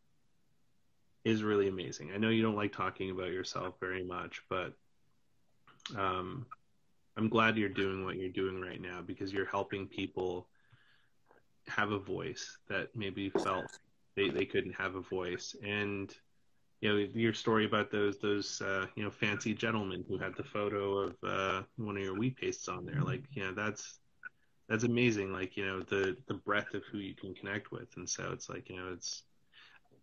is 1.24 1.44
really 1.44 1.68
amazing. 1.68 2.12
I 2.14 2.18
know 2.18 2.30
you 2.30 2.42
don't 2.42 2.56
like 2.56 2.74
talking 2.74 3.10
about 3.10 3.32
yourself 3.32 3.76
very 3.80 4.04
much, 4.04 4.42
but 4.50 4.74
um, 5.96 6.46
I'm 7.16 7.30
glad 7.30 7.58
you're 7.58 7.70
doing 7.70 8.04
what 8.04 8.18
you're 8.18 8.30
doing 8.30 8.60
right 8.60 8.82
now 8.82 9.02
because 9.02 9.32
you're 9.32 9.46
helping 9.46 9.88
people 9.88 10.48
have 11.68 11.92
a 11.92 12.00
voice 12.00 12.58
that 12.68 12.90
maybe 12.96 13.30
felt 13.30 13.80
they, 14.16 14.30
they 14.30 14.46
couldn't 14.46 14.74
have 14.74 14.96
a 14.96 15.02
voice. 15.02 15.56
And 15.64 16.14
you 16.82 16.90
know 16.90 17.08
your 17.14 17.34
story 17.34 17.66
about 17.66 17.92
those 17.92 18.18
those 18.18 18.62
uh, 18.62 18.88
you 18.96 19.04
know 19.04 19.10
fancy 19.10 19.54
gentlemen 19.54 20.04
who 20.06 20.18
had 20.18 20.36
the 20.36 20.44
photo 20.44 20.98
of 20.98 21.16
uh, 21.26 21.62
one 21.78 21.96
of 21.96 22.04
your 22.04 22.18
wheat 22.18 22.36
pastes 22.36 22.68
on 22.68 22.86
there, 22.86 23.02
like 23.02 23.24
you 23.32 23.44
know 23.44 23.54
that's 23.54 24.00
that's 24.70 24.84
amazing. 24.84 25.34
Like 25.34 25.58
you 25.58 25.66
know 25.66 25.82
the 25.82 26.18
the 26.28 26.36
breadth 26.36 26.74
of 26.74 26.84
who 26.92 27.00
you 27.00 27.16
can 27.16 27.34
connect 27.34 27.72
with, 27.72 27.96
and 27.98 28.10
so 28.10 28.30
it's 28.32 28.50
like 28.50 28.70
you 28.70 28.78
know 28.78 28.92
it's 28.94 29.24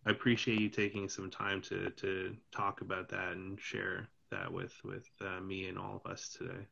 I 0.05 0.11
appreciate 0.11 0.59
you 0.59 0.69
taking 0.69 1.09
some 1.09 1.29
time 1.29 1.61
to 1.63 1.89
to 1.89 2.35
talk 2.51 2.81
about 2.81 3.09
that 3.09 3.33
and 3.33 3.59
share 3.59 4.09
that 4.31 4.51
with 4.51 4.73
with 4.83 5.07
uh, 5.21 5.39
me 5.41 5.67
and 5.67 5.77
all 5.77 6.01
of 6.03 6.11
us 6.11 6.29
today. 6.29 6.65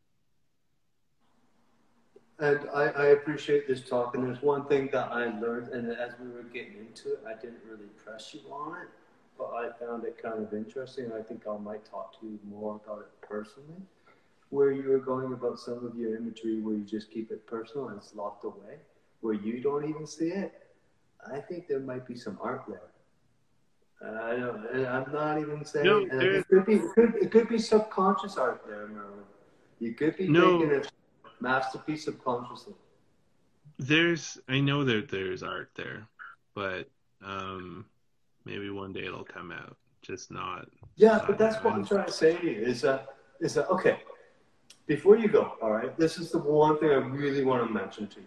And 2.39 2.69
I, 2.73 2.85
I 2.85 3.05
appreciate 3.07 3.67
this 3.67 3.81
talk. 3.81 4.15
And 4.15 4.23
there's 4.23 4.41
one 4.41 4.65
thing 4.65 4.89
that 4.93 5.11
I 5.11 5.25
learned, 5.39 5.67
and 5.73 5.91
as 5.91 6.13
we 6.21 6.29
were 6.29 6.43
getting 6.43 6.77
into 6.77 7.13
it, 7.13 7.19
I 7.27 7.33
didn't 7.33 7.59
really 7.69 7.89
press 8.03 8.33
you 8.33 8.39
on 8.49 8.77
it, 8.81 8.87
but 9.37 9.51
I 9.53 9.69
found 9.77 10.05
it 10.05 10.21
kind 10.21 10.41
of 10.41 10.53
interesting. 10.53 11.11
I 11.11 11.21
think 11.21 11.43
I 11.47 11.57
might 11.57 11.83
talk 11.83 12.17
to 12.21 12.25
you 12.25 12.39
more 12.49 12.79
about 12.83 13.01
it 13.01 13.27
personally. 13.27 13.81
Where 14.49 14.71
you 14.71 14.89
were 14.89 14.99
going 14.99 15.33
about 15.33 15.59
some 15.59 15.85
of 15.85 15.95
your 15.95 16.15
imagery, 16.15 16.59
where 16.59 16.75
you 16.75 16.83
just 16.83 17.11
keep 17.11 17.31
it 17.31 17.45
personal 17.45 17.89
and 17.89 17.97
it's 17.97 18.15
locked 18.15 18.45
away, 18.45 18.77
where 19.21 19.35
you 19.35 19.61
don't 19.61 19.87
even 19.87 20.07
see 20.07 20.29
it. 20.29 20.53
I 21.31 21.39
think 21.39 21.67
there 21.67 21.79
might 21.79 22.07
be 22.07 22.15
some 22.15 22.39
art 22.41 22.63
there. 22.67 22.81
I 24.01 24.37
don't. 24.37 24.65
and 24.73 24.87
I'm 24.87 25.11
not 25.11 25.39
even 25.39 25.63
saying. 25.65 25.85
No, 25.85 25.97
it 25.99 26.47
could 26.47 26.65
be. 26.65 26.75
It 26.75 26.93
could, 26.95 27.15
it 27.21 27.31
could 27.31 27.49
be 27.49 27.59
subconscious 27.59 28.37
art 28.37 28.63
there, 28.65 28.87
Merlin. 28.87 29.23
You 29.79 29.93
could 29.93 30.17
be 30.17 30.29
No. 30.29 30.59
making 30.59 30.75
a 30.75 30.81
masterpiece 31.41 32.05
subconsciously. 32.05 32.73
There's 33.77 34.37
I 34.47 34.61
know 34.61 34.83
that 34.85 35.09
there's 35.09 35.43
art 35.43 35.71
there, 35.75 36.07
but 36.55 36.89
um, 37.23 37.85
maybe 38.45 38.69
one 38.69 38.93
day 38.93 39.05
it'll 39.05 39.23
come 39.23 39.51
out. 39.51 39.77
Just 40.01 40.31
not. 40.31 40.67
Yeah, 40.95 41.21
but 41.25 41.37
that's 41.37 41.63
what 41.63 41.73
I'm 41.73 41.85
trying 41.85 42.07
to 42.07 42.11
say 42.11 42.37
to 42.37 42.45
you 42.45 42.61
is 42.61 42.81
that 42.81 43.07
is 43.41 43.53
that 43.55 43.69
okay? 43.69 43.99
Before 44.89 45.15
you 45.15 45.27
go, 45.27 45.53
all 45.61 45.71
right. 45.71 45.95
This 45.99 46.17
is 46.17 46.31
the 46.31 46.39
one 46.39 46.79
thing 46.79 46.89
I 46.89 46.95
really 46.95 47.45
want 47.45 47.65
to 47.65 47.71
mention 47.71 48.07
to 48.07 48.21
you. 48.21 48.25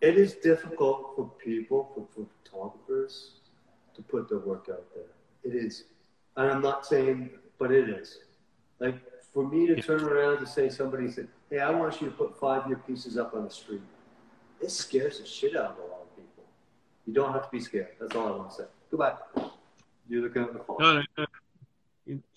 It 0.00 0.16
is 0.16 0.36
difficult 0.36 1.12
for 1.14 1.30
people, 1.44 1.90
for, 1.94 2.24
photographers, 2.42 3.32
to 3.94 4.00
put 4.00 4.30
their 4.30 4.38
work 4.38 4.68
out 4.70 4.86
there. 4.94 5.12
It 5.44 5.54
is, 5.54 5.84
and 6.36 6.50
I'm 6.50 6.62
not 6.62 6.86
saying, 6.86 7.28
but 7.58 7.72
it 7.72 7.90
is. 7.90 8.20
Like 8.80 8.94
for 9.34 9.46
me 9.46 9.66
to 9.66 9.76
turn 9.82 10.04
around 10.04 10.38
to 10.38 10.46
say 10.46 10.70
somebody 10.70 11.10
said, 11.10 11.28
"Hey, 11.50 11.58
I 11.58 11.70
want 11.70 12.00
you 12.00 12.08
to 12.08 12.14
put 12.14 12.40
five 12.40 12.62
of 12.62 12.70
your 12.70 12.78
pieces 12.78 13.18
up 13.18 13.34
on 13.34 13.44
the 13.44 13.50
street," 13.50 13.82
it 14.62 14.70
scares 14.70 15.20
the 15.20 15.26
shit 15.26 15.54
out 15.54 15.72
of 15.72 15.78
a 15.78 15.82
lot 15.82 16.00
of 16.06 16.16
people. 16.16 16.44
You 17.06 17.12
don't 17.12 17.34
have 17.34 17.44
to 17.44 17.50
be 17.50 17.60
scared. 17.60 17.96
That's 18.00 18.16
all 18.16 18.28
I 18.28 18.30
want 18.30 18.50
to 18.52 18.56
say. 18.56 18.64
Goodbye. 18.90 19.47
You're 20.08 20.22
looking 20.22 20.42
at 20.42 20.52
the. 20.52 20.60
No, 20.78 20.94
no, 20.96 21.02
no. 21.16 21.26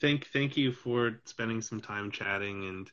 Thank 0.02 0.28
thank 0.28 0.58
you 0.58 0.72
for 0.72 1.22
spending 1.26 1.62
some 1.62 1.80
time 1.80 2.12
chatting, 2.12 2.68
and 2.68 2.92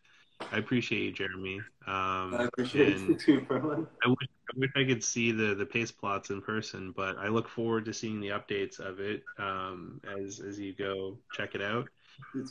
I 0.53 0.59
appreciate 0.59 1.03
you, 1.03 1.13
Jeremy. 1.13 1.57
Um, 1.87 2.35
I 2.35 2.45
appreciate 2.45 2.99
you 3.01 3.15
too, 3.17 3.47
Merlin. 3.51 3.87
I 4.05 4.09
wish, 4.09 4.29
I 4.49 4.59
wish 4.59 4.71
I 4.77 4.85
could 4.85 5.03
see 5.03 5.33
the 5.33 5.55
the 5.55 5.67
paste 5.67 5.99
plots 5.99 6.31
in 6.31 6.41
person, 6.41 6.93
but 6.97 7.19
I 7.19 7.29
look 7.29 7.49
forward 7.49 7.85
to 7.87 7.93
seeing 7.93 8.21
the 8.21 8.29
updates 8.29 8.79
of 8.79 9.01
it 9.01 9.25
um, 9.39 10.01
as 10.19 10.39
as 10.39 10.59
you 10.59 10.73
go 10.73 11.19
check 11.33 11.57
it 11.57 11.63
out. 11.63 11.89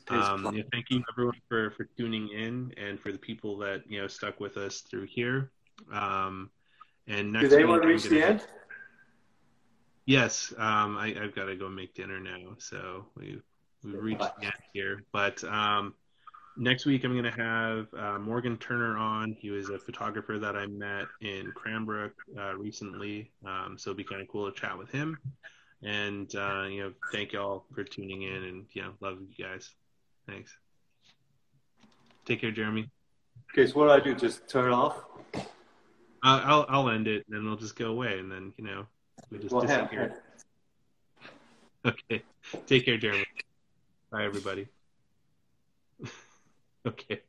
Um, 0.09 0.51
yeah, 0.53 0.63
thank 0.71 0.89
you 0.89 1.03
everyone 1.11 1.39
for 1.47 1.71
for 1.71 1.85
tuning 1.97 2.29
in 2.29 2.73
and 2.77 2.99
for 2.99 3.13
the 3.13 3.17
people 3.17 3.57
that 3.59 3.83
you 3.87 4.01
know 4.01 4.07
stuck 4.07 4.41
with 4.41 4.57
us 4.57 4.81
through 4.81 5.07
here. 5.07 5.51
Um, 5.91 6.49
and 7.07 7.31
next 7.31 7.49
Did 7.49 7.59
anyone 7.59 7.75
week 7.75 7.83
I'm 7.83 7.89
reach 7.89 8.03
the 8.03 8.23
end? 8.23 8.45
Yes, 10.07 10.53
um, 10.57 10.97
I, 10.97 11.13
I've 11.21 11.35
got 11.35 11.45
to 11.47 11.57
go 11.57 11.67
make 11.67 11.93
dinner 11.93 12.17
now, 12.17 12.55
so 12.59 13.05
we 13.17 13.41
we 13.83 13.91
reached 13.91 14.21
the 14.39 14.45
end 14.45 14.53
here. 14.71 15.03
But 15.11 15.43
um, 15.43 15.95
next 16.55 16.85
week 16.85 17.03
I'm 17.03 17.11
going 17.11 17.25
to 17.25 17.41
have 17.41 17.87
uh, 17.93 18.17
Morgan 18.17 18.55
Turner 18.55 18.97
on. 18.97 19.33
He 19.33 19.49
was 19.49 19.67
a 19.67 19.77
photographer 19.77 20.39
that 20.39 20.55
I 20.55 20.65
met 20.65 21.07
in 21.19 21.51
Cranbrook 21.53 22.13
uh, 22.39 22.55
recently, 22.55 23.31
um, 23.45 23.75
so 23.77 23.91
it'll 23.91 23.97
be 23.97 24.05
kind 24.05 24.21
of 24.21 24.29
cool 24.29 24.49
to 24.49 24.57
chat 24.57 24.77
with 24.77 24.89
him. 24.89 25.17
And 25.83 26.33
uh, 26.35 26.67
you 26.69 26.83
know, 26.83 26.93
thank 27.11 27.33
you 27.33 27.41
all 27.41 27.65
for 27.75 27.83
tuning 27.83 28.21
in, 28.21 28.43
and 28.45 28.65
you 28.71 28.83
know, 28.83 28.93
love 29.01 29.17
you 29.19 29.43
guys. 29.43 29.71
Thanks. 30.25 30.57
Take 32.25 32.39
care, 32.39 32.51
Jeremy. 32.51 32.89
Okay, 33.51 33.69
so 33.69 33.77
what 33.77 33.87
do 33.87 33.91
I 33.91 33.99
do? 33.99 34.15
Just 34.15 34.47
turn 34.47 34.71
it 34.71 34.73
off? 34.73 35.03
Uh, 35.35 35.41
I'll 36.23 36.65
I'll 36.69 36.89
end 36.89 37.09
it, 37.09 37.25
and 37.27 37.35
then 37.35 37.45
we'll 37.45 37.57
just 37.57 37.75
go 37.75 37.87
away, 37.87 38.19
and 38.19 38.31
then 38.31 38.53
you 38.55 38.63
know, 38.63 38.85
we 39.31 39.39
just 39.39 39.51
Well, 39.53 39.67
hang- 39.67 39.79
disappear. 39.85 40.21
Okay. 41.85 42.23
Take 42.65 42.85
care, 42.85 42.97
Jeremy. 42.97 43.25
Bye, 44.11 44.25
everybody. 44.25 44.67
okay. 46.87 47.21